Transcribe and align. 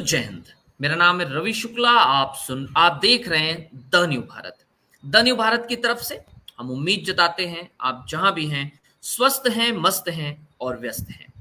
दोस्तों 0.00 0.18
जय 0.18 0.24
हिंद 0.24 0.44
मेरा 0.80 0.94
नाम 0.96 1.20
है 1.20 1.26
रवि 1.34 1.52
शुक्ला, 1.52 1.90
आप 1.90 2.34
सुन, 2.36 2.72
आप 2.76 2.98
देख 3.02 3.28
रहे 3.28 3.40
हैं 3.40 3.70
the 3.94 4.06
new 4.08 4.20
Bharat. 4.20 4.56
The 5.04 5.16
new 5.16 5.36
Bharat 5.36 5.66
की 5.68 5.76
तरफ़ 5.76 5.98
से 5.98 6.20
हम 6.58 6.70
उम्मीद 6.70 7.04
जताते 7.04 7.46
हैं, 7.46 7.68
आप 7.80 8.06
जहाँ 8.08 8.32
भी 8.34 8.46
हैं, 8.46 8.80
स्वस्थ 9.02 9.48
हैं, 9.48 9.72
मस्त 9.72 10.08
हैं 10.08 10.48
और 10.60 10.78
व्यस्त 10.78 11.10
हैं। 11.10 11.32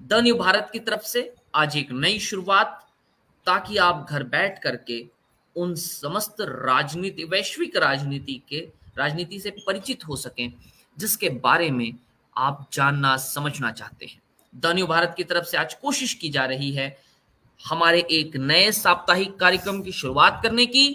द 0.00 0.14
न्यू 0.14 0.34
भारत 0.34 0.68
की 0.72 0.78
तरफ़ 0.78 1.02
से 1.02 1.34
आज 1.54 1.76
एक 1.76 1.92
नई 1.92 2.18
शुरुआत, 2.18 2.88
ताकि 3.46 3.76
आप 3.76 4.06
घर 4.10 4.22
बैठ 4.22 4.58
करके 4.58 5.06
उन 5.56 5.74
समस्त 5.74 6.36
राजनीति, 6.40 7.24
वैश्विक 7.24 7.76
राजनीति 7.76 8.42
के, 8.48 8.68
राजनीति 8.98 9.40
से 9.40 9.50
परिचित 9.50 10.06
हो 10.08 10.16
सकें, 10.16 10.52
जिसके 10.98 11.28
बारे 11.28 11.70
में 11.70 11.92
आप 12.36 12.68
जानना, 12.72 13.16
समझना 13.16 13.72
चाहते 13.72 14.06
हैं। 14.06 14.22
द 14.54 14.66
न्यू 14.66 14.86
भारत 14.86 15.14
की 15.16 15.24
तरफ़ 15.24 15.44
से 15.44 15.56
आज 15.56 15.74
कोशिश 15.74 16.14
की 16.14 16.28
जा 16.28 16.44
रही 16.44 16.72
है 16.72 17.11
हमारे 17.64 18.00
एक 18.10 18.36
नए 18.36 18.70
साप्ताहिक 18.72 19.36
कार्यक्रम 19.36 19.80
की 19.82 19.92
शुरुआत 19.92 20.40
करने 20.42 20.66
की 20.66 20.88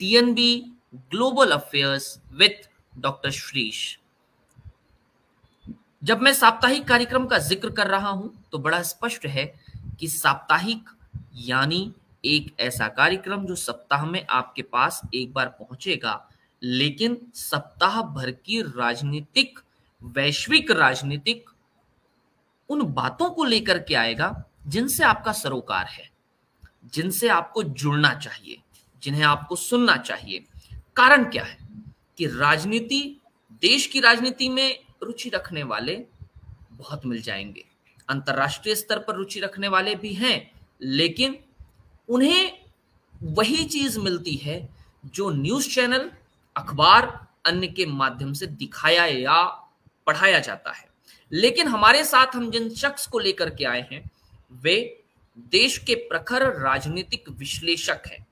TNB 0.00 0.64
global 0.94 1.50
affairs 1.50 2.18
with 2.32 2.68
doctor 2.98 3.30
Shrish 3.30 3.98
जब 6.02 6.20
मैं 6.20 6.32
साप्ताहिक 6.32 6.86
कार्यक्रम 6.88 7.26
का 7.26 7.38
ज़िक्र 7.38 7.70
कर 7.70 7.86
रहा 7.86 8.08
हूँ 8.08 8.32
तो 8.52 8.58
बड़ा 8.58 8.82
स्पष्ट 8.82 9.26
है 9.26 9.44
कि 10.00 10.08
साप्ताहिक 10.08 10.90
यानी 11.36 11.92
एक 12.24 12.54
ऐसा 12.60 12.88
कार्यक्रम 12.88 13.44
जो 13.46 13.54
सप्ताह 13.54 14.04
में 14.06 14.26
आपके 14.26 14.62
पास 14.62 15.00
एक 15.14 15.32
बार 15.32 15.48
पहुंचेगा, 15.48 16.28
लेकिन 16.62 17.16
सप्ताह 17.34 18.00
भर 18.02 18.30
की 18.30 18.60
राजनीतिक, 18.62 19.58
वैश्विक 20.02 20.70
राजनीतिक 20.70 21.50
उन 22.70 22.82
बातों 22.92 23.30
को 23.30 23.44
लेकर 23.44 23.78
के 23.78 23.94
आएगा 23.94 24.28
जिनसे 24.68 25.04
आपका 25.04 25.32
सरोकार 25.32 25.86
है, 25.86 26.10
जिनसे 26.94 27.28
आपको 27.28 27.62
जुड़ना 27.62 28.14
चाहिए, 28.14 28.58
जिन्हें 29.02 29.22
आपको 29.22 29.56
सुनना 29.56 29.96
चाहिए। 29.96 30.44
कारण 30.96 31.30
क्या 31.30 31.44
है? 31.44 31.58
कि 32.18 32.26
राजनीति, 32.26 33.20
देश 33.52 33.86
की 33.86 34.00
राजनीति 34.00 34.48
में 34.48 34.80
रुचि 35.02 35.28
रखने 35.28 35.62
वाले 35.62 36.04
बहुत 36.72 37.06
मिल 37.06 37.22
जाएँगे। 37.22 37.64
अंतरराष्ट्रीय 38.08 38.74
स्तर 38.74 38.98
पर 38.98 39.14
रुचि 39.14 39.40
रखने 39.40 39.68
वाले 39.68 39.94
भी 39.94 40.14
हैं, 40.14 40.66
लेकिन 40.82 41.38
उन्हें 42.08 42.58
वही 43.22 43.64
चीज़ 43.64 43.98
मिलती 43.98 44.34
है 44.34 44.68
जो 45.06 45.30
न्यूज़ 45.30 45.74
चैनल, 45.74 46.10
अखबार, 46.56 47.26
अन्य 47.46 47.66
के 47.66 47.86
माध्यम 47.86 48.32
से 48.32 48.46
दिखाया 48.46 49.06
या 49.06 49.44
पढ़ाया 50.06 50.38
जाता 50.38 50.72
है। 50.72 50.88
लेकिन 51.32 51.68
हमारे 51.68 52.04
साथ 52.04 52.26
हम 52.34 52.50
जिन 52.50 52.70
शख्स 52.70 53.06
को 53.06 53.18
लेकर 53.18 53.50
के 53.50 53.64
आए 53.64 53.88
हैं 53.92 54.10
वे 54.52 55.02
देश 55.38 55.78
के 55.78 55.94
प्रखर 55.94 56.42
राजनीतिक 56.60 57.28
विश्लेषक 57.28 58.02
हैं। 58.06 58.26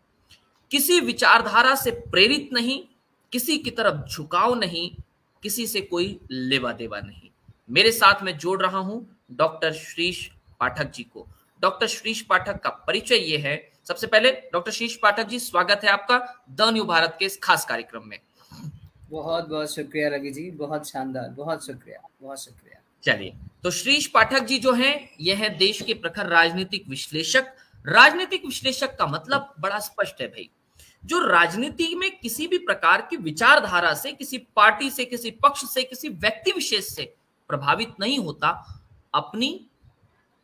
किसी 0.70 1.00
विचारधारा 1.00 1.74
से 1.74 1.90
प्रेरित 1.90 2.50
नहीं, 2.52 2.84
किसी 3.32 3.58
की 3.58 3.70
तरफ़ 3.70 4.08
झुकाव 4.08 4.54
नहीं, 4.54 4.96
किसी 5.42 5.66
से 5.66 5.80
कोई 5.80 6.20
लेवा 6.30 6.72
देवा 6.72 7.00
नहीं। 7.00 7.30
मेरे 7.70 7.92
साथ 7.92 8.22
में 8.22 8.38
जोड़ 8.38 8.62
रहा 8.62 8.78
हूँ 8.78 9.16
डॉक्टर 9.32 9.72
श्रीश 9.72 10.30
पाठक 10.60 10.90
जी 10.90 11.02
को। 11.02 11.26
डॉक्टर 11.62 11.86
श्रीश 11.86 12.20
पाठक 12.22 12.60
का 12.60 12.70
परिचय 12.70 13.16
ये 13.16 13.38
है। 13.38 13.72
सबसे 13.88 14.06
पहले 14.06 14.32
डॉक्टर 14.32 14.72
शीश 14.72 14.96
पाठक 14.96 15.24
जी, 15.24 15.38
स्वागत 15.38 15.80
है 15.84 15.90
आपका 15.90 16.44
द 16.50 16.62
न्यू 16.62 16.84
भारत 16.84 17.16
के 17.18 17.24
इस 17.24 17.38
खास 17.42 17.64
कार्यक्रम 17.64 18.02
में। 18.04 18.18
बहुत 19.10 19.48
बहुत 19.48 19.74
शुक्रिया 19.74 20.08
रवि 20.08 20.30
जी, 20.30 20.50
बहुत 20.50 20.88
शानदार, 20.88 21.28
बहुत 21.28 21.66
शुक्रिया 21.66 22.08
बहुत 22.22 22.44
शुक्रिया। 22.44 22.80
चलिए। 23.06 23.34
तो 23.62 23.70
श्रीश 23.70 24.06
पाठक 24.06 24.40
जी 24.40 24.58
जो 24.58 24.72
हैं 24.72 25.10
ये 25.20 25.34
हैं 25.34 25.58
देश 25.58 25.82
के 25.82 25.94
प्रखर 25.94 26.26
राजनीतिक 26.26 26.88
विश्लेषक। 26.88 27.44
राजनीतिक 27.86 28.46
विश्लेषक 28.46 28.98
का 28.98 29.06
मतलब 29.06 29.54
बड़ा 29.60 29.78
स्पष्ट 29.78 30.20
है 30.20 30.28
भाई। 30.28 30.50
जो 31.04 31.26
राजनीति 31.26 31.94
में 31.94 32.18
किसी 32.18 32.46
भी 32.46 32.58
प्रकार 32.58 33.06
की 33.10 33.16
विचारधारा 33.16 33.94
से, 33.94 34.12
किसी 34.12 34.38
पार्टी 34.38 34.90
से, 34.90 35.04
किसी 35.04 35.30
पक्ष 35.30 35.64
से, 35.64 35.82
किसी 35.82 36.08
व्यक्ति 36.08 36.52
विशेष 36.52 36.84
से 36.84 37.14
प्रभावित 37.48 37.94
नहीं 38.00 38.18
होता, 38.18 38.80
अपनी 39.14 39.66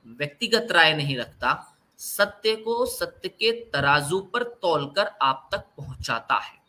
व्यक्तिगत 0.06 0.68
राय 0.70 0.94
नहीं 0.94 1.16
रखता, 1.16 1.76
सत्य 1.98 2.56
को 2.56 2.86
सत्य 2.86 3.28
के 3.28 3.52
तराजू 3.52 4.20
पर 4.20 4.42
तोलकर 4.42 5.10
आप 5.22 5.48
तक 5.52 5.64
पहुंचाता 5.76 6.34
है। 6.34 6.61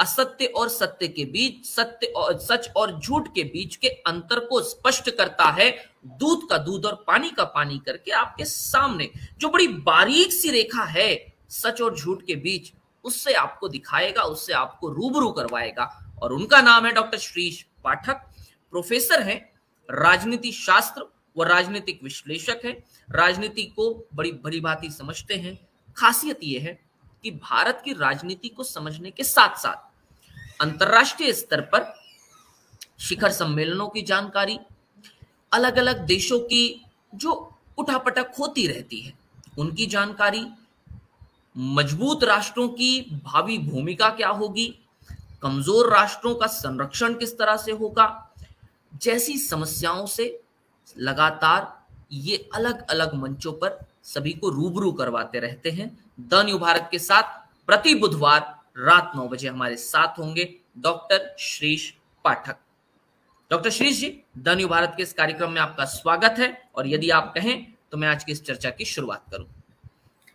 असत्य 0.00 0.46
और 0.46 0.68
सत्य 0.68 1.08
के 1.08 1.24
बीच, 1.24 1.66
सत्य 1.66 2.06
और, 2.06 2.38
सच 2.38 2.70
और 2.76 3.00
झूठ 3.00 3.28
के 3.34 3.44
बीच 3.44 3.76
के 3.76 3.88
अंतर 3.88 4.40
को 4.40 4.60
स्पष्ट 4.60 5.10
करता 5.10 5.44
है। 5.44 5.90
दूध 6.06 6.48
का 6.48 6.58
दूध 6.58 6.86
और 6.86 7.04
पानी 7.06 7.30
का 7.30 7.44
पानी 7.44 7.78
करके 7.78 8.10
आपके 8.10 8.44
सामने 8.44 9.10
जो 9.38 9.48
बड़ी 9.48 9.68
बारीक 9.68 10.32
सी 10.32 10.50
रेखा 10.50 10.84
है, 10.84 11.36
सच 11.48 11.82
और 11.82 11.98
झूठ 11.98 12.22
के 12.26 12.34
बीच, 12.34 12.72
उससे 13.04 13.32
आपको 13.32 13.68
दिखाएगा, 13.68 14.22
उससे 14.22 14.52
आपको 14.52 14.88
रूबरू 14.88 15.30
करवाएगा। 15.30 16.14
और 16.22 16.32
उनका 16.32 16.60
नाम 16.60 16.86
है 16.86 16.92
डॉक्टर 16.92 17.18
श्रीश 17.18 17.66
पाठक। 17.84 18.14
प्रोफेसर 18.70 19.22
हैं, 19.22 19.52
राजनीति 19.90 20.52
शास्त्र 20.52 21.04
व 21.36 21.42
राजनीतिक 21.42 22.00
विश्लेषक 22.02 22.60
है। 22.64 22.84
राजनीति 23.10 23.62
को 23.62 24.08
बड़ी 24.14 24.32
भली 24.32 24.60
भांति 24.60 24.90
समझते 24.90 25.34
हैं। 25.34 25.68
खासियत 25.96 26.40
यह 26.42 26.62
है 26.62 26.80
कि 27.22 27.30
भारत 27.30 27.82
की 27.84 27.92
राजनीति 27.92 28.48
को 28.48 28.62
समझने 28.62 29.10
के 29.10 29.24
साथ 29.24 29.56
साथ 29.56 29.89
अंतरराष्ट्रीय 30.60 31.32
स्तर 31.32 31.60
पर 31.72 31.92
शिखर 32.98 33.32
सम्मेलनों 33.32 33.88
की 33.88 34.02
जानकारी 34.02 34.58
अलग 35.52 35.76
अलग 35.76 36.04
देशों 36.06 36.38
की 36.40 36.84
जो 37.14 37.32
उठापटक 37.78 38.32
होती 38.38 38.66
रहती 38.66 39.00
है, 39.00 39.12
उनकी 39.58 39.86
जानकारी, 39.86 40.46
मज़बूत 41.56 42.24
राष्ट्रों 42.24 42.68
की 42.68 43.00
भावी 43.24 43.58
भूमिका 43.60 44.08
क्या 44.10 44.28
होगी, 44.28 44.66
कमज़ोर 45.42 45.92
राष्ट्रों 45.92 46.34
का 46.34 46.46
संरक्षण 46.46 47.14
किस 47.14 47.36
तरह 47.38 47.56
से 47.56 47.72
होगा, 47.72 48.32
जैसी 49.02 49.38
समस्याओं 49.38 50.06
से 50.06 50.40
लगातार 50.96 51.72
ये 52.12 52.36
अलग 52.54 52.86
अलग 52.88 53.14
मंचों 53.14 53.52
पर 53.52 53.78
सभी 54.04 54.32
को 54.32 54.48
रूबरू 54.48 54.92
करवाते 54.92 55.40
रहते 55.40 55.70
हैं। 55.70 55.90
द 56.20 56.44
न्यू 56.44 56.58
भारत 56.58 56.88
के 56.90 56.98
साथ 56.98 57.38
प्रति 57.68 57.94
बुधवार 57.94 58.59
रात 58.80 59.12
नौ 59.16 59.26
बजे 59.28 59.48
हमारे 59.48 59.76
साथ 59.78 60.18
होंगे 60.18 60.48
doctor 60.78 61.34
Shrish 61.40 61.92
Pathak. 62.24 62.56
Doctor 63.50 63.70
Shrish 63.70 63.98
ji, 64.00 64.08
the 64.38 64.48
new 64.48 64.68
Bharat 64.68 64.94
के 64.96 65.02
इस 65.02 65.12
कार्यक्रम 65.12 65.50
में 65.52 65.60
आपका 65.60 65.84
स्वागत 65.86 66.38
है 66.38 66.56
और 66.74 66.86
यदि 66.88 67.10
आप 67.12 67.32
कहें 67.34 67.66
तो 67.92 67.98
मैं 67.98 68.08
आज 68.08 68.24
की 68.24 68.32
इस 68.32 68.42
चर्चा 68.44 68.70
की 68.70 68.84
शुरुआत 68.86 69.24
करूँ। 69.30 69.46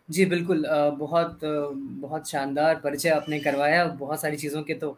जी, 0.09 0.25
बिल्कुल 0.25 0.65
बहुत 0.99 1.39
बहुत 1.43 2.29
शानदार 2.29 2.75
परिचय 2.75 3.09
आपने 3.09 3.39
करवाया, 3.39 3.85
बहुत 3.85 4.21
सारी 4.21 4.37
चीज़ों 4.37 4.61
के 4.63 4.73
तो 4.75 4.97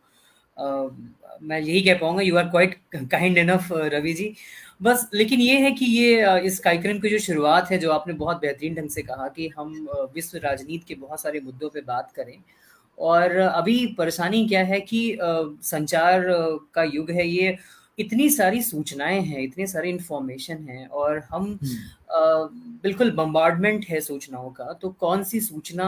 मैं 0.58 1.60
यही 1.60 1.82
कह 1.82 1.98
पाऊँगा 1.98 2.22
you 2.22 2.38
are 2.38 2.50
quite 2.50 2.78
kind 3.12 3.38
enough 3.38 3.68
Ravi 3.72 4.14
ji. 4.14 4.34
बस, 4.82 5.10
लेकिन 5.14 5.42
ये 5.42 5.58
है 5.60 5.72
कि 5.72 5.86
ये 5.88 6.40
इस 6.46 6.60
कार्यक्रम 6.60 7.00
की 7.00 7.10
जो 7.10 7.20
शुरुआत 7.20 7.72
है, 7.72 7.78
जो 7.78 7.92
आपने 7.92 8.14
बहुत 8.16 8.42
बेहतरीन 8.42 8.76
ढंग 8.76 8.90
से 8.90 9.02
कहा 9.04 9.28
कि 9.28 9.48
हम 9.58 9.88
विश्व 10.14 10.38
राजनीति 10.38 10.86
के 10.88 10.96
बहुत 10.98 11.22
सारे 11.22 11.40
मुद्दों 11.40 11.70
पे 11.70 11.82
बात 11.84 12.12
करें 12.16 12.38
और 12.98 13.36
अभी 13.38 13.86
परेशानी 13.98 14.48
क्या 14.48 14.64
है 14.64 14.80
कि 14.82 15.18
संचार 15.64 16.26
का 16.74 16.84
युग 16.86 17.12
है 17.12 17.28
ये 17.28 17.58
इतनी 18.00 18.30
सारी 18.30 18.62
सूचनाएँ 18.62 19.20
हैं 19.22 19.40
इतनी 19.40 19.68
सारी 19.68 19.90
इंफॉर्मेशन 19.90 20.68
है 20.70 20.86
और 20.88 21.20
हम 21.30 21.44
हम्म। 21.64 22.80
बिल्कुल 22.84 23.12
बम्बार्डमेंट 23.12 23.86
है 23.86 24.00
सूचनाओं 24.02 24.50
का 24.52 24.72
तो 24.74 24.90
कौन 25.00 25.24
सी 25.24 25.40
सूचना 25.42 25.88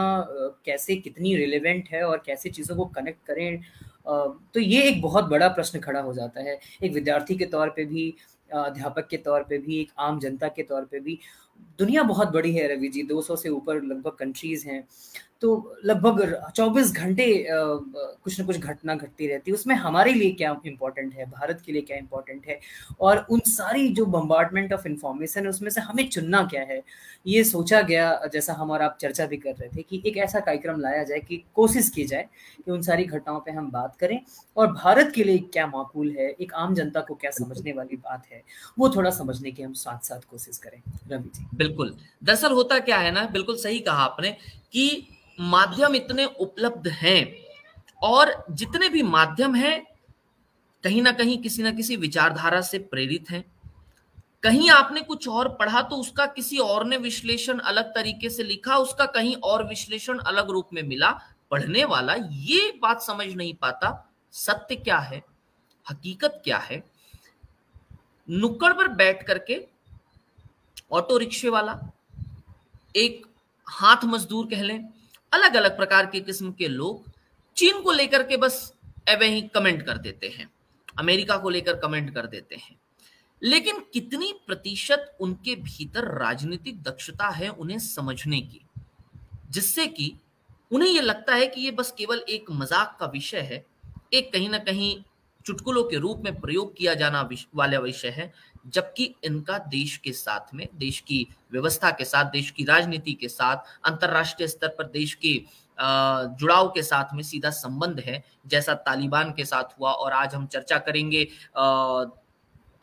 कैसे 0.66 0.96
कितनी 0.98 1.36
रिलेवेंट 1.36 1.90
है 1.92 2.04
और 2.04 2.24
कैसे 2.26 2.50
चीज़ों 2.50 2.76
को 2.76 2.86
कनेक्ट 2.96 3.26
करें 3.28 3.62
तो 4.54 4.60
ये 4.60 4.82
एक 4.84 5.02
बहुत 5.02 5.26
बड़ा 5.26 5.48
प्रश्न 5.50 5.80
खड़ा 5.80 6.00
हो 6.00 6.14
जाता 6.14 6.42
है 6.42 6.60
एक 6.84 6.94
विद्यार्थी 6.94 7.36
के 7.36 7.46
तौर 7.46 7.70
पे 7.70 7.86
भी 7.86 8.14
अध्यापक 8.50 9.08
के 9.08 9.18
तौर 9.20 9.44
पे 9.44 9.58
भी 9.58 9.80
एक 9.80 9.92
आम 10.00 10.20
जनता 10.20 10.48
के 10.48 10.64
तौर 10.64 10.86
पे 10.86 11.00
भी 11.00 11.20
दुनिया 11.80 12.04
बहुत 12.04 12.32
बड़ी 12.32 12.54
है 12.56 12.68
रवि 12.76 12.88
जी 12.88 13.04
200 13.04 13.36
से 13.36 13.50
ऊपर 13.50 13.82
लगभग 13.84 14.12
कंट्रीज़ 14.12 14.68
हैं। 14.68 14.84
तो 15.42 15.76
लगभग 15.86 16.50
24 16.56 16.92
घंटे 16.92 17.26
कुछ 17.50 18.40
ना 18.40 18.46
कुछ 18.46 18.58
घटना 18.58 18.96
घटती 18.96 19.28
रहती 19.28 19.52
है। 19.52 19.56
उसमें 19.56 19.76
हमारे 19.76 20.14
लिए 20.14 20.32
क्या 20.32 20.56
इम्पोर्टेंट 20.66 21.14
है? 21.16 21.26
भारत 21.26 21.62
के 21.66 21.72
लिए 21.72 21.82
क्या 21.82 21.98
इम्पोर्टेंट 21.98 22.48
है? 22.48 22.60
और 23.00 23.26
उन 23.30 23.40
सारी 23.48 23.88
जो 23.90 24.06
बम्बार्टमेंट 24.06 24.74
ऑफ़ 24.74 24.88
इंफॉर्मेशन 24.88 25.44
है, 25.44 25.50
उसमें 25.50 25.70
से 25.70 25.82
हमें 25.82 26.08
चुनना 26.10 26.44
क्या 26.44 26.62
है? 26.62 26.82
ये 27.28 27.44
सोचा 27.44 27.82
गया, 27.82 28.20
जैसा 28.34 28.54
हम 28.54 28.72
और 28.72 28.82
आप 28.82 28.98
चर्चा 29.02 29.26
भी 29.26 29.38
कर 29.38 29.52
रहे 29.52 29.70
थे 29.78 29.82
कि 29.82 30.02
एक 30.06 30.18
ऐसा 30.18 30.40
कार्यक्रम 30.40 30.80
लाया 30.80 31.04
जाए 31.04 31.20
कि 31.20 31.44
कोशिश 31.56 31.90
की 31.90 32.04
जाए 32.04 32.28
कि 32.66 32.72
उन 32.72 32.82
सारी 32.82 33.04
घटनाओं 33.04 33.40
पर 33.40 33.52
हम 33.52 33.72
बात 33.72 33.96
करें। 33.96 34.20
और 34.58 34.72
भारत 34.74 35.12
के 35.16 35.24
लिए 35.24 35.38
क्या 35.38 35.68
माकूल 35.68 36.12
है? 36.12 36.30
एक 36.32 36.54
आम 36.54 36.76
जनता 36.76 37.02
को 37.02 37.16
क्या 37.16 37.32
समझने 37.32 37.74
वाली 37.74 37.98
बात 37.98 38.28
है? 38.32 38.44
वो 38.80 38.90
थोड़ा 38.90 39.10
समझने 39.12 39.52
की 39.52 39.64
हम 39.64 39.74
साथ 39.74 40.06
साथ 40.06 40.30
कोशिश 40.30 40.58
करें। 40.58 40.82
रवि 41.12 41.30
जी। 41.36 41.46
बिल्कुल। 41.70 41.96
दरअसल 42.24 42.52
होता 42.52 42.80
क्या 42.80 42.98
है 42.98 43.12
ना, 43.12 43.26
बिल्कुल 43.26 43.58
सही 43.58 43.80
कहा 43.80 44.04
आपने 44.04 44.32
कि 44.74 45.08
माध्यम 45.40 45.96
इतने 45.96 46.26
उपलब्ध 46.26 46.88
हैं 46.88 47.36
और 48.02 48.34
जितने 48.52 48.90
भी 48.90 49.02
माध्यम 49.04 49.56
हैं, 49.56 49.86
कहीं 50.84 51.02
ना 51.02 51.12
कहीं 51.12 51.38
किसी 51.38 51.64
ना 51.64 51.72
किसी 51.72 51.96
विचारधारा 51.96 52.62
से 52.62 52.80
प्रेरित 52.80 53.30
हैं। 53.30 53.44
कहीं 54.44 54.70
आपने 54.70 55.02
कुछ 55.02 55.28
और 55.28 55.48
पढ़ा 55.50 55.82
तो 55.82 55.96
उसका 55.96 56.26
किसी 56.26 56.58
और 56.58 56.86
ने 56.86 56.98
विश्लेषण 56.98 57.58
अलग 57.60 57.94
तरीके 57.96 58.30
से 58.30 58.44
लिखा, 58.44 58.76
उसका 58.76 59.06
कहीं 59.06 59.36
और 59.36 59.68
विश्लेषण 59.68 60.20
अलग 60.20 60.50
रूप 60.50 60.70
में 60.74 60.84
मिला, 60.84 61.10
पढ़ने 61.52 61.84
वाला 61.86 62.16
ये 62.18 62.72
बात 62.82 63.02
समझ 63.02 63.28
नहीं 63.28 63.54
पाता, 63.54 64.12
सत्य 64.34 64.76
क्या 64.76 64.98
है, 64.98 65.22
हकीकत 65.88 66.42
क्या 66.44 66.58
है। 66.60 66.84
नुक्कड़ 68.28 68.74
पर 68.74 68.88
बैठ 68.88 69.24
करके 69.24 69.66
ऑटो 70.92 71.18
रिक्शे 71.18 71.50
वाला, 71.50 71.80
एक 72.96 73.26
हाथ 73.68 74.06
मजदूर 74.06 74.48
कह 74.48 74.64
लें 74.64 74.88
अलग 75.32 75.56
अलग 75.56 75.78
प्रकार 75.78 76.06
के 76.06 76.20
किस्म 76.20 76.52
के 76.52 76.68
लोग 76.68 77.10
चीन 77.58 77.82
को 77.82 77.92
लेकर 77.92 78.24
के 78.24 78.38
बस 78.38 78.62
एवे 79.10 79.28
ही 79.28 79.42
कमेंट 79.50 79.86
कर 79.86 79.98
देते 79.98 80.28
हैं, 80.30 80.50
अमेरिका 81.00 81.38
को 81.38 81.50
लेकर 81.50 81.76
कमेंट 81.80 82.14
कर 82.14 82.26
देते 82.28 82.56
हैं। 82.56 82.80
लेकिन 83.42 83.80
कितनी 83.94 84.34
प्रतिशत 84.48 85.16
उनके 85.20 85.56
भीतर 85.58 86.08
राजनीतिक 86.20 86.82
दक्षता 86.84 87.28
है 87.30 87.50
उन्हें 87.50 87.78
समझने 87.80 88.42
की, 88.42 88.62
जिससे 89.52 89.86
कि 89.88 90.14
उन्हें 90.72 90.90
यह 90.90 91.02
लगता 91.02 91.36
है 91.36 91.48
कि 91.48 91.62
ये 91.62 91.72
बस 91.72 91.94
केवल 91.98 92.24
एक 92.30 92.52
मज़ाक 92.52 92.98
का 93.00 93.06
विषय 93.06 93.40
है, 93.42 93.66
एक 94.14 94.32
कहीं 94.34 94.50
ना 94.50 94.58
कहीं 94.60 94.96
चुटकुलों 95.46 95.84
के 95.84 95.98
रूप 95.98 96.22
में 96.24 96.40
प्रयोग 96.42 96.76
किया 96.78 96.94
जाना 96.94 97.22
वाला 97.56 97.80
विषय 97.80 98.10
है 98.10 98.32
जबकि 98.66 99.14
इनका 99.24 99.58
देश 99.70 99.96
के 99.98 100.12
साथ 100.14 100.54
में, 100.54 100.68
देश 100.76 101.00
की 101.00 101.28
व्यवस्था 101.52 101.92
के 101.92 102.06
साथ, 102.06 102.26
देश 102.26 102.52
की 102.52 102.64
राजनीति 102.66 103.14
के 103.14 103.28
साथ, 103.30 103.58
अंतरराष्ट्रीय 103.86 104.48
स्तर 104.48 104.76
पर 104.78 104.88
देश 104.90 105.14
के 105.16 105.34
जुड़ाव 106.40 106.68
के 106.70 106.84
साथ 106.84 107.14
में 107.16 107.24
सीधा 107.24 107.50
संबंध 107.52 108.00
है, 108.00 108.24
जैसा 108.48 108.74
तालिबान 108.76 109.32
के 109.34 109.46
साथ 109.46 109.80
हुआ 109.80 109.92
और 109.92 110.12
आज 110.14 110.36
हम 110.36 110.46
चर्चा 110.48 110.78
करेंगे 110.80 111.24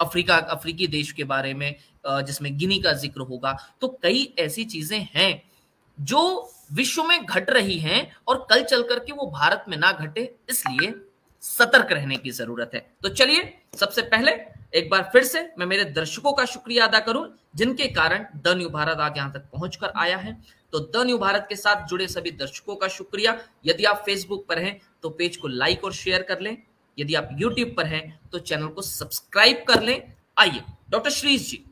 अफ्रीका, 0.01 0.37
अफ्रीकी 0.37 0.87
देश 0.89 1.13
के 1.13 1.25
बारे 1.25 1.53
में 1.55 1.75
जिसमें 2.05 2.57
गिनी 2.59 2.79
का 2.81 2.93
ज़िक्र 2.95 3.21
होगा। 3.23 3.57
तो 3.81 3.89
कई 4.03 4.35
ऐसी 4.39 4.65
चीज़ें 4.67 5.09
हैं 5.15 5.43
जो 5.99 6.53
विश्व 6.73 7.03
में 7.05 7.25
घट 7.25 7.51
रही 7.51 7.79
हैं 7.79 8.11
और 8.29 8.47
कल 8.51 8.63
चल 8.65 8.83
करके 8.85 9.13
वो 9.13 9.27
भारत 9.31 9.65
में 9.69 9.77
ना 9.77 9.93
घटे, 9.93 10.35
इसलिए 10.51 10.95
सतर्क 11.43 11.93
रहने 11.93 12.17
की 12.17 12.31
ज़रूरत 12.33 12.71
है। 12.75 12.81
तो 13.03 13.09
चलिए, 13.11 13.53
सबसे 13.77 14.03
पहले 14.05 14.33
एक 14.73 14.89
बार 14.91 15.09
फिर 15.13 15.25
से 15.25 15.41
मैं 15.59 15.67
मेरे 15.67 15.85
दर्शकों 15.87 16.33
का 16.33 16.45
शुक्रिया 16.45 16.87
अदा 16.87 17.01
करूँ, 17.01 17.27
जिनके 17.57 17.87
कारण 17.89 18.25
द 18.37 18.57
न्यू 18.57 18.69
भारत 18.71 18.99
आज 18.99 19.17
यहाँ 19.17 19.33
तक 19.33 19.49
पहुंचकर 19.53 19.93
आया 19.97 20.17
है। 20.17 20.37
तो 20.73 20.79
द 20.81 21.05
न्यू 21.07 21.19
भारत 21.19 21.47
के 21.49 21.57
साथ 21.57 21.87
जुड़े 21.89 22.07
सभी 22.09 22.31
दर्शकों 22.33 22.77
का 22.77 22.89
शुक्रिया। 22.89 23.39
यदि 23.67 23.85
आप 23.85 24.03
फेसबुक 24.07 24.47
पर 24.49 24.59
हैं 24.59 24.81
तो 25.03 25.11
पेज 25.11 25.37
को 25.37 25.49
लाइक 25.49 25.85
और 25.85 25.93
शेयर 25.95 26.23
कर 26.23 26.41
लें। 26.41 26.57
यदि 26.99 27.15
आप 27.15 27.29
यूट्यूब 27.33 27.75
पर 27.77 27.87
हैं 27.87 28.19
तो 28.33 28.39
चैनल 28.41 28.69
को 28.69 28.83
सब्सक्राइब 28.83 29.65
कर 29.69 29.83
लें। 29.83 30.13
आइए 30.37 30.63
डॉक्टर 30.91 31.11
श्रीज 31.11 31.49
जी। 31.51 31.65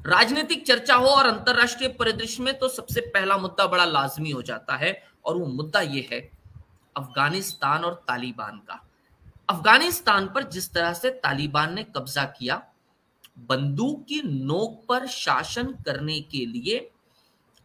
राजनीतिक 0.00 0.66
चर्चा 0.66 0.94
हो 0.94 1.06
और 1.08 1.26
अंतरराष्ट्रीय 1.26 1.88
परिदृश्य 1.90 2.42
में 2.42 2.58
तो 2.58 2.68
सबसे 2.68 3.00
पहला 3.10 3.36
मुद्दा 3.38 3.66
बड़ा 3.66 3.84
लाजमी 3.84 4.30
हो 4.30 4.42
जाता 4.42 4.76
है, 4.76 5.02
और 5.24 5.36
वो 5.36 5.46
मुद्दा 5.46 5.80
ये 5.80 6.08
है, 6.10 6.20
अफ़गानिस्तान 6.96 7.84
और 7.84 7.94
तालिबान 8.08 8.58
का। 8.60 8.80
अफ़गानिस्तान 9.48 10.26
पर 10.28 10.42
जिस 10.48 10.72
तरह 10.72 10.92
से 10.92 11.10
तालिबान 11.22 11.74
ने 11.74 11.82
कब्जा 11.96 12.24
किया, 12.38 12.62
बंदूक 13.38 14.04
की 14.04 14.20
नोक 14.24 14.84
पर 14.88 15.06
शासन 15.06 15.72
करने 15.86 16.20
के 16.20 16.44
लिए 16.46 16.88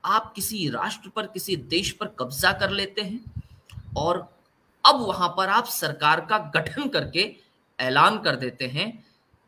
आप 0.03 0.31
किसी 0.35 0.67
राष्ट्र 0.69 1.09
पर, 1.09 1.27
किसी 1.27 1.55
देश 1.55 1.91
पर 1.91 2.07
कब्जा 2.19 2.51
कर 2.53 2.69
लेते 2.69 3.01
हैं 3.01 3.93
और 3.97 4.17
अब 4.83 4.99
वहाँ 4.99 5.29
पर 5.37 5.49
आप 5.49 5.65
सरकार 5.65 6.21
का 6.25 6.37
गठन 6.55 6.87
करके 6.89 7.35
ऐलान 7.79 8.17
कर 8.19 8.35
देते 8.35 8.67
हैं 8.67 8.87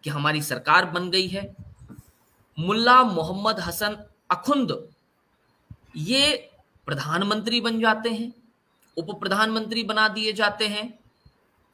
कि 0.04 0.10
हमारी 0.10 0.42
सरकार 0.42 0.86
बन 0.86 1.10
गई 1.10 1.28
है। 1.28 1.44
मुल्ला 2.58 3.02
मोहम्मद 3.04 3.60
हसन 3.60 3.98
अखुंद 4.32 4.72
ये 5.98 6.36
प्रधानमंत्री 6.88 7.62
बन 7.62 7.80
जाते 7.80 8.10
हैं 8.10 8.32
उप 8.98 9.20
प्रधानमंत्री 9.20 9.84
बना 9.84 10.08
दिए 10.08 10.34
जाते 10.34 10.68
हैं। 10.68 11.01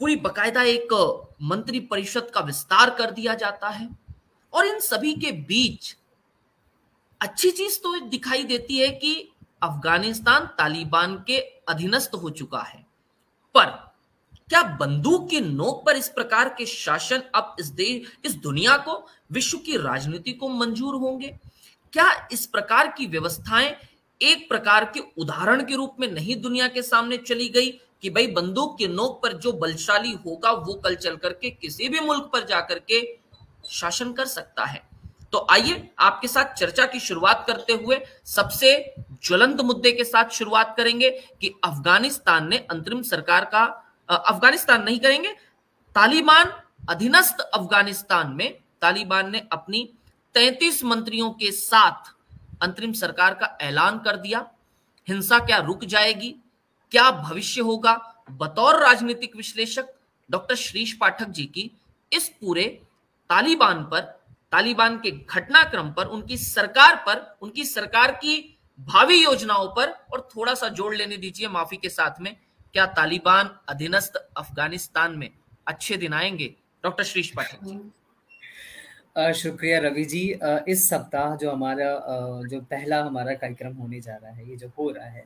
पूरी 0.01 0.15
बकायदा 0.15 0.61
एक 0.63 0.93
मंत्री 1.41 1.79
परिषद 1.79 2.29
का 2.33 2.41
विस्तार 2.41 2.89
कर 2.89 3.11
दिया 3.11 3.33
जाता 3.35 3.69
है। 3.69 3.89
और 4.53 4.65
इन 4.65 4.79
सभी 4.79 5.13
के 5.13 5.31
बीच 5.31 5.95
अच्छी 7.21 7.51
चीज़ 7.51 7.79
तो 7.79 7.99
दिखाई 7.99 8.43
देती 8.43 8.77
है 8.77 8.89
कि 8.89 9.13
अफ़गानिस्तान 9.63 10.45
तालिबान 10.57 11.15
के 11.27 11.37
अधीनस्थ 11.69 12.15
हो 12.15 12.29
चुका 12.29 12.59
है। 12.59 12.85
पर 13.55 13.65
क्या 14.49 14.61
बंदूक 14.77 15.29
की 15.29 15.39
नोक 15.39 15.85
पर 15.85 15.95
इस 15.95 16.07
प्रकार 16.09 16.49
के 16.49 16.65
शासन 16.65 17.21
अब 17.35 17.55
इस 17.59 17.67
देश 17.67 18.11
इस 18.25 18.35
दुनिया 18.35 18.77
को, 18.77 19.07
विश्व 19.31 19.57
की 19.57 19.77
राजनीति 19.77 20.31
को 20.31 20.49
मंजूर 20.49 20.95
होंगे? 20.95 21.37
क्या 21.93 22.27
इस 22.31 22.45
प्रकार 22.45 22.87
की 22.87 23.05
व्यवस्थाएँ 23.05 23.75
एक 24.21 24.47
प्रकार 24.49 24.85
के 24.85 24.99
उदाहरण 25.17 25.65
के 25.65 25.75
रूप 25.75 25.95
में 25.99 26.07
नहीं 26.11 26.35
दुनिया 26.41 26.67
के 26.67 26.81
सामने 26.81 27.17
चली 27.17 27.49
गई? 27.49 27.71
कि 28.03 28.09
भाई 28.09 28.27
बंदूक 28.27 28.77
के 28.77 28.87
नोक 28.87 29.21
पर 29.23 29.33
जो 29.33 29.51
बलशाली 29.53 30.11
होगा, 30.25 30.51
वो 30.51 30.73
कल 30.73 30.95
चल 30.95 31.15
करके 31.15 31.49
किसी 31.51 31.89
भी 31.89 31.99
मुल्क 31.99 32.29
पर 32.33 32.45
जाकर 32.45 32.79
के 32.91 33.01
शासन 33.69 34.13
कर 34.13 34.25
सकता 34.25 34.65
है। 34.65 34.81
तो 35.31 35.45
आइए 35.51 35.89
आपके 35.99 36.27
साथ 36.27 36.53
चर्चा 36.53 36.85
की 36.85 36.99
शुरुआत 36.99 37.43
करते 37.47 37.73
हुए 37.73 37.99
सबसे 38.25 38.93
ज्वलंत 39.23 39.61
मुद्दे 39.61 39.91
के 39.91 40.03
साथ 40.03 40.29
शुरुआत 40.29 40.73
करेंगे 40.77 41.09
कि 41.41 41.53
अफ़गानिस्तान 41.63 42.47
ने 42.49 42.57
अंतरिम 42.71 43.01
सरकार 43.01 43.45
का 43.45 43.63
अफ़गानिस्तान 44.09 44.83
नहीं 44.83 44.99
करेंगे, 44.99 45.31
तालिबान 45.95 46.51
अधीनस्थ 46.89 47.39
अफ़गानिस्तान 47.39 48.31
में, 48.31 48.57
तालिबान 48.81 49.31
ने 49.31 49.43
अपनी 49.51 49.89
33 50.35 50.83
मंत्रियों 50.83 51.29
के 51.31 51.51
साथ 51.51 52.13
अंतरिम 52.61 52.93
सरकार 52.93 53.33
का 53.33 53.57
ऐलान 53.61 53.99
कर 53.99 54.17
दिया। 54.17 54.45
हिंसा 55.07 55.39
क्या 55.39 55.57
रुक 55.57 55.85
जाएगी? 55.85 56.35
क्या 56.91 57.09
भविष्य 57.11 57.61
होगा? 57.61 57.93
बतौर 58.31 58.79
राजनीतिक 58.79 59.35
विश्लेषक 59.35 59.93
डॉक्टर 60.29 60.55
श्रीश 60.55 60.93
पाठक 60.93 61.29
जी 61.29 61.45
की 61.45 61.71
इस 62.11 62.27
पूरे 62.41 62.63
तालिबान 63.29 63.83
पर, 63.83 64.01
तालिबान 64.51 64.97
के 64.97 65.11
घटनाक्रम 65.11 65.91
पर, 65.91 66.05
उनकी 66.05 66.37
सरकार 66.37 66.95
पर, 67.07 67.37
उनकी 67.41 67.65
सरकार 67.65 68.11
की 68.11 68.57
भावी 68.79 69.23
योजनाओं 69.23 69.67
पर, 69.67 69.89
और 70.13 70.27
थोड़ा 70.35 70.53
सा 70.53 70.67
जोड़ 70.69 70.95
लेने 70.95 71.17
दीजिए 71.17 71.47
माफ़ी 71.47 71.77
के 71.77 71.89
साथ 71.89 72.21
में, 72.21 72.35
क्या 72.73 72.85
तालिबान 72.85 73.49
अधीनस्थ 73.69 74.15
अफ़गानिस्तान 74.37 75.17
में 75.17 75.29
अच्छे 75.67 75.97
दिन 75.97 76.13
आएँगे? 76.13 76.53
डॉक्टर 76.83 77.03
श्रीश 77.03 77.31
पाठक 77.31 77.63
जी। 77.63 79.33
शुक्रिया 79.33 79.79
रवि 79.79 80.03
जी। 80.05 80.21
इस 80.67 80.89
सप्ताह 80.89 81.35
जो 81.35 81.51
हमारा 81.51 81.85
जो 82.47 82.59
पहला 82.61 83.03
हमारा 83.03 83.33
कार्यक्रम 83.33 83.73
होने 83.73 83.99
जा 84.01 84.15
रहा 84.15 84.31
है, 84.31 84.49
ये 84.49 84.55
जो 84.55 84.67
हो 84.69 84.89
रहा 84.91 85.05
है 85.05 85.25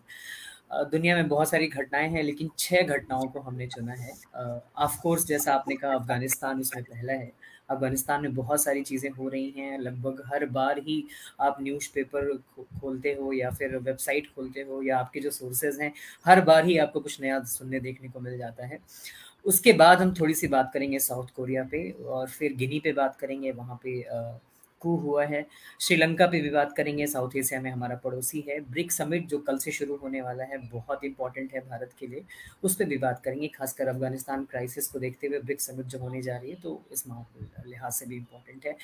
दुनिया 0.71 1.15
में 1.15 1.27
बहुत 1.27 1.49
सारी 1.49 1.67
घटनाएँ 1.67 2.09
हैं, 2.09 2.23
लेकिन 2.23 2.49
छह 2.59 2.81
घटनाओं 2.83 3.27
को 3.27 3.39
हमने 3.39 3.67
चुना 3.67 3.93
है। 3.93 4.13
ऑफ़ 4.77 4.99
कोर्स 5.01 5.25
जैसा 5.27 5.53
आपने 5.53 5.75
कहा, 5.75 5.93
अफ़गानिस्तान 5.93 6.59
उसमें 6.59 6.83
पहला 6.83 7.13
है। 7.13 7.31
अफ़गानिस्तान 7.69 8.21
में 8.21 8.33
बहुत 8.35 8.63
सारी 8.63 8.81
चीज़ें 8.83 9.09
हो 9.09 9.27
रही 9.27 9.49
हैं। 9.57 9.77
लगभग 9.79 10.23
हर 10.33 10.45
बार 10.45 10.79
ही 10.79 11.03
आप 11.39 11.57
न्यूज़पेपर 11.61 12.35
खोलते 12.81 13.13
हो 13.13 13.31
या 13.33 13.49
फिर 13.51 13.75
वेबसाइट 13.77 14.27
खोलते 14.35 14.61
हो 14.61 14.81
या 14.83 14.97
आपके 14.97 15.19
जो 15.19 15.31
सोर्सेज 15.31 15.79
हैं, 15.81 15.93
हर 16.25 16.41
बार 16.41 16.65
ही 16.65 16.77
आपको 16.77 16.99
कुछ 16.99 17.21
नया 17.21 17.39
सुनने, 17.43 17.79
देखने 17.79 18.09
को 18.09 18.19
मिल 18.19 18.37
जाता 18.37 18.65
है। 18.65 18.79
उसके 19.45 19.73
बाद 19.73 20.01
हम 20.01 20.13
थोड़ी 20.13 20.33
सी 20.33 20.47
बात 20.47 20.71
करेंगे 20.73 20.99
साउथ 20.99 21.27
कोरिया 21.35 21.63
पे 21.63 21.89
और 21.91 22.27
फिर 22.29 22.53
गिनी 22.53 22.79
पे 22.79 22.93
बात 22.93 23.15
करेंगे। 23.15 23.51
वहाँ 23.51 23.79
पे 23.85 23.99
कू 24.81 24.95
हुआ 24.97 25.25
है। 25.25 25.45
श्रीलंका 25.81 26.27
पे 26.27 26.41
भी 26.41 26.49
बात 26.49 26.73
करेंगे, 26.77 27.07
साउथ 27.07 27.35
एशिया 27.37 27.61
में 27.61 27.69
हमारा 27.71 27.95
पड़ोसी 27.95 28.43
है। 28.49 28.59
ब्रिक 28.71 28.91
समिट 28.91 29.27
जो 29.27 29.37
कल 29.39 29.57
से 29.57 29.71
शुरू 29.71 29.95
होने 29.95 30.21
वाला 30.21 30.43
है, 30.43 30.57
बहुत 30.69 31.03
इंपॉर्टेंट 31.03 31.53
है 31.53 31.59
भारत 31.69 31.93
के 31.99 32.07
लिए। 32.07 32.23
उस 32.63 32.75
पर 32.75 32.85
भी 32.85 32.97
बात 32.97 33.21
करेंगे, 33.23 33.47
खासकर 33.47 33.87
अफ़गानिस्तान 33.87 34.45
क्राइसिस 34.45 34.87
को 34.87 34.99
देखते 34.99 35.27
हुए 35.27 35.39
ब्रिक 35.39 35.61
समिट 35.61 35.85
जो 35.85 35.99
होने 35.99 36.21
जा 36.21 36.37
रही 36.37 36.51
है 36.51 36.61
तो 36.61 36.81
इस 36.91 37.03
लिहाज 37.65 37.91
से 37.93 38.05
भी 38.05 38.15
इम्पोर्टेंट 38.15 38.65
है। 38.65 38.75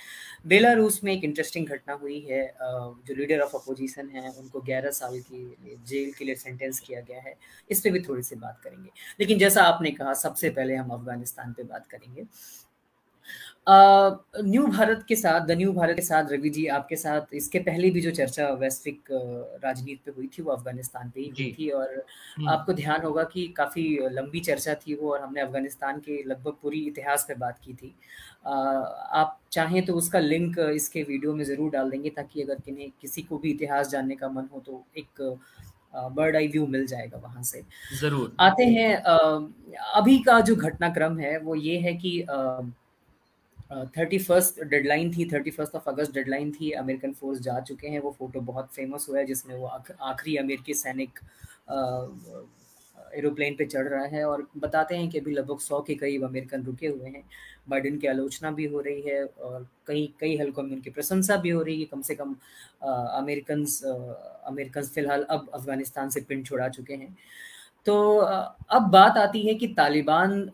बेलारूस 0.48 1.04
में 1.04 1.12
एक 1.13 1.24
इंटरेस्टिंग 1.24 1.68
घटना 1.68 1.94
हुई 1.94 2.20
है। 2.20 2.46
जो 2.62 3.16
लीडर 3.16 3.39
ऑफ़ 3.39 3.56
अपोजिशन 3.56 4.10
है, 4.10 4.30
उनको 4.30 4.62
ग्यारह 4.62 4.92
साल 4.92 5.20
की 5.22 5.77
जेल 5.86 6.12
के 6.13 6.25
लिए 6.25 6.36
सेंटेंस 6.36 6.80
किया 6.80 7.01
गया 7.01 7.22
है। 7.22 7.36
इस 7.70 7.80
पर 7.80 7.92
भी 7.92 8.00
थोड़ी 8.00 8.24
सी 8.24 8.36
बात 8.36 8.60
करेंगे। 8.63 8.89
लेकिन 9.20 9.39
जैसा 9.39 9.63
आपने 9.63 9.92
कहा, 9.92 10.13
सबसे 10.13 10.50
पहले 10.50 10.75
हम 10.75 10.89
अफ़गानिस्तान 10.89 11.54
पे 11.54 11.63
बात 11.63 11.88
करेंगे। 11.88 12.25
न्यू 13.69 14.65
भारत 14.67 15.03
के 15.07 15.15
साथ 15.15 15.46
द 15.48 15.51
न्यू 15.51 15.72
भारत 15.74 15.96
के 15.96 16.01
साथ 16.01 16.31
रवि 16.31 16.50
जी 16.50 16.65
आपके 16.74 16.96
साथ 16.96 17.34
इसके 17.34 17.60
पहले 17.62 17.89
भी 17.89 18.01
जो 18.01 18.12
चर्चा 18.12 18.48
वैश्विक 18.60 19.12
राजनीति 19.63 20.01
पे 20.05 20.12
हुई 20.12 20.27
थी 20.27 20.43
वो 20.43 20.51
अफ़गानिस्तान 20.51 21.10
पे 21.10 21.22
ही 21.22 21.27
हुई 21.29 21.51
थी 21.60 21.69
और 21.72 21.93
हम्म। 22.38 22.50
आपको 22.50 22.74
ध्यान 22.74 23.01
होगा 23.01 23.24
कि 23.25 23.48
काफ़ी 23.57 23.84
लंबी 24.12 24.39
चर्चा 24.41 24.74
थी 24.77 24.96
वो 24.96 25.12
और 25.13 25.22
हमने 25.22 25.41
अफ़गानिस्तान 25.41 26.00
के 26.00 26.22
लगभग 26.24 26.53
पूरी 26.62 26.79
इतिहास 26.88 27.25
पे 27.27 27.36
बात 27.36 27.60
की 27.65 27.74
थी। 27.74 27.93
आप 28.46 29.38
चाहें 29.51 29.86
तो 29.86 29.93
उसका 29.96 30.19
लिंक 30.19 30.60
इसके 30.60 31.03
वीडियो 31.03 31.34
में 31.34 31.43
ज़रूर 31.46 31.72
डाल 31.72 31.89
देंगे 31.89 32.10
ताकि 32.12 32.41
अगर 32.41 32.60
किन्हें 32.65 32.89
किसी 33.01 33.22
को 33.22 33.38
भी 33.38 33.51
इतिहास 33.51 33.89
जानने 33.89 34.15
का 34.15 34.29
मन 34.29 34.50
हो 34.53 34.63
तो 34.65 34.84
एक 34.98 35.22
बर्ड 35.96 36.36
आई 36.36 36.48
व्यू 36.48 36.65
मिल 36.67 36.86
जाएगा 36.88 37.17
वहाँ 37.17 37.43
से। 37.43 37.62
ज़रूर। 38.00 38.36
आते 38.41 38.63
हैं 38.65 38.96
अभी 38.96 40.17
का 40.19 40.39
जो 40.41 40.55
घटनाक्रम 40.55 41.17
है 41.19 41.38
वो 41.39 41.55
ये 41.57 41.77
है 41.79 41.93
कि 41.96 42.19
थर्टी 43.97 44.17
फ़र्स्ट 44.19 44.62
डेडलाइन 44.65 45.12
थी 45.13 45.25
thirty 45.31 45.51
first 45.51 45.75
of 45.75 45.89
August 45.89 46.13
deadline 46.13 46.51
थी 46.51 46.71
अमेरिकन 46.81 47.13
फोर्स 47.13 47.39
जा 47.41 47.59
चुके 47.62 47.88
हैं, 47.88 48.00
वो 48.00 48.12
फ़ोटो 48.19 48.39
बहुत 48.41 48.69
फ़ेमस 48.75 49.05
हुआ 49.09 49.17
है, 49.19 49.25
जिसमें 49.25 49.55
वो 49.55 49.65
आखिरी 49.67 50.36
अमेरिकी 50.38 50.74
सैनिक 50.74 51.19
एरोप्लेन 53.15 53.55
पे 53.55 53.65
चढ़ 53.65 53.88
रहा 53.88 54.05
है 54.05 54.24
और 54.25 54.47
बताते 54.57 54.95
हैं 54.95 55.09
कि 55.09 55.19
अभी 55.19 55.31
लगभग 55.33 55.59
सौ 55.59 55.79
के 55.81 55.95
करीब 55.95 56.24
अमेरिकन 56.25 56.63
रुके 56.63 56.88
हुए 56.88 57.09
हैं। 57.09 57.24
बाइडन 57.69 57.97
की 57.97 58.07
आलोचना 58.07 58.51
भी 58.51 58.65
हो 58.65 58.79
रही 58.81 59.01
है 59.01 59.24
और 59.25 59.67
कई 59.88 60.13
कई 60.19 60.38
हल्कों 60.38 60.63
में 60.63 60.71
उनकी 60.75 60.89
प्रशंसा 60.89 61.38
भी 61.38 61.50
हो 61.50 61.62
रही 61.62 61.79
है। 61.79 61.86
कम 61.91 62.01
से 62.01 62.15
कम 62.15 62.36
अमेरिकन 62.83 63.65
अमेरिकन 64.47 64.83
फ़िलहाल 64.83 65.24
अब 65.29 65.50
अफ़गानिस्तान 65.53 66.09
से 66.09 66.21
पिंड 66.29 66.45
छुड़ा 66.45 66.67
चुके 66.69 66.93
हैं। 66.93 67.15
तो 67.88 68.17
अब 68.17 68.89
बात 68.91 69.17
आती 69.17 69.41
है 69.48 69.53
कि 69.56 69.67
तालिबान 69.77 70.50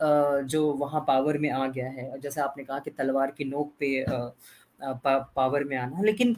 जो 0.46 0.72
वहाँ 0.74 1.04
पावर 1.08 1.38
में 1.38 1.50
आ 1.52 1.66
गया 1.68 1.88
है 1.90 2.20
जैसे 2.22 2.42
आपने 2.42 2.64
कहा 2.64 2.80
कि 2.80 2.92
तलवार 2.92 3.32
की 3.38 3.46
नोक 3.46 3.74
पे 3.80 4.06
पावर 5.36 5.64
में 5.64 5.76
आना, 5.78 6.02
लेकिन 6.02 6.36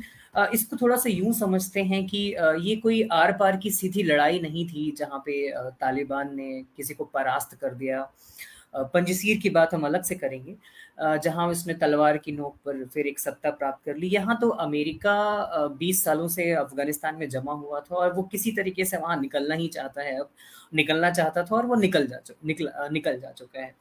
इसको 0.54 0.78
थोड़ा 0.78 0.96
सा 0.96 1.10
यूँ 1.10 1.34
समझते 1.34 1.84
हैं 1.84 2.06
कि 2.08 2.18
ये 2.62 2.76
कोई 2.76 3.02
आर 3.12 3.32
पार 3.38 3.58
की 3.58 3.72
सीधी 3.72 4.04
लड़ाई 4.04 4.40
नहीं 4.40 4.66
थी 4.68 4.92
जहाँ 4.98 5.20
पे 5.26 5.50
तालिबान 5.82 6.36
ने 6.36 6.62
किसी 6.78 6.94
को 6.94 7.04
परास्त 7.06 7.56
कर 7.62 7.74
दिया। 7.74 8.02
पंजसीर 8.76 9.40
की 9.40 9.50
बात 9.50 9.74
हम 9.74 9.86
अलग 9.86 10.04
से 10.04 10.16
करेंगे। 10.16 10.56
जहाँ 10.98 11.48
उसने 11.48 11.74
तलवार 11.74 12.18
की 12.18 12.32
नोक 12.32 12.56
पर 12.66 12.84
फिर 12.86 13.08
एक 13.08 13.20
सत्ता 13.20 13.50
प्राप्त 13.52 13.86
कर 13.86 13.96
ली। 13.96 14.08
यहाँ 14.08 14.38
तो 14.42 14.50
अमेरिका 14.50 15.68
20 15.80 16.04
सालों 16.04 16.28
से 16.28 16.52
अफ़गानिस्तान 16.54 17.16
में 17.16 17.28
जमा 17.30 17.54
हुआ 17.54 17.80
था 17.82 17.96
और 17.96 18.14
वो 18.14 18.24
किसी 18.24 18.52
तरीके 18.52 18.86
से 18.86 18.98
वहाँ 18.98 19.20
निकलना 19.22 19.56
ही 19.56 19.68
चाहता 19.68 20.02
है। 20.02 20.20
अब 20.20 20.30
निकलना 20.74 21.10
चाहता 21.12 21.44
था 21.44 21.56
और 21.56 21.66
वो 21.66 21.76
निकल 21.76 22.08
जा 22.08 22.20
निकल 22.46 22.70
निकल 22.94 23.20
जा 23.20 23.32
चुका 23.32 23.60
है। 23.60 23.74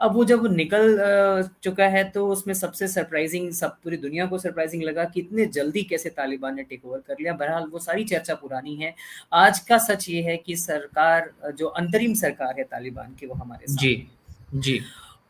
अब 0.00 0.14
वो 0.14 0.24
जब 0.24 0.46
निकल 0.52 1.48
चुका 1.62 1.86
है 1.86 2.04
तो 2.10 2.26
उसमें 2.28 2.54
सबसे 2.54 2.88
सरप्राइजिंग 2.88 3.50
सब 3.52 3.76
पूरी 3.84 3.96
दुनिया 3.96 4.26
को 4.26 4.38
सरप्राइजिंग 4.38 4.82
लगा 4.82 5.04
कि 5.04 5.20
इतने 5.20 5.46
जल्दी 5.48 5.82
कैसे 5.84 6.10
तालिबान 6.10 6.56
ने 6.56 6.62
टेक 6.64 6.86
ओवर 6.86 7.02
कर 7.08 7.16
लिया। 7.20 7.32
बहरहाल 7.32 7.66
वो 7.72 7.78
सारी 7.78 8.04
चर्चा 8.04 8.34
पुरानी 8.34 8.76
है। 8.76 8.94
आज 9.32 9.58
का 9.60 9.78
सच 9.80 10.08
ये 10.08 10.22
है 10.22 10.36
कि 10.36 10.56
सरकार 10.58 11.30
जो 11.52 11.66
अंतरिम 11.66 12.14
सरकार 12.16 12.54
है 12.58 12.64
तालिबान 12.66 13.14
की 13.14 13.26
वो 13.26 13.34
हमारे 13.34 13.74
जी 13.74 14.08
जी। 14.54 14.80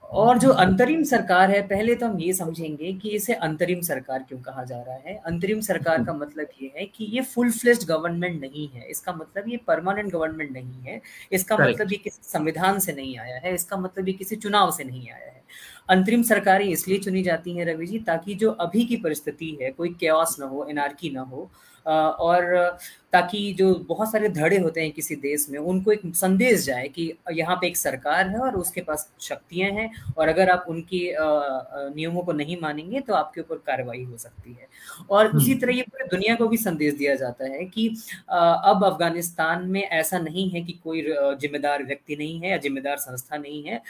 और 0.08 0.38
जो 0.38 0.50
अंतरिम 0.52 1.02
सरकार 1.04 1.50
है 1.50 1.60
पहले 1.68 1.94
तो 1.94 2.06
हम 2.06 2.18
ये 2.20 2.32
समझेंगे 2.32 2.92
कि 2.92 3.08
इसे 3.08 3.34
अंतरिम 3.34 3.80
सरकार 3.80 4.24
क्यों 4.28 4.40
कहा 4.40 4.64
जा 4.64 4.80
रहा 4.82 4.94
है? 4.96 5.16
अंतरिम 5.26 5.60
सरकार 5.60 6.04
का 6.04 6.12
मतलब 6.12 6.46
ये 6.62 6.72
है 6.76 6.86
कि 6.86 7.04
ये 7.04 7.22
फुल 7.24 7.50
फ्लेस्ड 7.50 7.86
गवर्नमेंट 7.88 8.40
नहीं 8.40 8.68
है। 8.68 8.88
इसका 8.90 9.12
मतलब 9.12 9.48
ये 9.48 9.56
परमानेंट 9.66 10.10
गवर्नमेंट 10.12 10.52
नहीं 10.52 10.80
है। 10.82 11.00
इसका 11.32 11.56
मतलब 11.56 11.92
ये 11.92 11.98
किसी 11.98 12.22
संविधान 12.22 12.78
से 12.78 12.92
नहीं 12.92 13.18
आया 13.18 13.38
है। 13.38 13.54
इसका 13.54 13.76
मतलब 13.76 14.08
ये 14.08 14.14
किसी 14.14 14.36
चुनाव 14.36 14.70
से 14.70 14.84
नहीं 14.84 15.10
आया 15.10 15.30
है। 15.30 15.42
अंतरिम 15.90 16.22
सरकारें 16.22 16.66
इसलिए 16.66 16.98
चुनी 16.98 17.22
जाती 17.22 17.56
हैं 17.56 17.64
रवि 17.66 17.86
जी 17.86 17.98
ताकि 17.98 18.34
जो 18.34 18.50
अभी 18.50 18.84
की 18.86 18.96
परिस्थिति 18.96 19.56
है 19.62 19.70
कोई 19.70 19.88
क्यास 20.00 20.36
ना 20.40 20.46
हो 20.46 20.66
एनआरकी 20.70 21.10
ना 21.10 21.20
हो 21.20 21.50
और 21.86 22.78
ताकि 23.12 23.52
जो 23.58 23.74
बहुत 23.88 24.10
सारे 24.10 24.28
धड़े 24.28 24.58
होते 24.58 24.80
हैं 24.80 24.90
किसी 24.92 25.16
देश 25.16 25.46
में 25.50 25.58
उनको 25.58 25.92
एक 25.92 26.00
संदेश 26.14 26.64
जाए 26.64 26.88
कि 26.88 27.12
यहाँ 27.32 27.56
पे 27.60 27.66
एक 27.66 27.76
सरकार 27.76 28.28
है 28.28 28.38
और 28.38 28.56
उसके 28.56 28.80
पास 28.80 29.08
शक्तियाँ 29.20 29.70
हैं 29.70 29.90
और 30.18 30.28
अगर 30.28 30.50
आप 30.50 30.64
उनकी 30.68 31.00
नियमों 31.16 32.22
को 32.22 32.32
नहीं 32.32 32.56
मानेंगे 32.62 33.00
तो 33.00 33.14
आपके 33.14 33.40
ऊपर 33.40 33.56
कार्रवाई 33.66 34.02
हो 34.04 34.16
सकती 34.16 34.52
है। 34.52 34.66
और 35.10 35.26
हम्म। 35.26 35.38
उसी 35.38 35.54
तरह 35.54 35.72
ये 35.72 35.82
पूरी 35.82 36.08
दुनिया 36.08 36.34
को 36.34 36.48
भी 36.48 36.56
संदेश 36.56 36.94
दिया 36.94 37.14
जाता 37.14 37.44
है 37.46 37.64
कि 37.64 37.88
अब 38.28 38.84
अफ़गानिस्तान 38.84 39.64
में 39.68 39.82
ऐसा 39.82 40.18
नहीं 40.18 40.48
है 40.50 40.60
कि 40.60 40.72
कोई 40.84 41.02
जिम्मेदार 41.40 41.84
व्यक्ति 41.84 42.16
नहीं 42.16 42.40
है 42.40 42.50
या 42.50 42.56
जिम्मेदार 42.58 42.96
संस्था 42.96 43.36
नहीं 43.36 43.62
है। 43.62 43.82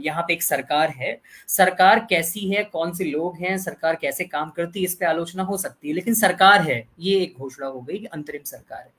यहाँ 0.00 0.22
पे 0.22 0.32
एक 0.32 0.42
सरकार 0.42 0.90
है। 0.90 1.18
सरकार 1.48 2.06
कैसी 2.10 2.48
है 2.50 2.62
कौन 2.64 2.92
से 2.94 3.04
लोग 3.04 3.36
हैं 3.36 3.56
सरकार 3.58 3.96
कैसे 4.02 4.24
काम 4.26 4.50
करती 4.56 4.80
है 4.80 4.84
इस 4.84 4.94
पर 4.94 5.06
आलोचना 5.06 5.42
हो 5.42 5.56
सकती 5.58 5.88
है 5.88 5.94
लेकिन 5.94 6.14
सरकार 6.14 6.60
है 6.62 6.82
ये 7.00 7.18
एक 7.20 7.38
घोषणा 7.38 7.57
हो 7.66 7.80
गई 7.80 7.98
कि 7.98 8.06
अंतरिम 8.06 8.42
सरकार 8.44 8.78
है। 8.78 8.92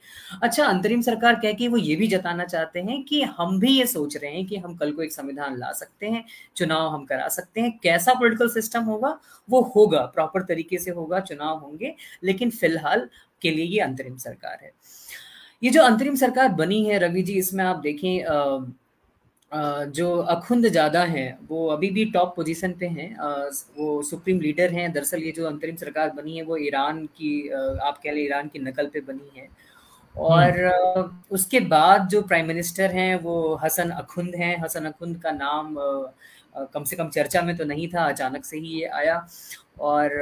अच्छा 0.44 0.66
अंतरिम 0.66 1.02
सरकार 1.02 1.36
कह 1.36 1.54
के 1.54 1.68
वो 1.68 1.78
ये 1.78 1.96
भी 1.96 2.08
जताना 2.08 2.46
चाहते 2.46 2.80
हैं 2.80 3.04
कि 3.04 3.22
हम 3.22 3.60
भी 3.60 3.72
ये 3.72 3.86
सोच 3.86 4.18
रहे 4.18 4.32
हैं 4.32 4.46
कि 4.46 4.58
हम 4.58 4.76
कल 4.76 4.92
को 4.92 5.02
एक 5.02 5.14
संविधान 5.14 5.58
ला 5.58 5.72
सकते 5.72 6.08
हैं, 6.08 6.24
चुनाव 6.56 6.88
हम 6.88 7.06
करा 7.06 7.28
सकते 7.28 7.62
हैं। 7.62 7.78
कैसा 7.84 8.14
पोलिटिकल 8.14 8.50
सिस्टम 8.50 8.84
होगा? 8.84 9.18
वो 9.50 9.62
होगा 9.76 10.02
प्रॉपर 10.06 10.42
तरीके 10.42 10.78
से 10.78 10.92
होगा, 10.92 11.20
चुनाव 11.20 11.58
होंगे, 11.58 11.96
लेकिन 12.24 12.50
फ़िलहाल 12.50 13.10
के 13.42 13.52
लिए 13.52 13.66
ये 13.66 13.80
अंतरिम 13.80 14.18
सरकार 14.18 14.60
है। 14.64 14.72
ये 15.64 15.70
जो 15.70 15.84
अंतरिम 15.84 16.16
सरकार 16.16 16.50
बनी 16.50 16.84
है, 16.86 17.00
रवि 17.00 17.22
जी, 17.22 17.34
इसमें 17.34 17.64
आप 17.64 17.76
देखें 17.76 18.76
जो 19.52 20.16
अखुंद 20.30 20.68
ज़्यादा 20.68 21.04
हैं 21.06 21.38
वो 21.50 21.66
अभी 21.68 21.90
भी 21.90 22.04
टॉप 22.12 22.34
पोजीशन 22.36 22.74
पे 22.80 22.88
हैं। 22.88 23.10
वो 23.78 24.02
सुप्रीम 24.04 24.40
लीडर 24.42 24.74
हैं। 24.74 24.92
दरअसल 24.94 25.24
ये 25.24 25.32
जो 25.32 25.46
अंतरिम 25.48 25.76
सरकार 25.76 26.10
बनी 26.18 26.38
है 26.38 26.44
वो 26.44 26.58
ईरान 26.60 27.06
की 27.18 27.32
आप 27.50 27.98
कह 28.04 28.12
लें 28.12 28.24
ईरान 28.24 28.48
की 28.48 28.60
नकल 28.60 28.88
पे 28.94 29.02
बनी 29.02 29.40
है। 29.40 29.48
और 30.16 30.60
हम्म। 30.60 31.10
उसके 31.32 31.60
बाद 31.68 32.08
जो 32.10 32.22
प्राइम 32.24 32.48
मिनिस्टर 32.48 32.92
हैं 32.92 33.16
वो 33.22 33.56
हसन 33.64 33.90
अखुंद 33.92 34.36
हैं। 34.36 34.56
हसन 34.64 34.86
अखुंद 34.86 35.18
का 35.24 35.32
नाम 35.34 35.76
कम 36.74 36.84
से 36.84 36.96
कम 36.96 37.10
चर्चा 37.10 37.42
में 37.42 37.56
तो 37.58 37.66
नहीं 37.66 37.88
था 37.88 38.06
अचानक 38.06 38.46
से 38.46 38.58
ही 38.58 38.80
ये 38.80 38.86
आया। 38.94 39.16
और 39.80 40.14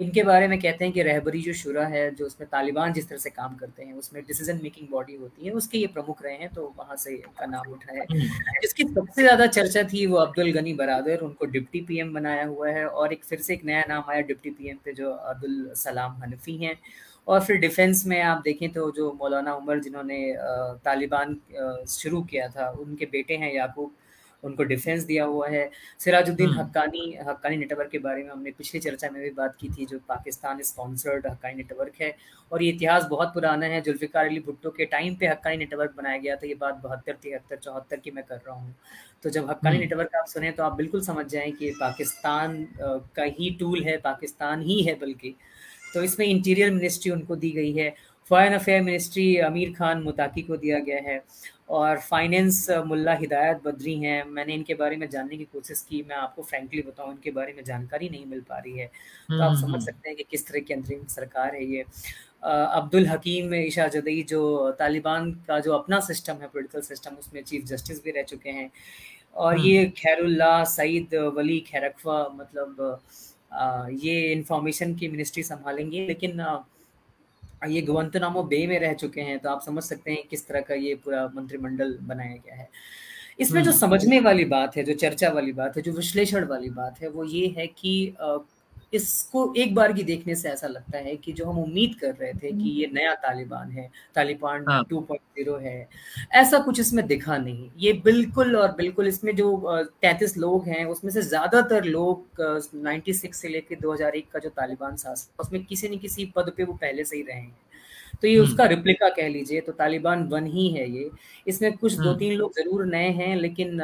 इनके 0.00 0.22
बारे 0.22 0.48
में 0.48 0.58
कहते 0.60 0.84
हैं 0.84 0.92
कि 0.94 1.02
रहबरी 1.02 1.40
जो 1.42 1.52
शुरा 1.54 1.86
है 1.86 2.10
जो 2.14 2.26
उसमें 2.26 2.48
तालिबान 2.50 2.92
जिस 2.92 3.08
तरह 3.08 3.18
से 3.18 3.30
काम 3.30 3.54
करते 3.56 3.82
हैं 3.82 3.94
उसमें 3.94 4.22
डिसीज़न 4.24 4.60
मेकिंग 4.62 4.88
बॉडी 4.90 5.14
होती 5.14 5.46
है 5.46 5.52
उसके 5.54 5.78
ये 5.78 5.86
प्रमुख 5.88 6.22
रहे 6.22 6.34
हैं 6.34 6.48
तो 6.54 6.72
वहाँ 6.78 6.96
से 6.96 7.14
इनका 7.14 7.46
नाम 7.46 7.72
उठा 7.72 7.92
है। 7.92 8.04
हम्म। 8.04 8.60
जिसकी 8.62 8.84
सबसे 8.84 9.22
ज़्यादा 9.22 9.46
चर्चा 9.48 9.82
थी 9.92 10.06
वो 10.06 10.16
अब्दुल 10.18 10.52
गनी 10.52 10.74
बरादर 10.74 11.20
उनको 11.22 11.46
डिप्टी 11.48 11.80
पीएम 11.88 12.12
बनाया 12.14 12.44
हुआ 12.46 12.70
है 12.70 12.86
और 12.86 13.12
एक 13.12 13.24
फिर 13.24 13.38
से 13.40 13.54
एक 13.54 13.64
नया 13.64 13.82
नाम 13.88 14.10
आया 14.10 14.20
डिप्टी 14.28 14.50
पीएम 14.52 14.76
पे 14.84 14.92
जो 14.94 15.10
अब्दुल 15.10 15.70
सलाम 15.76 16.22
हनफी 16.22 16.56
हैं। 16.56 16.76
और 17.28 17.40
फिर 17.44 17.56
डिफेंस 17.58 18.04
में 18.06 18.20
आप 18.22 18.42
देखें 18.42 18.68
तो 18.72 18.90
जो 18.96 19.12
मौलाना 19.20 19.54
उमर 19.56 19.78
जिन्होंने 19.80 20.18
तालिबान 20.84 21.36
शुरू 21.90 22.22
किया 22.24 22.48
था 22.48 22.68
उनके 22.80 23.06
बेटे 23.12 23.36
हैं 23.36 23.52
याकूब। 23.54 23.90
उनको 24.42 24.64
डिफेंस 24.64 25.02
दिया 25.02 25.24
हुआ 25.24 25.48
है। 25.48 25.70
सिराजुद्दीन 26.00 26.48
हम्म। 26.48 26.60
हक्कानी 26.60 27.16
हक्कानी 27.28 27.56
नेटवर्क 27.56 27.90
के 27.90 27.98
बारे 27.98 28.22
में 28.22 28.30
हमने 28.30 28.50
पिछली 28.50 28.80
चर्चा 28.80 29.10
में 29.10 29.22
भी 29.22 29.30
बात 29.30 29.56
की 29.60 29.68
थी 29.68 29.86
जो 29.86 29.98
पाकिस्तान 30.08 30.62
स्पॉन्सर्ड 30.62 31.26
हक्कानी 31.26 31.54
नेटवर्क 31.54 32.00
है। 32.00 32.14
और 32.52 32.62
ये 32.62 32.70
इतिहास 32.72 33.06
बहुत 33.10 33.32
पुराना 33.34 33.66
है 33.66 33.80
जुल्फ़िकार 33.80 34.26
अली 34.26 34.40
भुट्टो 34.40 34.70
के 34.70 34.84
टाइम 34.86 35.14
पे 35.16 35.26
हक्कानी 35.26 35.56
नेटवर्क 35.56 35.94
बनाया 35.96 36.18
गया 36.18 36.36
था। 36.36 36.46
ये 36.46 36.54
बात 36.54 36.80
बहत्तर 36.84 37.16
तिहत्तर 37.22 37.56
चौहत्तर 37.56 37.96
की 37.96 38.10
मैं 38.10 38.24
कर 38.24 38.36
रहा 38.36 38.54
हूँ। 38.54 38.74
तो 39.22 39.30
जब 39.30 39.50
हक्कानी 39.50 39.76
हम्म। 39.76 39.80
नेटवर्क 39.80 40.14
आप 40.14 40.26
सुने 40.26 40.50
तो 40.52 40.62
आप 40.62 40.76
बिल्कुल 40.76 41.00
समझ 41.02 41.26
जाएँ 41.26 41.52
कि 41.52 41.70
पाकिस्तान 41.80 42.66
का 42.80 43.24
ही 43.38 43.50
टूल 43.60 43.82
है 43.84 43.96
पाकिस्तान 43.98 44.62
ही 44.62 44.82
है 44.82 44.94
बल्कि। 44.94 45.34
तो 45.94 46.02
इसमें 46.02 46.26
इंटीरियर 46.26 46.70
मिनिस्ट्री 46.70 47.10
उनको 47.12 47.36
दी 47.36 47.50
गई 47.50 47.72
है। 47.72 47.94
फॉरेन 48.30 48.52
अफेयर 48.52 48.82
मिनिस्ट्री 48.82 49.36
अमीर 49.46 49.72
खान 49.72 50.02
मुताकी 50.02 50.42
को 50.42 50.56
दिया 50.56 50.78
गया 50.78 51.00
है। 51.10 51.22
और 51.68 51.98
फाइनेंस 52.00 52.66
मुल्ला 52.86 53.12
हिदायत 53.14 53.60
बद्री 53.64 53.94
हैं। 54.00 54.22
मैंने 54.24 54.54
इनके 54.54 54.74
बारे 54.74 54.96
में 54.96 55.08
जानने 55.10 55.36
की 55.36 55.44
कोशिश 55.44 55.80
की। 55.88 56.02
मैं 56.08 56.16
आपको 56.16 56.42
फ्रेंकली 56.42 56.82
बताऊँ 56.82 57.10
इनके 57.12 57.30
बारे 57.30 57.52
में 57.52 57.62
जानकारी 57.64 58.08
नहीं 58.08 58.26
मिल 58.26 58.40
पा 58.40 58.58
रही 58.58 58.78
है। 58.78 58.86
तो 58.86 59.42
आप 59.42 59.56
समझ 59.56 59.64
हम्म, 59.64 59.80
सकते 59.80 60.08
हैं 60.08 60.16
कि 60.16 60.24
किस 60.30 60.46
तरह 60.46 60.60
की 60.60 60.74
अंतरिम 60.74 61.04
सरकार 61.06 61.54
है 61.54 61.64
ये। 61.64 61.84
अब्दुल 62.44 63.06
हकीम 63.06 63.54
ईशा 63.54 63.86
जदई 63.88 64.22
जो 64.22 64.70
तालिबान 64.78 65.30
का 65.48 65.58
जो 65.60 65.72
अपना 65.72 66.00
सिस्टम 66.00 66.34
है 66.42 66.46
पोलिटिकल 66.46 66.80
सिस्टम 66.80 67.14
उसमें 67.16 67.42
चीफ 67.42 67.64
जस्टिस 67.64 68.04
भी 68.04 68.10
रह 68.10 68.22
चुके 68.22 68.50
हैं। 68.50 68.70
और 69.36 69.58
ये 69.60 69.78
हम्म। 69.78 69.90
खैरुल्ला 69.96 70.64
सईद 70.64 71.14
वली 71.36 71.58
खैरकवा 71.60 72.22
मतलब 72.32 73.00
ये 74.04 74.20
इंफॉर्मेशन 74.32 74.94
की 74.94 75.08
मिनिस्ट्री 75.08 75.42
संभालेंगे। 75.42 76.06
लेकिन 76.06 76.40
ये 77.62 77.80
गवंतनामो 77.82 78.42
बे 78.44 78.66
में 78.66 78.78
रह 78.80 78.92
चुके 78.94 79.20
हैं 79.20 79.38
तो 79.38 79.48
आप 79.48 79.62
समझ 79.62 79.82
सकते 79.82 80.10
हैं 80.10 80.22
किस 80.30 80.46
तरह 80.48 80.60
का 80.60 80.74
ये 80.76 80.94
पूरा 80.94 81.26
मंत्रिमंडल 81.34 81.96
बनाया 82.02 82.36
गया 82.36 82.54
है 82.54 82.68
इसमें 83.38 83.62
जो 83.62 83.70
हम्म। 83.70 83.80
समझने 83.80 84.20
वाली 84.20 84.44
बात 84.46 84.76
है 84.76 84.82
जो 84.84 84.94
चर्चा 84.96 85.30
वाली 85.30 85.52
बात 85.52 85.76
है 85.76 85.82
जो 85.82 85.92
विश्लेषण 85.92 86.44
वाली 86.44 86.70
बात 86.72 87.00
है 87.02 87.08
वो 87.08 87.24
ये 87.26 87.46
है 87.58 87.66
कि 87.68 87.94
इसको 88.92 89.52
एक 89.58 89.74
बार 89.74 89.92
की 89.92 90.02
देखने 90.04 90.34
से 90.34 90.48
ऐसा 90.48 90.66
लगता 90.66 90.98
है 90.98 91.14
कि 91.16 91.32
जो 91.32 91.44
हम 91.44 91.58
उम्मीद 91.58 91.94
कर 92.00 92.14
रहे 92.14 92.32
थे 92.34 92.52
कि 92.52 92.70
ये 92.70 92.90
नया 92.94 93.14
तालिबान 93.22 93.70
है 93.70 93.88
तालिबान 94.14 94.64
टू 94.90 95.00
पॉइंट 95.00 95.22
ज़ीरो 95.36 95.56
है 95.58 95.88
ऐसा 96.34 96.58
कुछ 96.58 96.80
इसमें 96.80 97.06
दिखा 97.06 97.36
नहीं। 97.38 97.68
ये 97.78 97.92
बिल्कुल 98.04 98.56
और 98.56 98.72
बिल्कुल 98.76 99.08
इसमें 99.08 99.34
जो 99.36 99.48
तैतीस 100.02 100.36
लोग 100.38 100.68
हैं 100.68 100.84
उसमें 100.86 101.10
से 101.12 101.22
ज़्यादातर 101.22 101.84
लोग 101.86 102.40
नाइन्टी 102.76 103.12
सिक्स 103.14 103.40
से 103.40 103.48
लेकर 103.48 103.80
2001 103.80 104.30
का 104.32 104.38
जो 104.38 104.48
तालिबान 104.50 104.96
शासन 104.96 105.42
उसमें 105.42 105.64
किसी 105.64 105.88
न 105.88 105.98
किसी 105.98 106.32
पद 106.36 106.52
पे 106.56 106.64
वो 106.64 106.72
पहले 106.74 107.04
से 107.04 107.16
ही 107.16 107.22
रहे 107.22 107.36
हैं। 107.36 107.56
तो 108.22 108.28
ये 108.28 108.38
उसका 108.38 108.64
रिप्लिका 108.66 109.08
कह 109.10 109.28
लीजिए 109.28 109.60
तो 109.60 109.72
तालिबान 109.74 110.22
वन 110.28 110.46
ही 110.48 110.68
है 110.70 110.90
ये। 110.90 111.10
इसमें 111.46 111.76
कुछ 111.78 111.94
दो 111.94 112.14
तीन 112.14 112.32
लोग 112.34 112.52
ज़रूर 112.54 112.84
नए 112.86 113.08
हैं 113.12 113.34
लेकिन 113.36 113.78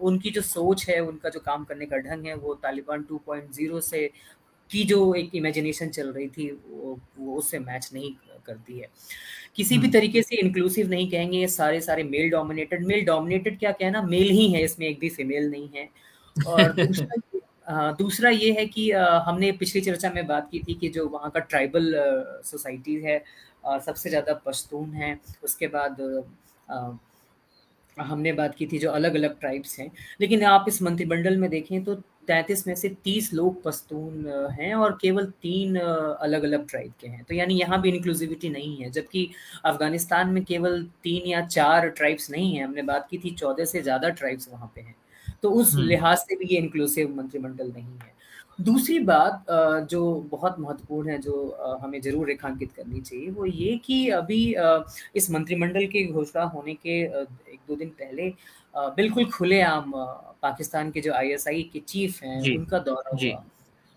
उनकी 0.00 0.30
जो 0.30 0.42
सोच 0.42 0.88
है 0.88 0.98
उनका 1.02 1.28
जो 1.28 1.40
काम 1.40 1.64
करने 1.64 1.86
का 1.86 1.96
ढंग 2.00 2.26
है 2.26 2.34
वो 2.36 2.54
तालिबान 2.62 3.06
2.0 3.12 3.80
से 3.82 4.06
की 4.70 4.84
जो 4.84 4.98
एक 5.14 5.34
इमेजिनेशन 5.34 5.88
चल 5.90 6.08
रही 6.08 6.28
थी 6.28 6.50
वो, 6.50 6.98
वो 7.18 7.36
उससे 7.36 7.58
मैच 7.60 7.90
नहीं 7.92 8.12
करती 8.46 8.78
है 8.78 8.88
किसी 9.56 9.74
भी 9.74 9.80
हम्म। 9.80 9.92
तरीके 9.92 10.22
से 10.22 10.36
इंक्लूसिव 10.36 10.88
नहीं 10.88 11.08
कहेंगे 11.10 11.38
ये 11.38 11.48
सारे 11.50 11.80
सारे 11.80 12.02
मेल 12.04 12.30
डोमिनेटेड 12.30 12.86
मेल 12.86 13.04
डोमिनेटेड 13.04 13.58
क्या 13.58 13.72
कहना 13.74 14.02
मेल 14.04 14.30
ही 14.30 14.50
है 14.52 14.62
इसमें 14.64 14.86
एक 14.86 14.98
भी 15.00 15.08
फीमेल 15.10 15.50
नहीं 15.50 15.68
है 15.74 15.88
और 16.36 16.72
दूसरा 16.78 17.90
दूसरा 17.92 18.30
ये 18.30 18.50
है 18.52 18.64
कि 18.66 18.90
हमने 19.26 19.50
पिछली 19.54 19.80
चर्चा 19.80 20.10
में 20.10 20.26
बात 20.26 20.48
की 20.50 20.58
थी 20.58 20.74
कि 20.74 20.88
जो 20.88 21.06
वहाँ 21.08 21.30
का 21.30 21.40
ट्राइबल 21.42 21.92
सोसाइटी 22.44 22.94
है 23.02 23.18
सबसे 23.80 24.08
ज़्यादा 24.08 24.34
पश्तून 24.46 24.92
है 24.94 25.18
उसके 25.44 25.66
बाद 25.68 25.96
हमने 27.96 28.32
बात 28.32 28.54
की 28.54 28.66
थी 28.66 28.78
जो 28.78 28.90
अलग 28.90 29.14
अलग 29.14 29.38
ट्राइब्स 29.40 29.78
हैं। 29.80 29.90
लेकिन 30.20 30.42
आप 30.44 30.64
इस 30.68 30.82
मंत्रिमंडल 30.82 31.36
में 31.36 31.48
देखें 31.50 31.82
तो 31.84 31.94
तैंतीस 32.28 32.66
में 32.66 32.74
से 32.74 32.88
तीस 33.04 33.32
लोग 33.34 33.62
पस्तून 33.62 34.26
हैं 34.52 34.72
और 34.74 34.96
केवल 35.02 35.26
तीन 35.42 35.76
अलग 35.76 36.42
अलग 36.42 36.66
ट्राइब 36.68 36.92
के 37.00 37.08
हैं। 37.08 37.22
तो 37.24 37.34
यानी 37.34 37.54
यहाँ 37.54 37.80
भी 37.82 37.90
इंक्लूसिविटी 37.90 38.48
नहीं 38.48 38.76
है 38.76 38.90
जबकि 38.90 39.28
अफ़गानिस्तान 39.64 40.30
में 40.30 40.42
केवल 40.44 40.82
तीन 41.02 41.26
या 41.26 41.40
चार 41.46 41.88
ट्राइब्स 41.90 42.30
नहीं 42.30 42.54
है। 42.54 42.64
हमने 42.64 42.82
बात 42.82 43.06
की 43.10 43.18
थी 43.18 43.30
चौदह 43.34 43.64
से 43.64 43.82
ज़्यादा 43.82 44.08
ट्राइब्स 44.10 44.48
वहाँ 44.52 44.72
पे 44.74 44.80
हैं। 44.80 44.94
तो 45.42 45.50
उस 45.50 45.74
हम्म। 45.74 45.86
लिहाज 45.86 46.18
से 46.18 46.36
भी 46.36 46.54
ये 46.54 46.60
इंक्लूसिव 46.60 47.14
मंत्रिमंडल 47.16 47.72
नहीं 47.72 47.84
है। 47.84 48.14
दूसरी 48.58 48.98
बात 48.98 49.46
जो 49.90 50.02
बहुत 50.30 50.58
महत्वपूर्ण 50.58 51.10
है 51.10 51.18
जो 51.18 51.78
हमें 51.82 52.00
ज़रूर 52.00 52.26
रेखांकित 52.26 52.72
करनी 52.72 53.00
चाहिए 53.00 53.30
वो 53.30 53.46
ये 53.46 53.76
कि 53.84 54.08
अभी 54.10 54.54
इस 55.16 55.30
मंत्रिमंडल 55.30 55.86
की 55.86 56.06
घोषणा 56.06 56.44
होने 56.44 56.74
के 56.74 57.00
एक 57.00 57.58
दो 57.68 57.76
दिन 57.76 57.88
पहले 58.00 58.32
बिल्कुल 58.96 59.30
खुलेआम 59.30 59.92
पाकिस्तान 60.42 60.90
के 60.90 61.00
जो 61.00 61.12
आईएसआई 61.12 61.62
के 61.72 61.78
चीफ 61.78 62.22
हैं 62.22 62.40
उनका 62.56 62.78
दौरा 62.78 63.10
हुआ। 63.12 63.44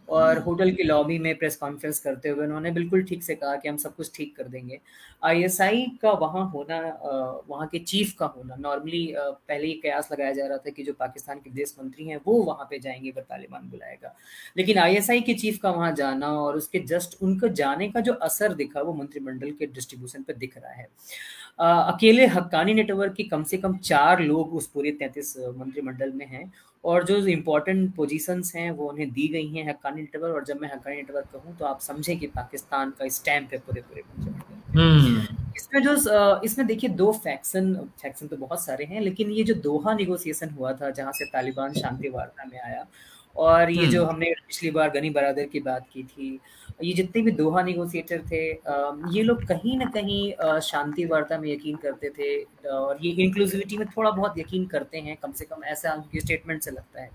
और 0.10 0.38
होटल 0.40 0.72
की 0.72 0.84
लॉबी 0.84 1.18
में 1.20 1.36
प्रेस 1.38 1.56
कॉन्फ्रेंस 1.56 2.00
करते 2.00 2.30
हुए 2.30 2.46
उन्होंने 2.46 2.72
बिल्कुल 2.72 3.04
ठीक 3.04 3.24
से 3.24 3.36
कहा 3.36 3.56
कि 3.56 3.70
हम 3.70 3.78
सब 3.78 3.96
कुछ 3.96 4.12
ठीक 4.16 4.36
कर 4.38 4.48
देंगे। 4.48 4.80
आईएसआई 5.24 5.86
का 6.02 6.12
वहाँ 6.14 6.46
होना 6.52 6.80
वहाँ 7.50 7.68
के 7.68 7.80
चीफ 7.80 8.14
का 8.20 8.26
होना 8.28 8.56
नॉर्मली 8.56 9.06
पहले 9.18 9.68
ही 9.68 9.74
कयास 9.84 10.10
लगाया 10.12 10.32
जा 10.32 10.48
रहा 10.48 10.58
था 10.58 10.70
कि 10.70 10.84
जो 10.84 10.94
पाकिस्तान 10.94 11.40
के 11.40 11.50
विदेश 11.50 11.76
मंत्री 11.80 12.08
हैं 12.08 12.20
वो 12.26 12.42
वहाँ 12.44 12.68
पे 12.70 12.80
जाएँगे 12.80 13.10
अगर 13.10 13.22
तालिबान 13.22 13.70
बुलाएगा। 13.70 14.16
लेकिन 14.58 14.78
आईएसआई 14.80 15.22
के 15.22 15.34
चीफ 15.34 15.58
का 15.64 15.72
वहाँ 15.72 15.92
जाना 15.96 16.28
और 16.34 16.56
उसके 16.58 16.80
जस्ट 16.88 17.18
उनका 17.24 17.48
जाने 17.54 17.90
का 17.92 18.00
जो 18.00 18.14
असर 18.14 18.54
दिखा 18.54 18.82
वो 18.82 18.94
मंत्रिमंडल 18.94 19.52
के 19.52 19.66
डिस्ट्रीब्यूशन 19.68 20.24
पर 20.24 20.34
दिख 20.36 20.58
रहा 20.58 20.72
है। 20.72 20.88
अकेले 21.60 22.26
हक्कानी 22.28 22.74
नेटवर्क 22.74 23.14
के 23.14 23.24
कम 23.24 23.44
से 23.44 23.58
कम 23.58 23.78
चार 23.78 24.22
लोग 24.22 24.54
उस 24.56 24.68
पूरे 24.68 24.92
तैंतीस 24.92 25.36
मंत्रिमंडल 25.58 26.12
में 26.12 26.26
हैं 26.28 26.52
और 26.84 27.04
जो 27.04 27.16
इम्पोर्टेंट 27.28 27.94
पोजीशंस 27.96 28.52
हैं 28.56 28.70
वो 28.72 28.90
उन्हें 28.90 29.12
दी 29.12 29.28
गई 29.28 29.48
हैं 29.48 29.68
हक्कानी 29.70 30.02
नेटवर्क 30.02 30.36
और 30.36 30.44
जब 30.46 30.62
मैं 30.62 30.72
हक्कानी 30.74 30.96
नेटवर्क 30.96 31.28
कहूँ 31.34 31.56
तो 31.58 31.66
आप 31.66 31.80
समझें 31.82 32.18
कि 32.20 32.28
पाकिस्तान 32.30 32.92
का 33.00 33.08
स्टैम्प 33.10 33.54
है 33.54 33.60
पूरे 33.60 33.82
पूरे 33.84 34.04
हम्म। 34.72 35.22
इसमें 35.58 35.82
जो 35.84 36.42
इसमें 36.42 36.66
देखिए 36.68 36.90
दो 36.96 37.12
फैक्शन 37.14 37.74
फैक्शन 38.02 38.28
तो 38.28 38.38
बहुत 38.38 38.64
सारे 38.64 38.86
हैं 38.86 39.02
लेकिन 39.02 39.32
ये 39.32 39.44
जो 39.44 39.54
दोहा 39.62 39.94
निगोसिएशन 39.94 40.50
हुआ 40.50 40.74
था 40.74 40.90
जहाँ 40.92 41.12
से 41.14 41.26
तालिबान 41.28 41.74
शांति 41.76 42.10
वार्ता 42.10 42.46
में 42.46 42.60
आया 42.60 42.86
और 43.36 43.72
ये 43.72 43.86
जो 43.86 44.02
हम्म। 44.02 44.14
हमने 44.14 44.32
पिछली 44.38 44.72
बार 44.72 44.90
गनी 44.90 45.10
बरादर 45.10 45.46
की 45.46 45.60
बात 45.62 45.86
की 45.94 46.04
थी 46.06 46.40
ये 46.80 46.94
जितने 46.94 47.22
भी 47.22 47.32
दोहा 47.32 47.62
निगोसिएटर 47.64 48.22
थे 48.32 48.42
ये 49.14 49.24
लोग 49.24 49.44
कहीं 49.48 49.78
ना 49.78 49.86
कहीं 49.94 50.60
शांति 50.62 51.06
वार्ता 51.06 51.38
में 51.38 51.50
यकीन 51.50 51.76
करते 51.78 52.10
थे, 52.10 52.70
और 52.70 52.98
ये 53.02 53.12
इंक्लूसिविटी 53.24 53.78
में 53.78 53.86
थोड़ा 53.88 54.12
बहुत 54.12 54.38
यकीन 54.40 54.66
करते 54.68 54.98
हैं, 54.98 55.18
कम 55.18 55.32
से 55.32 55.46
कम 55.46 55.64
ऐसा 55.66 55.94
उनकी 55.94 56.20
स्टेटमेंट 56.20 56.62
से 56.64 56.72
लगता 56.72 57.02
है। 57.02 57.10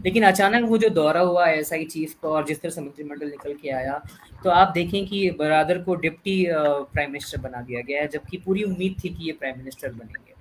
लेकिन 0.00 0.26
अचानक 0.26 0.68
वो 0.68 0.78
जो 0.78 0.88
दौरा 0.90 1.20
हुआ 1.22 1.46
एस 1.48 1.72
आई 1.72 1.84
चीफ 1.86 2.14
का 2.22 2.28
और 2.28 2.46
जिस 2.46 2.60
तरह 2.60 2.70
से 2.70 2.80
मंत्रिमंडल 2.80 3.26
निकल 3.26 3.54
के 3.54 3.70
आया 3.72 4.00
तो 4.44 4.50
आप 4.52 4.72
देखें 4.74 5.06
कि 5.06 5.30
बरादर 5.38 5.82
को 5.82 5.94
डिप्टी 5.96 6.44
प्राइम 6.48 7.10
मिनिस्टर 7.10 7.40
बना 7.40 7.60
दिया 7.62 7.80
गया 7.82 8.00
है, 8.00 8.08
जबकि 8.08 8.36
पूरी 8.38 8.62
उम्मीद 8.64 8.96
थी 9.04 9.08
कि 9.08 9.26
ये 9.26 9.32
प्राइम 9.32 9.58
मिनिस्टर 9.58 9.88
बनेंगे। 9.90 10.36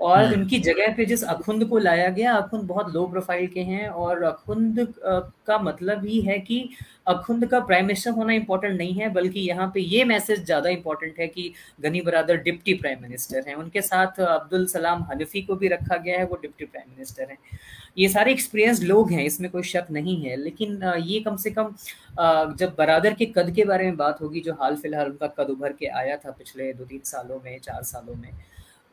और 0.00 0.18
हम्म। 0.18 0.34
उनकी 0.34 0.58
जगह 0.60 0.94
पे 0.96 1.04
जिस 1.04 1.22
अखुंद 1.26 1.64
को 1.68 1.78
लाया 1.78 2.08
गया 2.10 2.32
अखुंद 2.34 2.62
बहुत 2.64 2.92
लो 2.94 3.06
प्रोफ़ाइल 3.06 3.46
के 3.48 3.60
हैं 3.62 3.88
और 3.88 4.22
अखुंद 4.24 4.86
का 5.46 5.58
मतलब 5.60 6.04
ही 6.04 6.20
है 6.20 6.38
कि 6.40 6.68
अखुंद 7.08 7.46
का 7.46 7.60
प्राइम 7.60 7.86
मिनिस्टर 7.86 8.10
होना 8.10 8.32
इम्पोर्टेंट 8.32 8.76
नहीं 8.78 8.94
है 8.94 9.08
बल्कि 9.12 9.40
यहाँ 9.40 9.70
पे 9.74 9.80
ये 9.82 10.04
मैसेज 10.04 10.44
ज़्यादा 10.44 10.70
इम्पोर्टेंट 10.70 11.18
है 11.18 11.26
कि 11.28 11.52
Ghani 11.80 12.00
Baradar 12.00 12.36
deputy 12.42 12.74
prime 12.74 13.02
minister 13.02 13.44
हैं 13.48 13.54
उनके 13.56 13.82
साथ 13.82 14.20
अब्दुल 14.22 14.66
सलाम 14.68 15.02
हनफी 15.10 15.42
को 15.42 15.56
भी 15.56 15.68
रखा 15.68 15.96
गया 15.96 16.18
है 16.18 16.24
वो 16.24 16.38
डिप्टी 16.42 16.64
प्राइम 16.66 16.90
मिनिस्टर 16.90 17.30
हैं 17.30 17.38
ये 17.98 18.08
सारे 18.08 18.32
एक्सपीरियंस 18.32 18.82
लोग 18.82 19.12
हैं 19.12 19.24
इसमें 19.24 19.50
कोई 19.50 19.62
शक 19.64 19.86
नहीं 19.90 20.20
है 20.22 20.36
लेकिन 20.38 20.80
ये 20.98 21.20
कम 21.20 21.36
से 21.36 21.50
कम 21.50 21.74
जब 22.54 22.74
बरादर 22.78 23.14
के 23.14 23.26
कद 23.32 23.50
के 23.52 23.64
बारे 23.64 23.84
में 23.84 23.96
बात 23.96 24.20
होगी 24.22 24.40
जो 24.40 24.52
हाल 24.54 24.76
फ़िलहाल 24.76 25.10
उनका 25.10 25.26
कद 25.38 25.50
उभर 25.50 25.72
के 25.72 25.86
आया 25.96 26.16
था 26.16 26.30
पिछले 26.32 26.72
दो 26.72 26.84
तीन 26.84 27.00
सालों 27.04 27.40
में 27.44 27.58
चार 27.60 27.82
सालों 27.84 28.14
में 28.14 28.30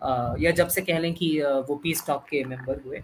या 0.01 0.51
जब 0.51 0.67
से 0.67 0.81
कह 0.81 0.99
लें 0.99 1.13
कि 1.13 1.29
वो 1.67 1.75
पीस 1.84 2.05
टॉक 2.08 2.25
के 2.29 2.43
मेंबर 2.45 2.81
हुए 2.86 3.01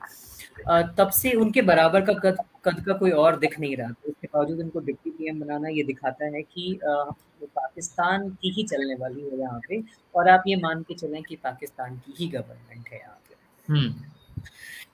तब 0.97 1.09
से 1.13 1.31
उनके 1.33 1.61
बराबर 1.63 2.01
का 2.05 2.13
कद 2.15 2.37
कद 2.65 2.83
का 2.85 2.93
कोई 2.93 3.11
और 3.11 3.37
दिख 3.39 3.59
नहीं 3.59 3.75
रहा। 3.77 3.89
तो 3.89 4.09
उसके 4.09 4.27
बावजूद 4.33 4.59
उनको 4.59 4.79
डिप्टी 4.79 5.09
पीएम 5.11 5.39
बनाना 5.39 5.69
ये 5.69 5.83
दिखाता 5.83 6.25
है 6.25 6.41
कि 6.43 6.79
पाकिस्तान 6.83 8.29
की 8.31 8.51
ही 8.53 8.63
चलने 8.63 8.95
वाली 8.95 9.21
है 9.21 9.39
यहाँ 9.39 9.59
पे 9.67 9.81
और 10.15 10.29
आप 10.29 10.43
ये 10.47 10.55
मान 10.57 10.81
के 10.83 10.93
चलें 10.95 11.21
कि 11.23 11.35
पाकिस्तान 11.43 11.97
की 11.97 12.13
ही 12.17 12.27
गवर्नमेंट 12.29 12.89
है 12.91 12.99
यहाँ 12.99 13.19
पे। 13.29 13.35
हम्म। 13.67 13.93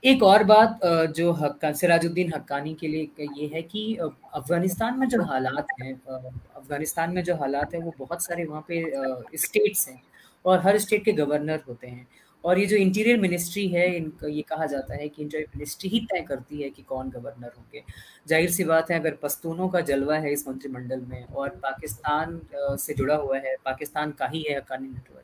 एक 0.04 0.22
और 0.22 0.44
बात 0.44 0.80
जो 1.16 1.32
हक्का 1.34 1.72
सिराजुद्दीन 1.74 2.32
हक्कानी 2.34 2.74
के 2.80 2.88
लिए 2.88 3.26
ये 3.38 3.50
है 3.54 3.62
कि 3.62 3.82
अफ़गानिस्तान 3.96 4.98
में 4.98 5.08
जो 5.08 5.22
हालात 5.24 5.66
हैं 5.80 5.92
अफ़गानिस्तान 5.94 7.14
में 7.14 7.22
जो 7.24 7.34
हालात 7.36 7.74
हैं 7.74 7.82
वो 7.82 7.94
बहुत 7.98 8.24
सारे 8.24 8.44
वहाँ 8.44 8.64
पे 8.68 9.36
स्टेट्स 9.38 9.88
हैं। 9.88 10.00
और 10.44 10.60
हर 10.60 10.78
स्टेट 10.78 11.04
के 11.04 11.12
गवर्नर 11.12 11.62
होते 11.68 11.86
हैं 11.86 12.06
और 12.44 12.58
ये 12.58 12.66
जो 12.66 12.76
इंटीरियर 12.76 13.18
मिनिस्ट्री 13.20 13.66
है 13.68 13.86
इनका 13.96 14.28
ये 14.28 14.42
कहा 14.42 14.66
जाता 14.66 14.94
है 14.94 15.08
कि 15.08 15.22
इंटीरियर 15.22 15.48
मिनिस्ट्री 15.54 15.90
ही 15.90 16.00
तय 16.12 16.20
करती 16.20 16.62
है 16.62 16.70
कि 16.70 16.82
कौन 16.82 17.10
गवर्नर 17.10 17.52
होंगे 17.56 17.82
ज़ाहिर 18.28 18.50
सी 18.50 18.64
बात 18.64 18.90
है 18.90 18.98
अगर 19.00 19.18
पस्तूनों 19.22 19.68
का 19.68 19.80
जलवा 19.80 20.16
है 20.16 20.32
इस 20.32 20.46
मंत्रिमंडल 20.48 21.00
में 21.00 21.24
और 21.24 21.48
पाकिस्तान 21.62 22.40
से 22.76 22.94
जुड़ा 22.94 23.16
हुआ 23.16 23.38
है 23.38 23.56
पाकिस्तान 23.64 24.12
का 24.12 24.26
ही 24.26 24.44
है 24.48 24.56
हकानी 24.56 24.88
नेटवर्क 24.88 25.18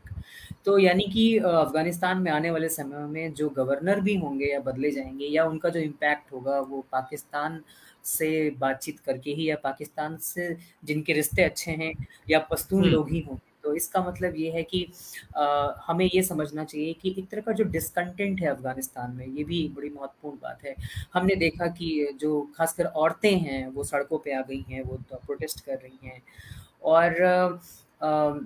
तो 0.66 0.78
यानी 0.78 1.04
कि 1.04 1.26
अफ़गानिस्तान 1.38 2.18
में 2.18 2.30
आने 2.32 2.50
वाले 2.50 2.68
समय 2.68 3.06
में 3.06 3.32
जो 3.34 3.48
गवर्नर 3.48 4.00
भी 4.00 4.14
होंगे 4.16 4.46
या 4.46 4.60
बदले 4.60 4.90
जाएँगे 4.90 5.26
या 5.26 5.44
उनका 5.44 5.68
जो 5.68 5.80
इम्पैक्ट 5.80 6.32
होगा 6.32 6.60
वो 6.60 6.84
पाकिस्तान 6.92 7.60
से 8.04 8.28
बातचीत 8.58 9.00
करके 9.00 9.30
ही 9.30 9.48
या 9.50 9.56
पाकिस्तान 9.64 10.16
से 10.16 10.56
जिनके 10.84 11.12
रिश्ते 11.12 11.42
अच्छे 11.42 11.70
हैं 11.72 11.92
या 12.30 12.38
पश्तून 12.50 12.82
हम्म। 12.82 12.92
लोग 12.92 13.10
ही 13.10 13.20
होंगे 13.20 13.43
तो 13.64 13.74
इसका 13.74 14.02
मतलब 14.02 14.34
ये 14.36 14.50
है 14.50 14.62
कि 14.62 14.86
आ, 15.36 15.74
हमें 15.86 16.04
ये 16.06 16.22
समझना 16.22 16.64
चाहिए 16.64 16.92
कि 16.92 17.14
एक 17.18 17.28
तरह 17.30 17.40
का 17.40 17.52
जो 17.52 17.64
डिसकंटेंट 17.66 18.40
है 18.40 18.48
अफ़गानिस्तान 18.48 19.16
में 19.16 19.26
ये 19.26 19.44
भी 19.44 19.66
बड़ी 19.76 19.90
महत्वपूर्ण 19.90 20.36
बात 20.42 20.64
है। 20.64 20.74
हमने 21.14 21.34
देखा 21.36 21.66
कि 21.78 22.16
जो 22.20 22.40
खासकर 22.56 22.84
औरतें 22.84 23.34
हैं 23.38 23.66
वो 23.68 23.84
सड़कों 23.84 24.18
पे 24.18 24.34
आ 24.34 24.40
गई 24.42 24.64
हैं 24.68 24.82
वो 24.82 24.98
तो 25.10 25.16
प्रोटेस्ट 25.26 25.64
कर 25.64 25.76
रही 25.76 26.08
हैं। 26.08 26.22
और 26.84 27.22
आ, 28.02 28.38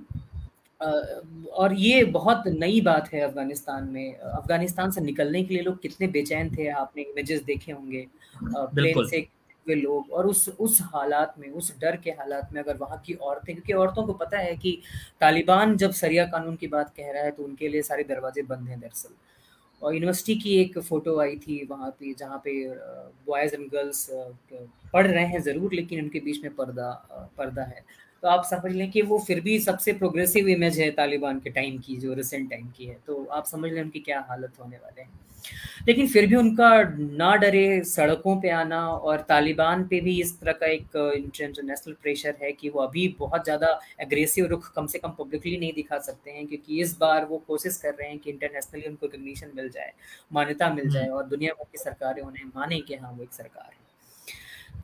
और 1.52 1.72
ये 1.74 2.02
बहुत 2.06 2.42
नई 2.48 2.80
बात 2.80 3.08
है 3.12 3.20
अफ़गानिस्तान 3.20 3.88
में। 3.88 4.14
अफ़गानिस्तान 4.14 4.90
से 4.90 5.00
निकलने 5.00 5.42
के 5.44 5.54
लिए 5.54 5.62
लोग 5.62 5.80
कितने 5.82 6.06
बेचैन 6.08 6.54
थे 6.56 6.68
आपने 6.70 7.02
इमेजेस 7.02 7.42
देखे 7.44 7.72
होंगे। 7.72 8.06
प्लेन 8.44 9.06
से 9.06 9.20
हुए 9.68 9.76
लोग 9.76 10.12
और 10.12 10.26
उस 10.26 10.48
उस 10.50 10.78
हालात 10.94 11.34
में, 11.38 11.48
उस 11.50 11.72
डर 11.80 11.96
के 11.96 12.10
हालात 12.12 12.52
में 12.52 12.60
अगर 12.62 12.76
वहाँ 12.76 13.02
की 13.06 13.14
औरतें, 13.14 13.54
क्योंकि 13.54 13.72
औरतों 13.74 14.06
को 14.06 14.12
पता 14.14 14.38
है 14.38 14.56
कि 14.56 14.78
तालिबान 15.20 15.76
जब 15.76 15.92
सरिया 15.94 16.24
कानून 16.26 16.56
की 16.56 16.66
बात 16.68 16.92
कह 16.96 17.10
रहा 17.12 17.22
है 17.22 17.30
तो 17.30 17.42
उनके 17.44 17.68
लिए 17.68 17.82
सारे 17.82 18.04
दरवाजे 18.04 18.42
बंद 18.44 18.68
हैं 18.68 18.80
दरअसल। 18.80 19.14
और 19.82 19.94
यूनिवर्सिटी 19.94 20.34
की 20.34 20.56
एक 20.60 20.78
फ़ोटो 20.78 21.18
आई 21.20 21.36
थी 21.38 21.64
वहाँ 21.70 21.90
पे, 21.90 22.12
जहाँ 22.14 22.40
पे 22.44 22.52
बॉयज़ 23.26 23.54
एंड 23.54 23.68
गर्ल्स 23.72 24.06
पढ़ 24.92 25.06
रहे 25.06 25.24
हैं 25.26 25.40
ज़रूर, 25.42 25.74
लेकिन 25.74 26.02
उनके 26.02 26.20
बीच 26.20 26.42
में 26.42 26.54
पर्दा 26.54 26.90
पर्दा 27.38 27.62
है। 27.64 27.84
तो 28.22 28.28
आप 28.28 28.44
समझ 28.44 28.72
लें 28.72 28.90
कि 28.90 29.02
वो 29.02 29.18
फिर 29.18 29.40
भी 29.40 29.58
सबसे 29.60 29.92
प्रोग्रेसिव 29.92 30.48
इमेज 30.48 30.78
है 30.80 30.90
तालिबान 30.90 31.38
के 31.40 31.50
टाइम 31.50 31.78
की 31.78 31.96
जो 31.96 32.14
रिसेंट 32.14 32.50
टाइम 32.50 32.68
की 32.68 32.84
है। 32.84 32.98
तो 33.06 33.24
आप 33.32 33.46
समझ 33.46 33.72
लें 33.72 33.82
उनकी 33.82 34.00
क्या 34.00 34.24
हालत 34.28 34.60
होने 34.60 34.76
वाले 34.76 35.00
हैं। 35.00 35.10
लेकिन 35.86 36.06
फिर 36.08 36.26
भी 36.26 36.34
उनका 36.36 36.70
ना 37.16 37.34
डरे 37.36 37.82
सड़कों 37.84 38.34
पे 38.40 38.50
आना 38.50 38.80
और 38.88 39.20
तालिबान 39.20 39.84
पे 39.88 40.00
भी 40.00 40.20
इस 40.20 40.38
तरह 40.40 40.52
का 40.52 40.66
एक 40.66 40.96
इंटरनेशनल 41.16 41.94
प्रेशर 42.02 42.34
है 42.42 42.52
कि 42.52 42.68
वो 42.68 42.80
अभी 42.80 43.06
बहुत 43.18 43.44
ज़्यादा 43.44 43.78
एग्रेसिव 44.00 44.46
रुख 44.46 44.70
कम 44.74 44.86
से 44.86 44.98
कम 44.98 45.14
पब्लिकली 45.18 45.56
नहीं 45.58 45.72
दिखा 45.72 45.98
सकते 45.98 46.30
हैं 46.30 46.46
क्योंकि 46.46 46.80
इस 46.80 46.96
बार 46.98 47.24
वो 47.24 47.38
कोशिश 47.48 47.76
कर 47.76 47.94
रहे 47.94 48.08
हैं 48.08 48.18
कि 48.18 48.30
इंटरनेशनली 48.30 48.88
उनको 48.88 49.06
रिकग्निशन 49.06 49.52
मिल 49.56 49.68
जाए 49.68 49.92
मान्यता 50.32 50.72
मिल 50.74 50.90
जाए 50.90 51.04
हम्म। 51.04 51.16
और 51.16 51.26
दुनिया 51.26 51.54
भर 51.54 51.66
की 51.72 51.78
सरकारें 51.78 52.22
उन्हें 52.22 52.44
माने 52.56 52.80
कि 52.80 52.94
हाँ 52.94 53.12
वो 53.12 53.22
एक 53.22 53.32
सरकार 53.32 53.64
है। 53.64 53.87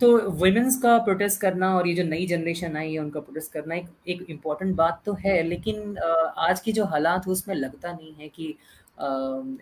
तो 0.00 0.16
वुमेंस 0.30 0.76
का 0.82 0.96
प्रोटेस्ट 0.98 1.40
करना 1.40 1.74
और 1.76 1.88
ये 1.88 1.94
जो 1.94 2.04
नई 2.04 2.26
जनरेशन 2.26 2.76
आई 2.76 2.92
है 2.92 2.98
उनका 2.98 3.20
प्रोटेस्ट 3.20 3.52
करना 3.52 3.74
एक 3.74 3.88
एक 4.08 4.24
इंपॉर्टेंट 4.30 4.74
बात 4.76 5.02
तो 5.06 5.12
है 5.20 5.42
लेकिन 5.42 5.98
आज 5.98 6.60
की 6.60 6.72
जो 6.72 6.84
हालात 6.84 7.26
है 7.26 7.32
उसमें 7.32 7.54
लगता 7.54 7.92
नहीं 7.92 8.12
है 8.14 8.28
कि 8.28 8.54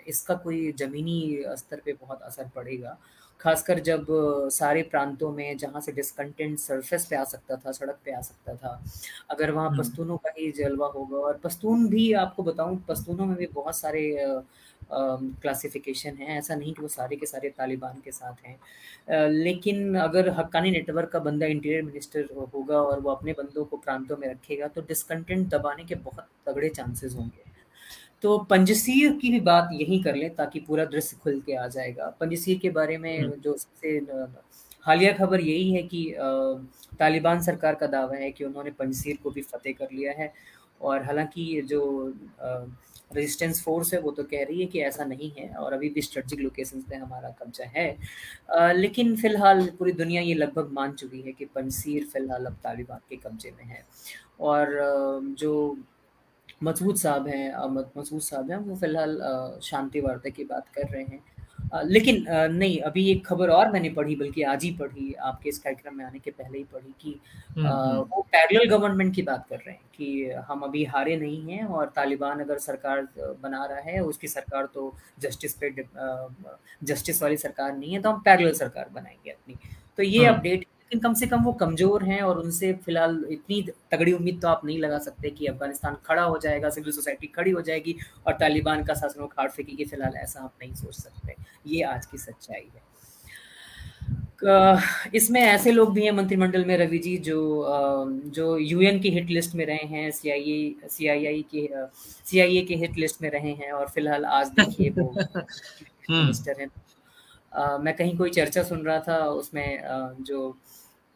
इसका 0.08 0.34
कोई 0.34 0.72
ज़मीनी 0.72 1.44
स्तर 1.56 1.80
पे 1.84 1.92
बहुत 1.92 2.22
असर 2.22 2.48
पड़ेगा। 2.56 2.96
खासकर 3.40 3.78
जब 3.80 4.06
सारे 4.52 4.82
प्रांतों 4.82 5.30
में 5.32 5.56
जहाँ 5.58 5.80
से 5.80 5.92
डिस्कंटेंट 5.92 6.58
सरफेस 6.58 7.06
पे 7.10 7.16
आ 7.16 7.22
सकता 7.24 7.56
था 7.56 7.72
सड़क 7.72 7.98
पे 8.04 8.12
आ 8.12 8.20
सकता 8.20 8.54
था 8.54 8.82
अगर 9.30 9.50
वहाँ 9.50 9.70
पस्तूनों 9.78 10.16
का 10.16 10.30
ही 10.38 10.50
जलवा 10.58 10.86
होगा। 10.88 11.18
और 11.18 11.40
पस्तून 11.44 11.88
भी 11.88 12.12
आपको 12.14 12.42
बताऊँ 12.42 12.76
पस्तूनों 12.88 13.26
में 13.26 13.36
भी 13.36 13.46
बहुत 13.54 13.76
सारे 13.76 14.04
क्लासिफिकेशन 14.92 16.16
है। 16.16 16.38
ऐसा 16.38 16.54
नहीं 16.54 16.72
कि 16.72 16.82
वो 16.82 16.88
सारे 16.88 17.16
के 17.16 17.26
सारे 17.26 17.48
तालिबान 17.48 18.00
के 18.04 18.12
साथ 18.12 18.46
हैं। 18.46 19.28
लेकिन 19.30 19.94
अगर 19.98 20.28
हक्कानी 20.30 20.70
नेटवर्क 20.70 21.08
का 21.08 21.18
बंदा 21.18 21.46
इंटीरियर 21.46 21.82
मिनिस्टर 21.82 22.28
होगा 22.54 22.80
और 22.80 23.00
वो 23.00 23.10
अपने 23.10 23.32
बंदों 23.32 23.64
को 23.64 23.76
प्रांतों 23.76 24.16
में 24.16 24.28
रखेगा 24.28 24.66
तो 24.66 24.80
डिस्कंटेंट 24.80 25.48
दबाने 25.48 25.84
के 25.84 25.94
बहुत 25.94 26.28
तगड़े 26.46 26.68
चांसेस 26.68 27.14
होंगे। 27.14 27.50
तो 28.22 28.38
पंजसीर 28.50 29.12
की 29.12 29.30
भी 29.30 29.40
बात 29.40 29.68
यही 29.72 30.02
कर 30.02 30.14
लें 30.14 30.34
ताकि 30.34 30.60
पूरा 30.60 30.84
दृश्य 30.84 31.16
खुल 31.22 31.40
के 31.40 31.54
आ 31.54 31.66
जाएगा। 31.66 32.08
पंजसीर 32.20 32.58
के 32.58 32.70
बारे 32.70 32.98
में 32.98 33.18
हम्म। 33.18 33.40
जो 33.40 33.56
सबसे 33.56 33.98
हालिया 34.84 35.12
खबर 35.12 35.40
यही 35.40 35.72
है 35.72 35.82
कि 35.82 36.04
तालिबान 36.98 37.42
सरकार 37.42 37.74
का 37.74 37.86
दावा 37.86 38.16
है 38.16 38.30
कि 38.32 38.44
उन्होंने 38.44 38.70
पंजसीर 38.70 39.18
को 39.22 39.30
भी 39.30 39.42
फतेह 39.42 39.72
कर 39.72 39.88
लिया 39.92 40.12
है। 40.12 40.32
और 40.80 41.02
हालाँकि 41.02 41.60
जो 41.62 41.80
रेजिस्टेंस 43.14 43.62
फोर्स 43.64 43.92
है 43.94 44.00
वो 44.00 44.10
तो 44.10 44.22
कह 44.24 44.44
रही 44.44 44.60
है 44.60 44.66
कि 44.66 44.80
ऐसा 44.82 45.04
नहीं 45.04 45.30
है 45.38 45.48
और 45.54 45.72
अभी 45.72 45.88
भी 45.88 46.02
स्ट्रेटजिक 46.02 46.40
लोकेशन 46.40 46.80
पे 46.90 46.96
हमारा 46.96 47.30
कब्जा 47.40 47.64
है। 47.76 47.88
आ, 48.50 48.72
लेकिन 48.72 49.14
फ़िलहाल 49.16 49.66
पूरी 49.78 49.92
दुनिया 49.92 50.22
ये 50.22 50.34
लगभग 50.34 50.70
मान 50.72 50.92
चुकी 50.94 51.20
है 51.20 51.32
कि 51.32 51.44
पंसीर 51.54 52.04
फ़िलहाल 52.12 52.46
अब 52.46 52.56
तालिबान 52.64 53.00
के 53.08 53.16
कब्जे 53.18 53.50
में 53.50 53.64
है। 53.64 53.84
और 54.40 54.78
जो 55.38 55.76
मसूद 56.62 56.96
साहब 56.96 57.26
हैं 57.28 57.52
मसूद 57.96 58.20
साहब 58.20 58.50
हैं 58.50 58.58
वो 58.58 58.76
फ़िलहाल 58.76 59.18
शांति 59.62 60.00
वार्ता 60.00 60.30
की 60.30 60.44
बात 60.44 60.68
कर 60.74 60.88
रहे 60.88 61.02
हैं। 61.02 61.22
लेकिन 61.72 62.24
नहीं 62.28 62.78
अभी 62.80 63.06
एक 63.10 63.24
खबर 63.26 63.48
और 63.48 63.70
मैंने 63.72 63.90
पढ़ी 63.90 64.16
बल्कि 64.16 64.42
आज 64.44 64.64
ही 64.64 64.70
पढ़ी 64.70 65.12
आपके 65.22 65.48
इस 65.48 65.58
कार्यक्रम 65.58 65.94
में 65.96 66.04
आने 66.04 66.18
के 66.18 66.30
पहले 66.30 66.58
ही 66.58 66.64
पढ़ी 66.64 66.94
कि 67.00 67.18
हम्म, 67.56 67.66
हम्म। 67.66 67.98
वो 67.98 68.22
पैरेलल 68.32 68.68
गवर्नमेंट 68.68 69.14
की 69.14 69.22
बात 69.22 69.46
कर 69.50 69.56
रहे 69.56 69.74
हैं 69.74 69.80
कि 69.94 70.30
हम 70.48 70.60
अभी 70.60 70.84
हारे 70.84 71.16
नहीं 71.16 71.52
हैं 71.52 71.64
और 71.64 71.92
तालिबान 71.96 72.40
अगर 72.40 72.58
सरकार 72.58 73.06
बना 73.42 73.64
रहा 73.64 73.80
है 73.80 74.00
उसकी 74.00 74.28
सरकार 74.28 74.66
तो 74.74 74.94
जस्टिस 75.20 75.54
पे 75.54 75.74
जस्टिस 76.84 77.22
वाली 77.22 77.36
सरकार 77.36 77.76
नहीं 77.76 77.92
है 77.92 78.02
तो 78.02 78.10
हम 78.10 78.20
पैरेलल 78.20 78.52
सरकार 78.54 78.88
बनाएँगे 78.92 79.30
अपनी 79.30 79.56
तो 79.96 80.02
ये 80.02 80.24
अपडेट 80.26 80.58
हाँ। 80.58 80.81
लेकिन 80.92 81.00
कम 81.02 81.14
से 81.14 81.26
कम 81.26 81.42
वो 81.42 81.52
कमज़ोर 81.52 82.02
हैं 82.04 82.20
और 82.22 82.38
उनसे 82.38 82.72
फ़िलहाल 82.84 83.24
इतनी 83.30 83.60
तगड़ी 83.92 84.12
उम्मीद 84.12 84.40
तो 84.42 84.48
आप 84.48 84.64
नहीं 84.64 84.78
लगा 84.78 84.98
सकते 84.98 85.30
कि 85.30 85.46
अफ़गानिस्तान 85.46 85.96
खड़ा 86.06 86.22
हो 86.22 86.38
जाएगा 86.38 86.70
सिविल 86.70 86.92
सोसाइटी 86.92 87.26
खड़ी 87.26 87.50
हो 87.50 87.60
जाएगी 87.62 87.94
और 88.26 88.32
तालिबान 88.40 88.84
का 88.84 88.94
शासन 88.94 89.26
खाड़ 89.26 89.48
फेंकेगी 89.50 89.84
फ़िलहाल 89.84 90.16
ऐसा 90.16 90.40
आप 90.40 90.52
नहीं 90.62 90.74
सोच 90.74 90.94
सकते। 90.94 91.34
ये 91.66 91.82
आज 91.84 92.06
की 92.06 92.18
सच्चाई 92.18 92.68
है। 92.74 92.90
इसमें 95.14 95.40
ऐसे 95.40 95.72
लोग 95.72 95.92
भी 95.94 96.04
हैं 96.04 96.12
मंत्रिमंडल 96.12 96.64
में 96.64 96.76
रवि 96.78 96.98
जी 96.98 97.16
जो 97.18 97.38
जो 98.34 98.56
यूएन 98.58 99.00
की 99.00 99.10
हिट 99.10 99.30
लिस्ट 99.30 99.54
में 99.54 99.64
रहे 99.66 99.86
हैं 99.88 100.10
सी 100.10 100.30
आई 100.30 100.74
सी 100.90 101.06
आई 101.08 101.26
आई 101.26 101.44
के 101.54 101.68
सी 102.26 102.40
आई 102.40 102.62
के 102.68 102.74
हिट 102.76 102.98
लिस्ट 102.98 103.22
में 103.22 103.30
रहे 103.30 103.52
हैं 103.54 103.72
और 103.72 103.88
फ़िलहाल 103.88 104.24
आज 104.38 104.48
देखिए 104.60 104.90
वो 104.98 105.12
मिनिस्टर 106.10 106.60
हैं। 106.60 106.68
मैं 107.78 107.94
कहीं 107.96 108.16
कोई 108.18 108.30
चर्चा 108.30 108.62
सुन 108.62 108.82
रहा 108.82 108.98
था 108.98 109.18
उसमें 109.30 109.80
जो 110.20 110.38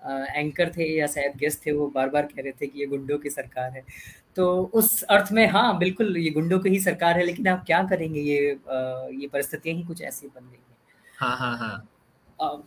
एंकर 0.03 0.71
थे 0.71 0.85
या 0.91 1.07
शायद 1.07 1.37
गेस्ट 1.37 1.67
थे 1.67 1.73
वो 1.73 1.89
बार 1.95 2.09
बार 2.09 2.27
कह 2.27 2.43
रहे 2.43 2.53
थे 2.53 2.67
कि 2.67 2.81
ये 2.81 2.87
गुंडों 2.87 3.19
की 3.19 3.31
सरकार 3.31 3.71
है। 3.73 3.85
तो 4.37 4.47
उस 4.75 5.03
अर्थ 5.05 5.33
में 5.33 5.47
हाँ 5.49 5.79
बिल्कुल 5.79 6.17
ये 6.17 6.31
गुंडों 6.31 6.59
की 6.59 6.69
ही 6.69 6.81
सरकार 6.81 7.19
है 7.19 7.25
लेकिन 7.25 7.49
आप 7.49 7.65
क्या 7.67 7.83
करेंगे 7.85 8.21
ये 8.23 8.39
ये 8.41 9.27
परिस्थितियाँ 9.27 9.77
ही 9.77 9.83
कुछ 9.85 10.03
ऐसी 10.03 10.27
बन 10.27 10.41
गई 10.43 10.57
हैं। 10.57 10.77
हाँ 11.15 11.37
हाँ 11.37 11.57
हाँ। 11.59 12.67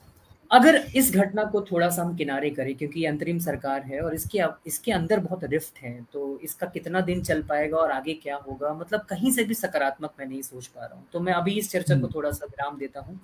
अगर 0.52 0.76
इस 0.96 1.12
घटना 1.16 1.44
को 1.46 1.62
थोड़ा 1.62 1.90
सा 1.90 2.02
हम 2.02 2.16
किनारे 2.18 2.50
करें 2.50 2.74
क्योंकि 2.76 3.00
ये 3.00 3.08
अंतरिम 3.08 3.40
सरकार 3.40 3.82
है 3.84 4.00
और 4.02 4.14
इसके 4.16 4.40
इसके 4.68 4.92
अंदर 4.92 5.20
बहुत 5.20 5.44
रिफ्ट 5.44 5.78
है 5.78 5.92
तो 6.14 6.40
इसका 6.44 6.68
कितना 6.68 7.02
दिन 7.02 7.22
चल 7.24 7.42
पाएगा 7.44 7.78
और 7.78 7.92
आगे 7.92 8.14
क्या 8.14 8.36
होगा 8.38 8.74
मतलब 8.74 9.02
कहीं 9.10 9.32
से 9.32 9.44
भी 9.44 9.54
सकारात्मक 9.54 10.14
मैं 10.20 10.26
नहीं 10.26 10.42
सोच 10.42 10.68
पा 10.68 10.86
रहा 10.86 10.98
हूँ। 10.98 11.06
तो 11.14 11.20
मैं 11.20 11.34
अभी 11.34 11.54
इस 11.54 11.72
चर्चा 11.72 11.94
को 11.94 12.00
हम्म। 12.00 12.16
थोड़ा 12.16 12.32
सा 12.32 12.46
विराम 12.46 12.78
देता 12.78 13.00
हूँ। 13.00 13.20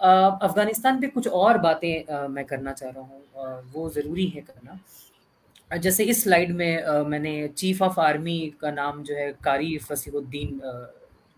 अफ़गानिस्तान 0.00 1.00
पे 1.00 1.06
कुछ 1.08 1.28
और 1.28 1.58
बातें 1.58 2.28
मैं 2.30 2.44
करना 2.44 2.72
चाह 2.72 2.90
रहा 2.90 3.02
हूँ 3.02 3.62
वो 3.72 3.88
ज़रूरी 3.90 4.26
है 4.26 4.40
करना। 4.42 5.76
जैसे 5.76 6.04
इस 6.04 6.22
स्लाइड 6.24 6.50
में 6.56 7.04
मैंने 7.06 7.32
चीफ 7.48 7.82
ऑफ़ 7.82 8.00
आर्मी 8.00 8.38
का 8.60 8.70
नाम 8.70 9.02
जो 9.02 9.14
है 9.14 9.30
कारी 9.44 9.76
फसीहुद्दीन 9.78 10.60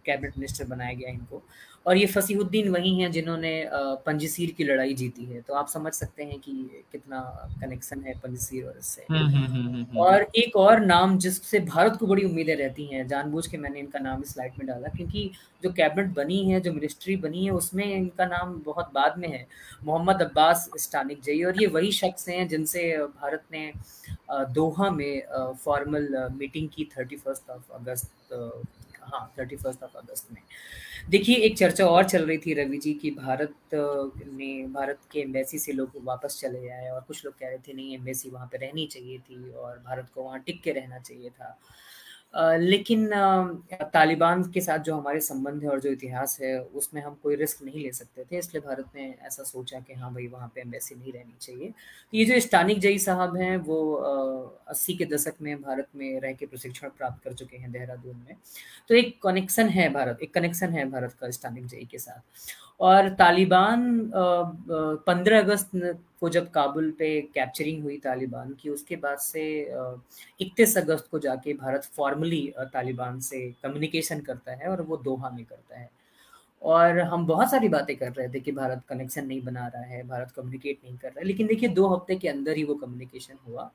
कैबिनेट 0.04 0.38
मिनिस्टर 0.38 0.64
बनाया 0.66 0.92
गया 0.92 1.10
इनको। 1.10 1.42
और 1.86 1.96
ये 1.96 2.06
फसीहुद्दीन 2.06 2.68
वही 2.68 2.94
हैं 2.98 3.10
जिन्होंने 3.12 3.52
पंजसीर 4.06 4.50
की 4.50 4.64
लड़ाई 4.64 4.94
जीती 4.94 5.24
है। 5.24 5.40
तो 5.40 5.54
आप 5.54 5.68
समझ 5.68 5.92
सकते 5.92 6.24
हैं 6.24 6.38
कि 6.40 6.52
कितना 6.92 7.20
कनेक्शन 7.60 8.02
है 8.02 8.14
पंजसीर 8.18 8.66
और 8.66 8.76
इससे। 8.78 9.04
हम्म, 9.10 9.26
हम्म, 9.26 9.46
हम्म, 9.46 9.98
और 9.98 10.26
एक 10.36 10.56
और 10.56 10.80
नाम 10.80 11.16
जिससे 11.18 11.60
भारत 11.60 11.96
को 11.96 12.06
बड़ी 12.06 12.24
उम्मीदें 12.24 12.54
रहती 12.56 12.86
हैं 12.86 13.06
जानबूझ 13.08 13.46
के 13.46 13.58
मैंने 13.58 13.80
इनका 13.80 13.98
नाम 13.98 14.22
इस 14.22 14.32
स्लाइड 14.32 14.52
में 14.58 14.66
डाला 14.66 14.88
क्योंकि 14.88 15.30
जो 15.62 15.72
कैबिनेट 15.72 16.14
बनी 16.14 16.42
है 16.50 16.60
जो 16.60 16.72
मिनिस्ट्री 16.72 17.16
बनी 17.16 17.44
है 17.44 17.50
उसमें 17.52 17.84
इनका 17.86 18.26
नाम 18.26 18.54
बहुत 18.64 18.90
बाद 18.94 19.18
में 19.18 19.28
है। 19.28 19.46
मोहम्मद 19.84 20.22
अब्बास 20.22 20.68
स्टानिक 20.78 21.20
जई 21.22 21.42
और 21.42 21.60
ये 21.62 21.66
वही 21.68 21.92
शख्स 21.92 22.28
हैं 22.28 22.46
जिनसे 22.48 22.96
भारत 22.98 23.42
ने 23.52 23.72
दोहा 24.30 24.90
में 24.90 25.22
फॉर्मल 25.64 26.08
मीटिंग 26.36 26.68
की 26.68 26.88
थर्टी 26.96 27.16
ऑफ़ 27.28 27.72
अगस्त 27.74 28.10
हाँ 29.02 29.32
थर्टी 29.38 29.56
ऑफ़ 29.56 29.84
अगस्त 29.84 30.32
में। 30.32 30.40
देखिए, 31.10 31.36
एक 31.36 31.56
चर्चा 31.58 31.86
और 31.86 32.04
चल 32.04 32.26
रही 32.26 32.38
थी 32.38 32.52
रवि 32.54 32.78
जी 32.78 32.92
की, 32.94 33.10
भारत 33.10 33.54
ने 33.74 34.66
भारत 34.72 34.98
के 35.12 35.20
एम्बेसी 35.20 35.58
से 35.58 35.72
लोग 35.72 35.92
वापस 36.04 36.38
चले 36.40 36.64
जाए 36.64 36.88
और 36.90 37.00
कुछ 37.00 37.24
लोग 37.24 37.34
कह 37.38 37.48
रहे 37.48 37.58
थे, 37.58 37.72
नहीं 37.72 37.94
एम्बेसी 37.94 38.30
वहाँ 38.30 38.46
पे 38.52 38.58
रहनी 38.58 38.86
चाहिए 38.86 39.18
थी 39.20 39.50
और 39.52 39.78
भारत 39.78 40.08
को 40.14 40.22
वहाँ 40.22 40.38
टिक 40.46 40.62
के 40.62 40.72
रहना 40.72 40.98
चाहिए 40.98 41.30
था। 41.30 41.56
लेकिन 42.34 43.08
तालिबान 43.84 44.42
के 44.52 44.60
साथ 44.60 44.78
जो 44.78 44.96
हमारे 44.96 45.20
संबंध 45.20 45.62
है 45.62 45.68
और 45.70 45.80
जो 45.80 45.90
इतिहास 45.90 46.38
है, 46.42 46.58
उसमें 46.60 47.00
हम 47.02 47.16
कोई 47.22 47.36
रिस्क 47.36 47.62
नहीं 47.64 47.82
ले 47.82 47.90
सकते 47.92 48.24
थे, 48.24 48.38
इसलिए 48.38 48.60
भारत 48.66 48.86
ने 48.94 49.14
ऐसा 49.22 49.42
सोचा 49.42 49.80
कि 49.80 49.94
हाँ 49.94 50.12
भाई, 50.14 50.26
वहाँ 50.26 50.50
पे 50.54 50.60
एम्बेसी 50.60 50.94
नहीं 50.94 51.12
रहनी 51.12 51.34
चाहिए। 51.40 51.68
तो 51.68 52.16
ये 52.16 52.24
जो 52.24 52.40
स्टानिक 52.40 52.78
जई 52.78 52.98
साहब 52.98 53.36
हैं, 53.36 53.56
वो 53.58 53.94
अस्सी 54.68 54.94
के 54.94 55.04
दशक 55.04 55.34
में 55.42 55.60
भारत 55.62 55.88
में 55.96 56.20
रह 56.20 56.32
के 56.32 56.46
प्रशिक्षण 56.46 56.88
प्राप्त 56.88 57.22
कर 57.24 57.32
चुके 57.34 57.56
हैं 57.56 57.70
देहरादून 57.72 58.16
में। 58.28 58.36
तो 58.88 58.94
एक 58.94 59.16
कनेक्शन 59.22 59.68
है 59.68 59.88
भारत, 59.92 60.18
एक 60.22 60.34
कनेक्शन 60.34 60.72
है 60.72 60.88
भारत 60.90 61.16
का 61.20 61.30
स्टानिक 61.30 61.66
जई 61.66 61.88
के 61.90 61.98
साथ। 61.98 62.71
और 62.80 63.08
तालिबान 63.14 64.10
पंद्रह 65.06 65.38
अगस्त 65.38 65.70
को 66.20 66.28
जब 66.28 66.50
काबुल 66.50 66.90
पे 66.98 67.20
कैप्चरिंग 67.34 67.82
हुई 67.82 67.96
तालिबान 67.98 68.52
की, 68.52 68.68
उसके 68.70 68.96
बाद 68.96 69.18
से 69.18 69.44
इकतीस 70.40 70.76
अगस्त 70.78 71.08
को 71.10 71.18
जाके 71.18 71.52
भारत 71.54 71.84
फॉर्मली 71.96 72.52
तालिबान 72.58 73.20
से 73.20 73.40
कम्युनिकेशन 73.62 74.20
करता 74.20 74.52
है 74.52 74.68
और 74.68 74.82
वो 74.82 74.96
दोहा 74.98 75.30
में 75.30 75.44
करता 75.44 75.78
है। 75.78 75.90
और 76.62 76.98
हम 77.00 77.26
बहुत 77.26 77.50
सारी 77.50 77.68
बातें 77.68 77.96
कर 77.96 78.12
रहे 78.12 78.28
थे 78.28 78.40
कि 78.40 78.52
भारत 78.52 78.82
कनेक्शन 78.88 79.26
नहीं 79.26 79.40
बना 79.42 79.66
रहा 79.66 79.82
है, 79.82 80.02
भारत 80.08 80.30
कम्युनिकेट 80.30 80.78
नहीं 80.84 80.96
कर 80.96 81.08
रहा 81.08 81.20
है, 81.20 81.26
लेकिन 81.26 81.46
देखिए 81.46 81.68
दो 81.70 81.88
हफ़्ते 81.88 82.16
के 82.16 82.28
अंदर 82.28 82.56
ही 82.56 82.64
वो 82.64 82.74
कम्युनिकेशन 82.74 83.34
हुआ। 83.48 83.70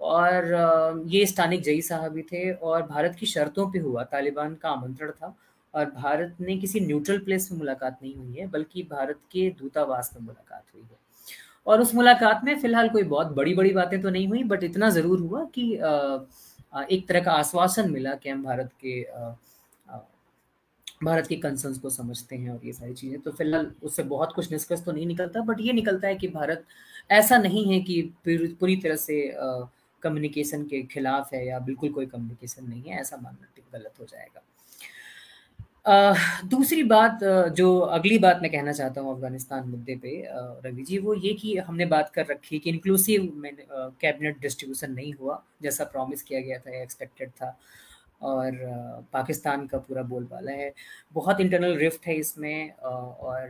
और 0.00 1.02
ये 1.08 1.24
स्थानिक 1.26 1.62
जई 1.62 1.80
साहब 1.82 2.12
भी 2.12 2.22
थे 2.22 2.50
और 2.52 2.82
भारत 2.82 3.16
की 3.20 3.26
शर्तों 3.26 3.70
पे 3.70 3.78
हुआ, 3.78 4.02
तालिबान 4.04 4.54
का 4.54 4.70
आमंत्रण 4.70 5.10
था। 5.10 5.34
और 5.74 5.90
भारत 5.92 6.36
ने 6.40 6.56
किसी 6.56 6.80
न्यूट्रल 6.80 7.18
प्लेस 7.20 7.50
में 7.52 7.58
मुलाकात 7.58 7.98
नहीं 8.02 8.14
हुई 8.16 8.34
है, 8.34 8.46
बल्कि 8.48 8.82
भारत 8.90 9.20
के 9.32 9.48
दूतावास 9.58 10.10
में 10.16 10.22
मुलाकात 10.22 10.64
हुई 10.74 10.82
है। 10.82 10.98
और 11.66 11.80
उस 11.80 11.94
मुलाकात 11.94 12.40
में 12.44 12.58
फ़िलहाल 12.60 12.88
कोई 12.88 13.02
बहुत 13.04 13.32
बड़ी 13.34 13.54
बड़ी 13.54 13.72
बातें 13.72 14.00
तो 14.02 14.10
नहीं 14.10 14.26
हुई 14.28 14.42
बट 14.44 14.64
इतना 14.64 14.90
ज़रूर 14.90 15.20
हुआ 15.20 15.44
कि 15.54 15.72
एक 16.90 17.06
तरह 17.08 17.20
का 17.24 17.32
आश्वासन 17.32 17.90
मिला 17.90 18.14
कि 18.14 18.28
हम 18.30 18.42
भारत 18.44 18.70
के 18.84 19.02
भारत 21.04 21.26
के 21.26 21.36
कंसर्न्स 21.36 21.78
को 21.78 21.90
समझते 21.90 22.36
हैं 22.36 22.50
और 22.50 22.60
ये 22.64 22.72
सारी 22.72 22.92
चीज़ें। 22.94 23.20
तो 23.20 23.30
फ़िलहाल 23.32 23.70
उससे 23.82 24.02
बहुत 24.04 24.32
कुछ 24.32 24.50
निष्कर्ष 24.52 24.84
तो 24.84 24.92
नहीं 24.92 25.06
निकलता 25.06 25.40
बट 25.42 25.60
ये 25.60 25.72
निकलता 25.72 26.08
है 26.08 26.14
कि 26.16 26.28
भारत 26.28 26.64
ऐसा 27.10 27.38
नहीं 27.38 27.64
है 27.72 27.80
कि 27.80 28.00
पूरी 28.26 28.76
तरह 28.76 28.96
से 28.96 29.20
कम्युनिकेशन 30.02 30.64
के 30.64 30.82
खिलाफ 30.84 31.32
है 31.34 31.46
या 31.46 31.58
बिल्कुल 31.60 31.90
कोई 31.90 32.06
कम्युनिकेशन 32.06 32.68
नहीं 32.68 32.82
है, 32.82 33.00
ऐसा 33.00 33.16
मानना 33.16 33.78
गलत 33.78 34.00
हो 34.00 34.04
जाएगा। 34.04 34.42
दूसरी 35.86 36.82
बात 36.84 37.18
जो 37.56 37.78
अगली 37.96 38.18
बात 38.18 38.38
मैं 38.42 38.50
कहना 38.52 38.72
चाहता 38.72 39.00
हूँ 39.00 39.14
अफ़गानिस्तान 39.14 39.68
मुद्दे 39.68 39.96
पे 39.96 40.12
रवि 40.64 40.82
जी, 40.82 40.98
वो 40.98 41.14
ये 41.14 41.32
कि 41.34 41.56
हमने 41.58 41.86
बात 41.86 42.10
कर 42.14 42.26
रखी 42.26 42.58
कि 42.58 42.70
इंक्लूसिव 42.70 43.30
कैबिनेट 44.00 44.40
डिस्ट्रीब्यूशन 44.40 44.92
नहीं 44.92 45.12
हुआ, 45.14 45.42
जैसा 45.62 45.84
प्रॉमिस 45.84 46.22
किया 46.22 46.40
गया 46.40 46.58
था 46.58 46.80
एक्सपेक्टेड 46.82 47.30
था, 47.32 47.56
और 48.22 48.58
पाकिस्तान 49.12 49.66
का 49.66 49.78
पूरा 49.78 50.02
बोलबाला 50.04 50.52
है। 50.52 50.72
बहुत 51.14 51.40
इंटरनल 51.40 51.76
रिफ्ट 51.78 52.06
है 52.06 52.14
इसमें 52.16 52.70
और 52.72 53.48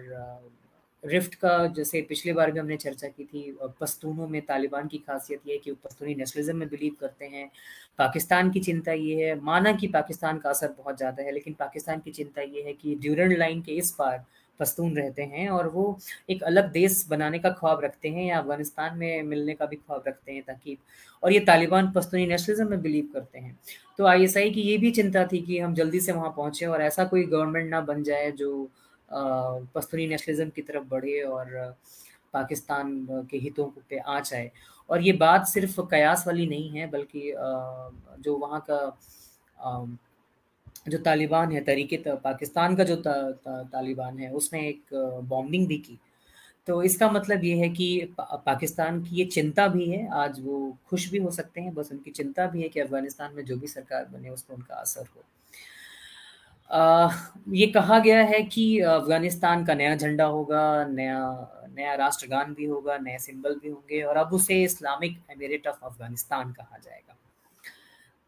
रिफ्ट 1.05 1.35
का, 1.35 1.67
जैसे 1.69 2.01
पिछले 2.03 2.33
बार 2.33 2.51
भी 2.51 2.59
हमने 2.59 2.77
चर्चा 2.77 3.09
की 3.09 3.25
थी 3.25 3.57
पस्तूनों 3.81 4.29
में 4.29 4.41
तालिबान 4.43 4.87
की 4.89 4.99
खासियत 4.99 5.41
ये 5.47 5.53
है 5.53 5.59
कि 5.59 5.71
वो 5.71 5.77
पस्तूनी 5.85 6.15
नेशनलिज्म 6.15 6.57
में 6.57 6.69
बिलीव 6.69 6.97
करते 7.01 7.25
हैं। 7.27 7.51
पाकिस्तान 7.99 8.51
की 8.51 8.61
चिंता 8.61 8.93
ये 8.93 9.25
है, 9.25 9.41
माना 9.41 9.73
कि 9.73 9.87
पाकिस्तान 9.89 10.39
का 10.39 10.51
असर 10.51 10.75
बहुत 10.79 10.97
ज़्यादा 10.97 11.23
है, 11.23 11.33
लेकिन 11.33 11.55
पाकिस्तान 11.59 12.01
की 12.01 12.11
चिंता 12.13 12.43
ये 12.43 12.63
है 12.63 12.73
कि 12.75 12.95
ड्यूरेंट 12.97 13.39
लाइन 13.39 13.61
के 13.63 13.73
इस 13.75 13.91
पार 13.99 14.25
पस्तून 14.61 14.97
रहते 14.97 15.23
हैं 15.25 15.49
और 15.51 15.69
वो 15.69 15.85
एक 16.31 16.43
अलग 16.45 16.71
देश 16.73 17.05
बनाने 17.11 17.39
का 17.39 17.51
ख्वाब 17.51 17.81
रखते 17.85 18.09
हैं 18.09 18.25
या 18.25 18.39
अफ़गानिस्तान 18.39 18.97
में 18.99 19.23
मिलने 19.25 19.55
का 19.55 19.67
भी 19.67 19.77
ख्वाब 19.77 20.05
रखते 20.09 20.33
हैं 20.33 20.43
ताकि, 20.43 20.77
और 21.23 21.33
ये 21.33 21.41
तालिबान 21.43 21.91
पस्तूनी 21.93 22.27
नेशनलिज्म 22.27 22.69
में 22.71 22.83
बिलीव 22.83 23.09
करते 23.15 23.39
हैं। 23.39 23.59
तो 23.99 24.07
आईएसआई 24.07 24.51
की 24.51 24.63
ये 24.63 24.77
भी 24.79 24.91
चिंता 24.93 25.25
थी 25.27 25.41
कि 25.41 25.59
हम 25.59 25.75
जल्दी 25.75 26.01
से 26.01 26.13
वहाँ 26.13 26.31
पहुँचे 26.37 26.67
और 26.67 26.83
ऐसा 26.83 27.05
कोई 27.05 27.25
गवर्नमेंट 27.25 27.71
ना 27.71 27.81
बन 27.83 28.03
जाए 28.03 28.31
जो 28.33 28.69
पस्तूनी 29.11 30.07
नेशनलिज्म 30.07 30.51
की 30.51 30.63
तरफ़ 30.63 30.85
बढ़े 30.85 31.21
और 31.21 31.77
पाकिस्तान 32.33 33.07
के 33.31 33.39
हितों 33.39 33.67
पे 33.91 33.99
आ 33.99 34.19
जाए 34.21 34.51
और 34.91 35.03
ये 35.03 35.13
बात 35.13 35.47
सिर्फ़ 35.49 35.81
कयास 35.81 36.25
वाली 36.27 36.47
नहीं 36.47 36.71
है 36.71 36.87
बल्कि 36.91 37.33
जो 38.23 38.37
वहाँ 38.37 38.65
का 38.71 38.79
जो 40.89 40.99
तालिबान 40.99 41.53
है 41.53 41.61
तरीके 41.65 41.97
पाकिस्तान 42.07 42.77
का 42.77 42.85
जो 42.85 42.97
ता, 42.97 43.13
ता, 43.31 43.63
तालिबान 43.63 44.19
है 44.19 44.31
उसने 44.33 44.69
एक 44.69 44.95
बॉम्बिंग 45.29 45.67
भी 45.67 45.79
की। 45.79 45.99
तो 46.67 46.83
इसका 46.83 47.11
मतलब 47.11 47.45
ये 47.45 47.57
है 47.57 47.69
कि 47.69 48.15
पा, 48.19 48.25
पाकिस्तान 48.47 49.03
की 49.05 49.17
ये 49.17 49.25
चिंता 49.25 49.67
भी 49.69 49.89
है 49.91 50.07
आज 50.15 50.41
वो 50.41 50.77
खुश 50.87 51.09
भी 51.11 51.19
हो 51.19 51.31
सकते 51.31 51.61
हैं 51.61 51.75
बस 51.75 51.93
उनकी 51.93 52.11
चिंता 52.11 52.47
भी 52.47 52.63
है 52.63 52.69
कि 52.69 52.81
अफ़गानिस्तान 52.81 53.35
में 53.35 53.45
जो 53.45 53.57
भी 53.57 53.67
सरकार 53.67 54.05
बने 54.05 54.31
उस 54.31 54.43
पर 54.43 54.55
उनका 54.55 54.75
असर 54.75 55.07
हो। 55.17 55.23
ये 56.75 57.67
कहा 57.67 57.99
गया 57.99 58.23
है 58.25 58.43
कि 58.43 58.79
अफ़गानिस्तान 58.81 59.65
का 59.65 59.75
नया 59.75 59.95
झंडा 59.97 60.25
होगा, 60.27 60.85
नया 60.85 61.19
नया 61.77 61.95
राष्ट्रगान 61.95 62.53
भी 62.55 62.65
होगा, 62.65 62.97
नए 62.99 63.19
सिंबल 63.19 63.55
भी 63.55 63.69
होंगे 63.69 64.03
और 64.03 64.17
अब 64.17 64.33
उसे 64.33 64.63
इस्लामिक 64.63 65.19
एमिरेट 65.31 65.67
ऑफ़ 65.67 65.85
अफ़गानिस्तान 65.85 66.53
कहा 66.53 66.79
जाएगा। 66.79 67.17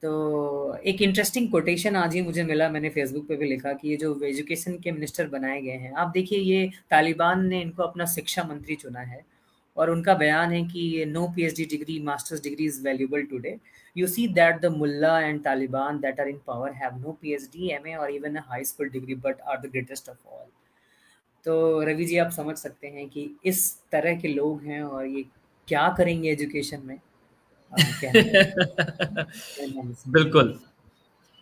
तो 0.02 0.76
एक 0.86 1.02
इंटरेस्टिंग 1.02 1.50
कोटेशन 1.50 1.96
आज 1.96 2.14
ही 2.14 2.22
मुझे 2.22 2.44
मिला, 2.44 2.68
मैंने 2.68 2.88
फेसबुक 2.90 3.26
पे 3.28 3.36
भी 3.36 3.46
लिखा 3.46 3.72
कि 3.72 3.88
ये 3.88 3.96
जो 3.96 4.18
एजुकेशन 4.24 4.78
के 4.78 4.92
मिनिस्टर 4.92 5.28
बनाए 5.28 5.60
गए 5.62 5.70
हैं, 5.70 5.92
आप 5.92 6.08
देखिए 6.08 6.38
ये 6.38 6.70
तालिबान 6.90 7.46
ने 7.46 7.60
इनको 7.60 7.82
अपना 7.82 8.06
शिक्षा 8.06 8.44
मंत्री 8.44 8.74
चुना 8.74 9.00
है। 9.00 9.24
और 9.76 9.90
उनका 9.90 10.14
बयान 10.14 10.52
है 10.52 10.62
कि 10.64 11.04
no 11.08 11.26
P 11.36 11.44
H 11.44 11.56
D 11.56 11.64
degree 11.66 11.98
masters 12.02 12.42
degree 12.42 12.64
is 12.64 12.82
valuable 12.82 13.22
today 13.30 13.56
you 13.96 14.06
see 14.06 14.26
that 14.34 14.60
the 14.60 14.66
mullah 14.76 15.18
and 15.20 15.42
Taliban 15.44 15.98
that 16.00 16.20
are 16.20 16.28
in 16.28 16.40
power 16.46 16.72
have 16.82 16.98
no 16.98 17.18
P 17.22 17.34
H 17.34 17.48
D 17.52 17.70
M 17.70 17.86
A 17.86 17.94
or 17.94 18.10
even 18.10 18.36
a 18.36 18.42
high 18.48 18.64
school 18.64 18.88
degree 18.88 19.14
but 19.26 19.40
are 19.40 19.60
the 19.60 19.70
greatest 19.70 20.08
of 20.08 20.28
all 20.28 20.46
तो 21.46 21.82
रवि 21.82 22.04
जी, 22.04 22.16
आप 22.18 22.30
समझ 22.30 22.56
सकते 22.56 22.86
हैं 22.86 23.08
कि 23.08 23.30
इस 23.44 23.58
तरह 23.92 24.16
के 24.20 24.28
लोग 24.28 24.62
हैं 24.62 24.82
और 24.82 25.06
ये 25.06 25.24
क्या 25.68 25.88
करेंगे 25.98 26.30
एजुकेशन 26.30 26.82
में? 26.84 26.98
बिल्कुल। 30.08 30.58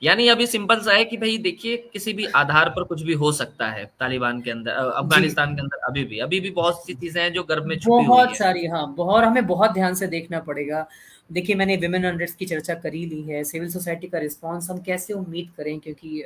यानी 0.04 0.26
अभी 0.28 0.46
सिंपल 0.46 0.80
सा 0.80 0.92
है 0.92 1.04
कि 1.04 1.16
भाई 1.16 1.36
देखिए 1.38 1.76
किसी 1.92 2.12
भी 2.12 2.26
आधार 2.36 2.68
पर 2.70 2.84
कुछ 2.84 3.02
भी 3.02 3.12
हो 3.14 3.30
सकता 3.32 3.68
है 3.68 3.84
तालिबान 4.00 4.40
के 4.40 4.50
अंदर 4.50 4.70
अफ़गानिस्तान 4.70 5.54
के 5.54 5.60
अंदर 5.60 5.86
अभी 5.88 6.04
भी। 6.04 6.18
अभी 6.18 6.40
भी 6.40 6.50
बहुत 6.50 6.84
सी 6.86 6.94
चीज़ें 6.94 7.22
हैं 7.22 7.32
जो 7.32 7.42
गर्भ 7.42 7.64
में 7.64 7.78
छुपी 7.78 8.04
बहुत 8.04 8.28
हुई 8.28 8.36
सारी 8.36 8.66
हाँ 8.66 8.86
बहुत 8.96 9.24
हमें 9.24 9.46
बहुत 9.46 9.72
ध्यान 9.72 9.94
से 9.94 10.06
देखना 10.06 10.40
पड़ेगा। 10.40 10.86
देखिए 11.32 11.56
मैंने 11.56 11.76
विमेन 11.76 12.04
हंड्रेड्स 12.04 12.34
की 12.34 12.46
चर्चा 12.46 12.74
करी 12.74 13.04
ली 13.06 13.20
है 13.22 13.42
सिविल 13.44 13.68
सोसाइटी 13.70 14.06
का 14.06 14.18
रिस्पॉन्स 14.18 14.70
हम 14.70 14.78
कैसे 14.82 15.14
उम्मीद 15.14 15.50
करें? 15.56 15.78
क्योंकि 15.80 16.22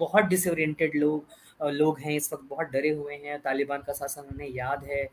बहुत 0.00 0.24
डिसोरियंटेड 0.24 0.96
लोग 0.96 1.24
लोग 1.70 1.98
हैं 2.00 2.12
इस 2.12 2.32
वक्त 2.32 2.44
बहुत 2.50 2.70
डरे 2.72 2.90
हुए 2.90 3.14
हैं। 3.16 3.38
तालिबान 3.40 3.82
का 3.82 3.92
शासन 3.92 4.22
उन्हें 4.32 4.48
याद 4.50 4.84
है। 4.84 5.04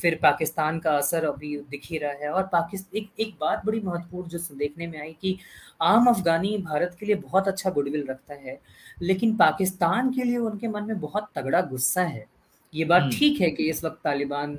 फिर 0.00 0.18
पाकिस्तान 0.22 0.78
का 0.78 0.96
असर 0.96 1.24
अभी 1.24 1.56
दिख 1.70 1.86
ही 1.86 1.98
रहा 1.98 2.12
है। 2.12 2.30
और 2.30 2.42
पाकिस्तान 2.52 2.98
एक 2.98 3.10
एक 3.20 3.34
बात 3.40 3.64
बड़ी 3.66 3.80
महत्वपूर्ण 3.80 4.28
जो 4.28 4.38
देखने 4.56 4.86
में 4.86 5.00
आई 5.00 5.16
कि 5.22 5.38
आम 5.82 6.06
अफगानी 6.06 6.56
भारत 6.58 6.96
के 7.00 7.06
लिए 7.06 7.14
बहुत 7.16 7.48
अच्छा 7.48 7.70
गुडविल 7.70 8.06
रखता 8.10 8.34
है 8.34 8.58
लेकिन 9.02 9.36
पाकिस्तान 9.36 10.12
के 10.12 10.22
लिए 10.22 10.36
उनके 10.38 10.68
मन 10.68 10.84
में 10.84 11.00
बहुत 11.00 11.30
तगड़ा 11.34 11.60
गुस्सा 11.62 12.02
है। 12.02 12.26
ये 12.72 12.84
बात 12.84 13.02
हम्म। 13.02 13.12
ठीक 13.12 13.40
है 13.40 13.50
कि 13.50 13.68
इस 13.70 13.82
वक्त 13.84 13.98
तालिबान 14.04 14.56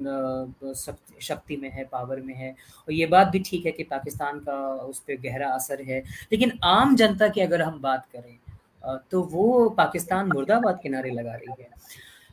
शक्ति 1.21 1.57
में 1.57 1.69
है 1.71 1.83
पावर 1.91 2.19
में 2.21 2.33
है 2.35 2.49
और 2.51 2.93
ये 2.93 3.05
बात 3.05 3.27
भी 3.27 3.39
ठीक 3.39 3.65
है 3.65 3.71
कि 3.71 3.83
पाकिस्तान 3.83 4.39
का 4.39 4.57
उस 4.75 4.99
पर 4.99 5.21
गहरा 5.21 5.49
असर 5.49 5.81
है। 5.81 5.99
लेकिन 6.31 6.51
आम 6.63 6.95
जनता 6.95 7.27
की 7.27 7.41
अगर 7.41 7.61
हम 7.61 7.79
बात 7.81 8.05
करें 8.05 8.37
तो 9.11 9.21
वो 9.31 9.69
पाकिस्तान 9.77 10.27
मुर्दाबाद 10.27 10.79
किनारे 10.83 11.11
लगा 11.11 11.33
रही 11.33 11.63
है 11.63 11.69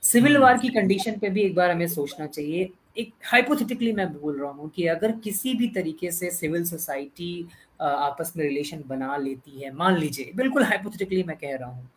सिविल 0.03 0.37
वार 0.37 0.53
हम्म। 0.53 0.63
की 0.63 0.69
कंडीशन 0.71 1.19
पे 1.19 1.31
भी 1.31 1.43
एक 1.43 1.55
बार 1.55 1.71
हमें 1.71 1.87
सोचना 1.89 2.27
चाहिए 2.27 2.69
एक 2.97 3.13
हाइपोथेटिकली 3.25 3.93
मैं 3.93 4.07
बोल 4.13 4.41
रहा 4.41 4.51
हूँ 4.51 4.69
कि 4.71 4.87
अगर 4.89 5.13
किसी 5.25 5.55
भी 5.55 5.69
तरीके 5.69 6.11
से 6.11 6.31
सिविल 6.31 6.65
सोसाइटी 6.65 7.49
आपस 7.81 8.33
में 8.37 8.45
रिलेशन 8.45 8.83
बना 8.87 9.17
लेती 9.17 9.61
है 9.61 9.73
मान 9.75 9.97
लीजिए 9.97 10.33
बिल्कुल 10.37 10.65
हाइपोथेटिकली 10.65 11.23
मैं 11.23 11.37
कह 11.37 11.57
रहा 11.57 11.69
हूँ 11.69 11.89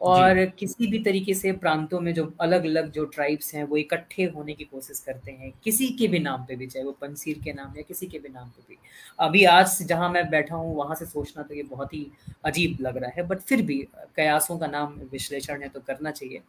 और 0.00 0.44
किसी 0.58 0.86
भी 0.86 0.98
तरीके 0.98 1.34
से 1.34 1.52
प्रांतों 1.54 2.00
में 2.00 2.12
जो 2.14 2.24
अलग 2.40 2.64
अलग 2.64 2.90
जो 2.92 3.04
ट्राइब्स 3.06 3.54
हैं 3.54 3.64
वो 3.64 3.76
इकट्ठे 3.76 4.24
होने 4.26 4.54
की 4.54 4.64
कोशिश 4.64 4.98
करते 4.98 5.32
हैं 5.32 5.52
किसी 5.64 5.88
के 5.98 6.08
भी 6.08 6.18
नाम 6.18 6.44
पे 6.44 6.56
भी 6.56 6.66
चाहे 6.66 6.84
वो 6.84 6.92
पंसीर 7.00 7.40
के 7.44 7.52
नाम 7.52 7.76
या 7.76 7.82
किसी 7.82 8.06
के 8.06 8.18
भी 8.18 8.28
नाम 8.28 8.48
पे 8.48 8.62
भी। 8.68 8.78
अभी 9.18 9.44
आज 9.46 9.76
जहाँ 9.82 10.08
मैं 10.10 10.28
बैठा 10.30 10.56
हूँ 10.56 10.74
वहाँ 10.76 10.94
से 10.94 11.06
सोचना 11.06 11.42
तो 11.42 11.54
ये 11.54 11.62
बहुत 11.64 11.94
ही 11.94 12.06
अजीब 12.44 12.78
लग 12.80 12.96
रहा 12.96 13.10
है 13.16 13.26
बट 13.28 13.40
फिर 13.40 13.62
भी 13.62 13.78
कयासों 14.16 14.58
का 14.58 14.66
नाम 14.68 14.98
विश्लेषण 15.12 15.62
है 15.62 15.68
तो 15.68 15.80
करना 15.80 16.10
चाहिए। 16.10 16.42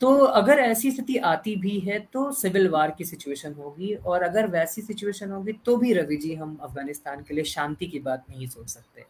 तो 0.00 0.14
अगर 0.16 0.58
ऐसी 0.58 0.90
स्थिति 0.90 1.16
आती 1.26 1.54
भी 1.56 1.78
है 1.80 1.98
तो 2.12 2.30
सिविल 2.32 2.68
वार 2.68 2.94
की 2.98 3.04
सिचुएशन 3.04 3.52
होगी 3.54 3.94
और 3.94 4.22
अगर 4.22 4.46
वैसी 4.50 4.82
सिचुएशन 4.82 5.30
होगी 5.30 5.52
तो 5.66 5.76
भी 5.76 5.92
रवि 5.92 6.16
जी 6.16 6.34
हम 6.34 6.56
अफ़गानिस्तान 6.62 7.22
के 7.22 7.34
लिए 7.34 7.44
शांति 7.46 7.86
की 7.86 7.98
बात 8.00 8.24
नहीं 8.30 8.46
सोच 8.46 8.68
सकते। 8.68 9.04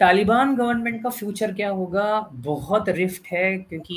तालिबान 0.00 0.54
गवर्नमेंट 0.56 1.02
का 1.02 1.10
फ्यूचर 1.10 1.52
क्या 1.54 1.68
होगा? 1.70 2.20
बहुत 2.44 2.88
रिफ्ट 2.90 3.26
है, 3.26 3.58
क्योंकि 3.58 3.94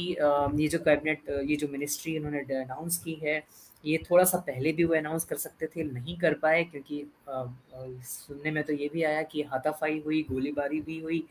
ये 0.61 0.67
जो 0.67 0.79
कैबिनेट, 0.79 1.29
ये 1.49 1.55
जो 1.55 1.67
मिनिस्ट्री 1.67 2.15
इन्होंने 2.15 2.39
अनाउंस 2.55 2.97
की 2.97 3.13
है, 3.23 3.41
ये 3.83 3.97
थोड़ा 4.09 4.23
सा 4.23 4.37
पहले 4.47 4.71
भी 4.73 4.83
वो 4.83 4.95
अनाउंस 4.95 5.23
कर 5.25 5.35
सकते 5.37 5.67
थे, 5.67 5.83
नहीं 5.83 6.17
कर 6.17 6.33
पाए, 6.43 6.63
क्योंकि 6.63 7.05
सुनने 7.29 8.51
में 8.51 8.63
तो 8.63 8.73
ये 8.73 8.89
भी 8.93 9.03
आया 9.03 9.21
कि 9.23 9.41
हाथाफाई 9.51 10.01
हुई, 10.05 10.21
गोलीबारी 10.29 10.81
भी 10.81 10.99
हुई 10.99 11.23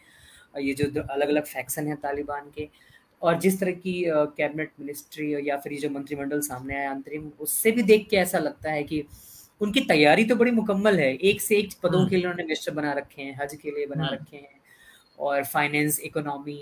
ये 0.56 0.74
जो 0.74 1.02
अलग 1.02 1.28
अलग 1.28 1.44
फैक्शन 1.44 1.86
है 1.88 1.94
तालिबान 2.02 2.50
के। 2.56 2.68
और 3.22 3.38
जिस 3.40 3.58
तरह 3.60 3.72
की 3.72 3.92
कैबिनेट 4.08 4.70
मिनिस्ट्री 4.80 5.48
या 5.48 5.56
फिर 5.56 5.72
ये 5.72 5.78
जो 5.80 5.90
मंत्रिमंडल 5.90 6.40
सामने 6.42 6.76
आया 6.76 6.90
अंतरिम, 6.90 7.30
उससे 7.40 7.70
भी 7.70 7.82
देख 7.84 8.06
के 8.10 8.16
ऐसा 8.16 8.38
लगता 8.38 8.72
है 8.72 8.82
कि 8.82 9.02
उनकी 9.60 9.80
तैयारी 9.86 10.24
तो 10.24 10.36
बड़ी 10.36 10.50
मुकम्मल 10.52 10.98
है 10.98 11.14
एक 11.14 11.40
से 11.40 11.56
एक 11.56 11.70
पदों 11.82 11.98
हम्म। 11.98 12.08
के 12.08 12.16
लिए 12.16 12.24
उन्होंने 12.24 12.42
मिनिस्टर 12.42 12.72
बना 12.72 12.92
रखे 12.92 13.22
हैं 13.22 13.36
हज 13.40 13.54
के 13.54 13.70
लिए 13.70 13.86
बना 13.86 14.04
हम्म। 14.04 14.14
रखे 14.14 14.36
हैं 14.36 14.62
और 15.18 15.42
फाइनेंस 15.44 15.98
इकोनॉमी 16.00 16.56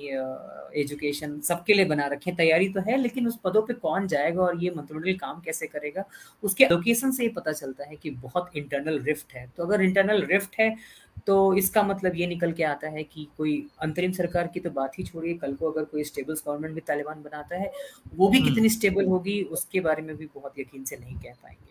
एजुकेशन 0.76 1.38
सबके 1.40 1.74
लिए 1.74 1.85
बना 1.85 2.07
रखे 2.07 2.31
हैं 2.31 2.37
तैयारी 2.37 2.68
तो 2.68 2.81
है 2.81 2.96
लेकिन 2.96 3.26
उस 3.26 3.38
पदों 3.44 3.62
पे 3.62 3.74
कौन 3.76 4.07
जाएगा 4.07 4.42
और 4.42 4.62
ये 4.64 4.70
मंत्रिमंडल 4.70 5.14
काम 5.16 5.40
कैसे 5.40 5.66
करेगा 5.66 6.05
उसके 6.42 6.66
लोकेशन 6.66 7.11
से 7.11 7.22
ये 7.22 7.28
पता 7.31 7.52
चलता 7.52 7.85
है 7.85 7.96
कि 7.96 8.11
बहुत 8.22 8.50
इंटरनल 8.57 8.98
रिफ्ट 9.02 9.35
है 9.35 9.46
तो 9.57 9.64
अगर 9.64 9.83
इंटरनल 9.83 10.22
रिफ्ट 10.24 10.61
है 10.61 10.74
तो 11.26 11.37
इसका 11.54 11.82
मतलब 11.82 12.16
ये 12.16 12.26
निकल 12.26 12.52
के 12.52 12.62
आता 12.64 12.88
है 12.88 13.02
कि 13.04 13.26
कोई 13.37 13.54
अंतरिम 13.82 14.12
सरकार 14.12 14.46
की 14.46 14.61
तो 14.61 14.70
बात 14.70 14.98
ही 14.98 15.04
छोड़िए 15.04 15.35
कल 15.35 15.54
को 15.54 15.70
अगर 15.70 15.85
कोई 15.87 16.04
स्टेबल 16.04 16.35
गवर्नमेंट 16.37 16.74
भी 16.74 16.80
तालिबान 16.82 17.22
बनाता 17.22 17.56
है 17.56 17.70
वो 18.14 18.28
भी 18.28 18.38
हम्म। 18.38 18.48
कितनी 18.48 18.68
स्टेबल 18.70 19.06
होगी 19.06 19.42
उसके 19.52 19.80
बारे 19.80 20.02
में 20.02 20.16
भी 20.16 20.26
बहुत 20.26 20.58
यकीन 20.58 20.85
से 20.85 20.96
नहीं 20.96 21.16
कह 21.16 21.35
पाएँगे 21.42 21.70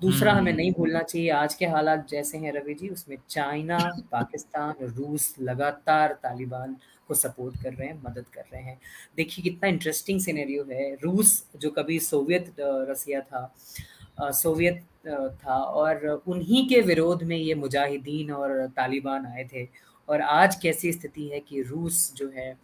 दूसरा 0.00 0.32
हमें 0.32 0.52
नहीं 0.52 0.68
हम्म। 0.68 0.76
भूलना 0.76 1.02
चाहिए 1.02 1.30
आज 1.32 1.54
के 1.54 1.66
हालात 1.66 2.06
जैसे 2.08 2.38
हैं 2.38 2.52
रवि 2.52 2.74
जी 2.74 2.88
उसमें 2.88 3.16
चाइना 3.28 3.78
पाकिस्तान 4.12 4.86
रूस 4.88 5.34
लगातार 5.40 6.18
तालिबान 6.22 6.76
को 7.08 7.14
सपोर्ट 7.16 7.62
कर 7.62 7.72
रहे 7.72 7.88
हैं 7.88 8.00
मदद 8.02 8.24
कर 8.34 8.44
रहे 8.52 8.62
हैं 8.62 8.78
देखिए 9.16 9.42
कितना 9.42 9.68
इंटरेस्टिंग 9.68 10.20
सिनेरियो 10.20 10.64
है 10.70 10.92
रूस 10.94 11.44
जो 11.56 11.70
कभी 11.72 11.98
सोवियत 12.02 12.54
रसिया 12.60 13.20
था 13.22 14.30
सोवियत 14.32 14.82
था 15.08 15.56
और 15.56 16.22
उन्हीं 16.26 16.68
के 16.68 16.80
विरोध 16.80 17.22
में 17.22 17.36
ये 17.36 17.54
मुजाहिदीन 17.54 18.32
और 18.32 18.66
तालिबान 18.66 19.26
आए 19.26 19.48
थे। 19.54 19.68
और 20.08 20.20
आज 20.20 20.54
कैसी 20.54 20.92
स्थिति 20.92 21.28
है 21.28 21.40
कि 21.40 21.62
रूस 21.62 22.14
जो 22.14 22.28
है 22.28 22.58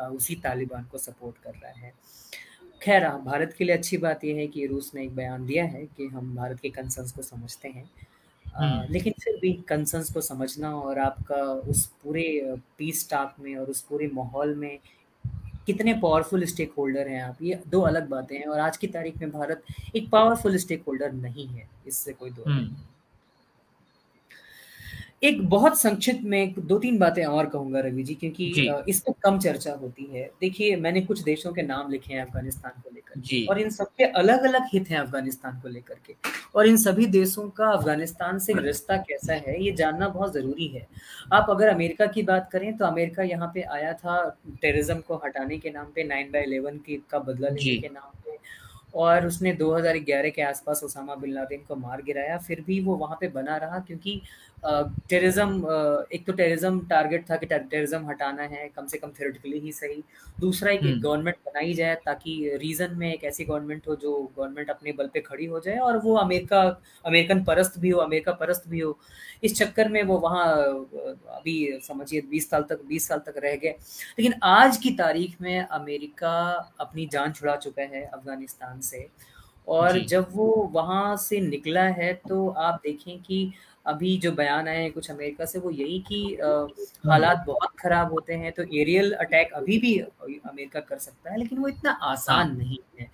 उसी 0.00 0.34
तालिबान 0.34 0.84
को 0.84 0.98
सपोर्ट 0.98 1.38
कर 1.38 1.50
रहा 1.50 1.70
है। 1.70 1.94
खैर 2.82 3.08
भारत 3.08 3.54
के 3.58 3.64
लिए 3.64 3.76
अच्छी 3.76 3.96
बात 3.96 4.24
यह 4.24 4.36
है 4.36 4.46
कि 4.46 4.66
रूस 4.66 4.92
ने 4.94 5.02
एक 5.02 5.16
बयान 5.16 5.46
दिया 5.46 5.64
है 5.64 5.86
कि 5.86 6.06
हम 6.06 6.36
भारत 6.36 6.60
के 6.60 6.68
कंसर्न्स 6.68 7.12
को 7.12 7.22
समझते 7.22 7.68
हैं। 7.68 7.90
हम्म। 8.54 8.92
लेकिन 8.92 9.12
फिर 9.24 9.38
भी 9.42 9.52
कंसर्न्स 9.52 10.12
को 10.12 10.20
समझना 10.20 10.76
और 10.76 10.98
आपका 10.98 11.36
उस 11.36 11.86
पूरे 11.86 12.56
पीस 12.78 13.10
टाक 13.10 13.36
में 13.40 13.56
और 13.56 13.66
उस 13.66 13.80
पूरे 13.80 14.08
माहौल 14.08 14.54
में 14.54 14.78
कितने 15.66 15.92
पावरफुल 15.94 16.44
स्टेक 16.44 16.72
होल्डर 16.78 17.08
हैं 17.08 17.22
आप 17.22 17.42
ये 17.42 17.58
दो 17.68 17.80
अलग 17.82 18.08
बातें 18.08 18.36
हैं 18.36 18.46
और 18.46 18.60
आज 18.60 18.76
की 18.76 18.86
तारीख 18.88 19.20
में 19.20 19.30
भारत 19.30 19.62
एक 19.96 20.08
पावरफुल 20.10 20.56
स्टेक 20.56 20.82
होल्डर 20.86 21.12
नहीं 21.12 21.46
है, 21.46 21.68
इससे 21.86 22.12
कोई 22.12 22.30
दो 22.30 22.44
नहीं 22.46 22.58
हम्म। 22.58 22.76
एक 25.24 25.40
बहुत 25.48 25.78
संक्षिप्त 25.80 26.24
में 26.24 26.54
दो 26.60 26.78
तीन 26.78 26.98
बातें 26.98 27.24
और 27.24 27.46
कहूँगा 27.46 27.80
रवि 27.80 28.02
जी 28.02 28.14
क्योंकि 28.14 28.46
इस 28.88 29.00
पर 29.00 29.12
कम 29.22 29.38
चर्चा 29.38 29.72
होती 29.72 30.04
है। 30.06 30.24
देखिए 30.40 30.74
मैंने 30.76 31.00
कुछ 31.00 31.20
देशों 31.22 31.52
के 31.52 31.62
नाम 31.62 31.90
लिखे 31.90 32.12
हैं 32.14 32.20
अफ़गानिस्तान 32.22 32.80
को 32.82 32.90
लेकर 32.94 33.46
और 33.50 33.60
इन 33.60 33.70
सबके 33.70 34.04
अलग 34.20 34.44
अलग 34.46 34.66
हित 34.72 34.90
हैं 34.90 34.98
अफ़गानिस्तान 34.98 35.60
को 35.60 35.68
लेकर 35.68 35.98
के। 36.06 36.14
और 36.54 36.66
इन 36.66 36.76
सभी 36.76 37.06
देशों 37.08 37.48
का 37.50 37.68
अफ़गानिस्तान 37.68 38.38
से 38.38 38.52
रिश्ता 38.58 38.96
कैसा 38.98 39.34
है 39.46 39.62
ये 39.64 39.72
जानना 39.72 40.08
बहुत 40.08 40.32
ज़रूरी 40.34 40.66
है। 40.68 40.86
आप 41.32 41.46
अगर 41.50 41.68
अमेरिका 41.68 42.06
की 42.08 42.22
बात 42.24 42.48
करें 42.52 42.76
तो 42.76 42.84
अमेरिका 42.86 43.22
यहाँ 43.24 43.50
पे 43.54 43.62
आया 43.62 43.92
था 43.94 44.18
टेररिज्म 44.62 44.98
को 45.08 45.20
हटाने 45.24 45.58
के 45.58 45.70
नाम 45.70 45.86
पे 45.94 46.04
नाइन 46.04 46.30
बाई 46.32 46.42
इलेवन 46.42 46.78
की 46.78 47.02
का 47.10 47.18
बदला 47.20 47.48
लेने 47.48 47.76
के 47.78 47.88
नाम 47.88 48.12
पे 48.24 48.38
और 48.94 49.26
उसने 49.26 49.52
2011 49.56 50.30
के 50.30 50.42
आसपास 50.42 50.80
ओसामा 50.84 51.14
बिन 51.14 51.32
लादेन 51.34 51.62
को 51.68 51.76
मार 51.76 52.02
गिराया। 52.02 52.36
फिर 52.38 52.60
भी 52.66 52.78
वो 52.80 52.96
वहाँ 52.96 53.16
पे 53.20 53.28
बना 53.30 53.56
रहा 53.56 53.78
क्योंकि 53.78 54.20
टेररिज्म 54.62 56.06
एक 56.12 56.24
तो 56.26 56.32
टेररिज्म 56.32 56.80
टारगेट 56.88 57.24
था 57.30 57.36
कि 57.36 57.46
टेररिज्म 57.46 58.08
हटाना 58.08 58.42
है 58.42 58.68
कम 58.76 58.86
से 58.86 58.98
कम 58.98 59.10
थेरेटिकली 59.18 59.58
ही 59.58 59.72
सही। 59.72 60.02
दूसरा 60.40 60.70
एक 60.72 60.80
गवर्नमेंट 61.00 61.36
बनाई 61.46 61.74
जाए 61.74 61.94
ताकि 62.04 62.36
रीजन 62.60 62.94
में 62.96 63.12
एक 63.12 63.24
ऐसी 63.24 63.44
गवर्नमेंट 63.44 63.88
हो 63.88 63.96
जो 63.96 64.12
गवर्नमेंट 64.38 64.70
अपने 64.70 64.92
बल 64.92 65.10
पे 65.14 65.20
खड़ी 65.20 65.46
हो 65.46 65.60
जाए 65.60 65.76
और 65.78 65.98
वो 65.98 66.14
अमेरिका 66.16 66.62
अमेरिकन 67.04 67.42
परस्त 67.44 67.78
भी 67.80 67.90
हो 67.90 68.00
अमेरिका 68.00 68.32
परस्त 68.32 68.68
भी 68.68 68.80
हो। 68.80 68.96
इस 69.42 69.56
चक्कर 69.58 69.88
में 69.88 70.02
वो 70.02 70.18
वहाँ 70.18 70.46
अभी 70.46 71.80
समझिए 71.82 72.20
बीस 72.30 72.50
साल 72.50 72.62
तक 72.62 72.84
बीस 72.88 73.08
साल 73.08 73.18
तक 73.18 73.34
रह 73.44 73.56
गए। 73.56 73.76
लेकिन 74.18 74.34
आज 74.42 74.76
की 74.76 74.90
तारीख 74.96 75.40
में 75.40 75.58
अमेरिका 75.60 76.34
अपनी 76.80 77.06
जान 77.12 77.32
छुड़ा 77.32 77.56
चुका 77.56 77.82
है 77.84 78.04
अफ़गानिस्तान 78.04 78.80
से। 78.80 79.08
और 79.68 79.98
जब 80.00 80.26
वो 80.30 80.46
वहाँ 80.72 81.16
से 81.16 81.40
निकला 81.40 81.82
है 81.90 82.12
तो 82.28 82.48
आप 82.48 82.80
देखें 82.84 83.22
कि 83.22 83.52
अभी 83.86 84.16
जो 84.16 84.30
बयान 84.32 84.68
आए 84.68 84.82
हैं 84.82 84.92
कुछ 84.92 85.10
अमेरिका 85.10 85.44
से 85.44 85.58
वो 85.58 85.70
यही 85.70 85.98
कि 86.08 86.20
हालात 87.08 87.44
बहुत 87.46 87.70
खराब 87.78 88.12
होते 88.12 88.34
हैं 88.34 88.52
तो 88.52 88.62
एरियल 88.74 89.12
अटैक 89.14 89.52
अभी 89.52 89.78
भी 89.78 89.96
अमेरिका 89.98 90.80
कर 90.80 90.98
सकता 90.98 91.32
है 91.32 91.38
लेकिन 91.38 91.58
वो 91.58 91.68
इतना 91.68 91.90
आसान 92.02 92.46
हाँ। 92.46 92.56
नहीं 92.56 92.78
है 93.00 93.08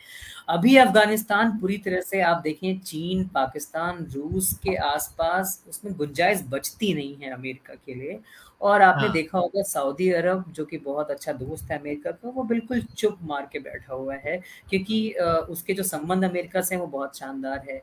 अभी 0.48 0.76
अफ़गानिस्तान 0.76 1.50
पूरी 1.58 1.76
तरह 1.78 2.00
से 2.00 2.20
आप 2.20 2.40
देखें 2.42 2.78
चीन 2.80 3.24
पाकिस्तान 3.24 4.06
रूस 4.14 4.52
के 4.62 4.74
आसपास 4.84 5.62
उसमें 5.68 5.94
गुंजाइश 5.96 6.44
बचती 6.48 6.92
नहीं 6.94 7.16
है 7.16 7.32
अमेरिका 7.32 7.74
के 7.76 7.94
लिए 7.94 8.18
और 8.60 8.82
आपने 8.82 9.02
हाँ। 9.02 9.12
देखा 9.12 9.38
होगा 9.38 9.62
सऊदी 9.62 10.10
अरब 10.12 10.44
जो 10.52 10.64
कि 10.64 10.78
बहुत 10.78 11.10
अच्छा 11.10 11.32
दोस्त 11.32 11.70
है 11.70 11.78
अमेरिका 11.78 12.10
का 12.10 12.30
वो 12.30 12.42
बिल्कुल 12.44 12.80
चुप 12.96 13.18
मार 13.22 13.48
के 13.52 13.58
बैठा 13.58 13.94
हुआ 13.94 14.14
है 14.16 14.36
क्योंकि 14.70 15.10
उसके 15.50 15.74
जो 15.74 15.82
संबंध 15.82 16.24
अमेरिका 16.24 16.60
से 16.60 16.76
वो 16.76 16.86
बहुत 16.86 17.18
शानदार 17.18 17.64
है 17.70 17.80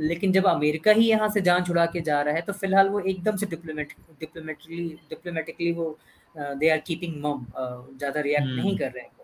लेकिन 0.00 0.32
जब 0.32 0.46
अमेरिका 0.46 0.92
ही 0.92 1.08
यहाँ 1.08 1.28
से 1.28 1.40
जान 1.40 1.64
छुड़ा 1.64 1.86
के 1.86 2.00
जा 2.00 2.20
रहा 2.22 2.34
है 2.34 2.40
तो 2.40 2.52
फ़िलहाल 2.52 2.88
वो 2.88 3.00
एकदम 3.02 3.36
से 3.36 3.46
डिप्लोमेट 3.46 3.92
डिप्लोमेटिकली 4.20 4.88
डिप्लोमेटिकली 5.10 5.72
वो 5.72 5.96
दे 6.34 6.70
आर 6.70 6.78
कीपिंग 6.78 7.16
मम 7.24 7.46
ज़्यादा 7.98 8.20
रिएक्ट 8.20 8.46
नहीं। 8.46 8.76
कर 8.78 8.90
रहे 8.90 9.02
हैं 9.02 9.18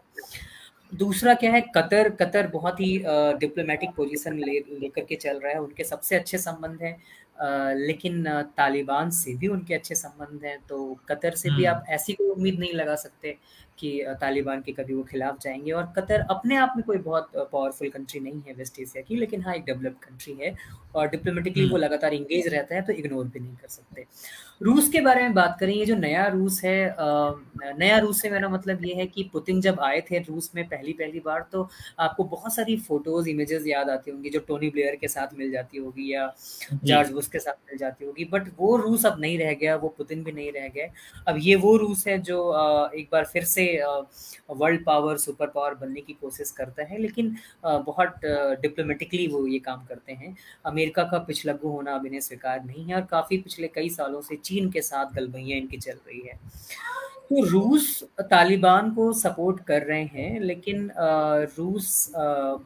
दूसरा 0.93 1.35
क्या 1.35 1.51
है 1.53 1.61
कतर 1.77 2.09
कतर 2.17 2.47
बहुत 2.47 2.81
ही 2.81 2.97
डिप्लोमेटिक 3.41 3.91
पोजीशन 3.97 4.39
ले 4.39 4.59
लेकर 4.81 5.05
के 5.05 5.17
चल 5.17 5.39
रहा 5.39 5.53
है 5.53 5.61
उनके 5.61 5.85
सबसे 5.85 6.17
अच्छे 6.17 6.39
संबंध 6.39 6.83
हैं 6.83 6.97
लेकिन 7.77 8.25
तालिबान 8.57 9.11
से 9.11 9.35
भी 9.37 9.49
उनके 9.49 9.75
अच्छे 9.75 9.95
संबंध 9.95 10.45
हैं 10.45 10.59
तो 10.69 10.79
कतर 11.09 11.35
से 11.35 11.51
भी 11.51 11.65
हम्म। 11.65 11.77
आप 11.77 11.87
ऐसी 11.91 12.13
कोई 12.13 12.29
उम्मीद 12.29 12.59
नहीं 12.61 12.73
लगा 12.73 12.95
सकते 12.97 13.37
कि 13.79 13.91
तालिबान 14.21 14.61
के 14.61 14.73
कभी 14.73 14.95
वो 14.95 15.03
खिलाफ 15.03 15.41
जाएँगे 15.43 15.73
और 15.73 15.93
कतर 15.97 16.21
अपने 16.31 16.57
आप 16.57 16.73
में 16.77 16.85
कोई 16.87 16.99
बहुत 16.99 17.31
पावरफुल 17.37 17.89
कंट्री 17.89 18.21
नहीं 18.21 18.43
है 18.47 18.55
वेस्ट 18.55 18.81
एशिया 18.81 19.03
की 19.03 19.17
लेकिन 19.17 19.43
हाँ 19.43 19.55
एक 19.55 19.65
डेवलप्ड 19.65 20.05
कंट्री 20.05 20.35
है 20.41 20.55
और 20.95 21.09
डिप्लोमेटिकली 21.09 21.63
वो 21.63 21.69
हम्म। 21.69 21.85
लगातार 21.85 22.15
इंगेज 22.15 22.47
रहता 22.49 22.75
है 22.75 22.83
तो 22.83 22.93
इग्नोर 22.93 23.25
भी 23.25 23.41
नहीं 23.41 23.57
कर 23.57 23.69
सकते। 23.69 24.05
रूस 24.63 24.89
के 24.89 25.01
बारे 25.01 25.23
में 25.23 25.35
बात 25.35 25.57
करें 25.61 25.73
ये 25.75 25.87
जो 25.87 25.97
नया 25.97 26.27
रूस 26.27 26.61
है 26.65 26.95
नया 27.79 27.99
रूस 27.99 28.21
से 28.23 28.31
मेरा 28.31 28.49
मतलब 28.49 28.85
ये 28.85 28.95
है 28.95 29.07
कि 29.07 29.29
पुतिन 29.33 29.61
जब 29.61 29.81
आए 29.81 30.01
थे 30.01 30.19
रूस 30.19 30.51
में 30.55 30.65
पहली 30.69 30.93
पहली 30.93 31.21
बार 31.21 31.45
तो 31.53 31.69
आपको 31.99 32.25
बहुत 32.25 32.55
सारी 32.55 32.77
फ़ोटोज़ 32.79 33.29
इमेजेस 33.29 33.67
याद 33.67 33.91
आती 33.91 34.11
होंगी 34.11 34.31
जो 34.31 34.41
टोनी 34.41 34.71
ब्लेयर 34.71 34.97
के 34.97 35.09
साथ 35.09 35.35
मिल 35.39 35.51
जाती 35.53 35.79
होगी 35.79 36.13
या 36.13 36.33
जॉर्ज 36.75 37.11
बुश 37.11 37.27
के 37.27 37.39
साथ 37.39 37.53
मिल 37.69 37.79
जाती 37.79 38.05
होगी 38.05 38.25
बट 38.25 38.49
वो 38.59 38.77
रूस 38.77 39.07
अब 39.07 39.21
नहीं 39.21 39.39
रह 39.39 39.53
गया 39.55 39.77
वो 39.77 39.89
पुतिन 39.89 40.25
भी 40.25 40.33
नहीं 40.33 40.51
रह 40.53 40.69
गए। 40.69 40.91
अब 41.29 41.37
ये 41.41 41.55
वो 41.57 41.77
रूस 41.77 42.07
है 42.09 42.19
जो 42.23 42.39
एक 42.95 43.09
बार 43.13 43.25
फिर 43.25 43.45
से 43.45 43.66
वर्ल्ड 44.53 44.85
पावर 44.85 45.17
सुपर 45.19 45.47
पावर 45.49 45.75
बनने 45.77 46.01
की 46.01 46.13
कोशिश 46.15 46.51
करता 46.53 46.85
है, 46.85 46.99
लेकिन 46.99 47.37
बहुत 47.65 48.21
डिप्लोमेटिकली 48.63 49.27
वो 49.29 49.47
ये 49.47 49.59
काम 49.61 49.85
करते 49.87 50.13
हैं। 50.13 50.37
अमेरिका 50.67 51.05
का 51.05 51.19
पिछलग्गू 51.21 51.71
होना 51.71 51.95
अब 51.95 52.07
इन्हें 52.07 52.21
स्वीकार 52.21 52.65
नहीं 52.65 52.85
है 52.85 52.95
और 52.95 53.07
काफ़ी 53.11 53.39
पिछले 53.39 53.69
कई 53.69 53.89
सालों 53.91 54.21
से 54.23 54.37
चीन 54.37 54.71
के 54.71 54.83
साथ 54.83 55.15
गलबैया 55.15 55.57
इनकी 55.57 55.77
चल 55.79 55.99
रही 56.07 56.21
है। 56.21 56.39
तो 57.29 57.45
रूस 57.45 58.03
तालिबान 58.23 58.91
को 58.95 59.13
सपोर्ट 59.15 59.61
कर 59.67 59.83
रहे 59.83 60.03
हैं, 60.05 60.41
लेकिन 60.41 60.91
रूस 61.59 62.13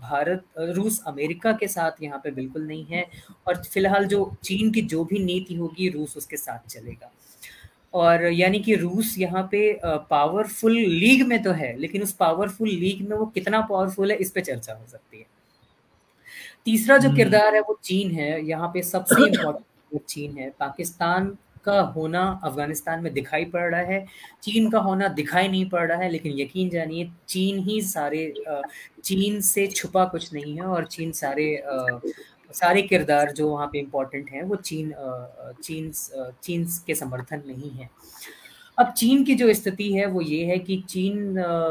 भारत 0.01 0.45
रूस 0.59 1.03
अमेरिका 1.07 1.53
के 1.53 1.69
साथ 1.69 2.03
यहाँ 2.03 2.21
पे 2.25 2.31
बिल्कुल 2.31 2.67
नहीं 2.67 2.85
है 2.87 3.05
और 3.47 3.63
फ़िलहाल 3.65 4.07
जो 4.07 4.31
चीन 4.45 4.71
की 4.73 4.83
जो 4.85 5.05
भी 5.05 5.19
नीति 5.25 5.55
होगी, 5.55 5.89
रूस 5.89 6.17
उसके 6.17 6.37
साथ 6.37 6.69
चलेगा। 6.69 7.11
और 7.95 8.25
यानी 8.25 8.59
कि 8.61 8.75
रूस 8.77 9.15
यहाँ 9.19 9.43
पे 9.53 9.73
पावरफुल 10.11 10.73
लीग 10.73 11.27
में 11.27 11.43
तो 11.43 11.53
है 11.53 11.77
लेकिन 11.79 12.03
उस 12.03 12.13
पावरफुल 12.15 12.69
लीग 12.69 13.09
में 13.09 13.17
वो 13.17 13.27
कितना 13.29 13.61
पावरफुल 13.63 14.11
है 14.11 14.17
इस 14.19 14.31
पे 14.31 14.41
चर्चा 14.41 14.73
हो 14.73 14.87
सकती 14.87 15.19
है 15.19 15.27
तीसरा 16.67 16.97
जो 16.99 17.09
हम्म। 17.09 17.17
किरदार 17.17 17.55
है 17.55 17.61
वो 17.61 17.79
चीन 17.85 18.11
है 18.13 18.31
यहाँ 18.45 18.71
पे 18.75 18.83
सबसे 18.85 19.27
इम्पोर्टेंट 19.29 20.03
चीन 20.05 20.37
है 20.39 20.51
पाकिस्तान 20.61 21.37
का 21.65 21.81
होना 21.97 22.23
अफ़गानिस्तान 22.45 23.03
में 23.03 23.13
दिखाई 23.13 23.45
पड़ 23.47 23.63
रहा 23.65 23.81
है 23.83 24.05
चीन 24.43 24.71
का 24.71 24.79
होना 24.79 25.09
दिखाई 25.15 25.49
नहीं 25.49 25.69
पड़ 25.71 25.87
रहा 25.89 25.99
है 25.99 26.09
लेकिन 26.11 26.39
यकीन 26.39 26.69
जानिए 26.71 27.11
चीन 27.29 27.59
ही 27.63 27.81
सारे 27.83 28.23
चीन 29.05 29.41
से 29.43 29.67
छुपा 29.69 30.05
कुछ 30.05 30.33
नहीं 30.35 30.55
है 30.57 30.67
और 30.67 30.85
चीन 30.87 31.13
सारे 31.13 31.47
सारे 32.55 32.83
किरदार 32.83 33.33
जो 33.33 33.49
वहाँ 33.49 33.67
पे 33.73 33.79
इम्पोर्टेंट 33.79 34.31
हैं, 34.31 34.43
वो 34.43 34.57
चीन 34.57 34.95
चीन 35.63 35.91
चीन 36.43 36.65
के 36.87 36.95
समर्थन 36.95 37.43
में 37.47 37.55
ही 37.55 37.69
है। 37.69 37.89
अब 38.81 38.93
चीन 38.93 39.25
की 39.25 39.35
जो 39.35 39.53
स्थिति 39.55 39.93
है 39.93 40.05
वो 40.07 40.21
ये 40.21 40.45
है 40.45 40.59
कि 40.59 40.77
चीन 40.89 41.17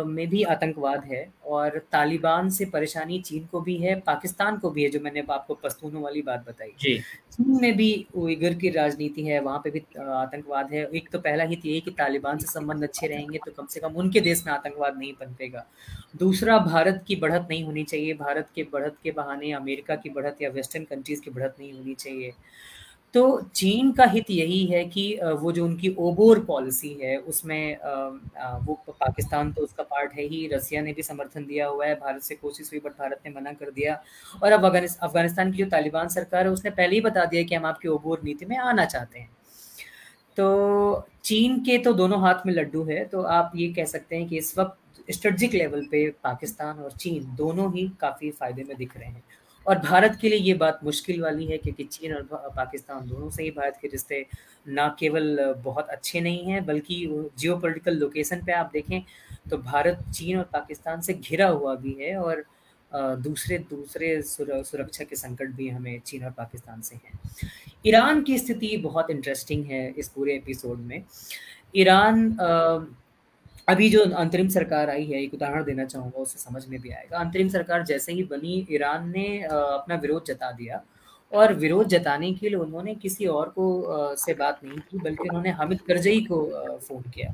में 0.08 0.28
भी 0.30 0.42
आतंकवाद 0.46 1.04
है 1.06 1.22
और 1.46 1.78
तालिबान 1.92 2.50
से 2.50 2.66
परेशानी 2.66 3.20
चीन 3.22 3.46
को 3.46 3.62
भी 3.62 3.78
है 3.78 3.96
पाकिस्तान 4.00 4.58
को 4.58 4.70
भी 4.70 4.84
है 4.84 4.90
जो 4.90 5.00
मैंने 5.00 5.24
आपको 5.30 5.54
पश्तूनों 5.64 6.02
वाली 6.02 6.22
बात 6.22 6.46
बताई। 6.50 6.72
चीन 6.82 7.58
में 7.62 7.76
भी 7.78 8.06
उइगर 8.16 8.54
की 8.54 8.70
राजनीति 8.70 9.26
है 9.26 9.40
वहाँ 9.40 9.62
पे 9.64 9.70
भी 9.70 9.80
आतंकवाद 10.00 10.74
है। 10.74 10.86
एक 10.88 11.10
तो 11.12 11.20
पहला 11.20 11.44
हित 11.44 11.66
यही 11.66 11.82
कि 11.82 11.92
तालिबान 11.92 12.38
से 12.38 12.48
संबंध 12.48 12.84
अच्छे 12.84 13.08
रहेंगे 13.08 13.40
तो 13.46 13.52
कम 13.52 13.66
से 13.66 13.80
कम 13.80 13.96
उनके 13.96 14.22
देश 14.22 14.44
में 14.48 14.54
आतंकवाद 14.54 14.98
नहीं 14.98 15.14
पनपेगा 15.14 15.66
दूसरा 16.18 16.58
भारत 16.60 17.04
की 17.08 17.16
बढ़त 17.16 17.48
नहीं 17.50 17.64
होनी 17.64 17.84
चाहिए। 17.84 18.14
भारत 18.16 18.50
के 18.56 18.64
बढ़त 18.74 18.96
के 19.04 19.12
बहाने 19.12 19.52
अमेरिका 19.54 19.96
की 19.96 20.10
बढ़त 20.10 20.42
या 20.42 20.50
वेस्टर्न 20.50 20.84
कंट्रीज़ 20.86 21.22
की 21.22 21.32
बढ़त 21.32 21.56
नहीं 21.60 21.74
होनी 21.74 21.94
चाहिए। 21.96 22.34
तो 23.14 23.22
चीन 23.56 23.92
का 23.92 24.06
हित 24.06 24.30
यही 24.30 24.66
है 24.66 24.84
कि 24.86 25.04
वो 25.36 25.52
जो 25.52 25.64
उनकी 25.66 25.94
ओबोर 26.00 26.40
पॉलिसी 26.46 26.94
है, 27.02 27.18
उसमें 27.20 27.78
वो 28.66 28.74
पाकिस्तान 28.90 29.52
तो 29.54 29.62
उसका 29.64 29.84
पार्ट 29.84 30.14
है 30.14 30.24
ही, 30.24 30.46
रसिया 30.48 30.82
ने 30.82 30.94
भी 30.94 31.04
समर्थन 31.04 31.46
दिया 31.46 31.68
हुआ 31.68 31.86
है, 31.86 31.96
भारत 31.96 32.22
से 32.22 32.36
कोशिश 32.36 32.70
हुई 32.74 32.80
बट 32.80 32.92
भारत 33.00 33.22
ने 33.26 33.32
मना 33.32 33.54
कर 33.54 33.72
दिया। 33.72 34.02
और 34.44 34.52
अब 34.52 34.66
अफ़गानिस्तान 34.66 35.52
की 35.52 35.58
जो 35.58 35.70
तालिबान 35.70 36.08
सरकार 36.10 36.46
है, 36.46 36.52
उसने 36.52 36.72
पहले 36.72 36.96
ही 36.96 37.02
बता 37.02 37.26
दिया 37.26 37.44
कि 37.44 37.56
हम 37.56 37.66
आपकी 37.66 37.88
ओबोर 37.90 38.22
नीति 38.24 38.46
में 38.46 38.58
आना 38.58 38.86
चाहते 38.86 39.20
हैं। 39.20 39.30
तो 40.38 41.08
चीन 41.24 41.60
के 41.60 41.78
तो 41.78 41.94
दोनों 41.94 42.22
हाथ 42.22 42.46
में 42.46 42.54
लड्डू 42.54 42.84
है 42.86 43.04
तो 43.06 43.22
आप 43.32 43.52
ये 43.56 43.68
कह 43.74 43.86
सकते 43.88 44.16
हैं 44.16 44.28
कि 44.28 44.38
इस 44.38 44.58
वक्त 44.58 45.12
स्ट्रेटजिक 45.12 45.54
लेवल 45.54 45.86
पे 45.92 46.10
पाकिस्तान 46.24 46.80
और 46.80 46.92
चीन 46.94 47.36
दोनों 47.36 47.72
ही 47.74 47.88
काफ़ी 48.02 48.32
फ़ायदे 48.32 48.64
में 48.64 48.76
दिख 48.78 48.96
रहे 48.98 49.08
हैं। 49.08 49.24
और 49.66 49.80
भारत 49.80 50.18
के 50.22 50.30
लिए 50.30 50.40
ये 50.40 50.54
बात 50.56 50.80
मुश्किल 50.84 51.22
वाली 51.22 51.46
है 51.46 51.58
क्योंकि 51.58 51.84
चीन 51.84 52.14
और 52.14 52.22
पाकिस्तान 52.56 53.08
दोनों 53.08 53.30
से 53.30 53.44
ही 53.44 53.52
भारत 53.52 53.78
के 53.82 53.88
रिश्ते 53.88 54.26
ना 54.68 54.88
केवल 55.00 55.54
बहुत 55.64 55.90
अच्छे 55.90 56.22
नहीं 56.22 56.46
हैं, 56.46 56.66
बल्कि 56.66 56.96
जियो 57.38 57.58
पोलिटिकल 57.58 57.98
लोकेशन 57.98 58.44
पे 58.46 58.52
आप 58.54 58.70
देखें 58.74 59.02
तो 59.50 59.58
भारत, 59.58 60.04
चीन 60.14 60.38
और 60.38 60.44
पाकिस्तान 60.54 61.02
से 61.02 61.14
घिरा 61.14 61.48
हुआ 61.48 61.76
भी 61.76 61.98
है 62.02 62.16
और 62.18 62.44
दूसरे 62.92 63.58
दूसरे 63.70 64.22
सुरक्षा 64.22 65.04
के 65.04 65.16
संकट 65.16 65.50
भी 65.56 65.68
हमें 65.70 66.00
चीन 66.00 66.24
और 66.26 66.32
पाकिस्तान 66.32 66.82
से 66.82 66.96
हैं। 66.96 67.20
ईरान 67.86 68.22
की 68.24 68.38
स्थिति 68.38 68.76
बहुत 68.78 69.10
इंटरेस्टिंग 69.10 69.66
है 69.66 69.90
इस 69.98 70.08
पूरे 70.10 70.36
एपिसोड 70.36 70.80
में। 70.80 71.04
ईरान 71.76 72.30
अभी 73.70 73.90
जो 73.90 74.00
अंतरिम 74.16 74.48
सरकार 74.50 74.90
आई 74.90 75.06
है, 75.06 75.22
एक 75.24 75.34
उदाहरण 75.34 75.64
देना 75.64 75.86
चाहूँगा 75.86 76.20
उससे 76.20 76.40
समझ 76.40 76.66
में 76.68 76.80
भी 76.82 76.90
आएगा। 76.92 77.18
अंतरिम 77.20 77.50
सरकार 77.50 77.84
जैसे 77.86 78.14
ही 78.14 78.24
बनी, 78.24 78.68
ईरान 78.72 79.10
ने 79.10 79.28
अपना 79.44 79.96
विरोध 79.98 80.26
जता 80.26 80.52
दिया 80.52 80.82
और 81.32 81.54
विरोध 81.56 81.88
जताने 81.88 82.32
के 82.34 82.50
लिए 82.50 82.58
उन्होंने 82.58 82.96
किसी 82.96 83.26
और 83.28 83.50
को 83.50 84.16
से 84.18 84.34
बात 84.34 84.60
नहीं 84.64 84.78
की, 84.80 84.98
बल्कि 84.98 85.28
उन्होंने 85.30 85.50
हामिद 85.52 85.82
करजई 85.82 86.22
को 86.22 86.42
फ़ोन 86.80 87.02
किया। 87.12 87.34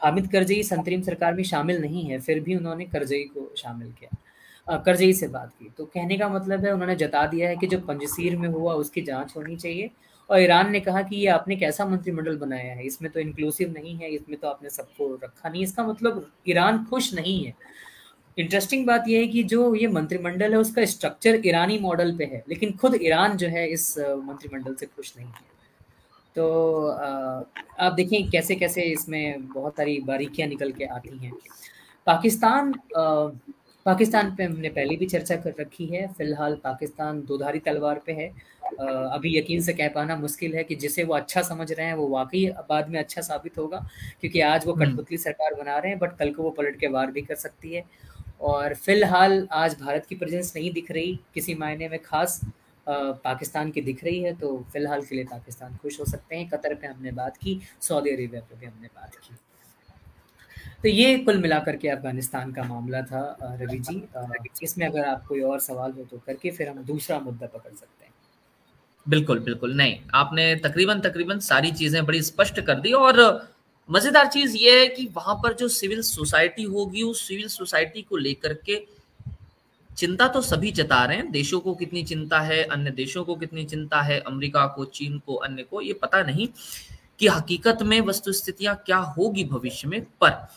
हामिद 0.00 0.30
करजई 0.32 0.62
अंतरिम 0.72 1.02
सरकार 1.02 1.34
में 1.34 1.42
शामिल 1.44 1.80
नहीं 1.80 2.04
है, 2.04 2.18
फिर 2.20 2.40
भी 2.40 2.56
उन्होंने 2.56 2.84
करजई 2.86 3.22
को 3.34 3.52
शामिल 3.56 3.92
किया 3.92 4.78
करजई 4.78 5.12
से 5.12 5.26
बात 5.28 5.50
की। 5.50 5.70
तो 5.78 5.84
कहने 5.86 6.16
का 6.18 6.28
मतलब 6.28 6.64
है, 6.64 6.72
उन्होंने 6.72 6.96
जता 6.96 7.26
दिया 7.26 7.48
है 7.48 7.56
कि 7.56 7.66
जो 7.66 7.78
पंजसीर 7.80 8.36
में 8.36 8.48
हुआ, 8.48 8.74
उसकी 8.74 9.02
जाँच 9.02 9.32
होनी 9.36 9.56
चाहिए 9.56 9.90
और 10.30 10.40
ईरान 10.40 10.70
ने 10.72 10.80
कहा 10.80 11.02
कि 11.02 11.16
ये 11.16 11.26
आपने 11.28 11.56
कैसा 11.56 11.84
मंत्रिमंडल 11.86 12.36
बनाया 12.38 12.74
है? 12.74 12.84
इसमें 12.86 13.10
तो 13.12 13.20
इंक्लूसिव 13.20 13.72
नहीं 13.72 13.94
है, 13.96 14.10
इसमें 14.10 14.38
तो 14.40 14.48
आपने 14.48 14.70
सबको 14.70 15.14
रखा 15.24 15.48
नहीं। 15.48 15.62
इसका 15.62 15.86
मतलब 15.86 16.26
ईरान 16.48 16.84
खुश 16.84 17.12
नहीं 17.14 17.44
है। 17.44 17.54
इंटरेस्टिंग 18.38 18.86
बात 18.86 19.04
यह 19.08 19.20
है 19.20 19.26
कि 19.28 19.42
जो 19.44 19.74
ये 19.74 19.86
मंत्रिमंडल 19.88 20.52
है, 20.52 20.58
उसका 20.58 20.84
स्ट्रक्चर 20.84 21.40
ईरानी 21.46 21.78
मॉडल 21.78 22.16
पे 22.18 22.24
है, 22.24 22.42
लेकिन 22.48 22.72
खुद 22.76 22.94
ईरान 23.02 23.36
जो 23.36 23.48
है 23.48 23.66
इस 23.68 23.98
मंत्रिमंडल 23.98 24.74
से 24.74 24.86
खुश 24.86 25.12
नहीं 25.16 25.26
है। 25.26 25.52
तो 26.36 26.86
आप 26.88 27.92
देखें 27.92 28.30
कैसे 28.30 28.54
कैसे 28.56 28.82
इसमें 28.82 29.46
बहुत 29.48 29.76
सारी 29.76 29.98
बारीकियाँ 30.06 30.48
निकल 30.48 30.72
के 30.72 30.84
आती 30.86 31.16
हैं। 31.18 31.32
पाकिस्तान 32.06 32.72
पाकिस्तान 33.86 34.34
पे 34.36 34.44
हमने 34.44 34.68
पहले 34.70 34.96
भी 34.96 35.06
चर्चा 35.06 35.36
कर 35.36 35.54
रखी 35.60 35.86
है। 35.86 36.06
फ़िलहाल 36.08 36.54
पाकिस्तान 36.64 37.20
दोधारी 37.22 37.58
तलवार 37.60 38.00
पे 38.06 38.12
है। 38.12 38.28
अभी 38.64 39.36
यकीन 39.38 39.60
से 39.62 39.72
कह 39.72 39.88
पाना 39.88 40.16
मुश्किल 40.16 40.54
है 40.54 40.64
कि 40.64 40.74
जिसे 40.76 41.04
वो 41.04 41.14
अच्छा 41.14 41.42
समझ 41.42 41.70
रहे 41.72 41.86
हैं 41.86 41.94
वो 41.94 42.08
वाकई 42.08 42.46
बाद 42.68 42.88
में 42.88 42.98
अच्छा 43.00 43.22
साबित 43.22 43.58
होगा 43.58 43.78
क्योंकि 44.20 44.40
आज 44.42 44.66
वो 44.66 44.72
हम्म। 44.72 44.84
कठपुतली 44.84 45.18
सरकार 45.18 45.54
बना 45.54 45.76
रहे 45.78 45.90
हैं 45.90 45.98
बट 45.98 46.16
कल 46.18 46.32
को 46.34 46.42
वो 46.42 46.50
पलट 46.50 46.78
के 46.80 46.88
वार 46.88 47.10
भी 47.10 47.22
कर 47.22 47.34
सकती 47.36 47.74
है। 47.74 47.84
और 48.42 48.74
फ़िलहाल 48.76 49.46
आज 49.52 49.76
भारत 49.80 50.06
की 50.06 50.14
प्रेजेंस 50.14 50.52
नहीं 50.56 50.72
दिख 50.72 50.90
रही 50.90 51.18
किसी 51.34 51.54
मायने 51.54 51.88
में 51.88 51.98
खास 52.02 52.40
पाकिस्तान 52.86 53.70
की 53.70 53.80
दिख 53.80 54.02
रही 54.04 54.22
है 54.22 54.32
तो 54.36 54.56
फ़िलहाल 54.72 55.02
के 55.02 55.14
लिए 55.14 55.24
पाकिस्तान 55.24 55.76
खुश 55.82 55.98
हो 56.00 56.04
सकते 56.04 56.36
हैं। 56.36 56.48
कतर 56.48 56.74
पे 56.74 56.86
हमने 56.86 57.12
बात 57.12 57.36
की 57.36 57.60
सऊदी 57.80 58.10
अरेबिया 58.10 58.40
पे 58.40 58.58
भी 58.60 58.66
हमने 58.66 58.88
बात 58.88 59.14
की। 59.16 59.36
तो 60.82 60.88
ये 60.88 61.16
कुल 61.18 61.38
मिलाकर 61.42 61.76
के 61.76 61.88
अफ़गानिस्तान 61.88 62.52
का 62.52 62.62
मामला 62.64 63.00
था 63.02 63.20
रवि 63.42 63.78
जी। 63.80 64.02
इसमें 64.62 64.86
अगर 64.86 65.04
आप 65.04 65.24
कोई 65.26 65.40
और 65.42 65.60
सवाल 65.60 65.92
हो 65.92 66.04
तो 66.04 66.18
करके 66.26 66.50
फिर 66.50 66.68
हम 66.68 66.82
दूसरा 66.84 67.18
मुद्दा 67.20 67.46
पकड़ 67.46 67.72
सकते 67.72 68.04
हैं। 68.04 68.12
बिल्कुल 69.06 69.38
बिल्कुल। 69.38 69.74
नहीं, 69.74 69.98
आपने 70.14 70.54
तकरीबन 70.56 71.00
तकरीबन 71.00 71.38
सारी 71.40 71.70
चीज़ें 71.72 72.04
बड़ी 72.06 72.22
स्पष्ट 72.22 72.60
कर 72.60 72.80
दी 72.80 72.92
और 72.94 73.20
मज़ेदार 73.88 74.26
चीज़ 74.26 74.56
ये 74.56 74.78
है 74.80 74.86
कि 74.88 75.06
वहाँ 75.14 75.34
पर 75.34 75.54
जो 75.54 75.68
सिविल 75.68 76.00
सोसाइटी 76.02 76.62
होगी, 76.64 77.02
उस 77.02 77.26
सिविल 77.28 77.48
सोसाइटी 77.48 78.02
को 78.02 78.16
लेकर 78.16 78.54
के 78.66 78.82
चिंता 79.90 80.28
तो 80.28 80.40
सभी 80.42 80.70
जता 80.72 81.04
रहे 81.04 81.16
हैं। 81.16 81.30
देशों 81.32 81.60
को 81.60 81.74
कितनी 81.74 82.02
चिंता 82.04 82.40
है, 82.40 82.62
अन्य 82.64 82.90
देशों 82.92 83.24
को 83.24 83.34
कितनी 83.34 83.64
चिंता 83.64 84.00
है, 84.02 84.18
अमेरिका 84.20 84.66
को, 84.66 84.84
चीन 84.86 85.18
को, 85.18 85.34
अन्य 85.36 85.62
को, 85.62 85.80
ये 85.80 85.92
पता 85.92 86.22
नहीं 86.22 86.48
कि 87.18 87.28
हकीकत 87.28 87.82
में 87.82 88.00
वस्तु 88.00 88.32
स्थितियाँ 88.32 88.74
क्या 88.86 88.96
होगी 88.96 89.44
भविष्य 89.44 89.88
में। 89.88 90.00
पर 90.22 90.48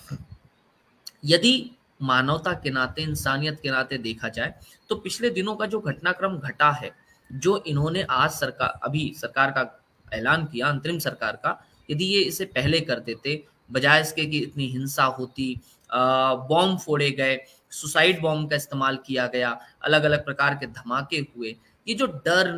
यदि 1.25 1.71
मानवता 2.01 2.53
के 2.53 2.69
नाते, 2.69 3.01
इंसानियत 3.01 3.59
के 3.59 3.69
नाते 3.69 3.97
देखा 3.97 4.29
जाए 4.29 4.53
तो 4.89 4.95
पिछले 4.95 5.29
दिनों 5.29 5.55
का 5.55 5.65
जो 5.65 5.79
घटनाक्रम 5.81 6.37
घटा 6.39 6.71
है 6.71 6.91
जो 7.32 7.57
इन्होंने 7.67 8.01
आज 8.03 8.30
सरकार, 8.32 8.80
अभी 8.84 9.13
सरकार 9.17 9.51
का 9.51 9.84
ऐलान 10.13 10.45
किया, 10.45 10.67
अंतरिम 10.67 10.99
सरकार 10.99 11.36
का, 11.36 11.59
यदि 11.89 12.05
ये 12.05 12.21
इसे 12.21 12.45
पहले 12.47 12.80
कर 12.82 12.99
देते, 12.99 13.43
बजाय 13.69 14.01
इसके 14.01 14.25
कि 14.25 14.39
इतनी 14.39 14.67
हिंसा 14.67 15.03
होती 15.05 15.55
बॉम्ब 15.89 16.80
फोड़े 16.80 17.09
गए, 17.11 17.39
सुसाइड 17.71 18.21
बॉम्ब 18.21 18.49
का 18.49 18.55
इस्तेमाल 18.55 18.97
किया 19.05 19.28
गया 19.28 19.49
अलग 19.84 20.03
अलग 20.03 20.25
प्रकार 20.25 20.55
के 20.55 20.67
धमाके 20.67 21.17
हुए, 21.36 21.55
ये 21.88 21.93
जो 21.93 22.05
डर, 22.05 22.51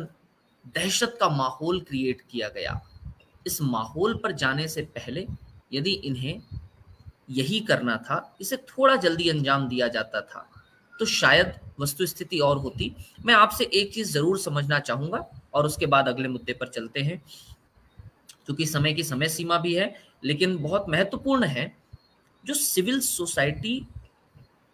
दहशत 0.66 1.16
का 1.20 1.28
माहौल 1.28 1.80
क्रिएट 1.80 2.20
किया 2.30 2.48
गया, 2.48 2.80
इस 3.46 3.60
माहौल 3.62 4.14
पर 4.22 4.32
जाने 4.32 4.68
से 4.68 4.82
पहले 4.96 5.26
यदि 5.72 5.92
इन्हें 5.92 6.42
यही 7.30 7.60
करना 7.60 7.96
था, 7.98 8.36
इसे 8.40 8.56
थोड़ा 8.56 8.96
जल्दी 8.96 9.28
अंजाम 9.28 9.68
दिया 9.68 9.88
जाता 9.88 10.20
था। 10.20 10.46
तो 11.00 11.06
शायद 11.06 11.52
वस्तु 11.80 12.06
स्थिति 12.06 12.38
और 12.38 12.58
होती। 12.58 12.94
मैं 13.26 13.34
आपसे 13.34 13.64
एक 13.64 13.92
चीज़ 13.92 14.12
ज़रूर 14.12 14.38
समझना 14.38 14.78
चाहूँगा 14.78 15.24
और 15.54 15.66
उसके 15.66 15.86
बाद 15.86 16.08
अगले 16.08 16.28
मुद्दे 16.28 16.52
पर 16.52 16.68
चलते 16.68 17.00
हैं। 17.00 17.16
क्योंकि 18.46 18.66
समय 18.66 18.92
की 18.92 19.04
समय 19.04 19.28
सीमा 19.28 19.58
भी 19.58 19.74
है, 19.74 19.94
लेकिन 20.24 20.56
बहुत 20.56 20.86
महत्वपूर्ण 20.88 21.44
है, 21.44 21.72
जो 22.44 22.54
सिविल 22.54 23.00
सोसाइटी 23.00 23.86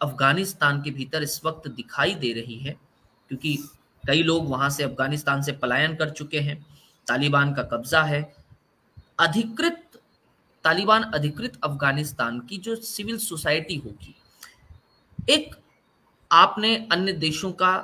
अफ़गानिस्तान 0.00 0.82
के 0.82 0.90
भीतर 0.90 1.22
इस 1.22 1.40
वक्त 1.44 1.68
दिखाई 1.68 2.14
दे 2.14 2.32
रही 2.32 2.58
है, 2.58 2.76
क्योंकि 3.30 3.56
कई 4.04 4.22
लोग 4.22 4.48
वहाँ 4.48 4.70
से 4.70 4.82
अफ़गानिस्तान 4.82 5.42
से 5.42 5.52
पलायन 5.52 5.94
कर 5.94 6.10
चुके 6.10 6.40
हैं, 6.40 6.66
तालिबान 7.06 7.54
का 7.54 7.62
कब्जा 7.62 8.02
है। 8.02 8.20
अधिकृत, 9.18 10.00
तालिबान 10.64 11.02
अधिकृत 11.02 11.60
अफ़गानिस्तान 11.64 12.40
की 12.40 12.58
जो 12.58 12.76
सिविल 12.76 13.18
सोसाइटी 13.18 13.76
होगी, 13.76 14.14
एक 15.30 15.54
आपने 16.30 16.74
अन्य 16.92 17.12
देशों 17.12 17.52
का, 17.52 17.74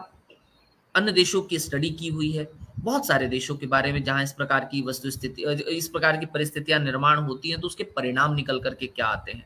अन्य 0.94 1.12
देशों 1.12 1.42
की 1.42 1.58
स्टडी 1.58 1.90
की 1.90 2.08
हुई 2.08 2.30
है। 2.32 2.48
बहुत 2.78 3.06
सारे 3.06 3.26
देशों 3.28 3.56
के 3.56 3.66
बारे 3.66 3.92
में 3.92 4.02
जहाँ 4.04 4.22
इस 4.24 4.32
प्रकार 4.32 4.64
की 4.64 4.82
वस्तु 4.82 5.10
स्थिति, 5.10 5.42
इस 5.68 5.88
प्रकार 5.88 6.16
की 6.16 6.26
परिस्थितियाँ 6.26 6.78
निर्माण 6.80 7.18
होती 7.18 7.50
हैं 7.50 7.60
तो 7.60 7.66
उसके 7.66 7.84
परिणाम 7.86 8.34
निकल 8.34 8.58
करके 8.60 8.86
क्या 8.86 9.06
आते 9.06 9.32
हैं? 9.32 9.44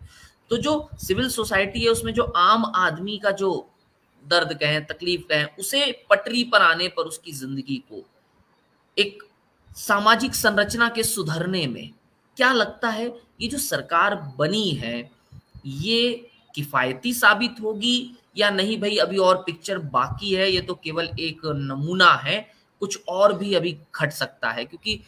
तो 0.51 0.57
जो 0.57 0.89
सिविल 0.99 1.29
सोसाइटी 1.29 1.81
है, 1.81 1.89
उसमें 1.89 2.13
जो 2.15 2.23
आम 2.23 2.65
आदमी 2.77 3.19
का 3.19 3.31
जो 3.31 3.69
दर्द 4.25 4.53
कहें, 4.55 4.85
तकलीफ़ 4.87 5.23
कहें, 5.23 5.47
उसे 5.59 5.91
पटरी 6.11 6.45
पर 6.45 6.63
आने 6.63 6.89
पर 6.89 7.03
उसकी 7.03 7.33
ज़िंदगी 7.33 7.77
को 7.93 8.03
एक 8.97 9.23
सामाजिक 9.77 10.35
संरचना 10.35 10.89
के 10.89 11.03
सुधरने 11.03 11.67
में 11.67 11.91
क्या 12.37 12.53
लगता 12.53 12.89
है? 12.89 13.07
ये 13.41 13.49
जो 13.49 13.59
सरकार 13.59 14.15
बनी 14.39 14.71
है, 14.71 15.11
ये 15.67 16.31
किफायती 16.55 17.13
साबित 17.15 17.57
होगी? 17.63 18.17
या 18.37 18.51
नहीं 18.51 18.81
भाई, 18.81 18.97
अभी 18.99 19.19
और 19.19 19.43
पिक्चर 19.47 19.79
बाकी 19.91 20.35
है, 20.35 20.51
ये 20.51 20.61
तो 20.61 20.75
केवल 20.75 21.09
एक 21.21 21.41
नमूना 21.47 22.13
है, 22.17 22.39
कुछ 22.83 22.99
और 23.09 23.33
भी 23.39 23.55
अभी 23.55 23.77
घट 23.95 24.13
सकता 24.13 24.51
है, 24.51 24.65
क्योंकि 24.65 25.01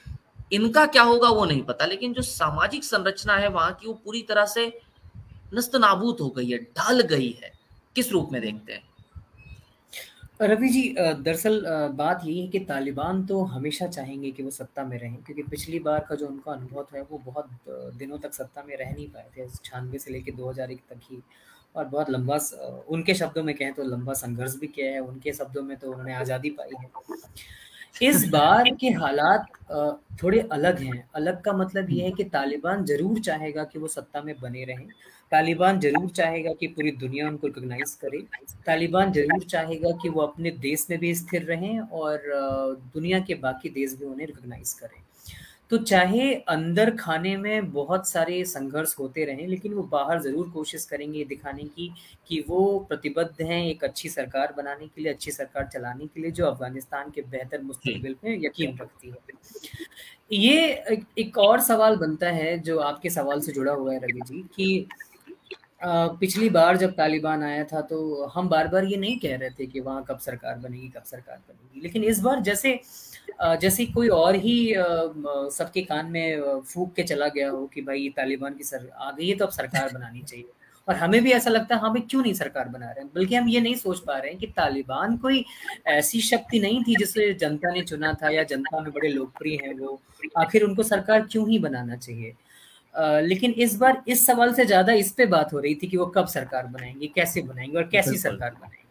इनका 0.52 0.84
क्या 0.86 1.02
होगा 1.02 1.28
वो 1.28 1.44
नहीं 1.44 1.62
पता, 1.62 1.86
लेकिन 1.86 2.12
जो 2.12 2.22
सामाजिक 2.24 2.84
संरचना 2.84 3.36
है 3.36 3.48
वहाँ 3.50 3.72
की, 3.72 3.86
वो 3.86 3.94
पूरी 3.94 4.22
तरह 4.22 4.46
से 4.46 4.66
नस्त 5.54 5.76
नाबूद 5.76 6.20
हो 6.20 6.28
गई 6.30 6.50
है, 6.50 6.58
ढल 6.58 7.00
गई 7.08 7.30
है, 7.42 7.52
किस 7.96 8.12
रूप 8.12 8.28
में 8.32 8.40
देखते 8.42 8.72
हैं? 8.72 8.82
रवि 10.42 10.68
जी 10.68 10.82
दरअसल 10.98 11.60
बात 11.92 12.20
यही 12.24 12.40
है 12.40 12.46
कि 12.48 12.58
तालिबान 12.60 13.24
तो 13.26 13.42
हमेशा 13.46 13.86
चाहेंगे 13.86 14.30
कि 14.30 14.42
वो 14.42 14.50
सत्ता 14.50 14.84
में 14.84 14.98
रहें, 14.98 15.16
क्योंकि 15.16 15.42
पिछली 15.44 15.78
बार 15.78 16.04
का 16.08 16.14
जो 16.14 16.26
उनका 16.26 16.52
अनुभव 16.52 16.86
है 16.94 17.02
वो 17.02 17.18
बहुत 17.24 17.48
दिनों 17.94 18.18
तक 18.18 18.34
सत्ता 18.34 18.62
में 18.62 18.76
रह 18.76 18.92
नहीं 18.92 19.06
पाए 19.08 19.26
थे 19.36 19.46
छियानवे 19.46 19.98
से 19.98 20.12
लेकर 20.12 20.34
2001 20.34 20.80
तक 20.90 21.00
ही। 21.10 21.22
और 21.78 21.84
बहुत 21.86 22.10
लंबा 22.10 22.38
उनके 22.88 23.14
शब्दों 23.14 23.42
में 23.44 23.54
कहें 23.56 23.72
तो 23.74 23.82
लंबा 23.84 24.12
संघर्ष 24.16 24.54
भी 24.56 24.66
किया 24.68 24.92
है, 24.92 25.00
उनके 25.00 25.32
शब्दों 25.34 25.62
में 25.62 25.76
तो 25.76 25.90
उन्होंने 25.90 26.14
आज़ादी 26.16 26.50
पाई 26.50 26.70
है। 26.74 26.90
इस 28.02 28.28
बार 28.28 28.68
के 28.80 28.88
हालात 28.92 29.46
थोड़े 30.22 30.40
अलग 30.52 30.78
हैं। 30.80 31.08
अलग 31.16 31.40
का 31.42 31.52
मतलब 31.52 31.90
ये 31.90 32.04
है 32.04 32.10
कि 32.12 32.24
तालिबान 32.26 32.84
ज़रूर 32.84 33.20
चाहेगा 33.20 33.64
कि 33.64 33.78
वो 33.78 33.88
सत्ता 33.88 34.22
में 34.22 34.34
बने 34.40 34.64
रहें। 34.64 34.86
तालिबान 35.32 35.80
ज़रूर 35.80 36.08
चाहेगा 36.10 36.52
कि 36.60 36.66
पूरी 36.68 36.90
दुनिया 36.98 37.26
उनको 37.28 37.46
रिकोगनाइज 37.46 37.94
करे। 38.04 38.20
तालिबान 38.66 39.12
ज़रूर 39.12 39.44
चाहेगा 39.44 39.90
कि 40.02 40.08
वो 40.08 40.20
अपने 40.22 40.50
देश 40.60 40.86
में 40.90 40.98
भी 40.98 41.14
स्थिर 41.14 41.42
रहें 41.44 41.78
और 41.80 42.22
दुनिया 42.94 43.20
के 43.20 43.34
बाकी 43.42 43.68
देश 43.70 43.94
भी 43.94 44.06
उन्हें 44.06 44.26
रिकोगनाइज 44.26 44.72
करें। 44.72 45.00
तो 45.70 45.78
चाहे 45.78 46.32
अंदर 46.48 46.90
खाने 46.96 47.36
में 47.36 47.70
बहुत 47.72 48.08
सारे 48.08 48.44
संघर्ष 48.44 48.94
होते 48.98 49.24
रहें 49.24 49.46
लेकिन 49.46 49.72
वो 49.74 49.82
बाहर 49.92 50.20
ज़रूर 50.22 50.48
कोशिश 50.50 50.84
करेंगे 50.84 51.24
दिखाने 51.24 51.64
की 51.64 51.90
कि 52.28 52.44
वो 52.48 52.78
प्रतिबद्ध 52.88 53.42
हैं 53.42 53.62
एक 53.64 53.84
अच्छी 53.84 54.08
सरकार 54.08 54.54
बनाने 54.56 54.86
के 54.86 55.02
लिए 55.02 55.12
अच्छी 55.12 55.30
सरकार 55.30 55.68
चलाने 55.72 56.06
के 56.06 56.20
लिए 56.20 56.30
जो 56.30 56.46
अफ़गानिस्तान 56.46 57.10
के 57.10 57.22
बेहतर 57.30 57.62
मुस्तबिल 57.62 58.16
में 58.24 58.38
यकीन 58.44 58.78
रखती 58.80 59.08
है। 59.08 59.16
ये 60.32 60.84
एक 61.18 61.38
और 61.38 61.60
सवाल 61.60 61.96
बनता 61.96 62.30
है 62.30 62.58
जो 62.60 62.78
आपके 62.80 63.10
सवाल 63.10 63.40
से 63.40 63.52
जुड़ा 63.52 63.72
हुआ 63.72 63.92
है 63.92 63.98
रवि 63.98 64.20
जी 64.26 64.42
कि 64.54 64.86
पिछली 66.20 66.48
बार 66.50 66.76
जब 66.76 66.92
तालिबान 66.92 67.42
आया 67.42 67.64
था 67.64 67.80
तो 67.80 68.24
हम 68.34 68.48
बार 68.48 68.68
बार 68.68 68.84
ये 68.84 68.96
नहीं 68.96 69.18
कह 69.18 69.36
रहे 69.36 69.50
थे 69.50 69.66
कि 69.66 69.80
वहाँ 69.80 70.04
कब 70.08 70.18
सरकार 70.18 70.58
बनेगी 70.58 70.88
कब 70.88 71.02
सरकार 71.04 71.36
बनेगी 71.38 71.80
लेकिन 71.80 72.04
इस 72.04 72.20
बार 72.20 72.40
जैसे 72.40 72.80
जैसे 73.38 73.84
कोई 73.86 74.08
और 74.08 74.36
ही 74.36 74.54
सबके 75.52 75.82
कान 75.82 76.06
में 76.06 76.60
फूक 76.62 76.94
के 76.94 77.02
चला 77.02 77.28
गया 77.28 77.50
हो 77.50 77.66
कि 77.74 77.82
भाई 77.82 78.08
तालिबान 78.16 78.54
की 78.54 78.64
सर 78.64 78.88
आ 78.98 79.10
गई 79.10 79.28
है 79.28 79.36
तो 79.36 79.44
अब 79.46 79.50
सरकार 79.52 79.88
बनानी 79.94 80.22
चाहिए। 80.22 80.44
और 80.88 80.94
हमें 80.94 81.22
भी 81.24 81.32
ऐसा 81.32 81.50
लगता 81.50 81.74
है 81.74 81.80
हाँ 81.80 81.90
भाई 81.90 82.00
क्यों 82.10 82.22
नहीं 82.22 82.32
सरकार 82.34 82.68
बना 82.68 82.86
रहे 82.86 83.00
हैं? 83.00 83.10
बल्कि 83.14 83.34
हम 83.34 83.48
ये 83.48 83.60
नहीं 83.60 83.74
सोच 83.74 83.98
पा 84.00 84.16
रहे 84.18 84.30
हैं 84.30 84.38
कि 84.40 84.46
तालिबान 84.46 85.16
कोई 85.16 85.44
ऐसी 85.88 86.20
शक्ति 86.20 86.60
नहीं 86.60 86.82
थी 86.84 86.96
जिसे 86.96 87.32
जनता 87.34 87.72
ने 87.72 87.82
चुना 87.82 88.12
था 88.22 88.30
या 88.30 88.42
जनता 88.44 88.80
में 88.80 88.92
बड़े 88.92 89.08
लोकप्रिय 89.08 89.56
हैं 89.56 89.74
वो। 89.74 90.00
आखिर 90.38 90.62
उनको 90.64 90.82
सरकार 90.82 91.26
क्यों 91.32 91.48
ही 91.50 91.58
बनाना 91.58 91.96
चाहिए? 91.96 92.34
लेकिन 93.22 93.50
इस 93.58 93.76
बार 93.76 94.02
इस 94.08 94.26
सवाल 94.26 94.52
से 94.54 94.64
ज़्यादा 94.64 94.92
इस 94.94 95.12
पे 95.12 95.26
बात 95.26 95.52
हो 95.52 95.58
रही 95.58 95.74
थी 95.74 95.86
कि 95.88 95.96
वो 95.96 96.06
कब 96.06 96.26
सरकार 96.26 96.66
बनाएँगे 96.66 97.06
कैसे 97.06 97.42
बनाएँगे 97.42 97.76
और 97.78 97.88
कैसी 97.88 98.16
सरकार 98.16 98.50
बनाएँगे। 98.50 98.87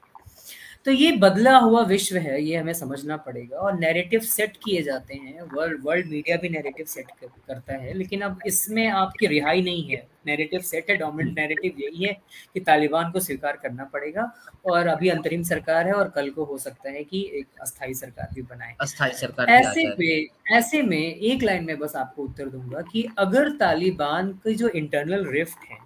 तो 0.88 0.91
ये 0.91 1.11
बदला 1.11 1.57
हुआ 1.57 1.81
विश्व 1.81 2.17
है 2.17 2.43
ये 2.43 2.57
हमें 2.57 2.73
समझना 2.73 3.15
पड़ेगा। 3.17 3.57
और 3.57 3.79
नैरेटिव 3.79 4.19
सेट 4.19 4.57
किए 4.57 4.81
जाते 4.81 5.13
हैं। 5.13 5.41
वर्ल्ड 5.41 5.81
वर्ल्ड 5.83 6.05
मीडिया 6.05 6.38
भी 6.38 6.49
नैरेटिव 6.49 6.85
सेट 6.85 7.07
करता 7.23 7.73
है। 7.73 7.93
लेकिन 7.93 8.21
अब 8.21 8.39
इसमें 8.45 8.88
आपकी 8.88 9.27
रिहाई 9.27 9.61
नहीं 9.61 9.83
है। 9.89 10.07
नैरेटिव 10.27 10.59
सेट 10.59 10.89
है 10.89 10.95
डोमिनेंट 10.97 11.39
नैरेटिव 11.39 11.73
यही 11.79 12.03
है 12.03 12.13
कि 12.53 12.59
तालिबान 12.59 13.11
को 13.11 13.19
स्वीकार 13.19 13.57
करना 13.57 13.83
पड़ेगा। 13.83 14.31
और 14.65 14.88
अभी 14.88 15.09
अंतरिम 15.09 15.43
सरकार 15.43 15.88
है 15.88 15.93
और 15.93 16.09
कल 16.09 16.29
को 16.29 16.43
हो 16.43 16.57
सकता 16.57 16.89
है 16.89 17.03
कि 17.03 17.31
एक 17.33 17.47
अस्थाई 17.61 17.93
सरकार 17.93 18.29
भी 18.33 18.41
बनाए। 18.41 18.75
अस्थाई 18.81 19.11
सरकार 19.11 19.49
ऐसे 19.49 19.88
में 19.99 20.27
ऐसे 20.57 20.81
में 20.81 20.97
एक 20.97 21.43
लाइन 21.43 21.65
में 21.65 21.77
बस 21.79 21.95
आपको 21.95 22.23
उत्तर 22.23 22.49
दूँगा 22.49 22.81
कि 22.81 23.07
अगर 23.17 23.49
तालिबान 23.49 24.31
की 24.33 24.55
जो 24.55 24.69
इंटरनल 24.69 25.25
रिफ्ट 25.27 25.71
है 25.71 25.77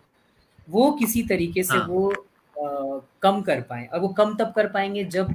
वो 0.69 0.91
किसी 0.91 1.23
तरीके 1.23 1.63
से 1.63 1.77
हाँ. 1.77 1.87
वो 1.87 2.27
कम 3.23 3.41
कर 3.41 3.61
पाए 3.61 3.85
और 3.85 3.99
वो 3.99 4.07
कम 4.07 4.35
तब 4.35 4.51
कर 4.55 4.67
पाएँगे 4.67 5.03
जब 5.05 5.33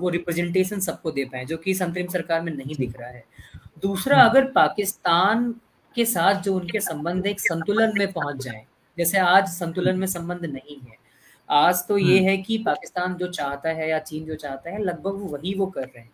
वो 0.00 0.08
रिप्रेजेंटेशन 0.08 0.80
सबको 0.80 1.10
दे 1.10 1.24
पाए 1.24 1.44
जो 1.44 1.56
कि 1.56 1.70
इस 1.70 1.82
अंतरिम 1.82 2.08
सरकार 2.08 2.40
में 2.40 2.52
नहीं 2.54 2.76
दिख 2.76 2.98
रहा 3.00 3.08
है। 3.08 3.24
दूसरा 3.82 4.20
अगर 4.22 4.44
पाकिस्तान 4.52 5.52
के 5.96 6.04
साथ 6.04 6.42
जो 6.42 6.54
उनके 6.54 6.80
संबंध 6.80 7.26
एक 7.26 7.40
संतुलन 7.40 7.92
में 7.98 8.12
पहुँच 8.12 8.42
जाए 8.44 8.64
जैसे 8.98 9.18
आज 9.18 9.48
संतुलन 9.48 9.98
में 9.98 10.06
संबंध 10.06 10.44
नहीं 10.44 10.76
है 10.80 10.94
आज 11.48 11.86
तो 11.88 11.98
ये 11.98 12.18
हम्म। 12.18 12.28
है 12.28 12.36
कि 12.38 12.58
पाकिस्तान 12.58 13.14
जो 13.14 13.26
चाहता 13.28 13.70
है 13.70 13.88
या 13.90 13.98
चीन 14.00 14.24
जो 14.24 14.34
चाहता 14.34 14.70
है 14.70 14.82
लगभग 14.82 15.30
वही 15.32 15.54
वो 15.54 15.66
कर 15.66 15.84
रहे 15.84 16.00
हैं। 16.00 16.10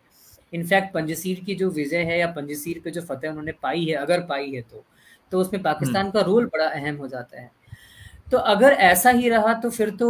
इनफैक्ट 0.53 0.93
पंजसीर 0.93 1.39
की 1.39 1.55
जो 1.55 1.69
विजय 1.69 2.03
है 2.03 2.19
या 2.19 2.27
पंजसीर 2.27 2.81
पे 2.83 2.91
जो 2.91 3.01
फतेह 3.01 3.29
उन्होंने 3.29 3.51
पाई 3.63 3.85
है 3.85 3.95
अगर 3.95 4.21
पाई 4.21 4.51
है 4.51 4.61
तो 4.61 4.83
तो 5.31 5.39
उसमें 5.39 5.61
पाकिस्तान 5.63 6.01
हम्म। 6.01 6.11
का 6.11 6.21
रोल 6.21 6.45
बड़ा 6.45 6.65
अहम 6.65 6.95
हो 6.95 7.07
जाता 7.07 7.41
है। 7.41 7.49
तो 8.33 8.37
अगर 8.49 8.71
ऐसा 8.83 9.09
ही 9.11 9.29
रहा 9.29 9.53
तो 9.53 9.69
फिर 9.69 9.89
तो 9.95 10.07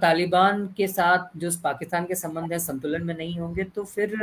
तालिबान 0.00 0.66
के 0.76 0.86
साथ 0.88 1.36
जो 1.36 1.50
पाकिस्तान 1.62 2.04
के 2.04 2.14
संबंध 2.14 2.52
है 2.52 2.58
संतुलन 2.58 3.02
में 3.02 3.14
नहीं 3.16 3.38
होंगे 3.38 3.64
तो 3.74 3.84
फिर 3.86 4.14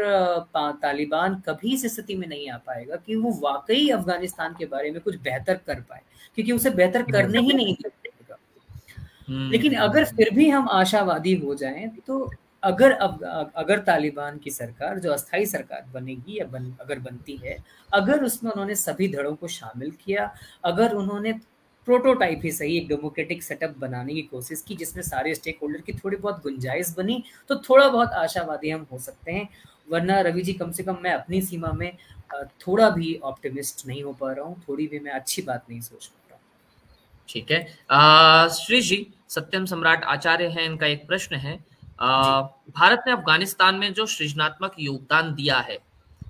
तालिबान 0.56 1.36
कभी 1.48 1.74
इस 1.74 1.86
स्थिति 1.86 2.16
में 2.16 2.28
नहीं 2.28 2.50
आ 2.50 2.58
पाएगा 2.58 2.96
कि 2.98 3.16
वो 3.16 3.32
वाकई 3.44 3.88
अफ़गानिस्तान 3.90 4.56
के 4.60 4.66
बारे 4.66 4.92
में 4.92 5.00
कुछ 5.02 5.20
बेहतर 5.22 5.60
कर 5.68 5.82
पाए 5.82 6.02
क्योंकि 6.38 6.52
उसे 6.52 6.70
बेहतर 6.72 7.04
करने 7.12 7.40
ही 7.40 7.54
नहीं 7.54 7.76
देगा 7.76 8.38
हम्म। 9.30 9.52
लेकिन 9.52 9.76
अगर 9.82 10.06
फिर 10.16 10.34
भी 10.34 10.50
हम 10.50 10.70
आशावादी 10.72 11.36
हो 11.36 11.56
जाएँ 11.56 11.88
तो 12.08 12.30
अगर 12.64 12.92
अब 12.92 13.52
अगर 13.56 13.80
तालिबान 13.84 14.38
की 14.38 14.52
सरकार 14.52 15.00
जो 15.00 15.12
अस्थाई 15.12 15.46
सरकार 15.48 15.86
बनेगी 15.94 16.40
या 16.40 16.46
बन 16.50 16.72
अगर 16.82 17.00
बनती 17.00 17.40
है 17.44 17.58
अगर 17.90 18.24
उसमें 18.24 18.52
उन्होंने 18.52 18.76
सभी 18.78 19.08
धड़ों 19.08 19.36
को 19.36 19.48
शामिल 19.54 19.92
किया 20.06 20.32
अगर 20.66 20.96
उन्होंने 20.96 21.34
प्रोटोटाइप 21.88 22.42
ही 22.44 22.52
सही 22.52 22.78
एक 22.78 22.88
डेमोक्रेटिक 22.88 23.44
सेटअप 23.44 23.76
बनाने 23.80 24.14
की 24.14 24.22
कोशिश 24.24 24.64
की 24.68 24.76
जिसमें 24.76 25.04
सारे 25.04 25.34
स्टेक 25.36 25.60
होल्डर 25.64 25.82
की 25.82 25.94
थोड़ी 25.94 26.18
बहुत 26.18 26.42
गुंजाइश 26.44 26.94
बनी 26.98 27.24
तो 27.50 27.56
थोड़ा 27.60 27.88
बहुत 27.88 28.14
आशावादी 28.16 28.70
हम 28.70 28.86
हो 28.92 29.00
सकते 29.00 29.32
हैं। 29.32 29.48
वरना 29.90 30.20
रवि 30.22 30.42
जी 30.42 30.54
कम 30.54 30.72
से 30.72 30.84
कम 30.84 30.98
मैं 31.02 31.12
अपनी 31.14 31.42
सीमा 31.42 31.72
में 31.72 31.92
थोड़ा 32.62 32.90
भी 32.90 33.14
ऑप्टिमिस्ट 33.24 33.86
नहीं 33.88 34.04
हो 34.04 34.14
पा 34.14 34.32
रहा 34.32 34.46
हूँ 34.46 34.62
थोड़ी 34.70 34.88
भी 34.88 35.00
मैं 35.00 35.12
अच्छी 35.12 35.42
बात 35.42 35.66
नहीं 35.70 35.82
सोच 35.82 36.06
पा 36.06 36.28
रहा 36.30 36.36
हूँ। 36.36 36.44
ठीक 37.30 37.52
है। 37.52 38.50
श्री 38.56 38.82
जी 38.82 39.06
सत्यम 39.30 39.66
सम्राट 39.66 40.04
आचार्य 40.06 40.48
है 40.48 40.66
इनका 40.66 40.88
एक 40.88 41.08
प्रश्न 41.08 41.36
है। 41.36 41.60
आ, 42.00 42.42
भारत 42.42 43.04
ने 43.08 43.14
अफ़गानिस्तान 43.14 43.76
में 43.76 43.94
जो 43.94 44.06
सृजनात्मक 44.08 44.76
योगदान 44.80 45.34
दिया 45.36 45.60
है 45.60 45.78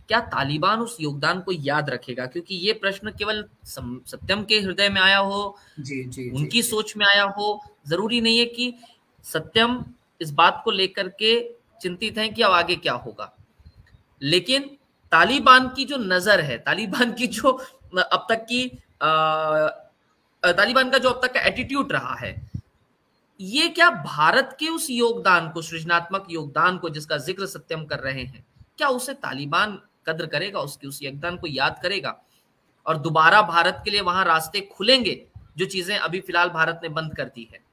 क्या 0.09 0.19
तालिबान 0.21 0.79
उस 0.79 0.97
योगदान 1.01 1.39
को 1.41 1.51
याद 1.51 1.89
रखेगा? 1.89 2.25
क्योंकि 2.25 2.55
ये 2.57 2.73
प्रश्न 2.73 3.11
केवल 3.11 3.43
सत्यम 3.65 4.43
के 4.43 4.59
हृदय 4.59 4.89
में 4.89 5.01
आया 5.01 5.17
हो 5.17 5.57
जी 5.79 6.03
जी 6.03 6.29
उनकी 6.29 6.61
जी, 6.61 6.69
सोच 6.69 6.95
में 6.97 7.05
आया 7.05 7.23
हो 7.37 7.61
ज़रूरी 7.87 8.21
नहीं 8.21 8.39
है 8.39 8.45
कि 8.45 8.73
सत्यम 9.25 9.83
इस 10.21 10.31
बात 10.31 10.61
को 10.65 10.71
लेकर 10.71 11.07
के 11.21 11.39
चिंतित 11.81 12.17
है 12.17 12.27
कि 12.29 12.41
अब 12.41 12.51
आगे 12.51 12.75
क्या 12.75 12.93
होगा। 12.93 13.31
लेकिन 14.21 14.69
तालिबान 15.11 15.67
की 15.69 15.85
जो 15.85 15.97
नज़र 15.97 16.41
है 16.41 16.57
तालिबान 16.57 17.13
की 17.13 17.27
जो 17.27 17.51
अब 17.95 18.25
तक 18.29 18.45
की 18.51 18.65
तालिबान 20.43 20.89
का 20.89 20.97
जो 20.97 21.09
अब 21.09 21.25
तक 21.25 21.33
का 21.33 21.41
एटीट्यूड 21.41 21.91
रहा 21.91 22.15
है 22.15 22.35
ये 23.39 23.67
क्या 23.69 23.89
भारत 23.89 24.55
के 24.59 24.67
उस 24.67 24.89
योगदान 24.89 25.49
को 25.49 25.61
सृजनात्मक 25.61 26.27
योगदान 26.29 26.77
को 26.77 26.89
जिसका 26.89 27.17
ज़िक्र 27.17 27.45
सत्यम 27.45 27.85
कर 27.85 27.99
रहे 27.99 28.23
हैं 28.23 28.45
क्या 28.77 28.87
उसे 28.89 29.13
तालिबान 29.13 29.79
कद्र 30.07 30.25
करेगा, 30.27 30.59
उसकी 30.61 30.87
उस 30.87 31.01
योगदान 31.03 31.37
को 31.37 31.47
याद 31.49 31.79
करेगा 31.83 32.19
और 32.85 32.97
दोबारा 32.99 33.41
भारत 33.43 33.81
के 33.85 33.91
लिए 33.91 34.01
वहाँ 34.03 34.25
रास्ते 34.25 34.61
खुलेंगे, 34.71 35.21
जो 35.57 35.65
चीज़ें 35.67 35.95
अभी 35.97 36.19
फ़िलहाल 36.21 36.49
भारत 36.51 36.79
ने 36.83 36.89
बंद 36.91 37.15
कर 37.15 37.25
दी 37.25 37.47
है। 37.53 37.63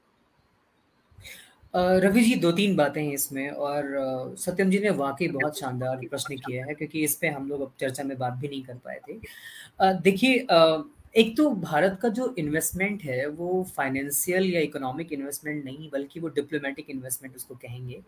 रवि 1.74 2.20
जी, 2.22 2.34
दो 2.36 2.50
तीन 2.52 2.74
बातें 2.76 3.02
हैं 3.02 3.12
इसमें 3.12 3.50
और 3.50 4.34
सत्यम 4.38 4.70
जी 4.70 4.78
ने 4.78 4.90
वाकई 4.92 5.28
बहुत 5.30 5.58
शानदार 5.58 6.06
प्रश्न 6.08 6.36
किया 6.36 6.64
है, 6.66 6.74
क्योंकि 6.74 7.04
इस 7.04 7.14
पे 7.16 7.28
हम 7.28 7.48
लोग 7.48 7.60
अब 7.62 7.72
चर्चा 7.80 8.04
में 8.04 8.16
बात 8.18 8.32
भी 8.34 8.48
नहीं 8.48 8.62
कर 8.62 8.74
पाए 8.76 9.00
थे। 9.08 9.18
देखिए 10.00 10.46
एक 11.14 11.36
तो 11.36 11.48
भारत 11.52 11.98
का 12.02 12.08
जो 12.10 12.34
इन्वेस्टमेंट 12.38 13.02
है, 13.04 13.26
वो 13.28 13.66
फाइनेंशियल 13.76 14.44
या 14.46 14.60
इकोनॉमिक 14.60 15.12
इन्वेस्टमेंट 15.12 15.64
नहीं, 15.64 15.88
बल्कि 15.90 16.20
वो 16.20 16.28
डिप्लोमेटिक 16.30 16.90
इन्वेस्टमेंट 16.90 17.36
उसको 17.36 17.54
कहेंगे। 17.56 18.00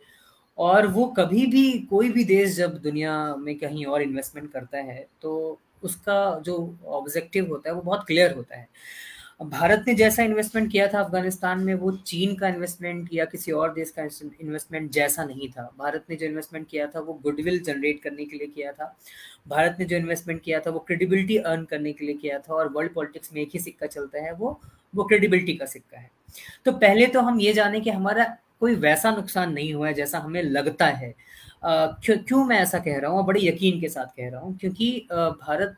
और 0.59 0.87
वो 0.87 1.07
कभी 1.09 1.47
भी, 1.47 1.71
कोई 1.81 2.11
भी 2.11 2.25
देश 2.25 2.57
जब 2.57 2.79
दुनिया 2.79 3.15
में 3.37 3.55
कहीं 3.59 3.85
और 3.87 4.03
इन्वेस्टमेंट 4.03 4.53
करता 4.53 4.79
है 4.79 5.07
तो 5.23 5.59
उसका 5.83 6.39
जो 6.41 6.55
ऑब्जेक्टिव 6.89 7.49
होता 7.49 7.69
है, 7.69 7.75
वो 7.75 7.83
बहुत 7.83 8.05
क्लियर 8.07 8.35
होता 8.35 8.57
है। 8.57 8.69
भारत 9.43 9.85
ने 9.89 9.95
जैसा 9.95 10.23
इन्वेस्टमेंट 10.23 10.71
किया 10.73 10.87
था 10.89 11.01
अफ़गानिस्तान 11.01 11.61
में, 11.61 11.75
वो 11.75 11.91
चीन 11.93 12.35
का 12.35 12.49
इन्वेस्टमेंट 12.49 13.09
या 13.13 13.25
किसी 13.25 13.53
और 13.53 13.73
देश 13.75 13.91
का 13.91 14.03
इन्वेस्टमेंट 14.03 14.91
जैसा 14.93 15.25
नहीं 15.25 15.49
था। 15.49 15.63
भारत 15.79 16.05
ने 16.11 16.17
जो 16.17 16.27
इन्वेस्टमेंट 16.27 16.67
किया 16.69 16.87
था, 16.87 17.01
वो 17.01 17.15
गुडविल 17.15 17.63
जनरेट 17.63 18.01
करने 18.03 18.25
के 18.25 18.37
लिए 18.37 18.47
किया 18.47 18.73
था। 18.73 18.97
भारत 19.49 19.77
ने 19.79 19.85
जो 19.85 19.97
इन्वेस्टमेंट 19.97 20.41
किया 20.43 20.61
था, 20.61 20.71
वो 20.71 20.79
क्रेडिबिलिटी 20.81 21.37
अर्न 21.37 21.65
करने 21.65 21.93
के 21.93 22.07
लिए 22.07 22.15
किया 22.15 22.39
था 22.39 22.55
और 22.55 22.69
वर्ल्ड 22.69 22.95
पॉलिटिक्स 22.95 23.33
में 23.33 23.41
एक 23.43 23.51
ही 23.55 23.61
सिक्का 23.61 23.87
चलता 23.87 24.23
है, 24.23 24.33
वो 24.35 24.61
वो 24.95 25.05
क्रेडिबिलिटी 25.05 25.55
का 25.55 25.67
सिक्का 25.67 25.99
है। 25.99 26.11
तो 26.65 26.73
पहले 26.73 27.07
तो 27.07 27.21
हम 27.21 27.41
ये 27.41 27.53
जाने 27.53 27.81
कि 27.81 27.91
हमारा 27.91 28.25
कोई 28.63 28.75
वैसा 28.77 29.11
नुकसान 29.13 29.53
नहीं 29.53 29.73
हुआ 29.75 29.89
है 29.89 29.95
जैसा 29.95 30.19
हमें 30.19 30.43
लगता 30.43 30.87
है। 30.87 31.15
क्यों 31.65 32.17
क्यों 32.19 32.45
मैं 32.45 32.59
ऐसा 32.59 32.79
कह 32.81 32.99
रहा 33.01 33.11
हूँ 33.11 33.25
बड़े 33.27 33.41
यकीन 33.43 33.81
के 33.81 33.89
साथ 33.89 34.07
कह 34.17 34.29
रहा 34.31 34.41
हूँ, 34.41 34.57
क्योंकि 34.59 35.07
भारत 35.13 35.77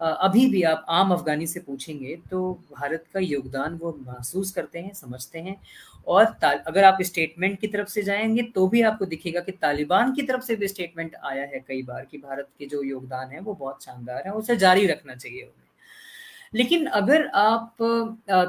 अभी 0.00 0.46
भी 0.46 0.62
आप 0.62 0.84
आम 0.90 1.12
अफगानी 1.12 1.46
से 1.46 1.60
पूछेंगे 1.60 2.14
तो 2.30 2.52
भारत 2.72 3.04
का 3.14 3.20
योगदान 3.20 3.74
वो 3.74 3.96
महसूस 4.06 4.50
करते 4.52 4.78
हैं, 4.78 4.92
समझते 4.94 5.38
हैं 5.40 5.56
और 6.06 6.24
अगर 6.44 6.84
आप 6.84 7.02
स्टेटमेंट 7.02 7.58
की 7.60 7.66
तरफ़ 7.66 7.88
से 7.88 8.02
जाएँगे 8.02 8.42
तो 8.54 8.66
भी 8.68 8.82
आपको 8.82 9.06
दिखेगा 9.06 9.40
कि 9.40 9.52
तालिबान 9.54 10.12
की 10.14 10.22
तरफ़ 10.22 10.42
से 10.42 10.56
भी 10.56 10.68
स्टेटमेंट 10.68 11.16
आया 11.24 11.42
है 11.44 11.64
कई 11.68 11.82
बार 11.82 12.06
कि 12.10 12.18
भारत 12.18 12.48
के 12.58 12.66
जो 12.66 12.82
योगदान 12.84 13.30
है 13.30 13.40
वो 13.40 13.54
बहुत 13.54 13.84
शानदार 13.84 14.22
है 14.26 14.32
उसे 14.34 14.56
जारी 14.56 14.86
रखना 14.86 15.14
चाहिए 15.14 15.42
उन्हें। 15.42 15.67
लेकिन 16.52 16.86
अगर 16.98 17.26
आप 17.34 17.76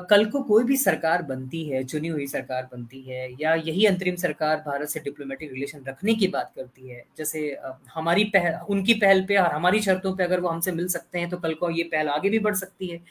कल 0.10 0.26
को 0.26 0.41
कोई 0.43 0.64
भी 0.64 0.78
सरकार 0.78 1.22
बनती 1.22 1.64
है 1.64 1.84
चुनी 1.84 2.08
हुई 2.08 2.28
सरकार 2.28 2.68
बनती 2.72 3.02
है 3.02 3.28
या 3.41 3.54
यही 3.56 3.86
अंतरिम 3.86 4.16
सरकार 4.16 4.58
भारत 4.68 4.89
से 4.89 5.00
डिप्लोमेटिक 5.00 5.52
रिलेशन 5.54 5.84
रखने 5.88 6.14
की 6.14 6.28
बात 6.28 6.52
करती 6.56 6.89
है 6.89 7.04
जैसे 7.18 7.58
हमारी 7.93 8.24
पहल 8.36 8.60
उनकी 8.70 8.93
पहल 8.95 9.26
पे 9.26 9.38
और 9.38 9.52
हमारी 9.52 9.82
शर्तों 9.82 10.16
पे 10.16 10.24
अगर 10.24 10.39
वो 10.39 10.50
हमसे 10.50 10.72
मिल 10.72 10.88
सकते 10.89 11.20
हैं 11.20 11.30
तो 11.30 11.38
कल 11.38 11.54
को 11.54 11.70
ये 11.70 11.84
पहल 11.86 12.10
आगे 12.10 12.30
भी 12.30 12.39
बढ़ 12.39 12.56
सकती 12.56 12.88
है। 12.88 13.02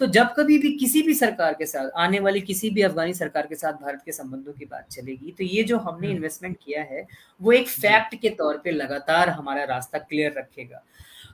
तो 0.00 0.06
जब 0.06 0.26
कभी 0.34 0.56
भी 0.58 0.70
किसी 0.78 1.00
भी 1.02 1.14
सरकार 1.14 1.54
के 1.54 1.66
साथ 1.66 1.88
आने 1.96 2.18
वाली 2.20 2.40
किसी 2.40 2.68
भी 2.70 2.82
अफगानी 2.82 3.14
सरकार 3.14 3.46
के 3.46 3.54
साथ 3.54 3.72
भारत 3.82 4.02
के 4.04 4.12
संबंधों 4.12 4.52
की 4.52 4.64
बात 4.64 4.86
चलेगी 4.90 5.32
तो 5.38 5.44
ये 5.44 5.62
जो 5.64 5.78
हमने 5.78 6.10
इन्वेस्टमेंट 6.10 6.52
हम्म। 6.52 6.64
किया 6.64 6.82
है 6.84 7.06
वो 7.40 7.52
एक 7.52 7.68
फैक्ट 7.68 8.14
के 8.14 8.30
तौर 8.38 8.60
पे 8.64 8.70
लगातार 8.70 9.30
हमारा 9.30 9.64
रास्ता 9.66 9.98
क्लियर 9.98 10.34
रखेगा। 10.38 10.82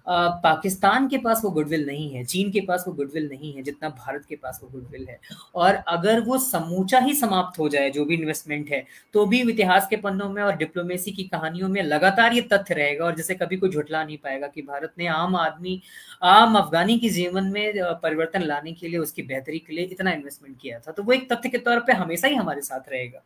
पाकिस्तान 0.06 1.06
के 1.08 1.18
पास 1.18 1.40
वो 1.44 1.50
गुडविल 1.50 1.86
नहीं 1.86 2.08
है, 2.10 2.24
चीन 2.24 2.50
के 2.52 2.60
पास 2.60 2.84
वो 2.88 2.92
गुडविल 2.94 3.28
नहीं 3.28 3.52
है, 3.52 3.62
जितना 3.62 3.88
भारत 3.90 4.24
के 4.28 4.36
पास 4.36 4.60
वो 4.62 4.68
गुडविल 4.70 5.06
है। 5.08 5.18
और 5.54 5.74
अगर 5.74 6.20
वो 6.20 6.38
समूचा 6.40 6.98
ही 6.98 7.14
समाप्त 7.14 7.58
हो 7.58 7.68
जाए, 7.68 7.90
जो 7.90 8.04
भी 8.04 8.14
इन्वेस्टमेंट 8.14 8.70
है 8.70 8.84
तो 9.14 9.24
भी 9.26 9.40
इतिहास 9.42 9.86
के 9.90 9.96
पन्नों 9.98 10.28
में 10.30 10.42
और 10.42 10.56
डिप्लोमेसी 10.56 11.10
की 11.12 11.22
कहानियों 11.24 11.68
में 11.68 11.82
लगातार 11.82 12.32
ये 12.32 12.40
तथ्य 12.52 12.74
रहेगा 12.74 13.04
और 13.04 13.14
जैसे 13.16 13.34
कभी 13.34 13.56
कोई 13.56 13.70
झुटला 13.70 14.04
नहीं 14.04 14.18
पाएगा 14.18 14.46
कि 14.46 14.62
भारत 14.62 14.92
ने 14.98 15.06
आम 15.08 15.36
आदमी, 15.36 15.80
आम 16.22 16.58
अफगानी 16.58 16.98
के 16.98 17.08
जीवन 17.10 17.44
में 17.46 17.72
परिवर्तन 18.02 18.42
लाने 18.42 18.72
के 18.72 18.88
लिए, 18.88 18.98
उसकी 18.98 19.22
बेहतरी 19.24 19.58
के 19.58 19.74
लिए 19.74 19.84
इतना 19.86 20.12
इन्वेस्टमेंट 20.12 20.56
किया 20.60 20.78
था। 20.78 20.92
तो 20.92 21.02
वो 21.02 21.12
एक 21.12 21.32
तथ्य 21.32 21.48
के 21.48 21.58
तौर 21.58 21.80
पर 21.80 21.92
हमेशा 21.94 22.28
ही 22.28 22.34
हमारे 22.34 22.60
साथ 22.62 22.88
रहेगा। 22.88 23.22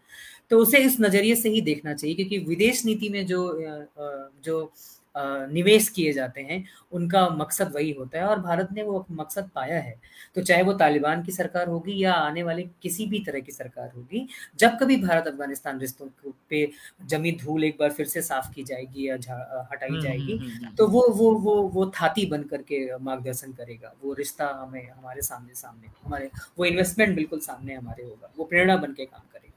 तो 0.50 0.58
उसे 0.58 0.78
इस 0.80 0.96
नज़रिए 1.00 1.34
से 1.36 1.48
ही 1.48 1.60
देखना 1.62 1.94
चाहिए, 1.94 2.14
क्योंकि 2.16 2.38
विदेश 2.38 2.84
नीति 2.84 3.08
में 3.08 3.24
जो 3.26 3.40
जो 4.44 4.72
निवेश 5.52 5.88
किए 5.88 6.12
जाते 6.12 6.40
हैं 6.40 6.64
उनका 6.92 7.28
मकसद 7.28 7.72
वही 7.74 7.90
होता 7.92 8.18
है 8.18 8.24
और 8.24 8.40
भारत 8.40 8.68
ने 8.72 8.82
वो 8.82 9.04
मकसद 9.10 9.48
पाया 9.54 9.78
है। 9.80 9.94
तो 10.34 10.42
चाहे 10.42 10.62
वो 10.62 10.72
तालिबान 10.72 11.22
की 11.22 11.32
सरकार 11.32 11.68
होगी 11.68 11.98
या 11.98 12.12
आने 12.14 12.42
वाले 12.42 12.62
किसी 12.82 13.06
भी 13.06 13.18
तरह 13.20 13.40
की 13.40 13.52
सरकार 13.52 13.90
होगी 13.96 14.26
जब 14.58 14.78
कभी 14.78 14.96
भारत 14.96 15.26
अफ़गानिस्तान 15.26 15.80
रिश्तों 15.80 16.08
पे 16.50 16.70
जमी 17.06 17.32
धूल 17.42 17.64
एक 17.64 17.76
बार 17.80 17.90
फिर 17.90 18.06
से 18.06 18.22
साफ़ 18.22 18.52
की 18.52 18.64
जाएगी 18.64 19.08
या 19.08 19.14
हटाई 19.72 19.88
हम्म, 19.88 20.00
जाएगी 20.00 20.36
हम्म, 20.36 20.50
हम्म, 20.50 20.74
तो 20.74 20.86
वो 20.88 21.06
वो 21.10 21.32
वो 21.38 21.60
वो 21.68 21.86
थाती 21.90 22.26
बन 22.26 22.42
करके 22.42 22.96
मार्गदर्शन 22.98 23.52
करेगा। 23.52 23.94
वो 24.02 24.12
रिश्ता 24.14 24.46
हमें 24.62 24.90
हमारे 24.90 25.22
सामने 25.22 25.54
सामने 25.54 25.88
हमारे 26.04 26.30
वो 26.58 26.64
इन्वेस्टमेंट 26.64 27.14
बिल्कुल 27.16 27.40
सामने 27.40 27.74
हमारे 27.74 28.04
होगा। 28.04 28.30
वो 28.38 28.44
प्रेरणा 28.44 28.76
बन 28.76 28.92
के 28.92 29.04
काम 29.04 29.20
करेगा। 29.32 29.52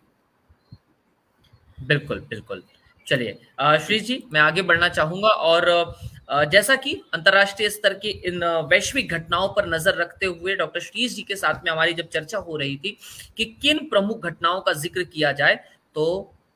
बिल्कुल 1.78 2.20
बिल्कुल। 2.30 2.64
चलिए 3.12 3.78
श्री 3.80 3.99
जी, 3.99 4.24
मैं 4.34 4.41
आगे 4.41 4.62
बढ़ना 4.64 4.88
चाहूँगा 4.89 5.30
और 5.45 5.66
जैसा 6.51 6.76
कि 6.76 6.93
अंतरराष्ट्रीय 7.14 7.70
स्तर 7.70 7.93
की 7.95 8.09
इन 8.28 8.43
वैश्विक 8.70 9.14
घटनाओं 9.14 9.47
पर 9.55 9.68
नज़र 9.70 9.95
रखते 9.95 10.26
हुए 10.26 10.55
डॉक्टर 10.55 10.80
श्रीज 10.82 11.16
जी 11.16 11.22
के 11.22 11.36
साथ 11.36 11.64
में 11.66 11.72
हमारी 11.72 11.93
जब 11.93 12.07
चर्चा 12.09 12.38
हो 12.39 12.55
रही 12.57 12.78
थी 12.78 12.97
कि 13.38 13.45
किन 13.62 13.78
प्रमुख 13.89 14.26
घटनाओं 14.26 14.62
का 14.62 14.74
ज़िक्र 14.76 15.03
किया 15.05 15.32
जाए 15.32 15.55
तो 15.95 16.05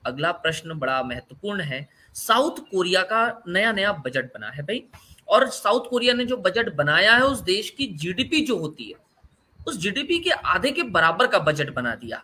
अगला 0.03 0.32
प्रश्न 0.38 0.78
बड़ा 0.80 1.01
महत्वपूर्ण 1.03 1.62
है। 1.64 1.88
साउथ 2.16 2.60
कोरिया 2.72 3.01
का 3.03 3.22
नया 3.47 3.72
नया 3.74 3.91
बजट 4.06 4.26
बना 4.34 4.49
है 4.49 4.64
भाई। 4.64 4.84
और 5.28 5.47
साउथ 5.49 5.89
कोरिया 5.89 6.14
ने 6.14 6.26
जो 6.26 6.38
बजट 6.39 6.74
बनाया 6.76 7.16
है, 7.16 7.22
उस 7.24 7.39
देश 7.41 7.70
की 7.70 7.88
जीडीपी 7.95 8.41
जो 8.45 8.58
होती 8.58 8.84
है, 8.84 8.95
उस 9.60 9.80
जीडीपी 9.80 10.20
के 10.20 10.30
आधे 10.30 10.72
के 10.72 10.84
बराबर 10.95 11.28
का 11.28 11.39
बजट 11.41 11.74
बना 11.74 11.95
दिया। 11.97 12.24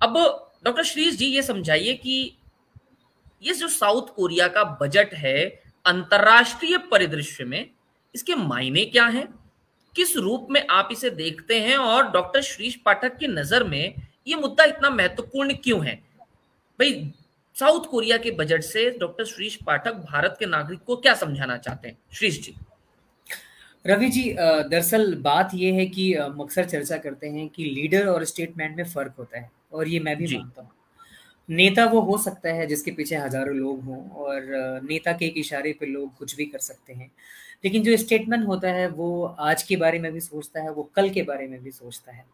अब 0.00 0.18
डॉक्टर 0.64 0.82
श्रीज 0.84 1.16
जी, 1.16 1.26
ये 1.26 1.42
समझाइए 1.42 1.94
कि 1.96 2.36
ये 3.42 3.54
जो 3.54 3.68
साउथ 3.68 4.14
कोरिया 4.16 4.48
का 4.48 4.64
बजट 4.80 5.14
है 5.14 5.44
अंतरराष्ट्रीय 5.84 6.78
परिदृश्य 6.90 7.44
में 7.44 7.70
इसके 8.14 8.34
मायने 8.34 8.84
क्या 8.84 9.06
हैं? 9.06 9.26
किस 9.94 10.16
रूप 10.16 10.46
में 10.50 10.66
आप 10.70 10.88
इसे 10.92 11.10
देखते 11.12 11.60
हैं? 11.60 11.76
और 11.76 12.10
डॉक्टर 12.12 12.42
श्रीष 12.42 12.74
पाठक 12.76 13.16
की 13.18 13.28
नज़र 13.28 13.64
में 13.64 13.94
ये 14.26 14.34
मुद्दा 14.34 14.64
इतना 14.64 14.90
महत्वपूर्ण 14.90 15.54
क्यों 15.54 15.84
है? 15.86 15.94
भाई 16.78 17.12
साउथ 17.56 17.84
कोरिया 17.90 18.16
के 18.16 18.30
बजट 18.30 18.62
से 18.62 18.88
डॉक्टर 19.00 19.24
श्रीश 19.24 19.56
पाठक 19.66 19.94
भारत 20.10 20.36
के 20.38 20.46
नागरिक 20.46 20.82
को 20.86 20.96
क्या 20.96 21.14
समझाना 21.14 21.56
चाहते 21.58 21.88
हैं? 21.88 21.98
श्रीश 22.12 22.40
जी। 22.42 22.54
रवि 23.84 24.08
जी 24.08 24.32
दरअसल 24.32 25.14
बात 25.22 25.50
यह 25.54 25.74
है 25.74 25.86
कि 25.86 26.12
अक्सर 26.14 26.64
चर्चा 26.64 26.96
करते 26.96 27.26
हैं 27.28 27.48
कि 27.48 27.64
लीडर 27.66 28.06
और 28.06 28.24
स्टेटमेंट 28.24 28.76
में 28.76 28.84
फ़र्क 28.84 29.14
होता 29.18 29.38
है 29.38 29.50
और 29.72 29.88
ये 29.88 30.00
मैं 30.00 30.16
भी 30.16 30.36
मानता 30.36 30.62
हूँ। 30.62 30.70
नेता 31.48 31.84
वो 31.86 32.00
हो 32.00 32.16
सकता 32.18 32.52
है 32.52 32.66
जिसके 32.66 32.90
पीछे 32.90 33.16
हज़ारों 33.16 33.54
लोग 33.56 33.84
हों 33.84 33.98
और 34.10 34.80
नेता 34.84 35.12
के 35.12 35.26
एक 35.26 35.34
इशारे 35.38 35.72
पे 35.80 35.86
लोग 35.86 36.16
कुछ 36.18 36.34
भी 36.36 36.46
कर 36.46 36.58
सकते 36.60 36.92
हैं। 36.92 37.10
लेकिन 37.64 37.82
जो 37.82 37.96
स्टेटमेंट 37.96 38.46
होता 38.46 38.68
है 38.68 38.88
वो 38.90 39.24
आज 39.40 39.62
के 39.62 39.76
बारे 39.76 39.98
में 39.98 40.12
भी 40.12 40.20
सोचता 40.20 40.60
है, 40.62 40.70
वो 40.70 40.90
कल 40.96 41.08
के 41.10 41.22
बारे 41.22 41.46
में 41.48 41.62
भी 41.62 41.70
सोचता 41.70 42.12
है। 42.12 42.24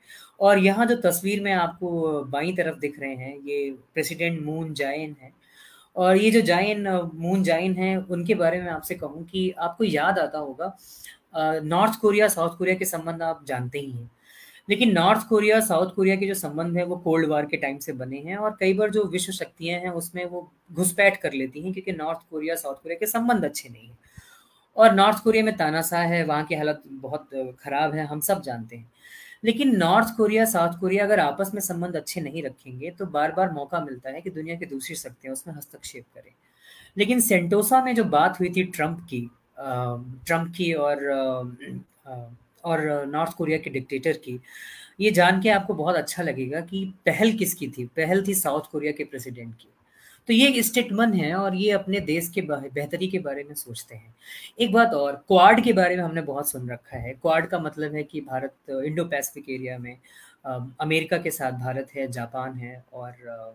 और 0.40 0.58
यहाँ 0.58 0.86
जो 0.86 0.96
तस्वीर 1.00 1.40
में 1.42 1.52
आपको 1.52 2.22
बाई 2.24 2.52
तरफ़ 2.52 2.78
दिख 2.78 2.98
रहे 3.00 3.14
हैं, 3.14 3.36
ये 3.38 3.70
प्रेसिडेंट 3.94 4.42
मून 4.44 4.72
जाइन 4.74 5.16
है। 5.22 5.32
और 5.96 6.16
ये 6.16 6.30
जो 6.30 6.40
जाइन 6.42 6.88
मून 7.14 7.42
जाइन 7.42 7.74
है, 7.76 7.96
उनके 8.00 8.34
बारे 8.34 8.60
में 8.60 8.70
आपसे 8.70 8.94
कहूँ 8.94 9.24
कि 9.26 9.50
आपको 9.58 9.84
याद 9.84 10.18
आता 10.18 10.38
होगा 10.38 10.76
नॉर्थ 11.64 12.00
कोरिया, 12.00 12.28
साउथ 12.28 12.56
कोरिया 12.58 12.76
के 12.76 12.84
संबंध 12.84 13.22
आप 13.22 13.44
जानते 13.46 13.78
ही 13.78 13.90
हैं। 13.90 14.10
लेकिन 14.72 14.92
नॉर्थ 14.92 15.26
कोरिया, 15.28 15.60
साउथ 15.60 15.90
कोरिया 15.94 16.14
के 16.16 16.26
जो 16.26 16.34
संबंध 16.34 16.76
है, 16.76 16.84
वो 16.84 16.96
कोल्ड 16.96 17.28
वार 17.28 17.46
के 17.46 17.56
टाइम 17.56 17.78
से 17.78 17.92
बने 17.92 18.18
हैं 18.18 18.36
और 18.36 18.56
कई 18.60 18.74
बार 18.74 18.90
जो 18.90 19.04
विश्व 19.04 19.32
शक्तियाँ 19.32 19.78
हैं, 19.80 19.90
उसमें 19.90 20.24
वो 20.24 20.40
घुसपैठ 20.72 21.16
कर 21.16 21.32
लेती 21.32 21.62
हैं 21.62 21.72
क्योंकि 21.72 21.92
नॉर्थ 21.92 22.18
कोरिया, 22.30 22.54
साउथ 22.54 22.74
कोरिया 22.74 22.98
के 22.98 23.06
संबंध 23.06 23.44
अच्छे 23.44 23.68
नहीं 23.68 23.88
हैं। 23.88 23.98
और 24.76 24.94
नॉर्थ 24.94 25.22
कोरिया 25.24 25.44
में 25.44 25.56
तानाशाह 25.56 26.02
है, 26.02 26.24
वहाँ 26.24 26.44
की 26.44 26.54
हालत 26.54 26.82
बहुत 26.86 27.28
खराब 27.60 27.94
है, 27.94 28.06
हम 28.06 28.20
सब 28.20 28.42
जानते 28.42 28.76
हैं। 28.76 28.90
लेकिन 29.44 29.76
नॉर्थ 29.76 30.16
कोरिया, 30.16 30.44
साउथ 30.44 30.78
कोरिया 30.80 31.04
अगर 31.04 31.20
आपस 31.20 31.50
में 31.54 31.60
संबंध 31.60 31.96
अच्छे 31.96 32.20
नहीं 32.20 32.42
रखेंगे 32.42 32.90
तो 32.90 33.06
बार 33.08 33.32
बार 33.32 33.52
मौका 33.52 33.80
मिलता 33.80 34.10
है 34.10 34.20
कि 34.20 34.30
दुनिया 34.30 34.56
की 34.56 34.66
दूसरी 34.66 34.96
शक्तियाँ 34.96 35.32
उसमें 35.32 35.54
हस्तक्षेप 35.54 36.04
करें। 36.14 36.32
लेकिन 36.98 37.20
सेंटोसा 37.20 37.82
में 37.84 37.94
जो 37.94 38.04
बात 38.04 38.40
हुई 38.40 38.52
थी 38.56 38.64
ट्रंप 38.64 39.06
की 39.10 39.20
ट्रंप 39.58 40.52
की 40.56 40.72
और 40.72 40.96
और 42.64 43.06
नॉर्थ 43.06 43.32
कोरिया 43.32 43.58
के 43.58 43.70
डिक्टेटर 43.70 44.12
की। 44.12 44.40
ये 45.00 45.10
जान 45.10 45.40
के 45.42 45.48
आपको 45.48 45.74
बहुत 45.74 45.96
अच्छा 45.96 46.22
लगेगा 46.22 46.60
कि 46.60 46.84
पहल 47.06 47.32
किसकी 47.32 47.68
थी? 47.68 47.84
पहल 47.86 48.24
थी 48.26 48.34
साउथ 48.34 48.70
कोरिया 48.72 48.92
के 48.92 49.04
प्रेसिडेंट 49.04 49.54
की। 49.54 49.68
तो 50.28 50.32
ये 50.32 50.48
एक 50.48 51.14
है 51.14 51.34
और 51.34 51.54
ये 51.54 51.70
अपने 51.70 52.00
देश 52.00 52.28
के 52.28 52.40
बेहतरी 52.40 53.06
के 53.08 53.18
बारे 53.18 53.42
में 53.44 53.54
सोचते 53.54 53.94
हैं। 53.94 54.14
एक 54.60 54.72
बात 54.72 54.94
और, 54.94 55.12
क्वाड 55.28 55.62
के 55.64 55.72
बारे 55.72 55.96
में 55.96 56.02
हमने 56.04 56.20
बहुत 56.20 56.50
सुन 56.50 56.70
रखा 56.70 56.96
है। 56.96 57.12
क्वाड 57.12 57.46
का 57.46 57.58
मतलब 57.58 57.94
है 57.94 58.02
कि 58.02 58.20
भारत 58.20 58.54
इंडो 58.70 59.04
पैसिफिक 59.04 59.50
एरिया 59.50 59.78
में 59.78 59.96
अमेरिका 60.80 61.18
के 61.18 61.30
साथ 61.30 61.52
भारत 61.52 61.88
है, 61.96 62.06
जापान 62.08 62.54
है 62.54 62.84
और 62.92 63.54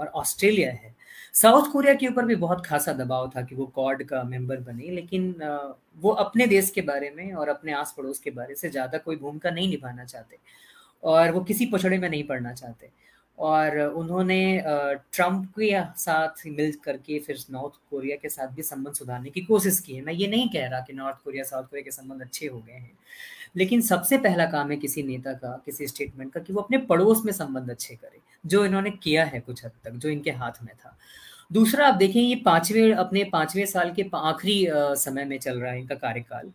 और 0.00 0.06
ऑस्ट्रेलिया 0.16 0.70
है। 0.72 0.94
साउथ 1.34 1.70
कोरिया 1.72 1.94
के 1.94 2.06
ऊपर 2.08 2.24
भी 2.26 2.34
बहुत 2.36 2.64
खासा 2.66 2.92
दबाव 2.94 3.30
था 3.36 3.42
कि 3.42 3.54
वो 3.54 3.66
कॉड 3.66 4.02
का 4.04 4.22
मेंबर 4.24 4.60
बने, 4.60 4.90
लेकिन 4.90 5.34
वो 5.96 6.10
अपने 6.12 6.46
देश 6.46 6.70
के 6.70 6.80
बारे 6.82 7.10
में 7.10 7.32
और 7.32 7.48
अपने 7.48 7.72
आस 7.72 7.94
पड़ोस 7.96 8.18
के 8.18 8.30
बारे 8.32 8.54
से 8.54 8.70
ज़्यादा 8.70 8.98
कोई 8.98 9.16
भूमिका 9.16 9.50
नहीं 9.50 9.68
निभाना 9.68 10.04
चाहते 10.04 10.38
और 11.02 11.30
वो 11.30 11.40
किसी 11.42 11.66
पछड़े 11.66 11.98
में 11.98 12.08
नहीं 12.08 12.24
पड़ना 12.24 12.52
चाहते। 12.54 12.88
और 13.38 13.78
उन्होंने 13.78 14.62
ट्रंप 15.12 15.46
के 15.58 15.70
साथ 15.98 16.42
मिल 16.48 16.72
करके 16.84 17.18
फिर 17.18 17.36
नॉर्थ 17.50 17.74
कोरिया 17.90 18.16
के 18.16 18.28
साथ 18.28 18.48
भी 18.54 18.62
संबंध 18.62 18.94
सुधारने 18.94 19.30
की 19.30 19.40
कोशिश 19.42 19.78
की 19.80 19.94
है। 19.94 20.02
मैं 20.04 20.12
ये 20.12 20.26
नहीं 20.26 20.48
कह 20.48 20.66
रहा 20.68 20.80
कि 20.80 20.92
नॉर्थ 20.92 21.22
कोरिया, 21.24 21.44
साउथ 21.44 21.64
कोरिया 21.64 21.84
के 21.84 21.90
संबंध 21.90 22.22
अच्छे 22.22 22.46
हो 22.46 22.58
गए 22.58 22.72
हैं। 22.72 22.92
लेकिन 23.54 23.80
सबसे 23.80 24.18
पहला 24.18 24.46
काम 24.46 24.70
है 24.70 24.76
किसी 24.76 25.02
नेता 25.02 25.32
का, 25.34 25.60
किसी 25.66 25.86
स्टेटमेंट 25.86 26.32
का 26.32 26.40
कि 26.40 26.52
वो 26.52 26.60
अपने 26.60 26.78
पड़ोस 26.80 27.22
में 27.24 27.32
संबंध 27.32 27.70
अच्छे 27.70 27.94
करे, 27.94 28.20
जो 28.44 28.64
इन्होंने 28.64 28.90
किया 28.92 29.24
है 29.24 29.40
कुछ 29.40 29.64
हद 29.64 29.72
तक, 29.84 29.90
जो 29.90 30.08
इनके 30.08 30.30
हाथ 30.32 30.62
में 30.62 30.74
था। 30.74 30.96
दूसरा, 31.50 31.86
आप 31.86 31.94
देखें 31.94 32.20
ये 32.20 32.34
पाँचवें, 32.36 32.92
अपने 32.94 33.24
पाँचवें 33.24 33.64
साल 33.66 33.92
के 33.92 34.10
आखिरी 34.14 34.66
समय 34.70 35.24
में 35.24 35.38
चल 35.38 35.60
रहा 35.60 35.72
है 35.72 35.80
इनका 35.80 35.94
कार्यकाल 35.96 36.50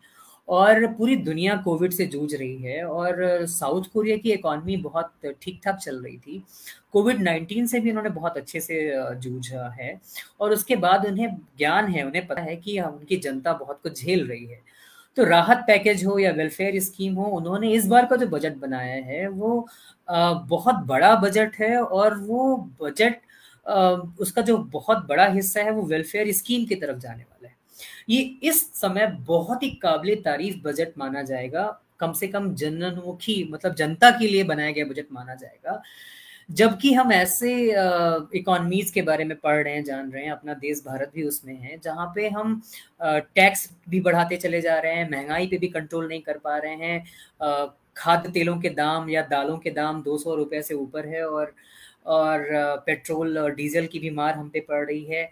और 0.47 0.85
पूरी 0.87 1.15
दुनिया 1.17 1.55
कोविड 1.57 1.91
से 1.93 2.05
जूझ 2.05 2.33
रही 2.33 2.57
है 2.57 2.83
और 2.83 3.45
साउथ 3.47 3.83
कोरिया 3.93 4.17
की 4.17 4.31
इकॉनमी 4.31 4.75
बहुत 4.77 5.11
ठीक 5.41 5.59
ठाक 5.63 5.77
चल 5.77 5.95
रही 5.97 6.17
थी। 6.17 6.43
कोविड 6.93 7.21
नाइन्टीन 7.21 7.67
से 7.67 7.79
भी 7.79 7.89
उन्होंने 7.89 8.09
बहुत 8.09 8.37
अच्छे 8.37 8.59
से 8.59 8.77
जूझा 9.15 9.67
है 9.79 9.99
और 10.39 10.53
उसके 10.53 10.75
बाद 10.75 11.05
उन्हें 11.05 11.35
ज्ञान 11.57 11.87
है, 11.87 12.03
उन्हें 12.03 12.25
पता 12.27 12.41
है 12.41 12.55
कि 12.55 12.79
उनकी 12.79 13.17
जनता 13.17 13.53
बहुत 13.55 13.79
कुछ 13.83 14.01
झेल 14.01 14.27
रही 14.27 14.45
है। 14.45 14.59
तो 15.17 15.23
राहत 15.23 15.63
पैकेज 15.67 16.03
हो 16.05 16.17
या 16.19 16.31
वेलफेयर 16.31 16.79
स्कीम 16.79 17.13
हो, 17.15 17.25
उन्होंने 17.31 17.71
इस 17.73 17.87
बार 17.87 18.05
का 18.05 18.15
जो 18.15 18.27
बजट 18.27 18.55
बनाया 18.57 18.95
है, 19.05 19.27
वो 19.27 19.67
बहुत 20.07 20.75
बड़ा 20.85 21.15
बजट 21.15 21.55
है 21.59 21.77
और 21.77 22.17
वो 22.19 22.55
बजट 22.81 23.21
उसका 24.19 24.41
जो 24.41 24.57
बहुत 24.71 25.05
बड़ा 25.07 25.25
हिस्सा 25.27 25.61
है 25.61 25.71
वो 25.71 25.81
वेलफेयर 25.83 26.31
स्कीम 26.33 26.65
की 26.65 26.75
तरफ़ 26.75 26.97
जाने 26.99 27.23
वाला 27.23 27.47
है। 27.47 27.55
ये 28.09 28.21
इस 28.43 28.61
समय 28.73 29.07
बहुत 29.27 29.63
ही 29.63 29.69
काबिल 29.81 30.21
तारीफ़ 30.21 30.57
बजट 30.63 30.97
माना 30.97 31.21
जाएगा। 31.23 31.65
कम 31.99 32.13
से 32.13 32.27
कम 32.27 32.53
जनमुखी 32.55 33.43
मतलब 33.51 33.75
जनता 33.75 34.09
के 34.11 34.27
लिए 34.27 34.43
बनाया 34.43 34.71
गया 34.71 34.85
बजट 34.85 35.05
माना 35.11 35.35
जाएगा। 35.35 35.81
जबकि 36.49 36.93
हम 36.93 37.11
ऐसे 37.11 37.51
इकोनॉमीज 38.37 38.89
के 38.91 39.01
बारे 39.01 39.23
में 39.23 39.35
पढ़ 39.37 39.63
रहे 39.63 39.73
हैं, 39.73 39.83
जान 39.83 40.11
रहे 40.11 40.23
हैं, 40.23 40.31
अपना 40.31 40.53
देश 40.55 40.81
भारत 40.85 41.11
भी 41.15 41.23
उसमें 41.23 41.55
है, 41.55 41.79
जहाँ 41.83 42.11
पे 42.15 42.27
हम 42.29 42.61
टैक्स 43.01 43.69
भी 43.89 43.99
बढ़ाते 44.01 44.37
चले 44.37 44.61
जा 44.61 44.77
रहे 44.79 44.93
हैं, 44.93 45.09
महँगाई 45.11 45.47
पे 45.47 45.57
भी 45.57 45.67
कंट्रोल 45.69 46.07
नहीं 46.07 46.21
कर 46.21 46.37
पा 46.37 46.57
रहे 46.57 46.75
हैं 46.75 47.73
खाद्य 47.97 48.29
तेलों 48.31 48.57
के 48.61 48.69
दाम 48.71 49.09
या 49.09 49.21
दालों 49.21 49.57
के 49.57 49.71
दाम 49.71 50.01
दो 50.03 50.17
सौ 50.17 50.35
रुपये 50.35 50.61
से 50.63 50.73
ऊपर 50.73 51.07
है 51.07 51.25
और 51.27 51.53
और 52.07 52.45
पेट्रोल 52.85 53.37
और 53.39 53.53
डीजल 53.55 53.85
की 53.87 53.99
भी 53.99 54.09
मार 54.09 54.33
हम 54.33 54.49
पे 54.49 54.59
पड़ 54.59 54.85
रही 54.85 55.03
है। 55.05 55.29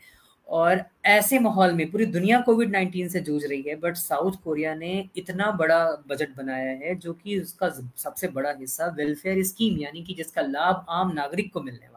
और 0.47 0.83
ऐसे 1.05 1.39
माहौल 1.39 1.73
में, 1.73 1.89
पूरी 1.91 2.05
दुनिया 2.05 2.39
कोविड 2.41 2.71
नाइन्टीन 2.71 3.07
से 3.09 3.19
जूझ 3.21 3.43
रही 3.45 3.61
है 3.61 3.75
बट 3.75 3.95
साउथ 3.95 4.31
कोरिया 4.43 4.73
ने 4.75 4.93
इतना 5.17 5.51
बड़ा 5.51 5.85
बजट 6.09 6.35
बनाया 6.37 6.71
है, 6.71 6.95
जो 6.95 7.13
कि 7.13 7.39
उसका 7.39 7.69
सबसे 7.97 8.27
बड़ा 8.29 8.51
हिस्सा 8.59 8.87
वेलफेयर 8.97 9.43
स्कीम 9.43 9.79
यानी 9.79 10.03
कि 10.03 10.13
जिसका 10.13 10.41
लाभ 10.41 10.85
आम 10.89 11.13
नागरिक 11.13 11.53
को 11.53 11.61
मिलने 11.61 11.87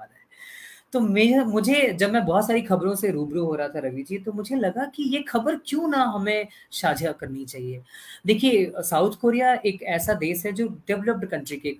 तो 0.96 1.00
मैं 1.00 1.38
मुझे 1.44 1.80
जब 1.92 2.10
मैं 2.10 2.24
बहुत 2.26 2.46
सारी 2.46 2.60
खबरों 2.62 2.94
से 2.94 3.10
रूबरू 3.10 3.44
हो 3.44 3.54
रहा 3.54 3.68
था 3.68 3.78
रवि 3.78 4.02
जी 4.02 4.18
तो 4.18 4.32
मुझे 4.32 4.56
लगा 4.56 4.84
कि 4.94 5.02
ये 5.14 5.18
खबर 5.22 5.56
क्यों 5.66 5.88
ना 5.88 6.02
हमें 6.04 6.48
साझा 6.72 7.10
करनी 7.12 7.44
चाहिए। 7.44 7.82
देखिए, 8.26 8.72
साउथ 8.78 9.16
कोरिया 9.20 9.52
एक 9.66 9.82
ऐसा 9.94 10.14
देश 10.14 10.44
है 10.46 10.52
जो 10.52 10.66
डेवलप्ड 10.88 11.26
कंट्री 11.28 11.56
के 11.56 11.74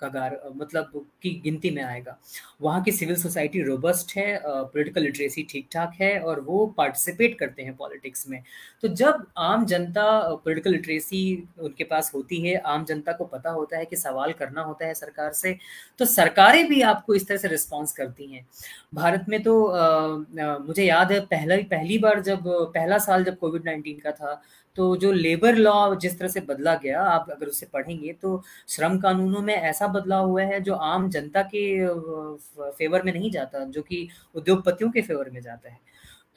कगार 0.00 0.38
मतलब 0.56 1.04
की 1.22 1.30
गिनती 1.44 1.70
में 1.70 1.82
आएगा। 1.82 2.16
वहाँ 2.62 2.82
की 2.82 2.92
सिविल 2.92 3.16
सोसाइटी 3.16 3.62
रोबस्ट 3.62 4.16
है 4.16 4.40
पॉलिटिकल 4.44 5.02
लिटरेसी 5.02 5.42
ठीक 5.50 5.66
ठाक 5.72 5.96
है 6.00 6.18
और 6.20 6.40
वो 6.40 6.66
पार्टिसिपेट 6.78 7.38
करते 7.38 7.62
हैं 7.62 7.74
पॉलिटिक्स 7.76 8.28
में। 8.28 8.42
तो 8.82 8.88
जब 8.94 9.26
आम 9.38 9.66
जनता 9.66 10.06
पॉलिटिकल 10.34 10.70
लिटरेसी 10.70 11.48
उनके 11.58 11.84
पास 11.84 12.12
होती 12.14 12.40
है, 12.42 12.56
आम 12.56 12.84
जनता 12.84 13.12
को 13.12 13.24
पता 13.26 13.50
होता 13.50 13.78
है 13.78 13.84
कि 13.84 13.96
सवाल 13.96 14.32
करना 14.32 14.62
होता 14.62 14.86
है 14.86 14.94
सरकार 14.94 15.32
से 15.32 15.56
तो 15.98 16.04
सरकारें 16.06 16.66
भी 16.68 16.80
आपको 16.84 17.14
इस 17.14 17.28
तरह 17.28 17.36
से 17.38 17.48
रिस्पॉन्स 17.48 17.92
करती 17.92 18.26
हैं। 18.26 18.46
भारत 18.94 19.24
में 19.28 19.42
तो 19.42 19.64
आ, 19.66 20.18
मुझे 20.58 20.84
याद 20.84 21.12
है 21.12 21.20
पहला 21.20 21.56
पहली 21.70 21.98
बार 21.98 22.20
जब 22.20 22.42
पहला 22.74 22.98
साल 22.98 23.24
जब 23.24 23.38
कोविड 23.38 23.64
नाइन्टीन 23.64 23.98
का 23.98 24.10
था 24.10 24.40
तो 24.76 24.96
जो 24.96 25.12
लेबर 25.12 25.56
लॉ 25.56 25.94
जिस 25.94 26.18
तरह 26.18 26.28
से 26.28 26.40
बदला 26.40 26.74
गया 26.74 27.02
आप 27.02 27.30
अगर 27.30 27.46
उसे 27.46 27.66
पढ़ेंगे 27.72 28.12
तो 28.12 28.42
श्रम 28.68 28.98
कानूनों 28.98 29.40
में 29.42 29.54
ऐसा 29.54 29.86
बदलाव 29.86 30.28
हुआ 30.28 30.42
है 30.42 30.60
जो 30.60 30.74
आम 30.74 31.08
जनता 31.10 31.42
के 31.54 31.62
फेवर 32.70 33.02
में 33.02 33.12
नहीं 33.12 33.30
जाता 33.30 33.64
जो 33.64 33.82
कि 33.82 34.08
उद्योगपतियों 34.34 34.90
के 34.90 35.02
फेवर 35.02 35.30
में 35.30 35.40
जाता 35.40 35.70
है। 35.70 35.78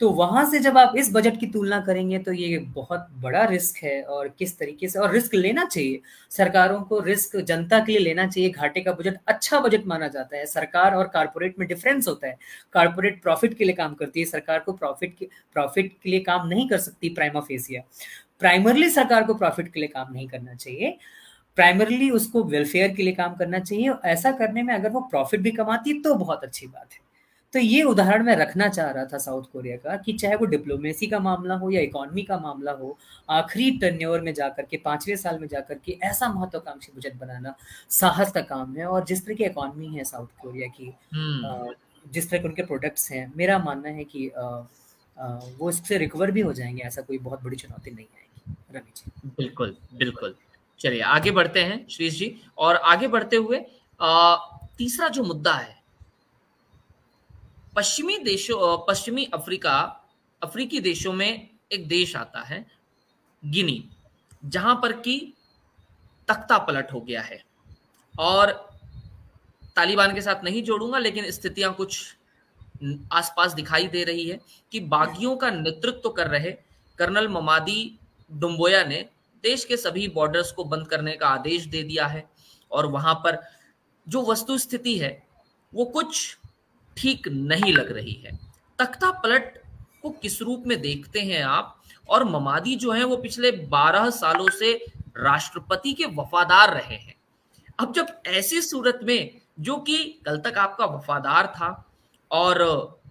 तो 0.00 0.08
वहाँ 0.10 0.44
से 0.50 0.58
जब 0.58 0.78
आप 0.78 0.94
इस 0.98 1.10
बजट 1.12 1.38
की 1.40 1.46
तुलना 1.46 1.78
करेंगे 1.80 2.18
तो 2.18 2.32
ये 2.32 2.58
बहुत 2.74 3.06
बड़ा 3.14 3.44
रिस्क 3.44 3.76
है 3.84 4.02
और 4.02 4.28
किस 4.38 4.58
तरीके 4.58 4.88
से, 4.88 4.98
और 4.98 5.12
रिस्क 5.12 5.34
लेना 5.34 5.64
चाहिए। 5.64 6.00
सरकारों 6.30 6.80
को 6.82 6.98
रिस्क 7.00 7.36
जनता 7.38 7.78
के 7.78 7.92
लिए 7.92 8.00
लेना 8.00 8.26
चाहिए। 8.26 8.50
घाटे 8.50 8.80
का 8.80 8.92
बजट 8.92 9.18
अच्छा 9.28 9.60
बजट 9.60 9.86
माना 9.86 10.08
जाता 10.08 10.36
है। 10.36 10.46
सरकार 10.46 10.94
और 10.94 11.08
कारपोरेट 11.08 11.58
में 11.58 11.66
डिफरेंस 11.68 12.08
होता 12.08 12.26
है। 12.26 12.36
कारपोरेट 12.72 13.22
प्रॉफिट 13.22 13.56
के 13.58 13.64
लिए 13.64 13.74
काम 13.74 13.94
करती 13.94 14.20
है। 14.20 14.26
सरकार 14.26 14.58
को 14.58 14.72
प्रॉफिट 14.72 15.16
के 15.18 15.28
प्रॉफिट 15.54 15.92
के 16.02 16.10
लिए 16.10 16.20
काम 16.20 16.46
नहीं 16.48 16.68
कर 16.68 16.78
सकती 16.78 17.08
प्राइमा 17.10 17.40
फेसिया 17.40 17.82
प्राइमरली 18.40 18.90
सरकार 18.90 19.24
को 19.24 19.34
प्रॉफिट 19.34 19.72
के 19.72 19.80
लिए 19.80 19.88
काम 19.88 20.12
नहीं 20.12 20.28
करना 20.28 20.54
चाहिए। 20.54 20.96
प्राइमरली 21.56 22.10
उसको 22.10 22.42
वेलफेयर 22.44 22.94
के 22.94 23.02
लिए 23.02 23.12
काम 23.14 23.34
करना 23.34 23.58
चाहिए। 23.60 23.94
ऐसा 24.04 24.32
करने 24.32 24.62
में 24.62 24.74
अगर 24.74 24.90
वो 24.90 25.00
प्रॉफिट 25.02 25.40
भी 25.40 25.50
कमाती 25.52 26.00
तो 26.02 26.14
बहुत 26.16 26.44
अच्छी 26.44 26.66
बात 26.66 26.92
है। 26.92 26.98
तो 27.54 27.60
ये 27.60 27.82
उदाहरण 27.82 28.22
मैं 28.22 28.34
रखना 28.36 28.68
चाह 28.68 28.90
रहा 28.90 29.04
था 29.04 29.18
साउथ 29.18 29.42
कोरिया 29.52 29.76
का 29.76 29.96
कि 29.96 30.12
चाहे 30.12 30.36
वो 30.36 30.46
डिप्लोमेसी 30.46 31.06
का 31.06 31.18
मामला 31.18 31.54
हो 31.54 31.70
या 31.70 31.80
इकोनॉमी 31.80 32.22
का 32.22 32.38
मामला 32.38 32.72
हो 32.72 32.96
आखिरी 33.30 33.70
टर्न्योर 33.78 34.20
में 34.20 34.32
जाकर 34.34 34.62
के 34.62 34.76
पाँचवें 34.76 35.16
साल 35.16 35.38
में 35.38 35.46
जाकर 35.48 35.78
के 35.84 35.98
ऐसा 36.02 36.28
महत्वाकांक्षी 36.28 36.92
बजट 36.96 37.14
बनाना 37.14 37.54
साहस 37.90 38.32
का 38.32 38.40
काम 38.40 38.74
है 38.76 38.86
और 38.86 39.04
जिस 39.04 39.24
तरह 39.26 39.34
की 39.34 39.44
इकोनॉमी 39.44 39.86
है 39.86 40.04
साउथ 40.04 40.26
कोरिया 40.42 40.68
की 40.68 40.92
हम्म। 41.14 41.74
जिस 42.12 42.30
तरह 42.30 42.40
के 42.40 42.48
उनके 42.48 42.62
प्रोडक्ट्स 42.62 43.10
हैं 43.12 43.32
मेरा 43.36 43.58
मानना 43.58 43.88
है 43.88 44.04
कि 44.04 44.26
वो 45.58 45.70
इससे 45.70 45.98
रिकवर 45.98 46.30
भी 46.30 46.40
हो 46.40 46.52
जाएँगे 46.52 46.82
ऐसा 46.82 47.02
कोई 47.02 47.18
बहुत 47.18 47.42
बड़ी 47.42 47.56
चुनौती 47.56 47.90
नहीं 47.90 48.06
आएगी। 48.06 48.78
रवि 48.78 48.92
जी। 48.96 49.30
बिल्कुल 49.38 49.76
बिल्कुल। 49.94 50.34
चलिए 50.80 51.00
आगे 51.12 51.30
बढ़ते 51.30 51.62
हैं 51.62 51.86
श्रीश 51.90 52.18
जी। 52.18 52.34
और 52.58 52.76
आगे 52.76 53.08
बढ़ते 53.08 53.36
हुए 53.36 53.64
तीसरा 54.78 55.08
जो 55.08 55.22
मुद्दा 55.22 55.52
है 55.52 55.83
पश्चिमी 57.76 58.18
देशों 58.18 58.76
पश्चिमी 58.88 59.24
अफ्रीका, 59.34 59.78
अफ्रीकी 60.42 60.80
देशों 60.80 61.12
में 61.12 61.48
एक 61.72 61.86
देश 61.88 62.14
आता 62.16 62.40
है, 62.40 62.64
गिनी, 63.42 63.84
जहाँ 64.44 64.74
पर 64.82 64.92
की 64.92 65.16
तख्ता 66.28 66.58
पलट 66.58 66.92
हो 66.92 67.00
गया 67.00 67.22
है। 67.22 67.42
और 68.14 68.52
तालिबान 69.76 70.14
के 70.14 70.22
साथ 70.22 70.44
नहीं 70.44 70.62
जोड़ूँगा, 70.62 70.98
लेकिन 70.98 71.30
स्थितियाँ 71.30 71.72
कुछ 71.74 72.14
आसपास 73.12 73.52
दिखाई 73.52 73.86
दे 73.88 74.04
रही 74.04 74.28
है 74.28 74.38
कि 74.72 74.80
बागियों 74.80 75.36
का 75.36 75.50
नेतृत्व 75.50 76.00
तो 76.00 76.10
कर 76.10 76.28
रहे 76.28 76.50
कर्नल 76.98 77.28
ममादी 77.28 77.98
डुम्बोया 78.30 78.84
ने 78.84 79.04
देश 79.44 79.64
के 79.64 79.76
सभी 79.76 80.06
बॉर्डर्स 80.08 80.52
को 80.52 80.64
बंद 80.64 80.86
करने 80.88 81.12
का 81.16 81.28
आदेश 81.28 81.64
दे 81.66 81.82
दिया 81.82 82.06
है। 82.06 82.24
और 82.70 82.86
वहाँ 82.86 83.14
पर 83.14 83.38
जो 84.06 84.22
वस्तु 84.22 84.58
स्थिति 84.58 84.96
है, 84.98 85.22
वो 85.72 85.84
कुछ 85.84 86.36
ठीक 86.96 87.28
नहीं 87.28 87.72
लग 87.72 87.92
रही 87.92 88.12
है। 88.12 88.38
तख्ता 88.78 89.10
पलट 89.10 89.62
को 90.02 90.10
किस 90.10 90.42
रूप 90.42 90.64
में 90.66 90.80
देखते 90.80 91.20
हैं 91.20 91.42
आप? 91.42 91.82
और 92.08 92.24
ममादी 92.24 92.76
जो 92.76 92.92
है, 92.92 93.04
वो 93.04 93.16
पिछले 93.16 93.50
बारह 93.50 94.10
सालों 94.10 94.48
से 94.50 94.84
राष्ट्रपति 95.16 95.92
के 95.92 96.04
वफादार 96.04 96.74
रहे 96.74 96.96
हैं। 96.96 97.14
अब 97.78 97.92
जब 97.92 98.06
ऐसी 98.26 98.60
सूरत 98.62 99.00
में, 99.02 99.40
जो 99.60 99.76
कि 99.76 100.04
कल 100.26 100.38
तक 100.38 100.58
आपका 100.58 100.86
वफादार 100.86 101.46
था, 101.46 101.90
और 102.30 102.62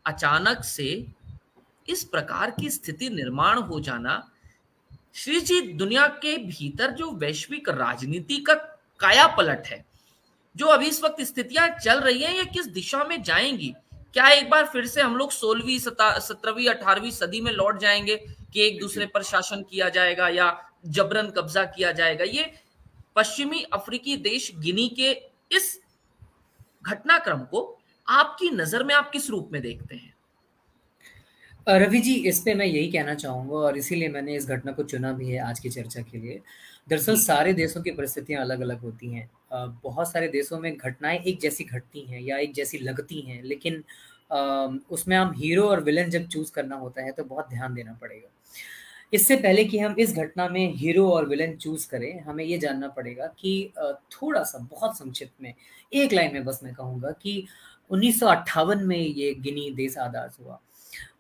अचानक 0.06 0.64
से 0.64 1.08
इस 1.90 2.04
प्रकार 2.04 2.52
की 2.52 2.70
स्थिति 2.70 3.10
निर्माण 3.10 3.58
हो 3.58 3.80
जाना 3.80 4.30
श्री 5.14 5.40
जी 5.40 5.62
दुनिया 5.62 6.08
के 6.08 6.38
भीतर 6.38 6.92
जो 6.92 7.12
वैश्विक 7.12 7.70
राजनीति 7.70 8.38
का 8.38 8.54
काया 9.00 9.28
पलट 9.28 9.64
है 9.68 9.86
जो 10.56 10.66
अभी 10.68 10.88
इस 10.88 11.04
वक्त 11.04 11.22
स्थितियाँ 11.24 11.68
चल 11.78 12.00
रही 12.00 12.22
हैं, 12.24 12.34
ये 12.34 12.46
किस 12.46 12.68
दिशा 12.70 13.04
में 13.04 13.22
जाएँगी? 13.24 13.74
क्या 14.14 14.28
एक 14.30 14.50
बार 14.50 14.66
फिर 14.66 14.86
से 14.88 15.02
हम 15.02 15.16
लोग 15.18 15.32
सोलहवीं 15.32 15.78
सत्रहवीं, 15.80 16.68
अठारहवीं 16.70 17.12
सदी 17.12 17.42
में 17.42 17.52
लौट 17.52 17.80
जाएँगे 17.80 18.16
कि 18.54 18.62
एक 18.62 18.80
दूसरे 18.80 19.06
पर 19.06 19.24
शासन 19.24 19.64
किया 19.70 19.90
जाएगा 19.90 20.28
या 20.30 20.56
जबरन 20.88 21.30
कब्जा 21.30 21.64
किया 21.66 21.92
जाएगा? 21.92 22.24
ये 22.24 22.52
पश्चिमी 23.16 23.62
अफ्रीकी 23.74 24.18
देश 24.18 24.52
गिनी 24.58 24.88
के 24.90 25.12
इस 25.52 25.80
घटनाक्रम 26.84 27.40
को 27.42 27.62
आपकी 28.08 28.50
नज़र 28.50 28.84
में 28.84 28.94
आप 28.96 29.10
किस 29.12 29.30
रूप 29.30 29.50
में 29.52 29.62
देखते 29.62 29.96
हैं? 29.96 30.14
रवि 31.68 32.00
जी, 32.00 32.14
इस 32.28 32.40
पे 32.40 32.54
मैं 32.54 32.66
यही 32.66 32.92
कहना 32.92 33.14
चाहूँगा 33.16 33.56
और 33.56 33.78
इसीलिए 33.78 34.08
मैंने 34.10 34.36
इस 34.36 34.48
घटना 34.48 34.72
को 34.72 34.84
चुना 34.84 35.12
भी 35.14 35.30
है 35.30 35.40
आज 35.40 35.60
की 35.60 35.70
चर्चा 35.70 36.02
के 36.02 36.18
लिए। 36.18 36.40
दरअसल 36.88 37.18
सारे 37.18 37.54
देशों 37.54 37.82
की 37.82 37.92
परिस्थितियाँ 37.92 38.42
अलग 38.42 38.62
अलग 38.62 38.82
होती 38.82 39.08
हैं। 39.08 39.30
बहुत 39.84 40.12
सारे 40.12 40.28
देशों 40.28 40.60
में 40.60 40.76
घटनाएँ 40.78 41.20
एक 41.20 41.40
जैसी 41.40 41.64
घटती 41.64 42.02
हैं 42.02 42.22
या 42.22 42.38
एक 42.38 42.54
जैसी 42.54 42.78
लगती 42.80 43.22
हैं 43.22 43.42
लेकिन 43.44 43.84
उसमें 44.92 45.16
हम 45.18 45.34
हीरो 45.38 45.64
और 45.64 45.84
विलन 45.84 46.10
जब 46.10 46.28
चूज़ 46.28 46.52
करना 46.52 46.76
होता 46.76 47.04
है 47.04 47.12
तो 47.12 47.24
बहुत 47.24 47.50
ध्यान 47.50 47.74
देना 47.74 47.94
पड़ेगा। 48.02 48.30
इससे 49.14 49.36
पहले 49.36 49.64
कि 49.66 49.80
हम 49.80 49.96
इस 50.00 50.16
घटना 50.16 50.48
में 50.50 50.74
हीरो 50.76 51.10
और 51.12 51.28
विलन 51.30 51.56
चूज़ 51.56 51.88
करें 51.90 52.22
हमें 52.22 52.44
ये 52.44 52.58
जानना 52.58 52.88
पड़ेगा 52.88 53.28
कि 53.40 53.72
थोड़ा 54.12 54.44
सा 54.44 54.60
बहुत 54.72 54.98
संक्षिप्त 54.98 55.34
में 55.42 55.54
एक 55.92 56.14
लाइन 56.14 56.34
में 56.34 56.46
बस 56.46 56.60
मैं 56.64 56.74
कहूँगा 56.74 57.12
कि 57.22 57.46
उन्नीस 57.92 58.20
सौ 58.20 58.28
अट्ठावन 58.28 58.84
में 58.88 58.98
ये 58.98 59.34
गिनी 59.36 59.70
देश 59.76 59.98
आदाज 59.98 60.38
हुआ। 60.40 60.60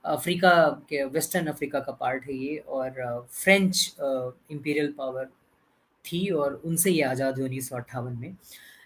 अफ्रीका 0.05 0.53
के 0.89 1.03
वेस्टर्न 1.05 1.47
अफ्रीका 1.47 1.79
का 1.79 1.91
पार्ट 1.93 2.25
है 2.25 2.35
ये 2.35 2.57
और 2.57 3.27
फ्रेंच 3.31 3.95
इंपीरियल 3.99 4.93
पावर 4.97 5.29
थी 6.05 6.27
और 6.31 6.61
उनसे 6.65 6.91
ये 6.91 7.01
आज़ाद 7.03 7.35
हुई 7.35 7.43
उन्नीस 7.43 7.69
सौ 7.69 7.75
अट्ठावन 7.75 8.17
में। 8.17 8.35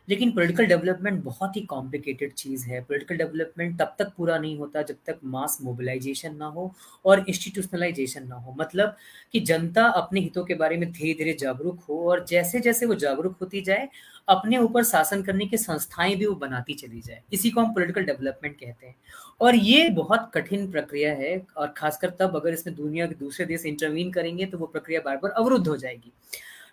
लेकिन 0.07 0.31
पॉलिटिकल 0.31 0.65
डेवलपमेंट 0.65 1.23
बहुत 1.23 1.55
ही 1.55 1.61
कॉम्प्लिकेटेड 1.61 2.33
चीज़ 2.33 2.65
है। 2.65 2.79
पॉलिटिकल 2.81 3.17
डेवलपमेंट 3.17 3.77
तब 3.79 3.95
तक 3.99 4.11
पूरा 4.17 4.37
नहीं 4.37 4.57
होता 4.57 4.81
जब 4.81 4.95
तक 5.05 5.19
मास 5.25 5.57
मोबिलाइजेशन 5.61 6.35
ना 6.35 6.45
हो 6.45 6.71
और 7.05 7.23
इंस्टीट्यूशनलाइजेशन 7.29 8.27
ना 8.27 8.35
हो। 8.35 8.55
मतलब 8.59 8.95
कि 9.33 9.39
जनता 9.41 9.85
अपने 9.93 10.19
हितों 10.19 10.43
के 10.45 10.55
बारे 10.55 10.77
में 10.77 10.91
धीरे 10.91 11.13
धीरे 11.13 11.33
जागरूक 11.39 11.83
हो 11.89 11.99
और 12.09 12.25
जैसे 12.25 12.59
जैसे 12.59 12.85
वो 12.85 12.95
जागरूक 12.95 13.35
होती 13.41 13.61
जाए, 13.61 13.89
अपने 14.27 14.57
ऊपर 14.57 14.83
शासन 14.83 15.23
करने 15.23 15.45
की 15.45 15.57
संस्थाएँ 15.57 16.15
भी 16.15 16.25
वो 16.25 16.35
बनाती 16.37 16.73
चली 16.75 17.01
जाए। 17.01 17.21
इसी 17.33 17.49
को 17.49 17.61
हम 17.61 17.73
पॉलिटिकल 17.73 18.03
डेवलपमेंट 18.03 18.55
कहते 18.55 18.87
हैं। 18.87 18.95
और 19.41 19.55
ये 19.55 19.89
बहुत 19.91 20.31
कठिन 20.33 20.71
प्रक्रिया 20.71 21.13
है 21.13 21.37
और 21.57 21.73
खासकर 21.77 22.09
तब 22.19 22.35
अगर 22.35 22.53
इसमें 22.53 22.75
दुनिया 22.75 23.07
के 23.07 23.15
दूसरे 23.15 23.45
देश 23.45 23.65
इंटरवीन 23.65 24.11
करेंगे 24.11 24.45
तो 24.45 24.57
वो 24.57 24.65
प्रक्रिया 24.65 25.01
बार 25.05 25.17
बार 25.17 25.31
अवरुद्ध 25.33 25.67
हो 25.67 25.77
जाएगी। 25.77 26.11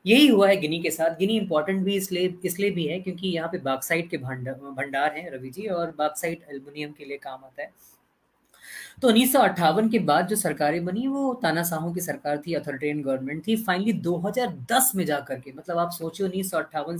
यही 0.04 0.26
हुआ 0.28 0.48
है 0.48 0.56
गिनी 0.56 0.80
के 0.82 0.90
साथ। 0.90 1.16
गिनी 1.18 1.36
इंपॉर्टेंट 1.38 1.82
भी 1.84 1.96
इसलिए 1.96 2.34
इसलिए 2.44 2.70
भी 2.70 2.86
है 2.86 2.98
क्योंकि 3.00 3.28
यहाँ 3.28 3.48
पे 3.48 3.58
बाक्साइट 3.60 4.10
के 4.10 4.18
भंडार 4.18 5.16
हैं 5.16 5.30
रवि 5.30 5.50
जी 5.50 5.66
और 5.68 5.94
बाक्साइट 5.98 6.44
एल्युमिनियम 6.50 6.92
के 6.92 7.04
लिए 7.04 7.16
काम 7.18 7.44
आता 7.44 7.62
है। 7.62 7.72
तो 9.02 9.08
उन्नीस 9.08 9.32
के 9.36 9.98
बाद 9.98 10.28
जो 10.28 10.36
सरकारें 10.36 10.84
बनी, 10.84 11.06
वो 11.06 11.32
तानाशाहों 11.42 11.92
की 11.94 12.00
सरकार 12.00 12.38
थी 12.38 12.54
अथॉरिटेरियन 12.54 13.02
गवर्नमेंट 13.02 13.46
थी। 13.46 13.56
फाइनली 13.56 13.92
2010 13.92 14.92
में 14.96 15.04
जाकर 15.06 15.40
के 15.40 15.52
मतलब 15.52 15.78
आप 15.78 15.90
सोचिए 15.90 16.26
उन्नीस 16.26 16.50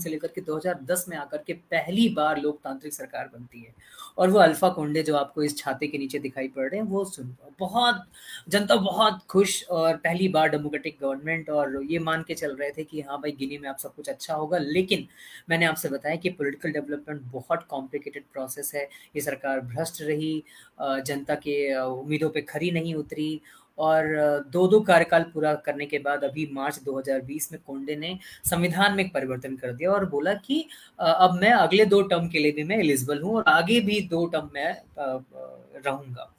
से 0.03 0.09
लेकर 0.09 0.27
के 0.27 0.41
2010 0.41 1.05
में 1.09 1.17
आकर 1.17 1.43
के 1.47 1.53
पहली 1.53 2.07
बार 2.09 2.41
लोकतांत्रिक 2.41 2.93
सरकार 2.93 3.29
बनती 3.33 3.61
है। 3.61 3.73
और 4.17 4.29
वो 4.29 4.39
अल्फ़ा 4.39 4.69
कोंडे 4.69 5.01
जो 5.03 5.15
आपको 5.15 5.43
इस 5.43 5.57
छाते 5.57 5.87
के 5.87 5.97
नीचे 5.97 6.19
दिखाई 6.19 6.47
पड़ 6.47 6.67
रहे 6.69 6.79
हैं, 6.79 6.87
वो 6.87 7.03
सुन, 7.05 7.35
बहुत, 7.59 8.03
जनता 8.49 8.75
बहुत 8.75 9.19
खुश 9.29 9.63
और 9.69 9.95
पहली 9.97 10.27
बार 10.27 10.49
डेमोक्रेटिक 10.49 10.97
गवर्नमेंट 11.01 11.49
और 11.49 11.81
ये 11.83 11.99
मान 11.99 12.23
के 12.27 12.33
चल 12.33 12.55
रहे 12.55 12.69
थे 12.71 12.83
कि 12.83 13.01
हाँ 13.01 13.17
भाई, 13.17 13.31
गिनी 13.31 13.57
में 13.57 13.67
आप 13.69 13.77
सब 13.77 13.95
कुछ 13.95 14.09
अच्छा 14.09 14.33
होगा। 14.33 14.57
लेकिन 14.57 15.07
मैंने 15.49 15.65
आपसे 15.65 15.89
बताया 15.89 16.15
कि 16.15 16.29
पॉलिटिकल 16.29 16.71
डेवलपमेंट 16.71 17.21
बहुत 17.31 17.63
कॉम्प्लिकेटेड 17.69 18.23
प्रोसेस 18.33 18.71
है। 18.75 18.83
ये 19.15 19.21
सरकार 19.21 19.59
भ्रष्ट 19.61 20.01
रही 20.01 20.43
जनता 20.79 21.35
के 21.37 21.55
उम्मीदों 21.85 22.29
पे 22.29 22.41
खरी 22.41 22.71
नहीं 22.71 22.93
उतरी 22.95 23.41
और 23.77 24.05
दो 24.51 24.67
दो 24.67 24.79
कार्यकाल 24.81 25.23
पूरा 25.33 25.53
करने 25.65 25.85
के 25.85 25.99
बाद 25.99 26.23
अभी 26.23 26.47
मार्च 26.53 26.79
2020 26.83 27.51
में 27.51 27.59
कोंडे 27.67 27.95
ने 27.95 28.17
संविधान 28.45 28.95
में 28.95 29.03
एक 29.03 29.13
परिवर्तन 29.13 29.55
कर 29.55 29.73
दिया 29.73 29.91
और 29.91 30.05
बोला 30.09 30.33
कि 30.45 30.61
अब 30.99 31.37
मैं 31.41 31.51
अगले 31.51 31.85
दो 31.85 32.01
टर्म 32.03 32.27
के 32.27 32.39
लिए 32.39 32.51
भी 32.51 32.63
मैं 32.63 32.77
एलिजिबल 32.77 33.21
हूँ 33.21 33.35
और 33.35 33.43
आगे 33.47 33.79
भी 33.79 33.99
दो 34.07 34.25
टर्म 34.25 34.49
मैं 34.53 34.71
रहूँगा, 34.99 36.31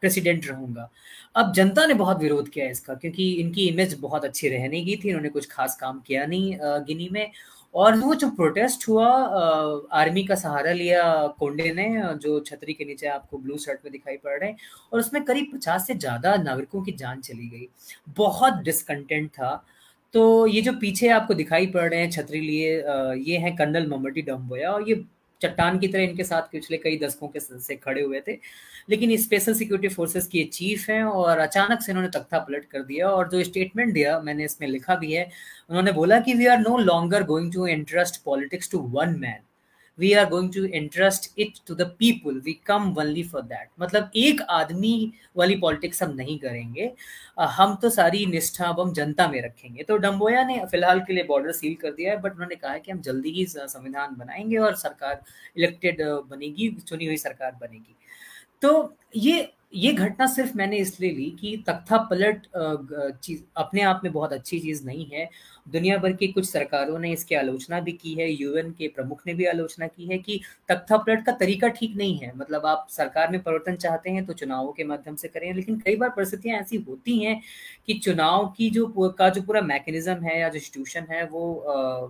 प्रेसिडेंट 0.00 0.46
रहूँगा। 0.46 0.88
अब 1.36 1.52
जनता 1.52 1.86
ने 1.86 1.94
बहुत 1.94 2.20
विरोध 2.22 2.48
किया 2.48 2.66
इसका 2.70 2.94
क्योंकि 2.94 3.32
इनकी 3.32 3.66
इमेज 3.68 3.94
बहुत 4.00 4.24
अच्छी 4.24 4.48
रहने 4.48 4.84
की 4.84 4.96
थी, 4.96 5.08
इन्होंने 5.08 5.28
कुछ 5.28 5.48
खास 5.50 5.76
काम 5.76 6.00
किया 6.06 6.26
नहीं 6.26 6.56
गिनी 6.86 7.08
में 7.12 7.30
और 7.74 7.96
वो 7.98 8.14
जो 8.14 8.28
प्रोटेस्ट 8.30 8.88
हुआ 8.88 9.06
आर्मी 9.92 10.24
का 10.24 10.34
सहारा 10.34 10.72
लिया 10.72 11.02
कोंडे 11.38 11.72
ने, 11.72 11.86
जो 12.14 12.38
छतरी 12.40 12.72
के 12.72 12.84
नीचे 12.84 13.06
आपको 13.08 13.38
ब्लू 13.38 13.56
शर्ट 13.58 13.80
में 13.84 13.92
दिखाई 13.92 14.16
पड़ 14.16 14.38
रहे 14.38 14.50
हैं, 14.50 14.56
और 14.92 15.00
उसमें 15.00 15.22
करीब 15.24 15.50
पचास 15.54 15.86
से 15.86 15.94
ज़्यादा 15.96 16.36
नागरिकों 16.38 16.82
की 16.82 16.92
जान 16.94 17.20
चली 17.20 17.48
गई। 17.48 17.68
बहुत 18.16 18.62
डिसकंटेंट 18.64 19.30
था। 19.30 19.64
तो 20.14 20.46
ये 20.46 20.60
जो 20.62 20.72
पीछे 20.80 21.08
आपको 21.10 21.34
दिखाई 21.34 21.66
पड़ 21.68 21.88
रहे 21.88 22.00
हैं 22.00 22.10
छतरी 22.10 22.40
लिए 22.40 22.76
ये 23.22 23.38
हैं 23.38 23.54
कर्नल 23.56 23.86
ममटी 23.88 24.22
डम्बोया, 24.22 24.70
और 24.72 24.88
ये 24.88 25.04
चट्टान 25.42 25.78
की 25.78 25.88
तरह 25.88 26.02
इनके 26.02 26.24
साथ 26.24 26.42
पिछले 26.52 26.76
कई 26.76 26.98
दशकों 26.98 27.28
के 27.28 27.40
से 27.40 27.76
खड़े 27.76 28.02
हुए 28.02 28.20
थे। 28.28 28.38
लेकिन 28.90 29.16
स्पेशल 29.16 29.54
सिक्योरिटी 29.54 29.94
फोर्सेस 29.94 30.26
की 30.26 30.44
चीफ 30.44 30.88
हैं 30.90 31.02
और 31.04 31.38
अचानक 31.38 31.82
से 31.82 31.92
इन्होंने 31.92 32.10
तख्ता 32.10 32.38
पलट 32.38 32.64
कर 32.64 32.82
दिया 32.82 33.08
और 33.08 33.28
जो 33.28 33.42
स्टेटमेंट 33.44 33.92
दिया, 33.94 34.20
मैंने 34.20 34.44
इसमें 34.44 34.68
लिखा 34.68 34.94
भी 34.94 35.12
है, 35.12 35.30
उन्होंने 35.70 35.92
बोला 35.92 36.20
कि 36.20 36.34
we 36.34 36.46
are 36.46 36.58
no 36.58 36.76
longer 36.78 37.22
going 37.24 37.52
to 37.52 37.66
entrust 37.66 38.22
politics 38.24 38.70
to 38.70 38.78
one 38.78 39.18
man 39.18 39.38
we 39.98 40.12
are 40.12 40.28
going 40.30 40.52
to 40.52 40.64
entrust 40.66 41.30
it 41.40 41.58
to 41.66 41.74
the 41.74 41.82
people 41.98 42.40
we 42.44 42.52
come 42.66 42.90
only 42.94 43.22
for 43.24 43.42
that 43.42 43.68
मतलब 43.80 44.10
एक 44.16 44.40
आदमी 44.50 45.12
वाली 45.36 45.56
पॉलिटिक्स 45.56 46.02
हम 46.02 46.14
नहीं 46.16 46.38
करेंगे। 46.38 46.90
हम 47.38 47.74
तो 47.82 47.90
सारी 47.90 48.24
निष्ठा 48.26 48.64
अब 48.66 48.80
हम 48.80 48.92
जनता 48.94 49.28
में 49.28 49.40
रखेंगे। 49.42 49.82
तो 49.82 49.96
डम्बोया 49.98 50.44
ने 50.46 50.58
फ़िलहाल 50.70 51.00
के 51.00 51.12
लिए 51.12 51.24
बॉर्डर 51.24 51.52
सील 51.52 51.74
कर 51.82 51.90
दिया 51.92 52.12
है 52.12 52.20
बट 52.20 52.32
उन्होंने 52.32 52.54
कहा 52.54 52.72
है 52.72 52.80
कि 52.80 52.92
हम 52.92 53.00
जल्दी 53.02 53.30
ही 53.32 53.46
संविधान 53.48 54.14
बनाएँगे 54.18 54.56
और 54.58 54.74
सरकार 54.76 55.22
इलेक्टेड 55.56 56.02
बनेगी, 56.30 56.70
चुनी 56.80 57.06
हुई 57.06 57.16
सरकार 57.18 57.52
बनेगी। 57.60 57.96
तो 58.62 58.96
ये 59.16 59.52
ये 59.74 59.92
घटना 59.92 60.26
सिर्फ़ 60.26 60.56
मैंने 60.56 60.76
इसलिए 60.78 61.10
ली 61.12 61.30
कि 61.40 61.56
तख्ता 61.66 61.96
पलट 62.10 62.46
चीज़ 63.22 63.40
अपने 63.56 63.82
आप 63.82 64.00
में 64.04 64.12
बहुत 64.12 64.32
अच्छी 64.32 64.58
चीज़ 64.60 64.84
नहीं 64.86 65.06
है। 65.12 65.28
दुनिया 65.66 65.96
भर 65.98 66.12
की 66.12 66.26
कुछ 66.28 66.44
सरकारों 66.46 66.98
ने 66.98 67.12
इसकी 67.12 67.34
आलोचना 67.34 67.80
भी 67.80 67.92
की 67.94 68.12
है 68.14 68.30
यूएन 68.32 68.70
के 68.72 68.88
प्रमुख 68.88 69.22
ने 69.26 69.34
भी 69.34 69.44
आलोचना 69.46 69.86
की 69.86 70.06
है 70.06 70.18
कि 70.18 70.40
तख्ता 70.68 70.96
पलट 70.96 71.24
का 71.26 71.32
तरीका 71.34 71.68
ठीक 71.70 71.96
नहीं 71.96 72.18
है। 72.18 72.32
मतलब 72.36 72.66
आप 72.66 72.86
सरकार 72.90 73.30
में 73.30 73.40
परिवर्तन 73.42 73.76
चाहते 73.76 74.10
हैं 74.10 74.24
तो 74.26 74.32
चुनावों 74.34 74.72
के 74.72 74.84
माध्यम 74.84 75.16
से 75.16 75.28
करें, 75.28 75.52
लेकिन 75.54 75.78
कई 75.80 75.96
बार 75.96 76.10
परिस्थितियाँ 76.10 76.60
ऐसी 76.60 76.84
होती 76.88 77.18
हैं 77.18 77.40
कि 77.86 77.94
चुनाव 77.96 78.46
की 78.56 78.70
जो 78.70 78.86
का 79.10 79.28
जो 79.30 79.42
पूरा 79.42 79.60
मैकेनिज्म 79.62 80.16
है 80.22 80.40
या 80.40 80.48
जो 80.48 80.56
इंस्टीट्यूशन 80.56 81.06
है 81.10 81.24
वो 81.26 81.50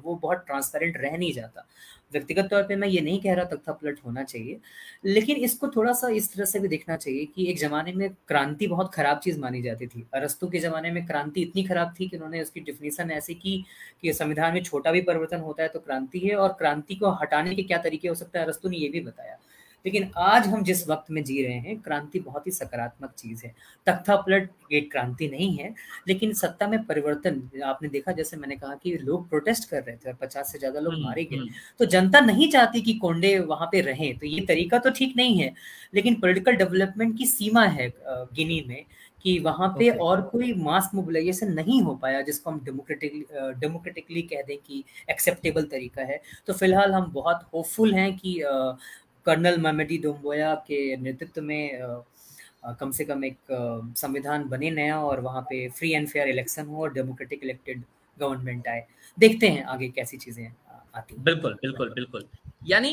वो 0.05 0.15
बहुत 0.15 0.45
ट्रांसपेरेंट 0.47 0.97
रह 0.99 1.17
नहीं 1.17 1.33
जाता। 1.33 1.67
व्यक्तिगत 2.13 2.49
तौर 2.51 2.63
पे 2.63 2.77
मैं 2.77 2.89
ये 2.89 3.01
नहीं 3.01 3.21
कह 3.21 3.35
रहा 3.35 3.45
तख्ता 3.47 3.73
पलट 3.73 3.99
होना 4.05 4.23
चाहिए, 4.25 4.59
लेकिन 5.05 5.37
इसको 5.39 5.69
थोड़ा 5.69 5.93
सा 5.93 6.09
इस 6.11 6.33
तरह 6.35 6.45
से 6.45 6.59
भी 6.61 6.69
देखना 6.69 6.97
चाहिए 6.97 7.25
कि 7.27 7.47
एक 7.51 7.59
जमाने 7.59 7.93
में 7.93 8.09
क्रांति 8.29 8.67
बहुत 8.67 8.93
खराब 8.95 9.19
चीज़ 9.19 9.39
मानी 9.41 9.63
जाती 9.63 9.87
थी। 9.87 10.07
अरस्तु 10.15 10.49
के 10.49 10.59
जमाने 10.61 10.91
में 10.91 11.05
क्रांति 11.07 11.43
इतनी 11.43 11.63
खराब 11.65 11.95
थी 12.01 12.09
कि 12.09 12.17
उन्होंने 12.17 12.43
उसकी 12.43 12.61
डिफिनेशन 12.61 13.11
ऐसी 13.13 13.35
की 13.45 13.65
कि 14.03 14.13
संविधान 14.15 14.55
में 14.55 14.63
छोटा 14.63 14.93
भी 14.93 15.01
परिवर्तन 15.03 15.41
होता 15.41 15.63
है 15.63 15.69
तो 15.69 15.79
क्रांति 15.81 16.19
है 16.21 16.35
और 16.37 16.53
क्रांति 16.59 16.95
को 16.95 17.11
हटाने 17.23 17.55
के 17.55 17.63
क्या 17.65 17.79
तरीके 17.81 18.09
हो 18.09 18.15
सकते 18.17 18.39
हैं 18.39 18.47
अरस्तु 18.47 18.69
ने 18.69 18.77
ये 18.77 18.89
भी 18.89 19.01
बताया। 19.03 19.39
लेकिन 19.85 20.11
आज 20.19 20.47
हम 20.47 20.63
जिस 20.65 20.87
वक्त 20.89 21.11
में 21.11 21.23
जी 21.25 21.43
रहे 21.43 21.55
हैं 21.55 21.77
क्रांति 21.79 22.21
बहुत 22.21 22.47
ही 22.47 22.53
सकारात्मक 22.53 23.11
चीज़ 23.13 23.45
है। 23.45 23.53
तख्ता 23.87 24.15
पलट 24.19 24.49
एक 24.73 24.91
क्रांति 24.93 25.29
नहीं 25.29 25.51
है 25.57 25.75
लेकिन 26.09 26.33
सत्ता 26.35 26.67
में 26.69 26.85
परिवर्तन 26.85 27.43
आपने 27.65 27.89
देखा 27.89 28.13
जैसे 28.13 28.37
मैंने 28.37 28.57
कहा 28.57 28.75
कि 28.75 28.97
लोग 28.99 29.29
प्रोटेस्ट 29.29 29.69
कर 29.71 29.83
रहे 29.83 29.97
थे 29.97 30.11
और 30.11 30.17
पचास 30.23 30.53
से 30.53 30.59
ज़्यादा 30.59 30.81
लोग 30.81 30.95
मारे 31.01 31.25
गए। 31.25 31.49
तो 31.81 31.85
जनता 31.87 32.21
नहीं 32.23 32.51
चाहती 32.51 32.81
कि 32.81 32.93
कोंडे 32.95 33.39
वहाँ 33.41 33.69
पे 33.73 33.81
रहें 33.83 34.17
तो 34.19 34.27
ये 34.27 34.41
तरीका 34.49 34.79
तो 34.79 34.91
ठीक 34.91 35.17
नहीं 35.17 35.39
है। 35.39 35.53
लेकिन 35.95 36.15
पोलिटिकल 36.21 36.57
डेवलपमेंट 36.57 37.17
की 37.19 37.27
सीमा 37.29 37.65
है 37.67 37.93
गिनी 38.09 38.65
में। 38.69 38.85
कि 39.25 39.39
वहाँ 39.39 39.69
पे 39.79 39.89
okay. 39.91 40.01
और 40.01 40.21
कोई 40.23 40.53
मास 40.55 40.91
मोबिलाइजेशन 40.95 41.53
नहीं 41.53 41.81
हो 41.83 41.95
पाया 41.97 42.21
जिसको 42.23 42.51
हम 42.51 42.61
डेमोक्रेटिकली 42.65 43.25
डेमोक्रेटिकली 43.61 44.23
कह 44.23 44.43
दें 44.43 44.57
कि 44.59 44.83
एक्सेप्टेबल 45.11 45.65
तरीका 45.67 46.03
है। 46.03 46.21
तो 46.47 46.53
फ़िलहाल 46.53 46.93
हम 46.93 47.11
बहुत 47.13 47.47
होपफुल 47.55 47.95
हैं 47.95 48.17
कि 48.17 48.41
कर्नल 49.27 49.59
मेमेडी 49.61 49.99
डोम्बोया 49.99 50.55
के 50.67 50.97
नेतृत्व 50.97 51.43
में 51.43 52.03
कम 52.81 52.91
से 52.91 53.05
कम 53.05 53.25
एक 53.25 53.37
संविधान 53.97 54.45
बने 54.49 54.71
नया 54.71 54.99
और 55.01 55.21
वहाँ 55.21 55.43
पे 55.43 55.69
फ्री 55.69 55.93
एंड 55.93 56.09
फेयर 56.09 56.29
इलेक्शन 56.29 56.67
हो 56.67 56.83
और 56.83 56.93
डेमोक्रेटिक 56.93 57.41
इलेक्टेड 57.45 57.83
गवर्नमेंट 58.21 58.69
आए। 58.69 58.85
देखते 59.19 59.49
हैं 59.49 59.65
आगे 59.65 59.89
कैसी 59.89 60.17
चीज़ें 60.17 60.47
आती 60.95 61.17
बिल्कुल 61.19 61.55
बिल्कुल 61.63 61.91
बिल्कुल। 61.95 62.25
यानी 62.67 62.93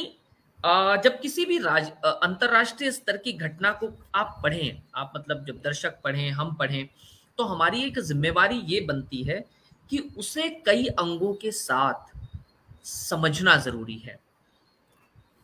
जब 0.64 1.20
किसी 1.22 1.45
भी 1.45 1.57
राज 1.57 1.89
अंतरराष्ट्रीय 2.05 2.91
स्तर 2.91 3.18
की 3.18 3.32
घटना 3.34 3.72
को 3.74 3.88
आप 4.16 4.39
पढ़ें, 4.43 4.82
आप 4.95 5.14
मतलब 5.16 5.45
जब 5.45 5.62
दर्शक 5.64 5.99
पढ़ें, 6.03 6.30
हम 6.32 6.53
पढ़ें 6.55 6.88
तो 7.38 7.43
हमारी 7.43 7.84
एक 7.84 7.99
जिम्मेवारी 7.99 8.59
ये 8.66 8.80
बनती 8.82 9.24
है 9.24 9.43
कि 9.91 9.97
उसे 10.18 10.49
कई 10.66 10.86
अंगों 10.89 11.34
के 11.34 11.51
साथ 11.51 12.86
समझना 12.86 13.55
ज़रूरी 13.57 13.97
है। 13.97 14.20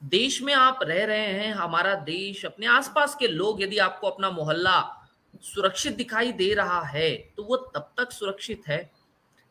देश 0.03 0.41
में 0.41 0.53
आप 0.53 0.79
रह 0.83 1.03
रहे 1.05 1.27
हैं, 1.27 1.53
हमारा 1.53 1.93
देश, 1.95 2.45
अपने 2.45 2.67
आसपास 2.67 3.15
के 3.15 3.27
लोग 3.27 3.61
यदि 3.61 3.77
आपको 3.79 4.09
अपना 4.09 4.29
मोहल्ला 4.31 4.79
सुरक्षित 5.43 5.95
दिखाई 5.95 6.31
दे 6.33 6.53
रहा 6.53 6.81
है 6.81 7.09
तो 7.37 7.43
वो 7.43 7.57
तब 7.57 7.91
तक 7.97 8.11
सुरक्षित 8.11 8.67
है 8.67 8.79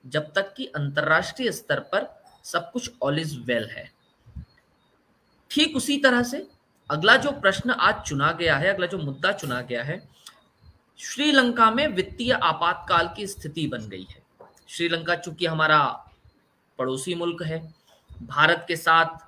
जब 0.05 0.33
तक 0.33 0.55
कि 0.55 0.67
अंतरराष्ट्रीय 0.77 1.53
स्तर 1.53 1.81
पर 1.93 2.09
सब 2.45 2.71
कुछ 2.73 2.91
ऑल 3.03 3.19
इज़ 3.19 3.39
वेल 3.41 3.69
है। 3.71 3.91
ठीक 5.51 5.77
उसी 5.77 5.97
तरह 5.99 6.23
से 6.23 6.47
अगला 6.91 7.17
जो 7.17 7.31
प्रश्न 7.33 7.71
आज 7.71 8.03
चुना 8.03 8.31
गया 8.33 8.57
है, 8.57 8.73
अगला 8.75 8.87
जो 8.87 8.99
मुद्दा 8.99 9.33
चुना 9.33 9.61
गया 9.61 9.83
है, 9.83 10.03
श्रीलंका 11.01 11.71
में 11.71 11.87
वित्तीय 11.89 12.33
आपातकाल 12.33 13.09
की 13.17 13.27
स्थिति 13.27 13.67
बन 13.67 13.89
गई 13.89 14.07
है। 14.11 14.23
श्रीलंका 14.69 15.15
चूँकि 15.17 15.47
हमारा 15.47 15.79
पड़ोसी 16.79 17.15
मुल्क 17.15 17.43
है, 17.43 17.59
भारत 18.23 18.65
के 18.69 18.77
साथ 18.77 19.19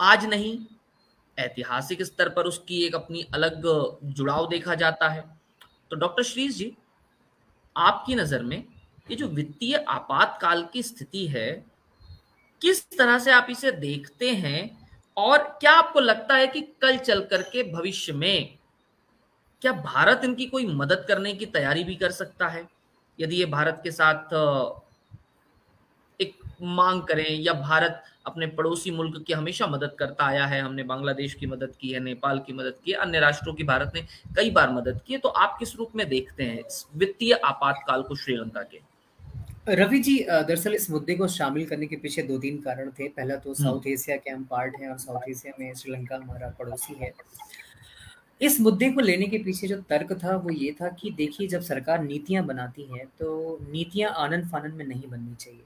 आज 0.00 0.24
नहीं, 0.26 0.58
ऐतिहासिक 1.38 2.02
स्तर 2.02 2.28
पर 2.28 2.46
उसकी 2.46 2.82
एक 2.84 2.94
अपनी 2.94 3.26
अलग 3.34 3.62
जुड़ाव 4.06 4.48
देखा 4.48 4.74
जाता 4.74 5.08
है। 5.08 5.24
तो 5.90 5.96
डॉक्टर 5.96 6.22
श्रीज 6.22 6.56
जी, 6.56 6.72
आपकी 7.76 8.14
नज़र 8.14 8.42
में 8.42 8.56
ये 9.08 9.16
जो 9.16 9.28
वित्तीय 9.28 9.76
आपातकाल 9.78 10.64
की 10.72 10.82
स्थिति 10.82 11.26
है, 11.26 11.50
किस 12.62 12.84
तरह 12.98 13.18
से 13.18 13.32
आप 13.32 13.46
इसे 13.50 13.72
देखते 13.72 14.30
हैं 14.32 14.83
और 15.16 15.38
क्या 15.60 15.72
आपको 15.72 16.00
लगता 16.00 16.34
है 16.34 16.46
कि 16.46 16.60
कल 16.82 16.96
चल 16.98 17.20
करके 17.24 17.62
भविष्य 17.72 18.12
में 18.12 18.58
क्या 19.62 19.72
भारत 19.72 20.20
इनकी 20.24 20.46
कोई 20.46 20.66
मदद 20.66 21.04
करने 21.08 21.32
की 21.34 21.46
तैयारी 21.46 21.84
भी 21.84 21.94
कर 21.96 22.10
सकता 22.10 22.48
है? 22.48 22.66
यदि 23.18 23.36
ये 23.36 23.46
भारत 23.46 23.80
के 23.84 23.90
साथ 23.90 24.34
एक 26.20 26.34
मांग 26.62 27.02
करें 27.02 27.28
या 27.30 27.52
भारत 27.52 28.02
अपने 28.26 28.46
पड़ोसी 28.46 28.90
मुल्क 28.90 29.22
की 29.26 29.32
हमेशा 29.32 29.66
मदद 29.66 29.94
करता 29.98 30.24
आया 30.24 30.46
है, 30.46 30.60
हमने 30.60 30.82
बांग्लादेश 30.82 31.34
की 31.34 31.46
मदद 31.46 31.72
की 31.80 31.92
है, 31.92 32.00
नेपाल 32.00 32.38
की 32.38 32.52
मदद 32.52 32.74
की 32.84 32.92
है 32.92 32.98
अन्य 32.98 33.20
राष्ट्रों 33.20 33.54
की 33.54 33.64
भारत 33.64 33.92
ने 33.94 34.02
कई 34.36 34.50
बार 34.50 34.70
मदद 34.70 35.00
की 35.06 35.12
है 35.12 35.18
तो 35.18 35.28
आप 35.28 35.56
किस 35.58 35.76
रूप 35.76 35.96
में 35.96 36.08
देखते 36.08 36.42
हैं 36.42 36.62
वित्तीय 36.96 37.32
आपातकाल 37.34 38.02
को 38.02 38.16
श्रीलंका 38.16 38.62
के? 38.62 38.93
रवि 39.66 39.98
जी 39.98 40.18
दरअसल 40.20 40.74
इस 40.74 40.90
मुद्दे 40.90 41.14
को 41.14 41.26
शामिल 41.28 41.66
करने 41.66 41.86
के 41.86 41.96
पीछे 41.96 42.22
दो 42.22 42.38
तीन 42.38 42.58
कारण 42.60 42.90
थे 42.90 43.08
पहला 43.08 43.36
तो 43.36 43.54
साउथ 43.54 43.76
हम्म। 43.76 43.92
एशिया 43.92 44.16
के 44.16 44.30
हम 44.30 44.44
पार्ट 44.44 44.74
हैं 44.80 44.88
और 44.88 44.98
साउथ 44.98 45.28
एशिया 45.28 45.52
में 45.60 45.74
श्रीलंका 45.74 46.16
हमारा 46.16 46.48
पड़ोसी 46.58 46.94
है 46.94 47.12
इस 48.40 48.60
मुद्दे 48.60 48.90
को 48.90 49.00
लेने 49.00 49.26
के 49.26 49.38
पीछे 49.38 49.68
जो 49.68 49.76
तर्क 49.90 50.12
था 50.24 50.36
वो 50.36 50.50
ये 50.52 50.72
था 50.80 50.88
कि 50.92 51.10
देखिए 51.16 51.46
जब 51.48 51.60
सरकार 51.62 52.02
नीतियाँ 52.02 52.44
बनाती 52.46 52.88
है 52.88 53.04
तो 53.18 53.58
नीतियाँ 53.62 54.12
आनंद 54.18 54.50
फानंद 54.50 54.74
में 54.74 54.84
नहीं 54.86 55.08
बननी 55.08 55.34
चाहिए 55.34 55.62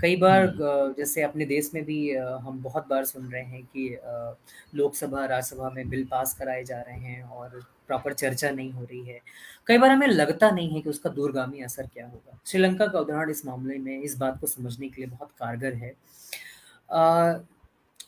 कई 0.00 0.16
बार 0.16 0.42
हम्म। 0.42 0.92
जैसे 0.92 1.22
अपने 1.22 1.44
देश 1.46 1.70
में 1.74 1.84
भी 1.84 1.98
हम 2.14 2.62
बहुत 2.62 2.86
बार 2.88 3.04
सुन 3.04 3.30
रहे 3.32 3.42
हैं 3.44 3.62
कि 3.66 3.88
लोकसभा 4.74 5.24
राज्यसभा 5.24 5.70
में 5.70 5.88
बिल 5.88 6.04
पास 6.06 6.36
कराए 6.38 6.64
जा 6.64 6.80
रहे 6.80 6.98
हैं 7.00 7.22
और 7.22 7.62
प्रॉपर 7.86 8.12
चर्चा 8.14 8.50
नहीं 8.50 8.72
हो 8.72 8.82
रही 8.82 9.02
है। 9.02 9.20
कई 9.66 9.78
बार 9.78 9.90
हमें 9.90 10.06
लगता 10.06 10.50
नहीं 10.50 10.68
है 10.70 10.80
कि 10.80 10.90
उसका 10.90 11.10
दूरगामी 11.10 11.62
असर 11.62 11.86
क्या 11.86 12.06
होगा। 12.06 12.38
श्रीलंका 12.46 12.86
का 12.86 13.00
उदाहरण 13.00 13.30
इस 13.30 13.44
मामले 13.46 13.78
में 13.78 14.00
इस 14.00 14.16
बात 14.18 14.40
को 14.40 14.46
समझने 14.46 14.88
के 14.88 15.02
लिए 15.02 15.10
बहुत 15.10 15.30
कारगर 15.38 15.74
है। 15.74 15.94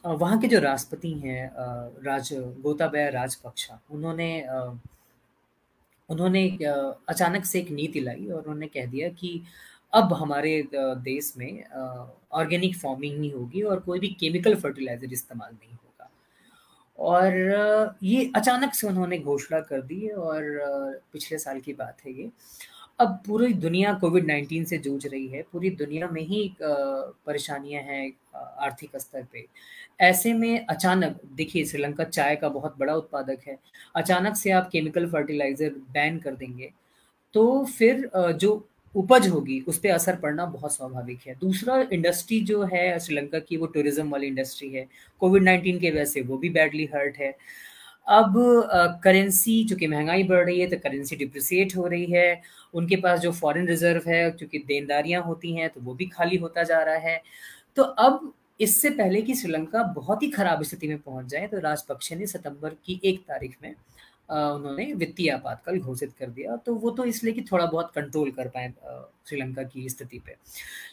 वहाँ 0.06 0.38
के 0.40 0.48
जो 0.48 0.58
राष्ट्रपति 0.60 1.12
हैं 1.20 1.50
राज, 2.04 2.28
गोताबया 2.32 3.08
राजपक्षा, 3.10 3.80
उन्होंने 3.90 4.46
उन्होंने 6.08 6.48
अचानक 7.08 7.44
से 7.44 7.58
एक 7.58 7.70
नीति 7.70 8.00
लाई 8.00 8.26
और 8.26 8.40
उन्होंने 8.40 8.66
कह 8.68 8.86
दिया 8.86 9.08
कि 9.10 9.42
अब 9.92 10.12
हमारे 10.12 10.62
देश 10.74 11.32
में 11.36 11.64
ऑर्गेनिक 12.32 12.76
फ़ार्मिंग 12.76 13.18
नहीं 13.18 13.32
होगी 13.32 13.62
और 13.62 13.80
कोई 13.80 13.98
भी 13.98 14.08
केमिकल 14.20 14.54
फर्टिलाइज़र 14.56 15.12
इस्तेमाल 15.12 15.52
नहीं 15.52 15.70
होगा। 15.70 15.85
और 16.98 17.96
ये 18.02 18.30
अचानक 18.36 18.74
से 18.74 18.86
उन्होंने 18.86 19.18
घोषणा 19.18 19.60
कर 19.62 19.80
दी 19.82 20.08
और 20.08 20.44
पिछले 21.12 21.38
साल 21.38 21.60
की 21.60 21.72
बात 21.74 21.96
है 22.06 22.12
ये। 22.12 22.30
अब 23.00 23.18
पूरी 23.26 23.52
दुनिया 23.54 23.92
कोविड 23.94 24.26
नाइन्टीन 24.26 24.64
से 24.64 24.78
जूझ 24.78 25.06
रही 25.06 25.26
है, 25.28 25.42
पूरी 25.42 25.70
दुनिया 25.72 26.08
में 26.08 26.20
ही 26.22 26.56
परेशानियाँ 26.60 27.82
हैं 27.82 28.12
आर्थिक 28.36 28.96
स्तर 28.96 29.26
पे। 29.32 29.44
ऐसे 30.00 30.32
में 30.34 30.66
अचानक, 30.66 31.20
देखिए, 31.26 31.64
श्रीलंका 31.64 32.04
चाय 32.04 32.36
का 32.36 32.48
बहुत 32.48 32.78
बड़ा 32.78 32.94
उत्पादक 32.94 33.46
है, 33.48 33.58
अचानक 33.96 34.36
से 34.36 34.50
आप 34.50 34.68
केमिकल 34.72 35.10
फर्टिलाइज़र 35.10 35.74
बैन 35.92 36.18
कर 36.18 36.34
देंगे 36.36 36.70
तो 37.34 37.64
फिर 37.68 38.10
जो 38.14 38.68
उपज 38.94 39.28
होगी, 39.28 39.60
उस 39.60 39.78
पर 39.78 39.90
असर 39.90 40.16
पड़ना 40.16 40.44
बहुत 40.46 40.74
स्वाभाविक 40.74 41.26
है। 41.26 41.34
दूसरा 41.40 41.80
इंडस्ट्री 41.92 42.40
जो 42.42 42.62
है 42.64 42.98
श्रीलंका 43.00 43.38
की, 43.38 43.56
वो 43.56 43.66
टूरिज़्म 43.66 44.10
वाली 44.10 44.26
इंडस्ट्री 44.26 44.68
है। 44.70 44.86
कोविड 45.22 45.42
नाइन्टीन 45.42 45.78
के 45.80 45.90
वजह 45.90 46.04
से 46.04 46.20
वो 46.22 46.38
भी 46.38 46.50
बैडली 46.50 46.84
हर्ट 46.94 47.16
है। 47.18 47.34
अब 48.06 48.34
करेंसी 49.04 49.64
चूँकि 49.64 49.86
महँगाई 49.86 50.22
बढ़ 50.24 50.44
रही 50.44 50.60
है 50.60 50.66
तो 50.66 50.76
करेंसी 50.78 51.16
डिप्रिसिएट 51.16 51.76
हो 51.76 51.86
रही 51.86 52.06
है। 52.06 52.40
उनके 52.74 52.96
पास 52.96 53.20
जो 53.20 53.32
फॉरेन 53.32 53.66
रिज़र्व 53.68 54.08
है 54.08 54.30
क्योंकि 54.30 54.58
देनदारियाँ 54.58 55.22
होती 55.22 55.54
हैं 55.54 55.68
तो 55.70 55.80
वो 55.80 55.94
भी 55.94 56.06
खाली 56.06 56.36
होता 56.36 56.62
जा 56.62 56.82
रहा 56.82 56.96
है। 57.00 57.20
तो 57.76 57.82
अब, 57.82 58.32
इससे 58.60 58.90
पहले 58.90 59.22
कि 59.22 59.34
श्रीलंका 59.34 59.82
बहुत 59.94 60.22
ही 60.22 60.28
खराब 60.30 60.62
स्थिति 60.62 60.88
में 60.88 60.98
पहुँच 60.98 61.26
जाए 61.26 61.46
तो 61.46 61.58
राजपक्षे 61.60 62.16
ने 62.16 62.26
सितंबर 62.26 62.76
की 62.86 63.00
एक 63.04 63.20
तारीख 63.20 63.56
में 63.62 63.74
उन्होंने 64.28 64.92
वित्तीय 64.94 65.30
आपातकाल 65.30 65.78
घोषित 65.78 66.12
कर 66.18 66.26
दिया। 66.28 66.56
तो 66.56 66.74
वो 66.74 66.90
तो 66.90 67.04
इसलिए 67.04 67.34
कि 67.34 67.42
थोड़ा 67.52 67.66
बहुत 67.66 67.92
कंट्रोल 67.94 68.30
कर 68.30 68.48
पाए 68.48 68.72
श्रीलंका 69.28 69.62
की 69.64 69.88
स्थिति 69.88 70.18
पे। 70.18 70.34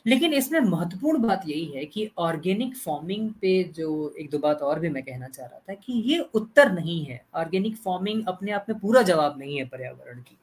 लेकिन 0.07 0.33
इसमें 0.33 0.59
महत्वपूर्ण 0.59 1.21
बात 1.21 1.43
यही 1.47 1.65
है 1.67 1.85
कि 1.85 2.09
ऑर्गेनिक 2.19 2.75
फ़ार्मिंग 2.77 3.29
पे 3.41 3.63
जो 3.75 4.13
एक 4.19 4.29
दो 4.29 4.37
बात 4.39 4.61
और 4.61 4.79
भी 4.79 4.89
मैं 4.89 5.03
कहना 5.03 5.27
चाह 5.27 5.45
रहा 5.45 5.59
था 5.69 5.73
कि 5.75 5.93
ये 6.05 6.19
उत्तर 6.33 6.71
नहीं 6.71 7.03
है। 7.05 7.23
ऑर्गेनिक 7.35 7.75
फ़ार्मिंग 7.77 8.23
अपने 8.27 8.51
आप 8.51 8.65
में 8.69 8.79
पूरा 8.79 9.01
जवाब 9.03 9.39
नहीं 9.39 9.57
है 9.57 9.65
पर्यावरण 9.65 10.19
की। 10.19 10.37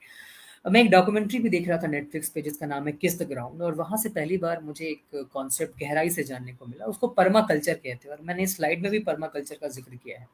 मैं 0.65 0.81
एक 0.81 0.91
डॉक्यूमेंट्री 0.91 1.39
भी 1.39 1.49
देख 1.49 1.69
रहा 1.69 1.79
था 1.79 1.87
नेटफ्लिक्स 1.87 2.29
पे 2.29 2.43
जिसका 2.43 2.67
नाम 2.67 2.87
है 2.87 2.93
किस 2.93 3.19
द 3.19 3.27
ग्राउंड 3.29 3.63
और 3.63 3.75
वहाँ 3.75 3.99
से 3.99 4.09
पहली 4.09 4.37
बार 4.39 4.61
मुझे 4.63 4.85
एक 4.87 5.29
कॉन्सेप्ट 5.33 5.79
गहराई 5.81 6.11
से 6.11 6.23
जानने 6.23 6.53
को 6.53 6.67
मिला। 6.67 6.85
उसको 6.85 7.09
परमा 7.11 7.41
कल्चर 7.43 7.75
कहते 7.75 8.09
हैं 8.09 8.17
और 8.17 8.23
मैंने 8.23 8.47
स्लाइड 8.47 8.83
में 8.83 8.91
भी 8.91 8.99
परमा 9.01 9.27
कल्चर 9.29 9.59
का 9.61 9.69
ज़िक्र 9.69 9.97
किया 9.97 10.19
है। 10.21 10.27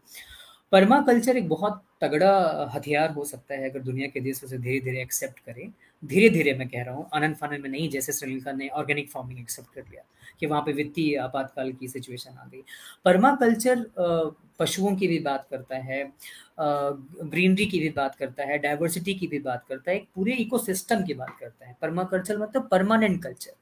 परमा 0.72 1.00
कल्चर 1.00 1.36
एक 1.36 1.48
बहुत 1.48 1.82
तगड़ा 2.00 2.70
हथियार 2.74 3.10
हो 3.10 3.24
सकता 3.24 3.54
है 3.54 3.68
अगर 3.70 3.80
दुनिया 3.82 4.08
के 4.08 4.20
देश 4.20 4.42
उसे 4.44 4.58
धीरे 4.58 4.80
धीरे 4.80 5.02
एक्सेप्ट 5.02 5.38
करें। 5.40 5.72
धीरे 6.02 6.28
धीरे 6.30 6.54
मैं 6.54 6.68
कह 6.68 6.82
रहा 6.82 6.94
हूँ, 6.94 7.08
आनंद 7.14 7.36
फानंद 7.36 7.62
में 7.62 7.68
नहीं, 7.70 7.88
जैसे 7.90 8.12
श्रीलंका 8.12 8.52
ने 8.52 8.68
ऑर्गेनिक 8.70 9.10
फ़ार्मिंग 9.10 9.40
एक्सेप्ट 9.40 9.74
कर 9.74 9.82
लिया 9.82 10.02
कि 10.40 10.46
वहाँ 10.46 10.62
पे 10.62 10.72
वित्तीय 10.72 11.16
आपातकाल 11.18 11.72
की 11.72 11.88
सिचुएशन 11.88 12.30
आ 12.32 12.44
गई। 12.46 12.62
परमा 13.04 13.34
कल्चर 13.36 13.84
पशुओं 14.58 14.94
की 14.96 15.06
भी 15.08 15.18
बात 15.20 15.46
करता 15.50 15.76
है 15.78 16.02
ग्रीनरी 16.60 17.66
की 17.66 17.78
भी 17.78 17.88
बात 17.96 18.14
करता 18.14 18.44
है 18.44 18.58
डाइवर्सिटी 18.58 19.14
की 19.14 19.26
भी 19.26 19.38
बात 19.40 19.64
करता 19.68 19.90
है, 19.90 19.96
एक 19.96 20.08
पूरे 20.14 20.34
इकोसिस्टम 20.34 21.04
की 21.04 21.14
बात 21.14 21.36
करता 21.40 21.66
है। 21.66 21.76
परमा 21.82 22.04
कल्चर 22.04 22.38
मतलब 22.38 22.68
परमानेंट 22.70 23.22
कल्चर 23.22 23.52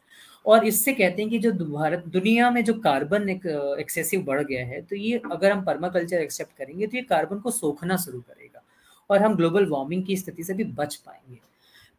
और 0.45 0.67
इससे 0.67 0.93
कहते 0.93 1.23
हैं 1.23 1.31
कि 1.31 1.39
जो 1.39 1.53
भारत, 1.53 2.05
दुनिया 2.09 2.51
में 2.51 2.65
जो 2.65 2.75
कार्बन 2.81 3.29
एक, 3.29 3.47
एक्सेसिव 3.81 4.23
बढ़ 4.25 4.43
गया 4.43 4.65
है 4.67 4.81
तो 4.83 4.97
ये 4.97 5.21
अगर 5.33 5.53
हम 5.53 5.65
परमाकल्चर 5.65 6.17
एक्सेप्ट 6.19 6.57
करेंगे 6.59 6.87
तो 6.87 6.97
ये 6.97 7.03
कार्बन 7.05 7.39
को 7.39 7.51
सोखना 7.53 7.97
शुरू 7.97 8.21
करेगा 8.21 8.63
और 9.11 9.23
हम 9.23 9.35
ग्लोबल 9.37 9.67
वार्मिंग 9.67 10.05
की 10.05 10.17
स्थिति 10.17 10.45
से 10.45 10.55
भी 10.55 10.65
बच 10.65 10.95
पाएँगे। 10.97 11.41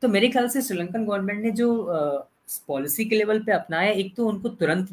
तो 0.02 0.08
मेरे 0.08 0.30
ख्याल 0.30 0.48
से 0.50 0.62
श्रीलंकन 0.62 1.06
गवर्नमेंट 1.06 1.44
ने 1.44 1.52
जो 1.52 2.28
पॉलिसी 2.68 3.06
के 3.06 3.16
लेवल 3.16 3.40
पे 3.44 3.52
अपनाया, 3.52 3.92
एक 3.92 4.16
तो 4.16 4.28
उनको 4.28 4.50
तुरंत 4.50 4.90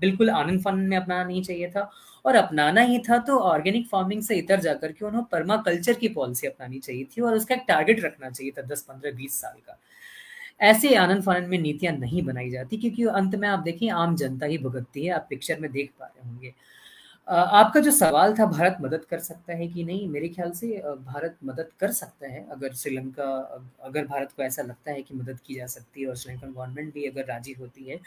बिल्कुल 0.00 0.30
आनंद 0.30 0.60
फन 0.62 0.78
में 0.80 0.96
अपनाना 0.96 1.24
नहीं 1.24 1.42
चाहिए 1.42 1.70
था 1.70 1.90
और 2.24 2.34
अपनाना 2.36 2.80
ही 2.82 2.98
था 3.08 3.18
तो 3.18 3.38
ऑर्गेनिक 3.40 3.86
फ़ार्मिंग 3.88 4.22
से 4.22 4.36
इतर 4.36 4.60
जाकर 4.60 4.92
के 4.92 5.04
उन्होंने 5.06 5.26
परमा 5.32 5.56
कल्चर 5.66 5.94
की 5.94 6.08
पॉलिसी 6.10 6.46
अपनानी 6.46 6.78
चाहिए 6.78 7.04
थी 7.06 7.22
और 7.22 7.34
उसका 7.36 7.54
एक 7.54 7.64
टारगेट 7.68 8.04
रखना 8.04 8.30
चाहिए 8.30 8.52
था 8.58 8.62
दस, 8.64 8.82
पंद्रह, 8.82 9.12
बीस 9.12 9.40
साल 9.40 9.56
का। 9.58 9.78
ऐसे 10.60 10.94
आनंद 10.94 11.22
फानंद 11.22 11.48
में 11.48 11.58
नीतियाँ 11.58 11.92
नहीं 11.94 12.22
बनाई 12.22 12.50
जाती, 12.50 12.76
क्योंकि 12.76 13.04
अंत 13.06 13.34
में 13.34 13.48
आप 13.48 13.58
देखिए 13.60 13.90
आम 13.92 14.16
जनता 14.16 14.46
ही 14.46 14.58
भुगतती 14.58 15.04
है, 15.06 15.12
आप 15.12 15.26
पिक्चर 15.30 15.60
में 15.60 15.70
देख 15.72 15.90
पा 16.00 16.06
रहे 16.06 16.28
होंगे। 16.28 16.54
आपका 17.28 17.80
जो 17.80 17.90
सवाल 17.90 18.34
था, 18.34 18.46
भारत 18.46 18.76
मदद 18.80 19.04
कर 19.04 19.18
सकता 19.18 19.52
है 19.52 19.66
कि 19.68 19.84
नहीं? 19.84 20.08
मेरे 20.08 20.28
ख्याल 20.28 20.50
से 20.52 20.66
भारत 21.04 21.36
मदद 21.44 21.68
कर 21.80 21.90
सकता 21.92 22.28
है, 22.28 22.44
अगर 22.50 22.72
श्रीलंका, 22.74 23.28
अगर 23.82 24.06
भारत 24.06 24.32
को 24.36 24.42
ऐसा 24.42 24.62
लगता 24.62 24.92
है 24.92 25.02
कि 25.02 25.14
मदद 25.14 25.38
की 25.46 25.54
जा 25.54 25.66
सकती 25.66 26.02
है 26.02 26.08
और 26.08 26.16
श्रीलंकन 26.16 26.52
गवर्नमेंट 26.52 26.92
भी 26.94 27.04
अगर 27.04 27.26
राज़ी 27.26 27.52
होती 27.52 27.84
है। 27.84 27.98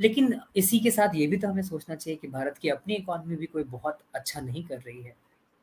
लेकिन 0.00 0.34
इसी 0.56 0.78
के 0.78 0.90
साथ 0.90 1.14
ये 1.14 1.26
भी 1.26 1.36
तो 1.36 1.48
हमें 1.48 1.62
सोचना 1.62 1.94
चाहिए 1.94 2.16
कि 2.16 2.28
भारत 2.28 2.58
की 2.58 2.68
अपनी 2.68 2.94
इकॉनमी 2.94 3.36
भी 3.36 3.46
कोई 3.46 3.64
बहुत 3.70 3.98
अच्छा 4.14 4.40
नहीं 4.40 4.64
कर 4.64 4.78
रही 4.78 5.02
है। 5.02 5.14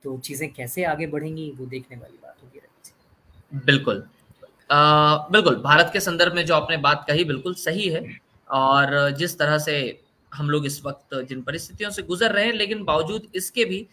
तो 0.03 0.17
चीज़ें 0.19 0.51
कैसे 0.53 0.83
आगे 0.83 1.07
बढ़ेंगी, 1.07 1.49
वो 1.51 1.65
देखने 1.65 1.97
वाली 1.97 2.17
बात 2.23 2.43
होगी 2.43 2.59
बिल्कुल। 3.65 4.03
बिल्कुल, 4.71 5.55
भारत 5.55 5.89
के 5.93 5.99
संदर्भ 5.99 6.33
में 6.35 6.45
जो 6.45 6.55
आपने 6.55 6.77
बात 6.79 7.03
कही, 7.07 7.23
बिल्कुल 7.25 7.53
सही 7.55 7.87
है। 7.89 8.03
और 8.49 9.09
जिस 9.17 9.37
तरह 9.39 9.57
से 9.59 9.75
हम 10.31 10.49
लोग 10.49 10.65
इस 10.65 10.81
वक्त 10.85 11.15
जिन 11.29 11.41
परिस्थितियों 11.41 11.89
से 11.91 12.01
गुजर 12.03 12.31
रहे 12.31 12.45
हैं, 12.45 12.53
लेकिन 12.53 12.83
बावजूद 12.83 13.27
इसके 13.35 13.65
भी 13.65 13.85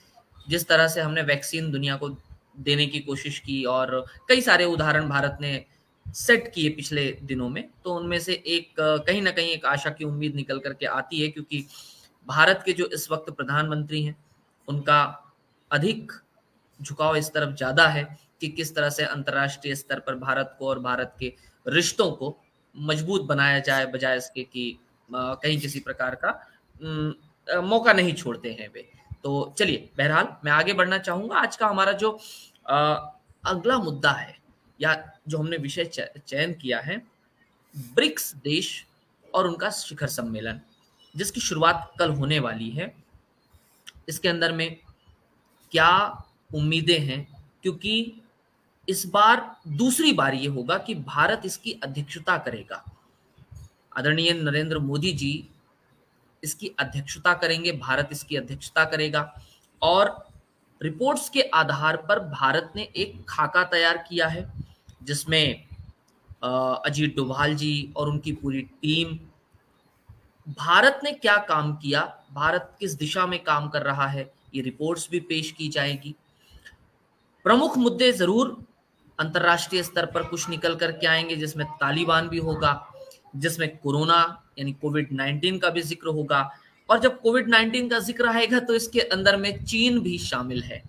जिस 0.48 0.66
तरह 0.68 0.88
से 0.88 1.00
हमने 1.00 1.22
वैक्सीन 1.24 1.70
दुनिया 1.70 1.96
को 1.96 2.08
देने 2.60 2.86
की 2.86 3.00
कोशिश 3.00 3.38
की 3.38 3.62
और 3.66 4.04
कई 4.28 4.40
सारे 4.40 4.64
उदाहरण 4.66 5.08
भारत 5.08 5.38
ने 5.40 5.64
सेट 6.06 6.50
किए 6.54 6.68
पिछले 6.70 7.04
दिनों 7.22 7.48
में 7.48 7.62
तो 7.84 7.94
उनमें 7.94 8.18
से 8.20 8.32
एक, 8.32 8.74
कहीं 8.78 9.22
ना 9.22 9.30
कहीं 9.30 9.48
एक 9.48 9.66
आशा 9.66 9.90
की 9.90 10.04
उम्मीद 10.04 10.34
निकल 10.34 10.58
करके 10.58 10.86
आती 10.88 11.20
है, 11.20 11.28
क्योंकि 11.28 11.64
भारत 12.26 12.62
के 12.66 12.72
जो 12.72 12.86
इस 12.86 13.10
वक्त 13.10 13.30
प्रधानमंत्री 13.32 14.02
हैं, 14.02 14.16
उनका 14.68 15.02
अधिक 15.70 16.12
झुकाव 16.80 17.16
इस 17.16 17.32
तरफ़ 17.32 17.54
ज़्यादा 17.56 17.86
है। 17.88 18.06
कि 18.40 18.48
किस 18.48 18.74
तरह 18.74 18.90
से 18.90 19.04
अंतर्राष्ट्रीय 19.04 19.74
स्तर 19.74 20.00
पर 20.00 20.14
भारत 20.16 20.54
को 20.58 20.68
और 20.68 20.78
भारत 20.78 21.14
के 21.18 21.32
रिश्तों 21.66 22.10
को 22.12 22.36
मज़बूत 22.74 23.22
बनाया 23.22 23.58
जाए, 23.58 23.86
बजाय 23.86 24.16
इसके 24.18 24.42
कि 24.44 24.78
कहीं 25.10 25.58
किसी 25.60 25.80
प्रकार 25.80 26.18
का 26.24 27.60
मौका 27.62 27.92
नहीं 27.92 28.14
छोड़ते 28.14 28.52
हैं 28.52 28.68
वे। 28.74 28.88
तो 29.24 29.54
चलिए, 29.58 29.88
बहरहाल 29.98 30.28
मैं 30.44 30.52
आगे 30.52 30.72
बढ़ना 30.72 30.98
चाहूँगा। 30.98 31.36
आज 31.36 31.56
का 31.56 31.66
हमारा 31.66 31.92
जो 31.94 32.10
अगला 32.66 33.78
मुद्दा 33.78 34.10
है, 34.10 34.36
या 34.80 35.12
जो 35.28 35.38
हमने 35.38 35.56
विषय 35.56 35.84
चयन 35.84 36.52
किया 36.52 36.80
है, 36.80 36.96
ब्रिक्स 37.94 38.34
देश 38.34 38.86
और 39.34 39.46
उनका 39.46 39.70
शिखर 39.70 40.06
सम्मेलन, 40.08 40.60
जिसकी 41.14 41.40
शुरुआत 41.40 41.92
कल 41.98 42.10
होने 42.10 42.38
वाली 42.38 42.70
है। 42.70 42.92
इसके 44.08 44.28
अंदर 44.28 44.52
में 44.52 44.76
क्या 45.72 45.90
उम्मीदें 46.54 46.98
हैं? 46.98 47.26
क्योंकि 47.62 48.22
इस 48.88 49.04
बार 49.06 49.50
दूसरी 49.68 50.12
बार 50.12 50.34
ये 50.34 50.46
होगा 50.48 50.78
कि 50.78 50.94
भारत 50.96 51.42
इसकी 51.44 51.72
अध्यक्षता 51.82 52.36
करेगा। 52.38 52.84
आदरणीय 53.98 54.32
नरेंद्र 54.34 54.78
मोदी 54.80 55.12
जी 55.12 55.48
इसकी 56.42 56.70
अध्यक्षता 56.78 57.32
करेंगे, 57.34 57.72
भारत 57.72 58.08
इसकी 58.12 58.36
अध्यक्षता 58.36 58.84
करेगा 58.84 59.32
और 59.82 60.16
रिपोर्ट्स 60.80 61.28
के 61.28 61.42
आधार 61.54 61.96
पर 61.98 62.18
भारत 62.20 62.72
ने 62.76 62.82
एक 62.96 63.24
खाका 63.28 63.62
तैयार 63.64 63.96
किया 64.08 64.26
है, 64.28 64.52
जिसमें 65.02 65.64
अजीत 66.42 67.16
डोभाल 67.16 67.54
जी 67.54 67.92
और 67.96 68.08
उनकी 68.08 68.32
पूरी 68.32 68.60
टीम, 68.62 69.18
भारत 70.48 71.00
ने 71.04 71.12
क्या 71.12 71.36
काम 71.48 71.74
किया, 71.76 72.02
भारत 72.32 72.76
किस 72.80 72.94
दिशा 72.94 73.26
में 73.26 73.42
काम 73.44 73.68
कर 73.68 73.82
रहा 73.82 74.06
है, 74.06 74.30
ये 74.54 74.62
रिपोर्ट्स 74.62 75.08
भी 75.10 75.20
पेश 75.22 75.50
की 75.52 75.68
जाएगी। 75.68 76.14
प्रमुख 77.44 77.76
मुद्दे 77.78 78.12
ज़रूर 78.12 78.56
अंतरराष्ट्रीय 79.18 79.82
स्तर 79.82 80.06
पर 80.06 80.22
कुछ 80.22 80.48
निकल 80.48 80.74
करके 80.74 81.06
आएँगे, 81.06 81.36
जिसमें 81.36 81.66
तालिबान 81.72 82.28
भी 82.28 82.38
होगा, 82.38 82.72
जिसमें 83.36 83.68
कोरोना, 83.76 84.20
यानी 84.58 84.72
कोविड 84.72 85.12
नाइन्टीन 85.12 85.58
का 85.58 85.70
भी 85.70 85.82
ज़िक्र 85.82 86.08
होगा। 86.08 86.50
और 86.88 86.98
जब 86.98 87.20
कोविड 87.20 87.48
नाइन्टीन 87.48 87.88
का 87.88 87.98
ज़िक्र 88.00 88.28
आएगा 88.28 88.58
तो 88.60 88.74
इसके 88.74 89.00
अंदर 89.02 89.36
में 89.36 89.64
चीन 89.64 89.98
भी 90.00 90.18
शामिल 90.18 90.62
है। 90.62 90.82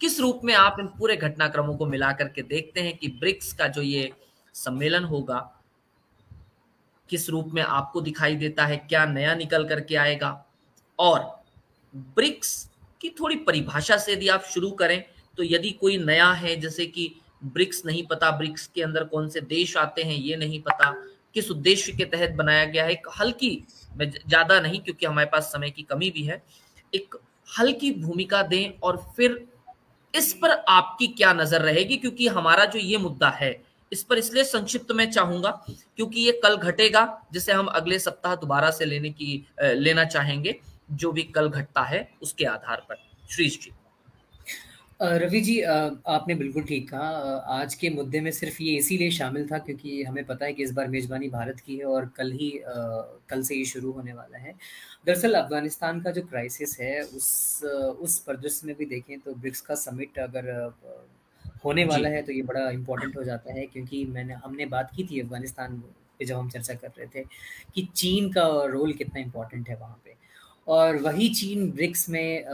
किस 0.00 0.18
रूप 0.20 0.40
में 0.44 0.54
आप 0.54 0.76
इन 0.80 0.86
पूरे 0.98 1.16
घटनाक्रमों 1.16 1.74
को 1.76 1.86
मिलाकर 1.86 2.28
के 2.28 2.42
देखते 2.44 2.80
हैं 2.80 2.96
कि 2.98 3.08
ब्रिक्स 3.20 3.52
का 3.52 3.66
जो 3.68 3.82
ये 3.82 4.10
सम्मेलन 4.54 5.04
होगा, 5.04 5.38
किस 7.10 7.28
रूप 7.30 7.50
में 7.54 7.62
आपको 7.62 8.00
दिखाई 8.00 8.36
देता 8.36 8.64
है, 8.66 8.76
क्या 8.78 9.04
नया 9.06 9.34
निकल 9.34 9.64
करके 9.64 9.96
आएगा? 9.96 10.44
और 10.98 11.20
ब्रिक्स 11.94 12.68
की 13.00 13.08
थोड़ी 13.10 13.36
परिभाषा 13.38 13.96
से 13.96 14.12
यदि 14.12 14.28
आप 14.28 14.42
शुरू 14.44 14.70
करें 14.72 15.02
तो 15.38 15.42
यदि 15.42 15.70
कोई 15.70 15.96
नया 15.98 16.30
है, 16.32 16.56
जैसे 16.56 16.86
कि 16.86 17.12
ब्रिक्स 17.46 17.82
नहीं 17.86 18.02
पता 18.06 18.30
ब्रिक्स 18.32 18.66
के 18.66 18.82
अंदर 18.82 19.04
कौन 19.04 19.28
से 19.28 19.40
देश 19.42 19.76
आते 19.76 20.02
हैं, 20.02 20.14
ये 20.14 20.36
नहीं 20.36 20.60
पता। 20.62 20.90
किस 21.34 21.50
उद्देश्य 21.50 21.92
के 21.92 22.04
तहत 22.06 22.30
बनाया 22.32 22.64
गया 22.64 22.84
है? 22.84 22.92
एक 22.92 23.08
हल्की, 23.20 23.64
मैं 23.96 24.10
ज़्यादा 24.10 24.60
नहीं 24.60 24.80
क्योंकि 24.80 25.06
हमारे 25.06 25.28
पास 25.32 25.52
समय 25.52 25.70
की 25.70 25.82
कमी 25.82 26.10
भी 26.10 26.22
है, 26.22 26.42
एक 26.92 27.16
हल्की 27.48 27.90
भूमिका 27.92 28.42
दें 28.44 28.78
और 28.80 28.96
फिर 29.16 29.44
इस 30.14 30.32
पर 30.32 30.50
आपकी 30.50 31.06
क्या 31.08 31.32
नज़र 31.32 31.62
रहेगी? 31.62 31.96
क्योंकि 31.96 32.28
हमारा 32.28 32.64
जो 32.64 32.78
ये 32.78 32.98
मुद्दा 32.98 33.28
है, 33.30 33.60
इस 33.92 34.02
पर 34.02 34.18
इसलिए 34.18 34.44
संक्षिप्त 34.44 34.92
में 34.92 35.10
चाहूँगा, 35.10 35.50
क्योंकि 35.96 36.20
ये 36.20 36.32
कल 36.44 36.56
घटेगा, 36.56 37.06
जिसे 37.32 37.52
हम 37.52 37.66
अगले 37.66 37.98
सप्ताह 37.98 38.34
दोबारा 38.36 38.70
से 38.70 38.84
लेने 38.84 39.10
की 39.10 39.46
लेना 39.62 40.04
चाहेंगे, 40.06 40.58
जो 40.92 41.12
भी 41.12 41.22
कल 41.24 41.48
घटता 41.48 41.82
है, 41.82 42.08
उसके 42.22 42.44
आधार 42.46 42.86
पर। 42.88 42.96
श्रीश 43.30 43.58
जी। 43.60 43.72
रवि 45.04 45.40
जी 45.40 45.60
आपने 45.60 46.34
बिल्कुल 46.34 46.62
ठीक 46.64 46.88
कहा। 46.90 47.08
आज 47.54 47.74
के 47.74 47.88
मुद्दे 47.90 48.20
में 48.20 48.30
सिर्फ़ 48.30 48.62
ये 48.62 48.74
इसीलिए 48.78 49.10
शामिल 49.10 49.46
था 49.50 49.58
क्योंकि 49.58 50.02
हमें 50.02 50.24
पता 50.24 50.46
है 50.46 50.52
कि 50.52 50.62
इस 50.62 50.72
बार 50.72 50.88
मेज़बानी 50.88 51.28
भारत 51.28 51.60
की 51.60 51.76
है 51.76 51.84
और 51.86 52.06
कल 52.16 52.30
ही 52.32 52.50
कल 53.30 53.42
से 53.42 53.54
ये 53.54 53.64
शुरू 53.64 53.90
होने 53.92 54.12
वाला 54.12 54.38
है। 54.38 54.54
दरअसल 55.06 55.34
अफ़गानिस्तान 55.34 56.00
का 56.02 56.10
जो 56.10 56.22
क्राइसिस 56.22 56.78
है 56.80 57.00
उस 57.02 57.62
उस 57.64 58.18
परिदृश्य 58.18 58.66
में 58.66 58.76
भी 58.76 58.86
देखें 58.86 59.18
तो 59.20 59.34
ब्रिक्स 59.34 59.60
का 59.60 59.74
समिट 59.76 60.18
अगर 60.18 60.50
होने 61.64 61.84
वाला 61.84 62.08
है 62.08 62.22
तो 62.22 62.32
ये 62.32 62.42
बड़ा 62.42 62.68
इम्पोर्टेंट 62.70 63.16
हो 63.16 63.24
जाता 63.24 63.52
है 63.54 63.66
क्योंकि 63.66 64.04
मैंने 64.06 64.34
हमने 64.44 64.66
बात 64.68 64.90
की 64.96 65.04
थी 65.04 65.20
अफ़गानिस्तान 65.20 65.76
पे 66.18 66.24
जब 66.24 66.36
हम 66.36 66.48
चर्चा 66.50 66.74
कर 66.74 66.88
रहे 66.98 67.06
थे 67.14 67.24
कि 67.74 67.88
चीन 67.94 68.32
का 68.32 68.48
रोल 68.72 68.92
कितना 68.92 69.20
इम्पोर्टेंट 69.20 69.68
है 69.68 69.76
वहाँ 69.76 70.00
पे। 70.04 70.12
और 70.66 70.96
वही 70.96 71.28
चीन 71.34 71.70
ब्रिक्स 71.70 72.08
में 72.10 72.44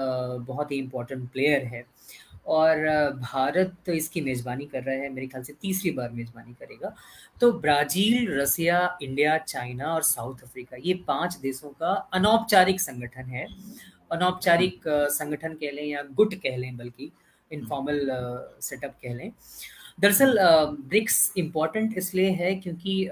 बहुत 0.47 0.71
ही 0.73 0.77
इम्पोर्टेंट 0.79 1.29
प्लेयर 1.33 1.65
है। 1.65 1.85
और 2.47 2.79
भारत 3.23 3.75
तो 3.87 3.93
इसकी 3.93 4.21
मेज़बानी 4.21 4.67
कर 4.67 4.83
रहा 4.83 4.95
है, 4.95 5.09
मेरे 5.09 5.27
ख्याल 5.27 5.43
से 5.45 5.53
तीसरी 5.63 5.91
बार 5.91 6.11
मेज़बानी 6.11 6.53
करेगा। 6.55 6.95
तो 7.41 7.53
ब्राज़ील, 7.61 8.41
रसिया, 8.41 8.99
इंडिया, 9.03 9.37
चाइना 9.39 9.95
और 9.95 10.03
साउथ 10.03 10.43
अफ्रीका, 10.45 10.77
ये 10.81 10.95
पाँच 11.07 11.37
देशों 11.43 11.71
का 11.71 11.93
अनौपचारिक 12.15 12.81
संगठन 12.81 13.31
है। 13.31 13.47
अनौपचारिक 14.13 14.83
संगठन 15.13 15.55
कह 15.55 15.71
लें 15.71 15.85
या 15.85 16.03
गुट 16.13 16.35
कह 16.37 16.57
लें 16.57 16.77
बल्कि 16.77 17.11
इनफॉर्मल 17.51 18.09
सेटअप 18.61 18.95
कह 19.03 19.15
लें। 19.15 19.31
दरअसल 20.01 20.39
ब्रिक्स 20.81 21.33
इंपॉर्टेंट 21.39 21.97
इसलिए 21.99 22.31
है 22.33 22.55
क्योंकि 22.57 23.03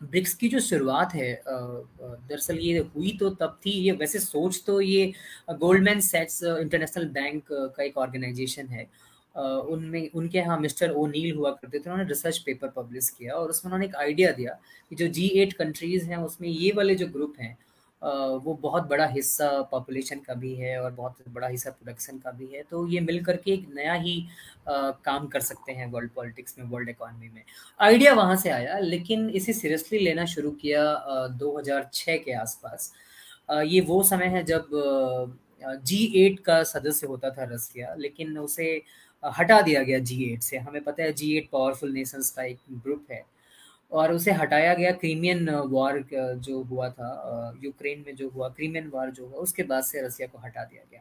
ब्रिक्स 0.00 0.34
की 0.34 0.48
जो 0.48 0.60
शुरुआत 0.60 1.14
है 1.14 1.32
दरअसल 1.46 2.58
ये 2.58 2.78
हुई 2.94 3.16
तो 3.20 3.30
तब 3.30 3.58
थी। 3.64 3.70
ये 3.70 3.92
वैसे 3.94 4.18
सोच 4.18 4.62
तो 4.66 4.80
ये 4.80 5.12
गोल्डमैन 5.50 6.00
सेट्स 6.00 6.42
इंटरनेशनल 6.42 7.08
बैंक 7.10 7.44
का 7.50 7.82
एक 7.84 7.98
ऑर्गेनाइजेशन 7.98 8.66
है। 8.68 8.88
उनमें, 9.34 10.10
उनके 10.10 10.38
यहाँ 10.38 10.58
मिस्टर 10.60 10.90
ओ 10.90 11.06
नील 11.06 11.34
हुआ 11.36 11.50
करते 11.52 11.78
थे। 11.78 11.82
उन्होंने 11.82 12.08
रिसर्च 12.08 12.38
पेपर 12.46 12.68
पब्लिश 12.76 13.08
किया 13.10 13.34
और 13.34 13.50
उसमें 13.50 13.70
उन्होंने 13.70 13.86
एक 13.86 13.96
आइडिया 13.96 14.30
दिया 14.32 14.58
कि 14.90 14.96
जो 14.96 15.06
जी 15.08 15.26
एट 15.42 15.52
कंट्रीज़ 15.54 16.06
हैं, 16.06 16.16
उसमें 16.18 16.48
ये 16.48 16.72
वाले 16.76 16.94
जो 16.94 17.06
ग्रुप 17.08 17.34
हैं 17.40 17.56
वो 18.02 18.54
बहुत 18.62 18.88
बड़ा 18.88 19.06
हिस्सा 19.06 19.50
पॉपुलेशन 19.70 20.18
का 20.26 20.34
भी 20.34 20.54
है 20.54 20.80
और 20.82 20.90
बहुत 20.92 21.16
बड़ा 21.28 21.46
हिस्सा 21.48 21.70
प्रोडक्शन 21.70 22.18
का 22.18 22.30
भी 22.30 22.46
है 22.52 22.62
तो 22.70 22.86
ये 22.88 23.00
मिल 23.00 23.24
करके 23.24 23.52
एक 23.52 23.66
नया 23.74 23.94
ही 23.94 24.14
काम 24.68 25.26
कर 25.26 25.40
सकते 25.40 25.72
हैं 25.72 25.90
वर्ल्ड 25.92 26.10
पॉलिटिक्स 26.10 26.58
में 26.58 26.66
वर्ल्ड 26.66 26.88
इकोनॉमी 26.88 27.28
में। 27.28 27.42
आइडिया 27.80 28.12
वहाँ 28.14 28.36
से 28.36 28.50
आया, 28.50 28.78
लेकिन 28.78 29.28
इसे 29.30 29.52
सीरियसली 29.52 29.98
लेना 29.98 30.24
शुरू 30.26 30.50
किया 30.60 30.82
2006 31.38 32.16
के 32.18 32.32
आसपास। 32.34 32.92
ये 33.64 33.80
वो 33.80 34.02
समय 34.02 34.26
है 34.26 34.42
जब 34.44 34.68
जी 35.84 36.04
एट 36.16 36.40
का 36.40 36.62
सदस्य 36.64 37.06
होता 37.06 37.30
था 37.30 37.44
रसिया, 37.52 37.94
लेकिन 37.98 38.38
उसे 38.38 38.82
हटा 39.22 39.60
दिया 39.60 39.82
गया 39.82 39.98
जी 40.00 40.22
एट 40.24 40.42
से। 40.42 40.58
हमें 40.58 40.82
पता 40.82 41.02
है 41.02 41.12
जी 41.12 41.36
एट 41.36 41.48
पावरफुल 41.52 41.92
नेशंस 41.92 42.30
का 42.30 42.42
एक 42.42 42.58
ग्रुप 42.84 43.06
है। 43.10 43.22
और 43.92 44.12
उसे 44.12 44.32
हटाया 44.32 44.72
गया 44.74 44.90
क्रीमियन 44.92 45.48
वॉर 45.50 46.02
जो 46.12 46.62
हुआ 46.62 46.88
था 46.90 47.54
यूक्रेन 47.62 48.04
में 48.06 48.14
जो 48.16 48.28
हुआ, 48.28 48.48
क्रीमियन 48.48 48.88
वॉर 48.88 49.10
जो 49.10 49.26
हुआ, 49.26 49.38
उसके 49.38 49.62
बाद 49.62 49.84
से 49.84 50.06
रसिया 50.06 50.28
को 50.28 50.38
हटा 50.38 50.64
दिया 50.64 50.82
गया। 50.90 51.00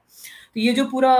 तो 0.55 0.59
ये 0.59 0.73
जो 0.73 0.85
पूरा 0.91 1.13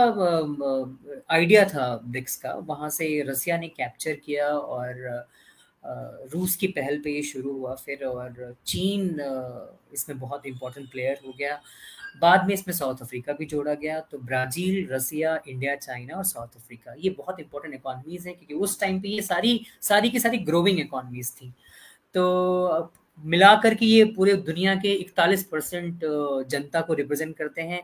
आइडिया 1.30 1.66
था 1.66 1.96
ब्रिक्स 2.06 2.36
का, 2.36 2.54
वहाँ 2.54 2.90
से 2.90 3.22
रसिया 3.28 3.58
ने 3.58 3.68
कैप्चर 3.70 4.14
किया 4.26 4.48
और 4.48 5.26
रूस 6.34 6.56
की 6.56 6.68
पहल 6.70 7.00
पे 7.04 7.12
ये 7.12 7.22
शुरू 7.24 7.52
हुआ 7.54 7.74
फिर 7.76 8.04
और 8.06 8.56
चीन 8.66 9.16
इसमें 9.94 10.18
बहुत 10.20 10.46
इम्पोर्टेंट 10.46 10.90
प्लेयर 10.92 11.20
हो 11.26 11.34
गया। 11.38 11.60
बाद 12.22 12.46
में 12.48 12.54
इसमें 12.54 12.74
साउथ 12.76 13.02
अफ्रीका 13.02 13.34
भी 13.34 13.46
जोड़ा 13.46 13.74
गया 13.74 14.00
तो 14.02 14.18
ब्राज़ील, 14.20 14.88
रसिया, 14.92 15.40
इंडिया, 15.48 15.76
चाइना 15.78 16.16
और 16.16 16.24
साउथ 16.24 16.56
अफ्रीका, 16.56 16.94
ये 17.00 17.10
बहुत 17.10 17.40
इंपॉर्टेंट 17.40 17.74
इकॉनमीज़ 17.76 18.28
हैं, 18.28 18.36
क्योंकि 18.38 18.54
उस 18.56 18.80
टाइम 18.80 19.00
पे 19.02 19.10
ये 19.10 19.22
सारी 19.22 19.60
सारी 19.82 20.10
की 20.10 20.20
सारी 20.20 20.38
ग्रोविंग 20.40 20.80
इकॉनमीज़ 20.80 21.32
थी। 21.34 21.54
तो 22.16 22.92
मिलाकर 23.24 23.76
के 23.76 23.86
ये 23.86 24.04
पूरे 24.16 24.34
दुनिया 24.44 24.76
के 24.76 24.94
इकतालीस 24.94 25.44
परसेंट 25.44 26.00
जनता 26.50 26.82
को 26.82 26.94
रिप्रेजेंट 26.94 27.36
करते 27.38 27.62
हैं 27.62 27.82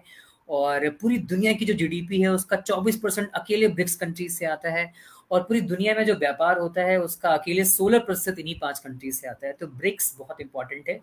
और 0.49 0.89
पूरी 1.01 1.17
दुनिया 1.17 1.53
की 1.53 1.65
जो 1.65 1.73
जीडीपी 1.73 2.21
है 2.21 2.29
उसका 2.29 2.57
24 2.61 2.97
परसेंट 2.97 3.29
अकेले 3.35 3.67
ब्रिक्स 3.69 3.95
कंट्रीज़ 3.95 4.33
से 4.33 4.45
आता 4.45 4.71
है 4.71 4.91
और 5.31 5.43
पूरी 5.43 5.61
दुनिया 5.61 5.93
में 5.95 6.03
जो 6.05 6.15
व्यापार 6.15 6.57
होता 6.59 6.81
है 6.81 6.99
उसका 7.01 7.29
अकेले 7.29 7.63
16 7.65 7.99
प्रतिशत 7.99 8.39
इन्हीं 8.39 8.59
पाँच 8.59 8.79
कंट्रीज़ 8.79 9.19
से 9.19 9.27
आता 9.27 9.47
है। 9.47 9.53
तो 9.53 9.67
ब्रिक्स 9.67 10.15
बहुत 10.19 10.41
इंपॉर्टेंट 10.41 10.89
है। 10.89 10.99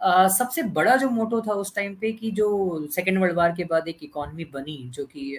सबसे 0.00 0.62
बड़ा 0.74 0.96
जो 0.96 1.08
मोटो 1.10 1.40
था 1.40 1.52
उस 1.54 1.74
टाइम 1.74 1.94
पे 1.94 2.12
कि 2.12 2.30
जो 2.30 2.86
सेकेंड 2.90 3.18
वर्ल्ड 3.18 3.36
वार 3.36 3.54
के 3.56 3.64
बाद 3.64 3.88
एक 3.88 4.02
इकोनॉमी 4.02 4.44
बनी, 4.44 4.76
जो 4.94 5.04
कि 5.06 5.38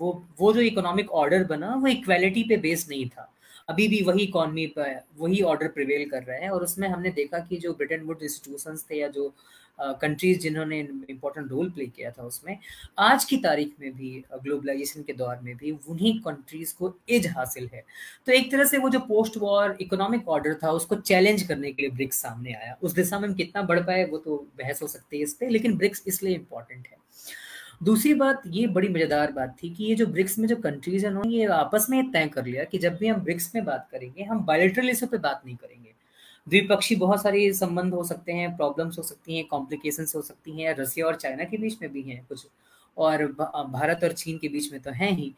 वो 0.00 0.12
वो 0.40 0.52
जो 0.52 0.60
इकोनॉमिक 0.60 1.10
ऑर्डर 1.12 1.44
बना, 1.44 1.74
वो 1.74 1.86
इक्वेलिटी 1.86 2.42
पे 2.42 2.56
बेस्ड 2.56 2.90
नहीं 2.90 3.08
था। 3.08 3.30
अभी 3.68 3.86
भी 3.88 4.02
वही 4.02 4.22
इकॉनमी 4.22 4.66
पर 4.66 5.00
वही 5.18 5.40
ऑर्डर 5.42 5.68
प्रिवेल 5.68 6.08
कर 6.10 6.22
रहे 6.22 6.40
हैं 6.40 6.50
और 6.50 6.62
उसमें 6.62 6.88
हमने 6.88 7.10
देखा 7.10 7.38
कि 7.38 7.56
जो 7.56 7.72
ब्रिटेन 7.72 8.02
वुड 8.04 8.22
इंस्टीट्यूशन 8.22 8.76
थे 8.90 8.98
या 9.00 9.08
जो 9.08 9.32
कंट्रीज़ 9.80 10.38
जिन्होंने 10.40 10.78
इम्पोर्टेंट 11.10 11.50
रोल 11.50 11.70
प्ले 11.70 11.86
किया 11.86 12.10
था 12.10 12.22
उसमें, 12.22 12.56
आज 12.98 13.24
की 13.24 13.36
तारीख 13.38 13.74
में 13.80 13.92
भी 13.92 14.10
ग्लोबलाइजेशन 14.34 15.02
के 15.02 15.12
दौर 15.12 15.38
में 15.42 15.54
भी 15.56 15.70
उन्हीं 15.70 16.18
कंट्रीज़ 16.20 16.74
को 16.78 16.94
एज 17.10 17.26
हासिल 17.36 17.68
है। 17.74 17.84
तो 18.26 18.32
एक 18.32 18.50
तरह 18.52 18.64
से 18.64 18.78
वो 18.78 18.88
जो 18.88 18.98
पोस्ट 19.00 19.36
वॉर 19.38 19.76
इकोनॉमिक 19.80 20.28
ऑर्डर 20.28 20.54
था, 20.54 20.70
उसको 20.70 20.96
चैलेंज 20.96 21.42
करने 21.42 21.72
के 21.72 21.82
लिए 21.82 21.90
ब्रिक्स 21.90 22.22
सामने 22.22 22.52
आया। 22.54 22.76
उस 22.82 22.94
दिशा 22.94 23.18
में 23.18 23.28
हम 23.28 23.34
कितना 23.34 23.62
बढ़ 23.62 23.80
पाए, 23.80 24.04
वो 24.04 24.18
तो 24.18 24.36
बहस 24.58 24.82
हो 24.82 24.88
सकती 24.88 25.16
है 25.16 25.22
इस 25.22 25.34
पर 25.34 25.50
लेकिन 25.50 25.76
ब्रिक्स 25.76 26.02
इसलिए 26.06 26.34
इंपॉर्टेंट 26.34 26.88
है। 26.88 26.98
दूसरी 27.82 28.12
बात, 28.14 28.42
ये 28.46 28.66
बड़ी 28.66 28.88
मज़ेदार 28.88 29.32
बात 29.32 29.56
थी 29.62 29.68
कि 29.70 29.84
ये 29.84 29.94
जो 29.94 30.06
ब्रिक्स 30.06 30.38
में 30.38 30.46
जो 30.48 30.56
कंट्रीज़ 30.58 31.04
है, 31.04 31.10
उन्होंने 31.10 31.36
ये 31.36 31.44
आपस 31.54 31.86
में 31.90 32.10
तय 32.12 32.26
कर 32.28 32.44
लिया 32.46 32.64
कि 32.64 32.78
जब 32.78 32.96
भी 32.96 33.08
हम 33.08 33.20
ब्रिक्स 33.20 33.50
में 33.54 33.64
बात 33.64 33.88
करेंगे, 33.92 34.22
हम 34.22 34.44
बायोलिट्रल 34.46 34.90
इशू 34.90 35.06
पे 35.06 35.18
बात 35.18 35.42
नहीं 35.46 35.56
करेंगे। 35.56 35.89
द्विपक्षीय 36.46 36.98
बहुत 36.98 37.22
सारे 37.22 37.52
संबंध 37.54 37.94
हो 37.94 38.02
सकते 38.04 38.32
हैं 38.32 38.56
प्रॉब्लम्स 38.56 38.98
हो 38.98 39.02
सकती 39.02 39.36
हैं 39.36 39.44
कॉम्प्लिकेशन 39.46 40.06
हो 40.14 40.22
सकती 40.22 40.60
हैं, 40.60 40.74
रसिया 40.76 41.06
और 41.06 41.16
चाइना 41.16 41.44
के 41.44 41.56
बीच 41.58 41.76
में 41.82 41.92
भी 41.92 42.02
हैं 42.02 42.24
कुछ, 42.28 42.46
और 42.96 43.24
भारत 43.26 44.04
और 44.04 44.12
चीन 44.14 44.38
के 44.38 44.48
बीच 44.48 44.72
में 44.72 44.80
तो 44.82 44.90
हैं 44.92 45.10
ही। 45.12 45.34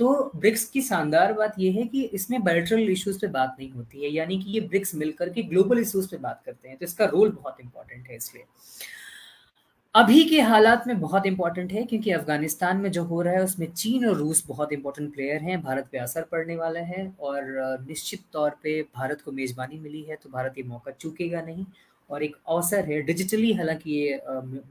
तो 0.00 0.30
ब्रिक्स 0.36 0.64
की 0.64 0.80
शानदार 0.82 1.32
बात 1.32 1.54
यह 1.58 1.74
है 1.74 1.84
कि 1.86 2.02
इसमें 2.04 2.42
बायोट्रल 2.44 2.88
इश्यूज़ 2.90 3.18
पे 3.20 3.26
बात 3.28 3.56
नहीं 3.58 3.70
होती 3.70 4.04
है, 4.04 4.10
यानी 4.10 4.42
कि 4.42 4.50
ये 4.50 4.60
ब्रिक्स 4.62 4.94
मिलकर 4.94 5.28
के 5.28 5.42
ग्लोबल 5.44 5.78
इश्यूज़ 5.78 6.08
पे 6.10 6.16
बात 6.18 6.42
करते 6.46 6.68
हैं 6.68 6.76
तो 6.78 6.84
इसका 6.84 7.04
रोल 7.06 7.30
बहुत 7.32 7.56
इंपॉर्टेंट 7.60 8.08
है 8.08 8.16
इसलिए। 8.16 8.44
अभी 9.94 10.22
के 10.24 10.40
हालात 10.40 10.86
में 10.86 11.00
बहुत 11.00 11.26
इंपॉर्टेंट 11.26 11.72
है, 11.72 11.82
क्योंकि 11.84 12.10
अफ़गानिस्तान 12.10 12.76
में 12.76 12.90
जो 12.90 13.02
हो 13.04 13.20
रहा 13.22 13.32
है, 13.34 13.42
उसमें 13.44 13.66
चीन 13.72 14.06
और 14.08 14.14
रूस 14.16 14.42
बहुत 14.46 14.72
इंपॉर्टेंट 14.72 15.12
प्लेयर 15.14 15.42
हैं, 15.42 15.60
भारत 15.62 15.88
पे 15.92 15.98
असर 15.98 16.22
पड़ने 16.32 16.56
वाला 16.56 16.80
है 16.82 17.06
और 17.20 17.84
निश्चित 17.88 18.20
तौर 18.32 18.50
पे 18.62 18.80
भारत 18.96 19.20
को 19.20 19.32
मेज़बानी 19.32 19.78
मिली 19.78 20.02
है 20.02 20.16
तो 20.22 20.30
भारत 20.30 20.54
ये 20.58 20.64
मौका 20.64 20.90
चूकेगा 20.92 21.40
नहीं। 21.42 21.64
और 22.12 22.22
एक 22.22 22.36
अवसर 22.48 22.84
है 22.84 23.00
डिजिटली 23.02 23.52
हालाँकि 23.52 23.90
ये 23.92 24.20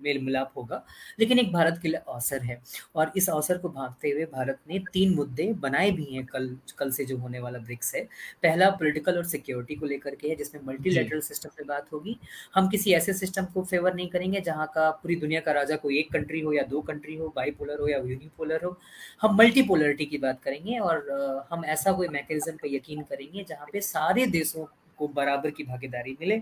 मेल 0.04 0.20
मिलाप 0.24 0.52
होगा 0.58 0.84
लेकिन 1.20 1.40
एक 1.40 1.52
भारत 1.54 1.80
के 1.82 1.88
लिए 1.88 2.02
अवसर 2.08 2.42
है। 2.44 2.62
और 2.96 3.12
इस 3.18 3.30
अवसर 3.30 3.58
को 3.58 3.70
भागते 3.70 4.10
हुए 4.10 4.26
भारत 4.28 4.60
ने 4.70 4.80
तीन 4.94 5.14
मुद्दे 5.16 5.52
बनाए 5.62 5.92
भी 5.92 6.06
हैं 6.06 6.26
कल 6.26 6.50
कल 6.78 6.92
से 6.92 7.06
जो 7.06 7.18
होने 7.18 7.40
वाला 7.40 7.60
ब्रिक्स 7.60 7.94
है। 7.96 8.02
पहला 8.44 8.70
पॉलिटिकल 8.72 9.18
और 9.18 9.26
सिक्योरिटी 9.26 9.76
को 9.76 9.86
लेकर 9.86 10.16
के 10.16 10.30
है 10.30 10.36
जिसमें 10.36 10.62
मल्टीलेटरल 10.66 11.20
सिस्टम 11.22 11.50
पे 11.58 11.64
बात 11.66 11.92
होगी। 11.94 12.18
हम 12.56 12.70
किसी 12.70 12.94
ऐसे 12.94 13.14
सिस्टम 13.14 13.46
को 13.54 13.64
फेवर 13.64 13.94
नहीं 13.96 14.08
करेंगे 14.10 14.42
जहाँ 14.42 14.68
का 14.76 14.90
पूरी 14.94 15.16
दुनिया 15.16 15.40
का 15.42 15.52
राजा 15.52 15.76
कोई 15.78 15.98
एक 16.00 16.12
कंट्री 16.14 16.40
हो 16.42 16.54
या 16.54 16.64
दो 16.64 16.82
कंट्री 16.82 17.16
हो 17.18 17.32
बाईपोलर 17.36 17.80
हो 17.82 17.88
या 17.88 17.98
यूनिपोलर 18.00 18.66
हो। 18.66 18.78
हम 19.22 19.36
मल्टीपोलरिटी 19.38 20.06
की 20.06 20.18
बात 20.18 20.42
करेंगे 20.44 20.78
और 20.80 21.48
हम 21.52 21.66
ऐसा 21.66 21.92
कोई 21.92 22.08
मैकेनिज्म 22.10 22.52
पे 22.62 22.76
यकीन 22.76 23.02
करेंगे 23.04 23.44
जहाँ 23.50 23.68
पे 23.74 23.82
सारे 23.82 24.26
देशों 24.28 24.66
को 25.02 25.08
बराबर 25.08 25.52
की 25.52 25.64
भागीदारी 25.64 26.18
मिले। 26.22 26.42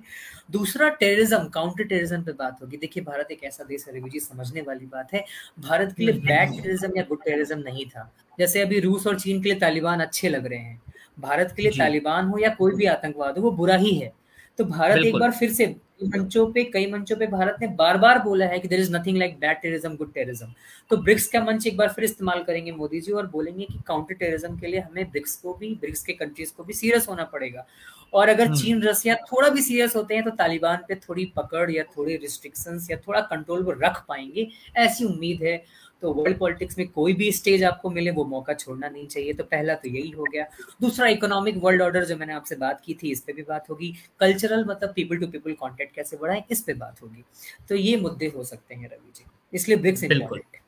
दूसरा 0.52 0.90
टेररिज्म 1.00 1.48
काउंटर 1.50 1.84
टेररिज्म 1.84 2.24
पे 2.24 2.32
बात 2.34 2.62
होगी। 2.62 2.78
देखिए 2.78 3.04
भारत 3.04 3.32
एक 3.32 3.44
ऐसा 3.44 3.64
देश 3.64 3.86
है 3.88 3.94
रिव्यू 3.94 4.20
समझने 4.20 4.62
वाली 4.62 4.86
बात 4.86 5.14
है। 5.14 5.24
भारत 5.60 5.94
के 5.98 6.04
लिए 6.04 6.14
बैड 6.14 6.52
टेररिज्म 6.52 6.98
या 6.98 7.04
गुड 7.04 7.24
टेररिज्म 7.24 7.60
नहीं 7.60 7.86
था। 7.86 8.12
जैसे 8.40 8.62
अभी 8.62 8.80
रूस 8.80 9.08
और 9.08 9.20
चीन 9.20 9.42
के 9.44 9.50
लिए 9.50 9.60
तालिबान 9.60 10.00
अच्छे 10.00 10.30
लग 10.30 10.46
रहे 10.46 10.60
हैं। 10.60 10.82
भारत 11.20 11.54
के 11.56 11.62
लिए 11.62 11.72
तालिबान 11.72 12.26
हो 12.26 12.38
या 12.38 12.50
कोई 12.50 12.76
भी 12.76 12.86
आतंकवाद 12.86 13.38
हो 13.38 13.44
वो 13.44 13.52
बुरा 13.52 13.76
ही 13.76 13.96
है। 13.96 14.12
तो 14.60 14.64
भारत 14.66 15.06
एक 15.06 15.16
बार 15.16 15.32
फिर 15.32 15.52
से 15.54 15.66
मंचों 16.06 16.46
पे 16.54 16.64
कई 16.64 16.86
मंचों 16.92 17.16
पे 17.16 17.28
भारत 17.28 17.58
ने 17.62 17.68
बार 17.76 17.98
बार 17.98 18.20
बोला 18.20 18.46
है 18.46 18.60
कि 18.60 18.68
there 18.68 18.80
is 18.80 18.96
nothing 18.96 19.18
like 19.18 19.38
bad 19.40 19.58
terrorism 19.62 19.96
good 19.96 20.14
terrorism 20.14 20.48
तो 20.92 20.98
ब्रिक्स 20.98 21.28
का 21.28 21.44
मंच 21.44 21.68
एक 21.68 21.78
बार 21.78 21.90
फिर 21.90 22.04
इस्तेमाल 22.04 22.44
करेंगे 22.44 22.72
मोदी 22.72 23.02
जी 23.02 23.12
और 23.12 23.28
बोलेंगे 23.28 23.66
कि 23.66 23.80
काउंटर 23.88 24.14
टेररिज्म 24.14 24.58
के 24.60 24.68
लिए 24.68 24.80
हमें 24.80 25.10
ब्रिक्स 25.12 25.36
को 25.36 25.54
भी 25.54 25.74
ब्रिक्स 25.76 26.04
के 26.04 26.14
कंट्रीज़ 26.14 26.54
को 26.54 26.64
भी 26.64 26.74
सीरियस 26.74 27.08
होना 27.10 27.24
पड़ेगा। 27.24 27.66
और 28.14 28.30
अगर 28.30 28.46
हम्म। 28.46 28.56
चीन 28.56 28.82
रसिया 28.84 29.16
थोड़ा 29.32 29.50
भी 29.50 29.62
सीरियस 29.62 29.96
होते 29.96 30.16
हैं 30.16 30.24
तो 30.24 30.32
तालिबान 30.32 30.78
पे 30.88 30.96
थोड़ी 30.96 31.26
पकड़ 31.36 31.70
या 31.72 31.84
थोड़ी 31.98 32.16
रिस्ट्रिक्शंस 32.16 32.88
या 32.92 32.98
थोड़ा 32.98 33.22
कंट्रोल 33.22 33.64
वो 33.64 33.72
रख 33.82 34.04
पाएँगे 34.08 34.48
ऐसी 34.78 35.06
उम्मीद 35.06 35.44
है। 35.44 35.64
तो 36.04 36.12
वर्ल्ड 36.14 36.38
पॉलिटिक्स 36.38 36.78
में 36.78 36.88
कोई 36.88 37.14
भी 37.14 37.32
स्टेज 37.32 37.64
आपको 37.64 37.90
मिले 37.90 38.12
वो 38.12 38.24
मौका 38.26 38.54
छोड़ना 38.54 38.90
नहीं 38.90 39.08
चाहिए। 39.08 39.34
तो 39.34 39.44
पहला 39.44 39.74
तो 39.76 39.90
यही 39.90 40.10
हो 40.10 40.24
गया। 40.24 40.46
दूसरा 40.82 41.08
इकोनॉमिक 41.08 41.58
वर्ल्ड 41.58 41.82
ऑर्डर 41.82 42.06
जो 42.06 42.18
मैंने 42.18 42.34
आपसे 42.34 42.56
बात 42.56 42.82
की 42.86 42.94
थी 42.94 43.12
इस 43.12 43.22
पर 43.22 43.34
भी 43.34 43.44
बात 43.44 43.70
होगी। 43.70 43.94
कल्चरल 44.20 44.66
मतलब 44.66 44.94
पीपल 44.96 45.18
टू 45.18 45.28
पीपल 45.28 45.54
कॉन्टेक्ट 45.54 45.96
कैसे 45.96 46.18
बढ़ाएँ 46.18 46.44
इस 46.52 46.62
पर 46.62 46.74
बात 46.76 47.02
होगी। 47.02 47.24
तो 47.70 47.76
ये 47.76 47.96
मुद्दे 47.98 48.32
हो 48.36 48.44
सकते 48.44 48.76
हैं 48.76 48.90
रवि 48.90 49.12
जी। 49.16 49.26
इसलिए 49.54 49.78
ब्रिक्स 49.78 50.04
इंपॉर्टेंट 50.04 50.62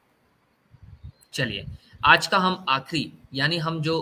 चलिए 1.34 1.66
आज 2.06 2.28
का 2.28 2.38
हम 2.38 2.66
आखिरी 2.70 3.12
यानी 3.34 3.58
हम 3.58 3.82
जो 3.82 4.00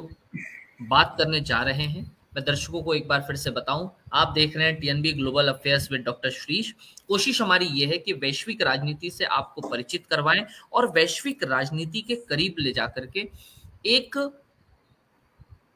बात 0.81 1.15
करने 1.17 1.39
जा 1.41 1.61
रहे 1.63 1.83
हैं 1.83 2.11
मैं 2.33 2.43
दर्शकों 2.45 2.81
को 2.83 2.93
एक 2.93 3.07
बार 3.07 3.21
फिर 3.21 3.35
से 3.35 3.51
बताऊँ, 3.51 3.89
आप 4.13 4.31
देख 4.33 4.57
रहे 4.57 4.65
हैं 4.65 4.79
TNB 4.79 5.11
global 5.13 5.47
affairs 5.47 5.91
with 5.91 6.01
doctor 6.01 6.29
Shrish 6.29 6.73
कोशिश 7.07 7.41
हमारी 7.41 7.65
ये 7.65 7.85
है 7.85 7.97
कि 7.97 8.13
वैश्विक 8.13 8.61
राजनीति 8.61 9.09
से 9.09 9.25
आपको 9.25 9.61
परिचित 9.61 10.05
करवाएँ 10.05 10.45
और 10.73 10.91
वैश्विक 10.91 11.43
राजनीति 11.43 12.01
के 12.01 12.15
करीब 12.29 12.55
ले 12.59 12.71
जाकर 12.73 13.05
के 13.05 13.27
एक 13.85 14.17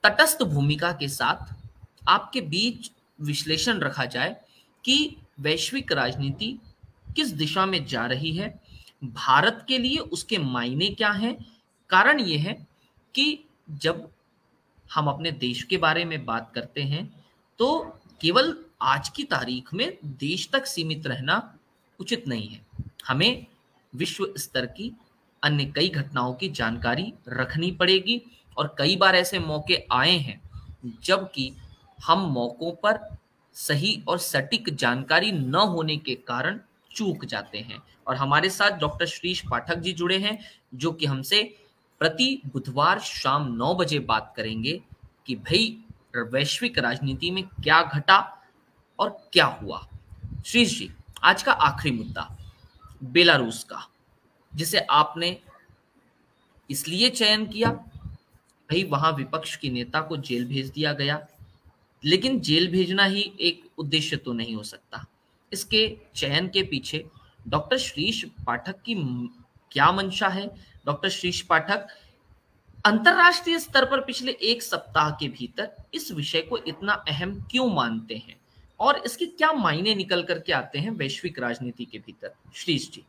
तटस्थ 0.04 0.44
भूमिका 0.44 0.92
के 0.92 1.08
साथ 1.08 1.54
आपके 2.08 2.42
बीच 2.42 2.92
विश्लेषण 3.20 3.80
रखा 3.80 4.06
जाए 4.06 4.36
कि 4.86 5.16
वैश्विक 5.40 5.92
राजनीति 5.92 6.58
किस 7.16 7.32
दिशा 7.32 7.66
में 7.66 7.86
जा 7.86 8.06
रही 8.06 8.32
है, 8.38 8.60
भारत 9.04 9.66
के 9.68 9.78
लिए 9.78 9.98
उसके 9.98 10.38
मायने 10.38 10.88
क्या 10.90 11.12
हैं। 11.12 11.36
कारण 11.90 12.20
यह 12.20 12.42
है 12.42 12.54
कि 13.16 13.46
जब 13.72 14.08
हम 14.94 15.08
अपने 15.08 15.32
देश 15.32 15.64
के 15.64 15.78
बारे 15.78 16.06
में 16.06 16.24
बात 16.26 16.52
करते 16.56 16.84
हैं 16.84 17.06
तो 17.60 17.80
केवल 18.22 18.56
आज 18.82 19.10
की 19.10 19.24
तारीख 19.24 19.74
में 19.74 19.98
देश 20.06 20.50
तक 20.54 20.66
सीमित 20.66 21.08
रहना 21.08 21.38
उचित 22.00 22.28
नहीं 22.28 22.48
है। 22.48 22.62
हमें 23.08 23.46
विश्व 23.94 24.28
स्तर 24.38 24.66
की 24.68 24.92
अन्य 25.44 25.66
कई 25.66 25.90
घटनाओं 25.90 26.34
की 26.34 26.50
जानकारी 26.50 27.14
रखनी 27.30 27.72
पड़ेगी 27.72 28.22
और 28.58 28.76
कई 28.78 28.96
बार 28.96 29.16
ऐसे 29.16 29.40
मौके 29.40 29.82
आए 29.92 30.18
हैं, 30.18 30.42
जबकि 31.04 31.52
हम 32.00 32.20
मौकों 32.32 32.72
पर 32.84 33.00
सही 33.56 34.02
और 34.08 34.18
सटीक 34.18 34.74
जानकारी 34.76 35.32
न 35.32 35.56
होने 35.56 35.98
के 35.98 36.16
कारण 36.28 36.60
चूक 36.92 37.26
जाते 37.26 37.58
हैं। 37.58 37.82
और 38.08 38.16
हमारे 38.16 38.50
साथ 38.50 38.80
डॉक्टर 38.80 39.06
श्रीश 39.06 39.42
पाठक 39.52 39.76
जी 39.76 39.94
जुड़े 39.94 40.18
हैं, 40.18 40.38
जो 40.74 40.92
कि 40.92 41.06
हमसे 41.06 41.42
प्रति 42.04 42.42
बुधवार 42.46 43.00
शाम 43.00 43.54
नौ 43.56 43.76
बजे 43.76 44.00
बात 44.00 44.34
करेंगे 44.38 44.82
कि 45.26 45.36
भाई, 45.36 45.78
वैश्विक 46.16 46.80
राजनीति 46.80 47.32
में 47.32 47.44
क्या 47.44 47.82
घटा 47.84 48.44
और 49.00 49.10
क्या 49.34 49.46
हुआ? 49.46 49.88
श्रीश 50.46 50.80
जी, 50.80 50.90
आज 51.24 51.44
का 51.44 51.52
आखिरी 51.52 51.96
मुद्दा, 51.96 52.38
बेलारूस 53.04 53.64
का, 53.64 53.88
जिसे 54.56 54.80
आपने 54.80 55.38
इसलिए 56.70 57.10
चयन 57.10 57.46
किया, 57.46 57.72
भाई, 57.72 58.84
वहाँ 58.84 59.12
विपक्ष 59.12 59.56
के 59.56 59.70
नेता 59.70 60.02
को 60.02 60.18
जेल 60.18 60.46
भेज 60.46 60.70
दिया 60.70 60.94
गया, 60.94 61.28
लेकिन 62.04 62.40
जेल 62.40 62.72
भेजना 62.72 63.06
ही 63.06 63.34
एक 63.40 63.70
उद्देश्य 63.78 64.18
तो 64.18 64.34
नहीं 64.34 64.56
हो 64.56 64.64
सकता। 64.64 65.06
इसके 65.54 65.98
चयन 66.16 66.48
के 66.48 66.64
पीछे 66.64 67.06
डॉक्टर 67.48 67.78
श्रीश 67.78 68.26
पाठक 68.48 68.82
की 68.82 68.96
क्या 69.72 69.92
मंशा 69.92 70.28
है? 70.28 70.73
डॉक्टर 70.86 71.10
शीश 71.10 71.42
पाठक, 71.42 71.88
अंतरराष्ट्रीय 72.86 73.60
स्तर 73.60 73.86
पर 73.86 74.02
पिछले 74.02 74.32
एक 74.32 74.64
सप्ताह 74.64 75.10
के 75.12 75.28
भीतर 75.28 75.72
इस 75.94 76.12
विषय 76.12 76.42
को 76.42 76.58
इतना 76.58 76.94
अहम 76.94 77.42
क्यों 77.52 77.74
मानते 77.74 78.16
हैं? 78.16 78.42
और 78.80 78.98
इसके 78.98 79.26
क्या 79.26 79.52
मायने 79.54 79.96
निकल 79.96 80.24
करके 80.24 80.54
आते 80.54 80.80
हैं 80.80 80.92
वैश्विक 80.92 81.40
राजनीति 81.40 81.86
के 81.86 82.00
भीतर? 82.00 82.34
श्रीश 82.56 82.92
जी। 82.92 83.04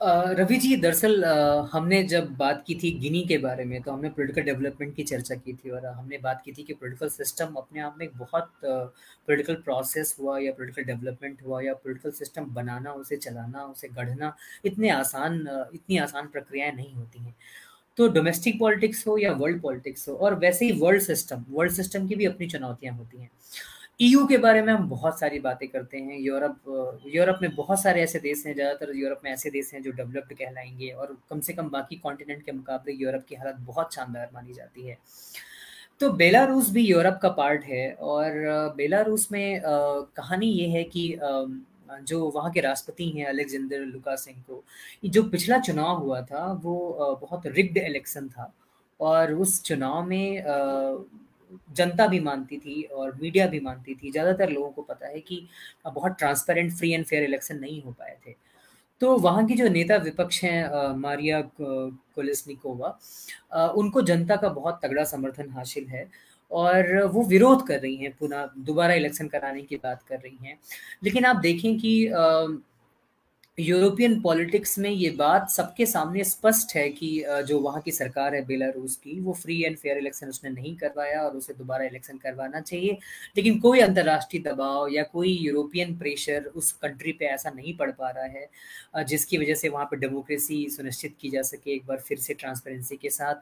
रवि 0.00 0.56
जी, 0.56 0.76
दरअसल 0.76 1.24
हमने 1.72 2.02
जब 2.02 2.28
बात 2.36 2.62
की 2.66 2.74
थी 2.74 2.90
गिनी 3.00 3.22
के 3.28 3.36
बारे 3.38 3.64
में 3.64 3.80
तो 3.82 3.92
हमने 3.92 4.08
पॉलिटिकल 4.08 4.42
डेवलपमेंट 4.42 4.94
की 4.96 5.02
चर्चा 5.02 5.34
की 5.34 5.52
थी 5.54 5.70
और 5.70 5.86
हमने 5.86 6.18
बात 6.18 6.40
की 6.44 6.52
थी 6.52 6.62
कि 6.62 6.74
पॉलिटिकल 6.74 7.08
सिस्टम 7.08 7.54
अपने 7.56 7.80
आप 7.80 7.96
में 7.98 8.04
एक 8.06 8.16
बहुत 8.18 8.50
पॉलिटिकल 8.64 9.54
प्रोसेस 9.64 10.16
हुआ 10.20 10.38
या 10.38 10.52
पॉलिटिकल 10.52 10.84
डेवलपमेंट 10.84 11.42
हुआ 11.46 11.60
या 11.62 11.74
पॉलिटिकल 11.74 12.10
सिस्टम 12.10 12.44
बनाना, 12.54 12.92
उसे 12.92 13.16
चलाना, 13.16 13.64
उसे 13.64 13.88
गढ़ना, 13.90 14.34
इतने 14.64 14.90
आसान 14.90 15.40
इतनी 15.74 15.98
आसान 15.98 16.26
प्रक्रियाएँ 16.28 16.72
नहीं 16.72 16.94
होती 16.94 17.22
हैं। 17.24 17.34
तो 17.98 18.08
डोमेस्टिक 18.10 18.58
पॉलिटिक्स 18.60 19.06
हो 19.06 19.18
या 19.18 19.32
वर्ल्ड 19.34 19.60
पॉलिटिक्स 19.62 20.08
हो, 20.08 20.14
और 20.14 20.34
वैसे 20.38 20.66
ही 20.66 20.72
वर्ल्ड 20.80 21.02
सिस्टम 21.02 21.44
वर्ल्ड 21.50 21.72
सिस्टम 21.74 22.08
की 22.08 22.14
भी 22.14 22.26
अपनी 22.26 22.46
चुनौतियाँ 22.48 22.96
होती 22.96 23.22
हैं। 23.22 23.30
ईयू 24.00 24.24
के 24.26 24.36
बारे 24.38 24.60
में 24.62 24.72
हम 24.72 24.88
बहुत 24.88 25.18
सारी 25.20 25.38
बातें 25.40 25.66
करते 25.68 25.98
हैं। 25.98 26.18
यूरोप 26.18 27.00
यूरोप 27.06 27.38
में 27.42 27.54
बहुत 27.56 27.80
सारे 27.82 28.02
ऐसे 28.02 28.18
देश 28.18 28.44
हैं, 28.46 28.54
ज़्यादातर 28.54 28.94
यूरोप 28.96 29.20
में 29.24 29.30
ऐसे 29.32 29.50
देश 29.50 29.72
हैं 29.74 29.82
जो 29.82 29.90
डेवलप्ड 29.92 30.32
कहलाएँगे 30.34 30.88
और 30.90 31.16
कम 31.30 31.40
से 31.40 31.52
कम 31.52 31.68
बाकी 31.70 31.96
कॉन्टिनेंट 31.96 32.44
के 32.44 32.52
मुकाबले 32.52 32.92
यूरोप 32.94 33.24
की 33.28 33.34
हालत 33.34 33.56
बहुत 33.62 33.94
शानदार 33.94 34.30
मानी 34.34 34.54
जाती 34.54 34.86
है। 34.86 34.96
तो 36.00 36.10
बेलारूस 36.14 36.70
भी 36.70 36.82
यूरोप 36.82 37.18
का 37.22 37.28
पार्ट 37.30 37.64
है 37.64 37.92
और 37.92 38.32
बेलारूस 38.76 39.28
में 39.32 39.60
कहानी 39.64 40.46
ये 40.46 40.68
है 40.68 40.84
कि 40.86 41.08
जो 42.02 42.28
वहाँ 42.30 42.50
के 42.52 42.60
राष्ट्रपति 42.60 43.08
हैं 43.10 43.26
अलेक्जेंडर 43.26 43.80
लुकासेंको 43.80 44.62
जो 45.06 45.22
पिछला 45.22 45.58
चुनाव 45.60 45.98
हुआ 45.98 46.20
था, 46.22 46.52
वो 46.54 47.18
बहुत 47.20 47.46
रिग्ड 47.46 47.78
इलेक्शन 47.78 48.28
था 48.28 48.52
और 49.00 49.32
उस 49.34 49.62
चुनाव 49.62 50.02
में 50.06 50.42
जनता 51.72 52.06
भी 52.06 52.20
मानती 52.20 52.58
थी 52.58 52.82
और 52.84 53.16
मीडिया 53.22 53.46
भी 53.46 53.60
मानती 53.60 53.94
थी। 53.94 54.10
ज़्यादातर 54.10 54.50
लोगों 54.50 54.70
को 54.70 54.82
पता 54.82 55.06
है 55.06 55.20
कि 55.20 55.46
बहुत 55.86 56.16
transparent 56.18 56.72
free 56.72 56.92
and 56.92 57.04
fair 57.04 57.24
election 57.24 57.58
नहीं 57.58 57.82
हो 57.82 57.92
पाए 57.92 58.16
थे। 58.26 58.34
तो 59.00 59.16
वहाँ 59.18 59.46
की 59.46 59.54
जो 59.54 59.68
नेता 59.68 59.96
विपक्ष 59.98 60.42
हैं 60.44 60.94
मारिया 60.96 61.40
कोलिसनिकोवा 61.58 62.98
उनको 63.72 64.02
जनता 64.02 64.36
का 64.36 64.48
बहुत 64.50 64.80
तगड़ा 64.82 65.04
समर्थन 65.06 65.48
हासिल 65.50 65.86
है 65.86 66.06
और 66.50 67.02
वो 67.04 67.22
विरोध 67.24 67.66
कर 67.66 67.80
रही 67.80 67.96
हैं। 67.96 68.12
पुनः 68.18 68.48
दोबारा 68.58 68.94
इलेक्शन 68.94 69.28
कराने 69.28 69.62
की 69.62 69.76
बात 69.76 70.02
कर 70.02 70.18
रही 70.18 70.36
हैं। 70.42 70.58
लेकिन 71.04 71.24
आप 71.24 71.36
देखें 71.38 71.78
कि 71.78 71.92
यूरोपियन 73.58 74.20
पॉलिटिक्स 74.20 74.78
में 74.78 74.88
ये 74.90 75.08
बात 75.10 75.48
सबके 75.50 75.86
सामने 75.86 76.24
स्पष्ट 76.24 76.74
है 76.76 76.88
कि 76.90 77.08
जो 77.46 77.58
वहाँ 77.60 77.80
की 77.82 77.90
सरकार 77.90 78.34
है 78.34 78.44
बेलारूस 78.46 78.94
की, 78.96 79.18
वो 79.20 79.32
फ्री 79.32 79.60
एंड 79.62 79.76
फेयर 79.78 79.98
इलेक्शन 79.98 80.28
उसने 80.28 80.50
नहीं 80.50 80.74
करवाया 80.76 81.22
और 81.22 81.36
उसे 81.36 81.54
दोबारा 81.54 81.84
इलेक्शन 81.84 82.18
करवाना 82.18 82.60
चाहिए। 82.60 82.98
लेकिन 83.36 83.58
कोई 83.60 83.80
अंतर्राष्ट्रीय 83.80 84.42
दबाव 84.42 84.88
या 84.92 85.02
कोई 85.02 85.32
यूरोपियन 85.32 85.96
प्रेशर 85.98 86.44
उस 86.46 86.70
कंट्री 86.74 87.12
पे 87.12 87.24
ऐसा 87.26 87.50
नहीं 87.50 87.76
पड़ 87.76 87.90
पा 87.90 88.10
रहा 88.10 88.24
है 88.26 89.04
जिसकी 89.04 89.38
वजह 89.38 89.54
से 89.54 89.68
वहाँ 89.68 89.84
पर 89.90 89.98
डेमोक्रेसी 89.98 90.68
सुनिश्चित 90.70 91.16
की 91.20 91.30
जा 91.30 91.42
सके 91.42 91.74
एक 91.74 91.86
बार 91.86 92.00
फिर 92.00 92.18
से 92.18 92.34
ट्रांसपेरेंसी 92.34 92.96
के 92.96 93.10
साथ। 93.10 93.34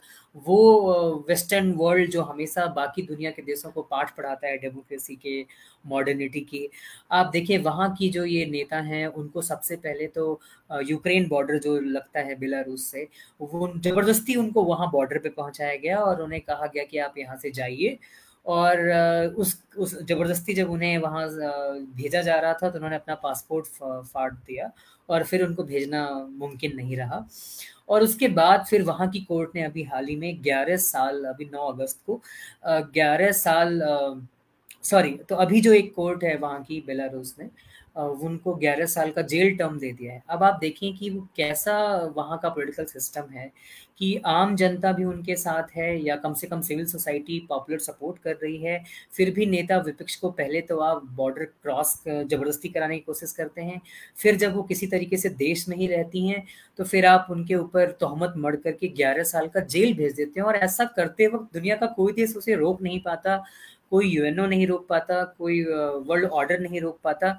वो 0.46 1.24
वेस्टर्न 1.28 1.72
वर्ल्ड 1.74 2.10
जो 2.10 2.22
हमेशा 2.22 2.66
बाकी 2.74 3.02
दुनिया 3.04 3.30
के 3.30 3.42
देशों 3.42 3.70
को 3.70 3.82
पाठ 3.84 4.16
पढ़ाता 4.16 4.46
है 4.48 4.56
डेमोक्रेसी 4.58 5.16
के 5.16 5.44
मॉडर्निटी 5.84 6.40
के, 6.42 6.68
आप 7.10 7.30
देखिए 7.32 7.58
वहाँ 7.60 7.94
की 7.94 8.08
जो 8.08 8.24
ये 8.24 8.44
नेता 8.46 8.80
हैं, 8.80 9.06
उनको 9.08 9.42
सबसे 9.42 9.76
पहले 9.76 10.06
तो 10.08 10.40
यूक्रेन 10.84 11.28
बॉर्डर 11.28 11.58
जो 11.58 11.78
लगता 11.80 12.20
है 12.20 12.34
बेलारूस 12.38 12.86
से, 12.86 13.06
वो 13.40 13.72
ज़बरदस्ती 13.76 14.34
उनको 14.36 14.64
वहाँ 14.64 14.90
बॉर्डर 14.92 15.18
पे 15.18 15.28
पहुँचाया 15.30 15.76
गया 15.76 15.98
और 15.98 16.22
उन्हें 16.22 16.40
कहा 16.42 16.66
गया 16.66 16.84
कि 16.84 16.98
आप 17.00 17.18
यहाँ 17.18 17.36
से 17.36 17.50
जाइए। 17.52 17.98
और 18.46 18.80
उस 19.36 19.56
उस 19.78 19.94
ज़बरदस्ती 20.02 20.54
जब 20.54 20.70
उन्हें 20.70 20.96
वहाँ 20.98 21.26
भेजा 21.96 22.20
जा 22.22 22.38
रहा 22.40 22.52
था 22.52 22.68
तो 22.70 22.76
उन्होंने 22.76 22.96
अपना 22.96 23.14
पासपोर्ट 23.22 23.66
फाड़ 24.06 24.32
दिया 24.32 24.70
और 25.08 25.24
फिर 25.24 25.44
उनको 25.44 25.62
भेजना 25.64 26.02
मुमकिन 26.30 26.76
नहीं 26.76 26.96
रहा। 26.96 27.26
और 27.88 28.02
उसके 28.02 28.28
बाद 28.30 28.64
फिर 28.70 28.82
वहाँ 28.82 29.08
की 29.10 29.20
कोर्ट 29.20 29.54
ने 29.54 29.62
अभी 29.62 29.82
हाल 29.84 30.06
ही 30.06 30.16
में 30.16 30.42
11 30.42 30.76
साल, 30.78 31.24
अभी 31.24 31.44
9 31.44 31.68
अगस्त 31.68 32.00
को 32.06 32.20
11 32.96 33.32
साल 33.34 33.80
सॉरी 34.84 35.10
तो 35.28 35.36
अभी 35.36 35.60
जो 35.60 35.72
एक 35.72 35.94
कोर्ट 35.94 36.24
है 36.24 36.36
वहाँ 36.38 36.62
की 36.64 36.80
बेलारूस 36.86 37.34
ने 37.38 37.48
उनको 37.98 38.54
11 38.56 38.86
साल 38.88 39.10
का 39.10 39.22
जेल 39.24 39.56
टर्म 39.56 39.78
दे 39.78 39.92
दिया 39.92 40.12
है। 40.12 40.22
अब 40.30 40.42
आप 40.42 40.58
देखें 40.60 40.96
कि 40.96 41.10
वो 41.10 41.26
कैसा 41.36 41.76
वहाँ 42.16 42.38
का 42.38 42.48
पॉलिटिकल 42.48 42.84
सिस्टम 42.86 43.32
है 43.32 43.50
कि 43.98 44.14
आम 44.26 44.54
जनता 44.56 44.92
भी 44.92 45.04
उनके 45.04 45.34
साथ 45.36 45.76
है 45.76 45.88
या 46.02 46.16
कम 46.16 46.34
से 46.34 46.46
कम 46.46 46.60
सिविल 46.60 46.86
सोसाइटी 46.86 47.38
पॉपुलर 47.48 47.78
सपोर्ट 47.78 48.18
कर 48.22 48.34
रही 48.42 48.56
है, 48.58 48.82
फिर 49.12 49.30
भी 49.34 49.46
नेता 49.46 49.78
विपक्ष 49.78 50.16
को 50.16 50.30
पहले 50.30 50.60
तो 50.60 50.78
आप 50.80 51.04
बॉर्डर 51.16 51.44
क्रॉस 51.44 51.94
ज़बरदस्ती 52.06 52.68
कराने 52.68 52.96
की 52.96 53.04
कोशिश 53.06 53.32
करते 53.32 53.62
हैं, 53.62 53.80
फिर 54.16 54.36
जब 54.36 54.54
वो 54.56 54.62
किसी 54.64 54.86
तरीके 54.86 55.16
से 55.16 55.28
देश 55.30 55.68
में 55.68 55.76
ही 55.76 55.86
रहती 55.86 56.26
हैं 56.28 56.44
तो 56.78 56.84
फिर 56.84 57.06
आप 57.06 57.26
उनके 57.30 57.54
ऊपर 57.54 57.90
तोहमत 58.00 58.34
मर 58.38 58.56
करके 58.58 58.88
ग्यारह 58.90 59.22
साल 59.24 59.48
का 59.48 59.60
जेल 59.62 59.94
भेज 59.94 60.14
देते 60.14 60.40
हैं 60.40 60.46
और 60.46 60.56
ऐसा 60.58 60.84
करते 60.96 61.26
वक्त 61.28 61.54
दुनिया 61.54 61.76
का 61.76 61.86
कोई 61.88 62.12
देश 62.12 62.36
उसे 62.36 62.54
रोक 62.54 62.82
नहीं 62.82 63.00
पाता, 63.02 63.42
कोई 63.90 64.08
यूएनओ 64.08 64.46
नहीं 64.46 64.66
रोक 64.66 64.86
पाता, 64.88 65.22
कोई 65.38 65.62
वर्ल्ड 65.62 66.24
ऑर्डर 66.26 66.60
नहीं 66.60 66.80
रोक 66.80 66.98
पाता। 67.04 67.38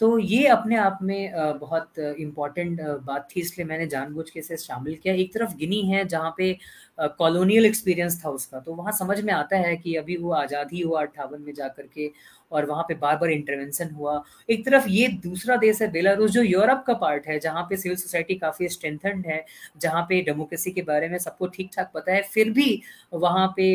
तो 0.00 0.18
ये 0.18 0.46
अपने 0.48 0.76
आप 0.76 0.98
में 1.02 1.32
बहुत 1.60 1.98
इंपॉर्टेंट 1.98 2.80
बात 2.80 3.28
थी, 3.30 3.40
इसलिए 3.40 3.66
मैंने 3.66 3.86
जानबूझ 3.88 4.28
के 4.30 4.40
इसे 4.40 4.56
शामिल 4.56 4.96
किया। 4.96 5.14
एक 5.14 5.32
तरफ़ 5.34 5.54
गिनी 5.56 5.80
है, 5.82 6.04
जहाँ 6.06 6.34
पे 6.38 6.56
कॉलोनियल 6.98 7.66
एक्सपीरियंस 7.66 8.22
था 8.24 8.30
उसका 8.30 8.60
तो 8.60 8.74
वहाँ 8.74 8.92
समझ 8.92 9.20
में 9.20 9.32
आता 9.34 9.56
है 9.58 9.76
कि 9.76 9.94
अभी 9.96 10.16
वो 10.16 10.32
आज़ादी 10.34 10.80
हुआ, 10.80 11.00
अट्ठावन 11.02 11.42
में 11.42 11.52
जा 11.54 11.68
करके 11.68 12.10
और 12.52 12.66
वहाँ 12.66 12.82
पे 12.88 12.94
बार 12.96 13.16
बार 13.16 13.30
इंटरवेंशन 13.30 13.90
हुआ। 13.90 14.22
एक 14.48 14.64
तरफ़ 14.66 14.88
ये 14.88 15.08
दूसरा 15.22 15.56
देश 15.58 15.82
है, 15.82 15.90
बेलारूस, 15.92 16.30
जो 16.30 16.42
यूरोप 16.42 16.84
का 16.86 16.94
पार्ट 16.96 17.26
है, 17.28 17.38
जहाँ 17.40 17.62
पे 17.70 17.76
सिविल 17.76 17.96
सोसाइटी 17.98 18.34
काफ़ी 18.36 18.68
स्ट्रेंथनड 18.68 19.26
है, 19.26 19.44
जहाँ 19.80 20.02
पे 20.08 20.20
डेमोक्रेसी 20.22 20.70
के 20.72 20.82
बारे 20.82 21.08
में 21.08 21.18
सबको 21.18 21.46
ठीक 21.48 21.70
ठाक 21.76 21.90
पता 21.94 22.12
है, 22.12 22.22
फिर 22.24 22.50
भी 22.50 22.80
वहाँ 23.14 23.46
पे 23.56 23.68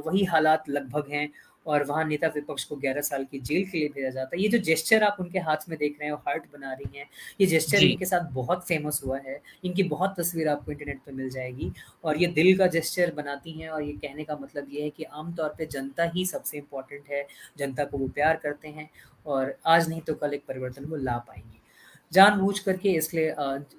वही 0.00 0.24
हालात 0.26 0.68
लगभग 0.68 1.12
हैं। 1.12 1.28
और 1.66 1.84
वहाँ 1.84 2.04
नेता 2.04 2.28
विपक्ष 2.34 2.64
को 2.64 2.76
11 2.76 3.02
साल 3.02 3.24
की 3.24 3.38
जेल 3.40 3.64
के 3.64 3.78
लिए 3.78 3.88
भेजा 3.88 4.10
जाता 4.10 4.36
है। 4.36 4.42
ये 4.42 4.48
जो 4.48 4.58
जेस्चर 4.60 5.02
आप 5.02 5.16
उनके 5.20 5.38
हाथ 5.40 5.68
में 5.68 5.76
देख 5.78 5.96
रहे 6.00 6.08
हैं 6.08 6.16
हार्ट 6.26 6.44
बना 6.52 6.72
रही 6.72 6.98
हैं 6.98 7.06
ये 7.40 7.46
जेस्चर 7.46 7.84
इनके 7.84 8.04
साथ 8.04 8.30
बहुत 8.32 8.66
फ़ेमस 8.68 9.00
हुआ 9.04 9.18
है। 9.18 9.40
इनकी 9.64 9.82
बहुत 9.84 10.14
तस्वीर 10.18 10.48
आपको 10.48 10.72
इंटरनेट 10.72 11.00
पर 11.06 11.12
मिल 11.12 11.30
जाएगी 11.30 11.72
और 12.04 12.22
ये 12.22 12.26
दिल 12.34 12.56
का 12.58 12.66
जेस्चर 12.68 13.12
बनाती 13.16 13.52
हैं 13.52 13.68
और 13.68 13.82
ये 13.82 13.92
कहने 13.94 14.24
का 14.24 14.36
मतलब 14.36 14.68
ये 14.70 14.82
है 14.82 14.90
कि 14.90 15.04
आमतौर 15.04 15.48
पर 15.50 15.68
जनता 15.68 16.10
ही 16.14 16.26
सबसे 16.26 16.58
इम्पोर्टेंट 16.58 17.10
है 17.10 17.26
जनता 17.58 17.84
को 17.84 17.98
वो 17.98 18.08
प्यार 18.14 18.36
करते 18.42 18.68
हैं 18.68 18.88
और 19.26 19.54
आज 19.66 19.88
नहीं 19.88 20.00
तो 20.00 20.14
कल 20.14 20.34
एक 20.34 20.44
परिवर्तन 20.48 20.84
वो 20.84 20.96
ला 20.98 21.16
पाएँगे। 21.18 21.64
जानबूझ 22.12 22.58
करके 22.58 22.90
इसलिए 22.94 23.34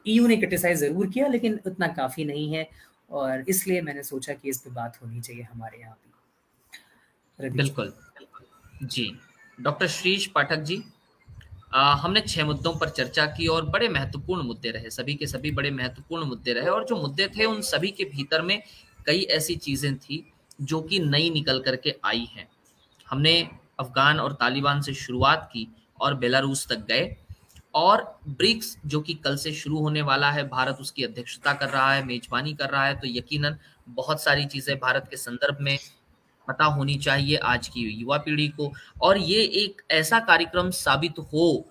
ईयू 0.07 0.27
ने 0.27 0.37
क्रिटिसाइज 0.37 0.77
ज़रूर 0.77 1.09
किया 1.09 1.27
लेकिन 1.27 1.59
उतना 1.67 1.87
काफ़ी 1.93 2.25
नहीं 2.25 2.53
है 2.53 2.67
और 3.11 3.43
इसलिए 3.49 3.81
मैंने 3.81 4.03
सोचा 4.03 4.33
कि 4.33 4.49
इस 4.49 4.57
पर 4.61 4.71
बात 4.71 4.97
होनी 5.01 5.21
चाहिए 5.21 5.43
हमारे 5.43 5.79
यहाँ 5.79 5.93
पे। 5.93 6.06
बिल्कुल। 7.39 7.93
जी 8.83 9.11
डॉक्टर 9.57 9.87
श्रीश 9.87 10.25
पाठक 10.27 10.59
जी 10.59 10.83
आ, 11.73 11.93
हमने 11.93 12.21
छह 12.21 12.45
मुद्दों 12.45 12.73
पर 12.73 12.89
चर्चा 12.89 13.25
की 13.27 13.47
और 13.47 13.65
बड़े 13.65 13.87
महत्वपूर्ण 13.89 14.43
मुद्दे 14.43 14.69
रहे। 14.71 14.89
सभी 14.89 15.13
के 15.15 15.27
सभी 15.27 15.51
बड़े 15.51 15.71
महत्वपूर्ण 15.71 16.25
मुद्दे 16.25 16.53
रहे 16.53 16.69
और 16.69 16.85
जो 16.85 16.95
मुद्दे 16.95 17.27
थे 17.27 17.45
उन 17.45 17.61
सभी 17.61 17.91
के 17.91 18.03
भीतर 18.05 18.41
में 18.41 18.61
कई 19.07 19.21
ऐसी 19.31 19.55
चीज़ें 19.57 19.97
थी 19.97 20.23
जो 20.61 20.81
कि 20.81 20.99
नई 20.99 21.29
निकल 21.29 21.59
करके 21.61 21.95
आई 22.05 22.27
हैं। 22.35 22.47
हमने 23.07 23.35
अफगान 23.79 24.19
और 24.19 24.33
तालिबान 24.33 24.81
से 24.81 24.93
शुरुआत 24.95 25.49
की 25.53 25.67
और 26.01 26.13
बेलारूस 26.15 26.67
तक 26.67 26.85
गए 26.87 27.15
और 27.75 28.03
ब्रिक्स 28.29 28.75
जो 28.85 29.01
कि 29.01 29.13
कल 29.13 29.35
से 29.37 29.51
शुरू 29.53 29.79
होने 29.79 30.01
वाला 30.01 30.31
है 30.31 30.47
भारत 30.49 30.77
उसकी 30.81 31.03
अध्यक्षता 31.03 31.53
कर 31.53 31.69
रहा 31.69 31.93
है 31.93 32.05
मेजबानी 32.05 32.53
कर 32.53 32.69
रहा 32.69 32.85
है 32.85 32.95
तो 32.95 33.07
यकीनन 33.07 33.57
बहुत 33.91 34.23
सारी 34.23 34.45
चीज़ें 34.45 34.77
भारत 34.79 35.07
के 35.09 35.17
संदर्भ 35.17 35.57
में 35.61 35.77
पता 36.47 36.65
होनी 36.65 36.95
चाहिए 36.97 37.35
आज 37.37 37.67
की 37.67 37.81
युवा 37.91 38.17
पीढ़ी 38.17 38.47
को। 38.49 38.71
और 39.01 39.17
ये 39.17 39.41
एक 39.63 39.81
ऐसा 39.91 40.19
कार्यक्रम 40.19 40.69
साबित 40.71 41.19
हो 41.33 41.65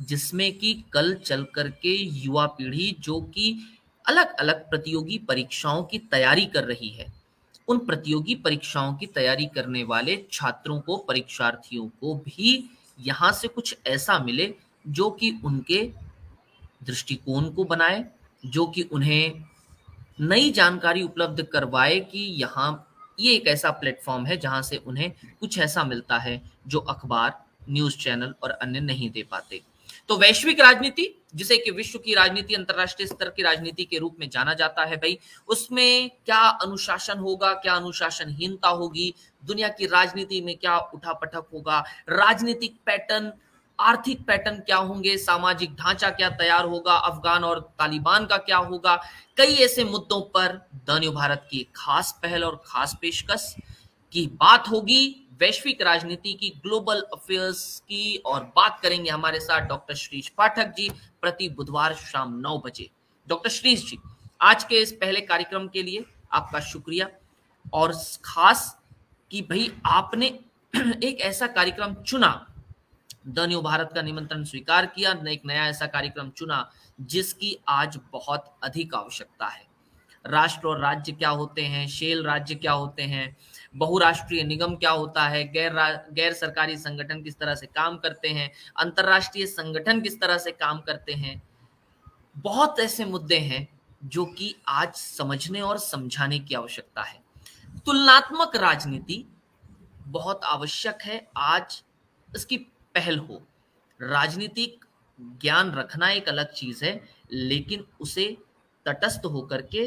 जिसमें 0.00 0.52
कि 0.58 0.72
कल 0.92 1.14
चल 1.16 1.44
करके 1.54 1.94
युवा 1.94 2.46
पीढ़ी 2.48 2.94
जो 3.00 3.20
कि 3.34 3.56
अलग 4.04 4.34
अलग 4.34 4.68
प्रतियोगी 4.70 5.18
परीक्षाओं 5.18 5.82
की 5.82 5.98
तैयारी 6.00 6.46
कर 6.46 6.64
रही 6.64 6.88
है, 6.88 7.06
उन 7.68 7.78
प्रतियोगी 7.78 8.34
परीक्षाओं 8.34 8.94
की 8.94 9.06
तैयारी 9.06 9.46
करने 9.46 9.82
वाले 9.84 10.16
छात्रों 10.32 10.80
को, 10.80 10.96
परीक्षार्थियों 10.98 11.86
को 11.90 12.14
भी 12.16 12.70
यहाँ 12.98 13.32
से 13.32 13.48
कुछ 13.48 13.76
ऐसा 13.86 14.18
मिले 14.18 14.54
जो 14.86 15.10
कि 15.10 15.30
उनके 15.44 15.82
दृष्टिकोण 16.84 17.48
को 17.50 17.64
बनाए, 17.64 18.04
जो 18.44 18.66
कि 18.66 18.82
उन्हें 18.82 19.44
नई 20.20 20.50
जानकारी 20.50 21.02
उपलब्ध 21.02 21.42
करवाए 21.42 21.98
कि 22.02 22.18
यहाँ 22.40 22.86
ये 23.20 23.34
एक 23.34 23.48
ऐसा 23.48 23.70
प्लेटफॉर्म 23.70 24.26
है 24.26 24.36
जहाँ 24.36 24.62
से 24.62 24.76
उन्हें 24.76 25.10
कुछ 25.40 25.58
ऐसा 25.58 25.84
मिलता 25.84 26.18
है 26.18 26.40
जो 26.66 26.78
अखबार, 26.78 27.44
न्यूज़ 27.70 27.96
चैनल 27.96 28.34
और 28.42 28.50
अन्य 28.50 28.80
नहीं 28.80 29.10
दे 29.10 29.22
पाते। 29.22 29.60
तो 30.08 30.16
वैश्विक 30.16 30.60
राजनीति, 30.60 31.04
जिसे 31.34 31.56
कि 31.56 31.70
विश्व 31.70 31.98
की 31.98 32.14
राजनीति, 32.14 32.54
अंतरराष्ट्रीय 32.54 33.06
स्तर 33.06 33.28
की 33.28 33.42
राजनीति 33.42 33.84
के 33.84 33.98
रूप 33.98 34.16
में 34.20 34.28
जाना 34.30 34.54
जाता 34.54 34.84
है 34.84 34.96
भाई, 34.96 35.18
उसमें 35.48 36.10
क्या 36.26 36.38
अनुशासन 36.38 37.18
होगा, 37.18 37.52
क्या 37.54 37.74
अनुशासनहीनता 37.74 38.68
होगी, 38.68 39.14
दुनिया 39.44 39.68
की 39.68 39.86
राजनीति 39.86 40.40
में 40.40 40.56
क्या 40.56 40.78
उठापटक 40.78 41.46
होगा, 41.52 41.84
राजनीतिक 42.08 42.76
पैटर्न 42.86 43.32
आर्थिक 43.80 44.24
पैटर्न 44.26 44.56
क्या 44.56 44.76
होंगे, 44.76 45.16
सामाजिक 45.18 45.74
ढांचा 45.74 46.10
क्या 46.10 46.30
तैयार 46.30 46.64
होगा, 46.64 46.94
अफगान 46.94 47.44
और 47.44 47.60
तालिबान 47.78 48.26
का 48.26 48.36
क्या 48.36 48.56
होगा? 48.56 48.96
कई 49.36 49.54
ऐसे 49.54 49.84
मुद्दों 49.84 50.20
पर 50.20 50.68
द 50.74 50.90
न्यू 50.90 51.12
भारत 51.12 51.48
की 51.50 51.66
खास 51.76 52.18
पहल 52.22 52.44
और 52.44 52.62
खास 52.66 52.96
पेशकश 53.00 53.56
की 54.12 54.26
बात 54.26 54.68
होगी। 54.68 55.26
वैश्विक 55.40 55.82
राजनीति 55.82 56.32
की, 56.32 56.50
ग्लोबल 56.50 57.00
अफेयर्स 57.00 57.80
की 57.80 58.16
और 58.16 58.52
बात 58.56 58.80
करेंगे 58.80 59.10
हमारे 59.10 59.40
साथ 59.40 59.60
डॉक्टर 59.60 59.94
श्रीश 59.94 60.28
पाठक 60.28 60.74
जी 60.76 60.90
प्रति 61.20 61.48
बुधवार 61.48 61.94
शाम 61.94 62.38
नौ 62.38 62.58
बजे। 62.58 62.90
डॉक्टर 63.28 63.50
श्रीश 63.50 63.90
जी, 63.90 63.98
आज 64.40 64.64
के 64.64 64.80
इस 64.80 64.92
पहले 64.92 65.20
कार्यक्रम 65.20 65.68
के 65.68 65.82
लिए 65.82 66.04
आपका 66.32 66.60
शुक्रिया। 66.60 67.08
और 67.72 67.92
खास 68.24 68.78
कि 69.30 69.42
भाई 69.42 69.72
आपने 69.86 70.26
एक 71.02 71.20
ऐसा 71.20 71.46
कार्यक्रम 71.46 71.94
चुना 71.94 72.46
द 73.28 73.40
न्यू 73.40 73.62
भारत 73.62 73.90
का 73.94 74.02
निमंत्रण 74.02 74.44
स्वीकार 74.44 74.86
किया 74.86 75.12
एक 75.28 75.42
नया 75.46 75.66
ऐसा 75.66 75.86
कार्यक्रम 75.86 76.30
चुना, 76.30 76.70
जिसकी 77.00 77.58
आज 77.68 77.98
बहुत 78.12 78.56
अधिक 78.62 78.94
आवश्यकता 78.94 79.46
है। 79.46 79.70
राष्ट्र 80.26 80.68
और 80.68 80.80
राज्य 80.80 81.12
क्या 81.12 81.28
होते 81.28 81.62
हैं? 81.62 81.88
शेल 81.88 82.24
राज्य 82.24 82.54
क्या 82.54 82.72
होते 82.72 83.02
हैं? 83.02 83.36
बहुराष्ट्रीय 83.76 84.42
निगम 84.42 84.74
क्या 84.76 84.90
होता 84.90 85.28
है? 85.28 85.52
गैर 85.52 85.72
गैर 86.12 86.32
सरकारी 86.32 86.76
संगठन 86.76 87.22
किस 87.22 87.38
तरह 87.38 87.54
से 87.54 87.66
काम 87.66 87.96
करते 87.96 88.28
हैं? 88.28 88.52
अंतरराष्ट्रीय 88.76 89.46
संगठन 89.46 90.00
किस 90.00 90.20
तरह 90.20 90.38
से 90.38 90.52
काम 90.52 90.80
करते 90.80 91.12
हैं? 91.12 91.42
बहुत 92.38 92.80
ऐसे 92.80 93.04
मुद्दे 93.04 93.38
हैं 93.38 93.80
जो 94.04 94.24
कि 94.24 94.54
आज 94.68 94.94
समझने 94.94 95.60
और 95.60 95.78
समझाने 95.78 96.38
की 96.38 96.54
आवश्यकता 96.54 97.02
है। 97.02 97.20
तुलनात्मक 97.86 98.56
राजनीति 98.56 99.24
बहुत 99.96 100.40
आवश्यक 100.44 100.98
है। 101.02 101.28
आज 101.36 101.82
इसकी 102.36 102.66
पहल 102.94 103.18
हो। 103.18 103.42
राजनीतिक 104.00 104.84
ज्ञान 105.40 105.72
रखना 105.72 106.10
एक 106.10 106.28
अलग 106.28 106.52
चीज़ 106.52 106.84
है, 106.84 107.00
लेकिन 107.32 107.84
उसे 108.00 108.36
तटस्थ 108.86 109.26
होकर 109.26 109.62
के 109.62 109.86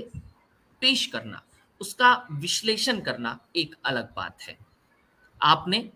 पेश 0.82 1.06
करना, 1.06 1.42
उसका 1.82 2.28
विश्लेषण 2.32 3.00
करना 3.02 3.38
एक 3.56 3.76
अलग 3.86 4.14
बात 4.16 4.42
है। 4.42 4.58
आपने 5.42 5.90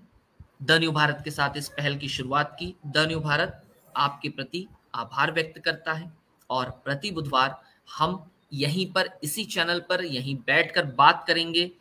द 0.63 0.71
न्यू 0.71 0.91
भारत 0.91 1.21
के 1.23 1.31
साथ 1.31 1.57
इस 1.57 1.67
पहल 1.69 1.97
की 1.97 2.07
शुरुआत 2.07 2.55
की। 2.59 2.73
द 2.87 2.97
न्यू 2.97 3.19
भारत 3.19 3.61
आपके 3.95 4.29
प्रति 4.29 4.67
आभार 4.95 5.31
व्यक्त 5.31 5.59
करता 5.59 5.93
है 5.93 6.11
और 6.49 6.69
प्रति 6.85 7.11
बुधवार 7.11 7.61
हम 7.89 8.29
यहीं 8.53 8.91
पर, 8.91 9.09
इसी 9.23 9.45
चैनल 9.45 9.79
पर 9.79 10.03
यहीं 10.05 10.35
बैठकर 10.37 10.85
बात 10.95 11.23
करेंगे 11.27 11.71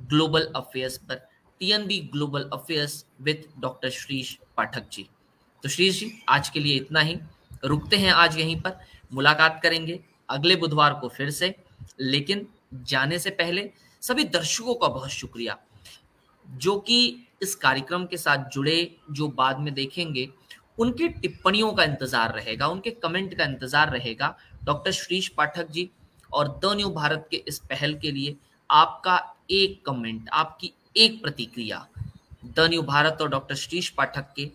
ग्लोबल 0.00 0.52
अफेयर्स 0.56 0.98
पर। 0.98 1.28
TNB 1.60 1.98
global 2.12 2.48
affairs 2.52 3.04
with 3.20 3.44
doctor 3.58 3.90
Shrish 3.90 4.38
Pathak 4.60 4.88
ji. 4.92 5.08
तो 5.64 5.68
श्रीश 5.68 5.98
जी, 6.00 6.12
आज 6.28 6.48
के 6.48 6.60
लिए 6.60 6.76
इतना 6.76 7.00
ही। 7.00 7.16
रुकते 7.64 7.96
हैं 7.96 8.10
आज 8.12 8.38
यहीं 8.38 8.60
पर। 8.60 8.76
मुलाकात 9.12 9.60
करेंगे 9.62 9.98
अगले 10.28 10.56
बुधवार 10.56 10.94
को 10.94 11.08
फिर 11.08 11.30
से। 11.30 11.54
लेकिन 12.00 12.46
जाने 12.84 13.18
से 13.18 13.30
पहले 13.30 13.70
सभी 14.02 14.24
दर्शकों 14.26 14.74
का 14.74 14.88
बहुत 14.88 15.10
शुक्रिया। 15.10 15.56
जो 16.46 16.76
कि 16.78 17.26
इस 17.42 17.54
कार्यक्रम 17.54 18.04
के 18.06 18.16
साथ 18.16 18.48
जुड़े, 18.50 18.96
जो 19.10 19.28
बाद 19.28 19.58
में 19.58 19.72
देखेंगे, 19.74 20.28
उनकी 20.78 21.08
टिप्पणियों 21.08 21.72
का 21.72 21.84
इंतज़ार 21.84 22.34
रहेगा, 22.34 22.66
उनके 22.66 22.90
कमेंट 22.90 23.34
का 23.34 23.44
इंतज़ार 23.44 23.90
रहेगा। 23.90 24.36
डॉक्टर 24.64 24.92
श्रीश 24.92 25.28
पाठक 25.28 25.70
जी 25.70 25.90
और 26.32 26.48
द 26.64 26.76
न्यू 26.76 26.90
भारत 26.90 27.26
के 27.30 27.42
इस 27.48 27.58
पहल 27.60 27.94
के 27.94 28.10
लिए 28.10 28.36
आपका 28.70 29.18
एक 29.50 29.84
कमेंट, 29.86 30.28
आपकी 30.28 30.72
एक 30.96 31.20
प्रतिक्रिया। 31.22 31.86
द 32.42 32.66
न्यू 32.70 32.82
भारत 32.82 33.18
और 33.20 33.28
डॉक्टर 33.28 33.54
श्रीश 33.54 33.88
पाठक 33.88 34.32
के 34.36 34.50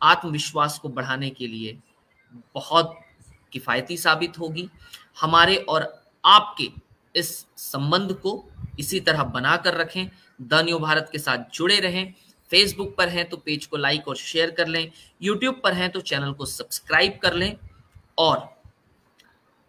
आत्मविश्वास 0.00 0.78
को 0.78 0.88
बढ़ाने 0.90 1.30
के 1.30 1.46
लिए 1.46 1.78
बहुत 2.54 2.98
किफ़ायती 3.52 3.96
साबित 3.96 4.38
होगी। 4.38 4.68
हमारे 5.20 5.56
और 5.56 5.92
आपके 6.24 6.68
इस 7.14 7.34
संबंध 7.58 8.12
को 8.12 8.42
इसी 8.80 9.00
तरह 9.00 9.22
बनाकर 9.24 9.74
रखें। 9.74 10.08
द 10.40 10.62
न्यू 10.64 10.78
भारत 10.78 11.08
के 11.12 11.18
साथ 11.18 11.38
जुड़े 11.54 11.78
रहें। 11.80 12.12
फेसबुक 12.50 12.94
पर 12.96 13.08
हैं 13.08 13.28
तो 13.28 13.36
पेज 13.36 13.66
को 13.66 13.76
लाइक 13.76 14.08
और 14.08 14.16
शेयर 14.16 14.50
कर 14.50 14.66
लें। 14.68 14.90
यूट्यूब 15.22 15.60
पर 15.64 15.72
हैं 15.72 15.90
तो 15.90 16.00
चैनल 16.02 16.32
को 16.32 16.46
सब्सक्राइब 16.46 17.18
कर 17.22 17.34
लें। 17.34 17.56
और 18.18 18.38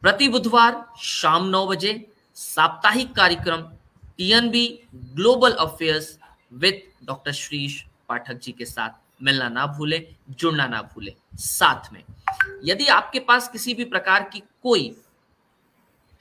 प्रति 0.01 0.27
बुधवार 0.29 0.83
शाम 1.01 1.45
नौ 1.45 1.65
बजे 1.67 1.93
साप्ताहिक 2.37 3.13
कार्यक्रम 3.15 3.61
TNB 4.17 4.67
global 4.95 5.51
affairs 5.51 6.17
with 6.53 6.81
doctor 7.05 7.31
Shrish 7.33 7.83
Pathak 8.09 8.39
ji 8.39 8.51
के 8.51 8.65
साथ 8.65 9.23
मिलना 9.23 9.47
ना 9.49 9.65
भूले, 9.67 10.07
जुड़ना 10.29 10.67
ना 10.67 10.81
भूले, 10.83 11.13
साथ 11.35 11.91
में। 11.93 12.03
यदि 12.65 12.87
आपके 12.87 13.19
पास 13.19 13.47
किसी 13.47 13.73
भी 13.73 13.85
प्रकार 13.85 14.29
की 14.29 14.41
कोई 14.63 14.95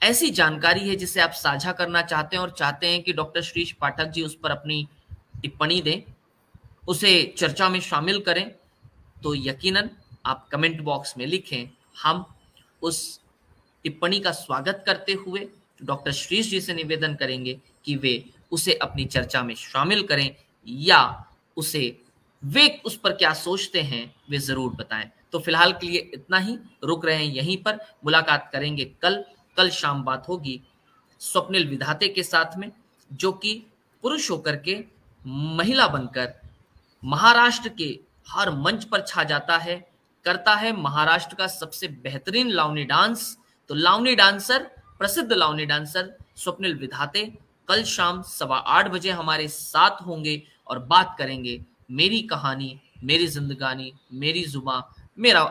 ऐसी 0.01 0.29
जानकारी 0.31 0.87
है 0.89 0.95
जिसे 0.95 1.21
आप 1.21 1.31
साझा 1.31 1.71
करना 1.71 2.01
चाहते 2.01 2.35
हैं 2.35 2.43
और 2.43 2.51
चाहते 2.51 2.87
हैं 2.87 3.01
कि 3.03 3.13
डॉक्टर 3.13 3.41
श्रीश 3.41 3.71
पाठक 3.71 4.05
जी 4.05 4.21
उस 4.21 4.35
पर 4.35 4.51
अपनी 4.51 4.87
टिप्पणी 5.41 5.81
दें, 5.81 6.01
उसे 6.87 7.33
चर्चा 7.37 7.69
में 7.69 7.79
शामिल 7.81 8.19
करें 8.21 8.49
तो 9.23 9.33
यकीनन 9.35 9.89
आप 10.25 10.47
कमेंट 10.51 10.81
बॉक्स 10.81 11.17
में 11.17 11.25
लिखें, 11.25 11.69
हम 12.03 12.25
उस 12.81 13.19
टिप्पणी 13.85 14.19
का 14.19 14.31
स्वागत 14.31 14.83
करते 14.85 15.13
हुए 15.13 15.47
डॉक्टर 15.83 16.11
श्रीश 16.11 16.49
जी 16.49 16.61
से 16.61 16.73
निवेदन 16.73 17.15
करेंगे 17.15 17.59
कि 17.85 17.95
वे 17.95 18.13
उसे 18.53 18.73
अपनी 18.81 19.05
चर्चा 19.05 19.43
में 19.43 19.53
शामिल 19.55 20.03
करें 20.03 20.29
या 20.67 21.01
उसे 21.57 21.99
वे 22.43 22.67
उस 22.85 22.97
पर 22.97 23.13
क्या 23.13 23.33
सोचते 23.33 23.81
हैं, 23.81 24.13
वे 24.29 24.37
ज़रूर 24.37 24.71
बताएँ। 24.73 25.09
तो 25.31 25.39
फ़िलहाल 25.39 25.71
के 25.73 25.87
लिए 25.87 25.99
इतना 26.13 26.37
ही। 26.37 26.57
रुक 26.83 27.05
रहे 27.05 27.15
हैं 27.15 27.33
यहीं 27.33 27.57
पर। 27.57 27.77
मुलाकात 28.05 28.49
करेंगे 28.53 28.85
कल। 29.01 29.23
कल 29.57 29.69
शाम 29.69 30.03
बात 30.03 30.27
होगी 30.29 30.59
स्वप्निल 31.21 31.67
विधाते 31.67 32.07
के 32.07 32.23
साथ 32.23 32.57
में, 32.57 32.71
जो 33.11 33.31
कि 33.31 33.53
पुरुष 34.03 34.29
होकर 34.31 34.55
के 34.57 34.77
महिला 35.25 35.87
बनकर 35.87 36.33
महाराष्ट्र 37.03 37.69
के 37.69 37.87
हर 38.27 38.51
मंच 38.51 38.83
पर 38.83 39.01
छा 39.01 39.23
जाता 39.23 39.57
है, 39.57 39.75
करता 40.25 40.55
है। 40.55 40.71
महाराष्ट्र 40.73 41.35
का 41.35 41.47
सबसे 41.47 41.87
बेहतरीन 41.87 42.49
लावनी 42.49 42.83
डांस 42.85 43.37
तो 43.69 43.75
लावनी 43.75 44.15
डांसर, 44.15 44.63
प्रसिद्ध 44.99 45.31
लावनी 45.33 45.65
डांसर 45.65 46.13
स्वप्निल 46.35 46.75
विधाते 46.75 47.31
कल 47.67 47.83
शाम 47.83 48.21
सवा 48.21 48.57
आठ 48.57 48.87
बजे 48.87 49.11
हमारे 49.11 49.47
साथ 49.47 50.01
होंगे 50.01 50.43
और 50.67 50.79
बात 50.79 51.15
करेंगे 51.17 51.65
मेरी 51.91 52.21
कहानी, 52.21 52.81
मेरी 53.03 53.27
जिंदगानी, 53.27 53.93
मेरी 54.13 54.43
जुबा, 54.43 54.93
मेरा 55.19 55.41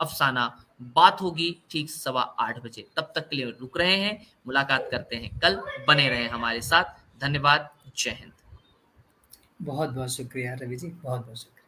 अफसाना। 0.00 0.64
बात 0.82 1.20
होगी 1.20 1.62
ठीक 1.70 1.90
सवा 1.90 2.22
आठ 2.22 2.58
बजे। 2.58 2.88
तब 2.96 3.12
तक 3.14 3.28
के 3.28 3.36
लिए 3.36 3.44
रुक 3.60 3.78
रहे 3.78 3.96
हैं। 3.96 4.26
मुलाकात 4.46 4.88
करते 4.90 5.16
हैं 5.16 5.38
कल। 5.38 5.62
बने 5.88 6.08
रहे 6.08 6.28
हमारे 6.28 6.60
साथ। 6.60 6.84
धन्यवाद। 7.20 7.70
जय 7.96 8.10
हिंद। 8.10 8.32
बहुत 9.62 9.90
बहुत 9.90 10.08
शुक्रिया 10.08 10.54
रवि 10.54 10.76
जी। 10.76 10.88
बहुत 10.88 11.24
बहुत 11.24 11.36
शुक्रिया। 11.36 11.61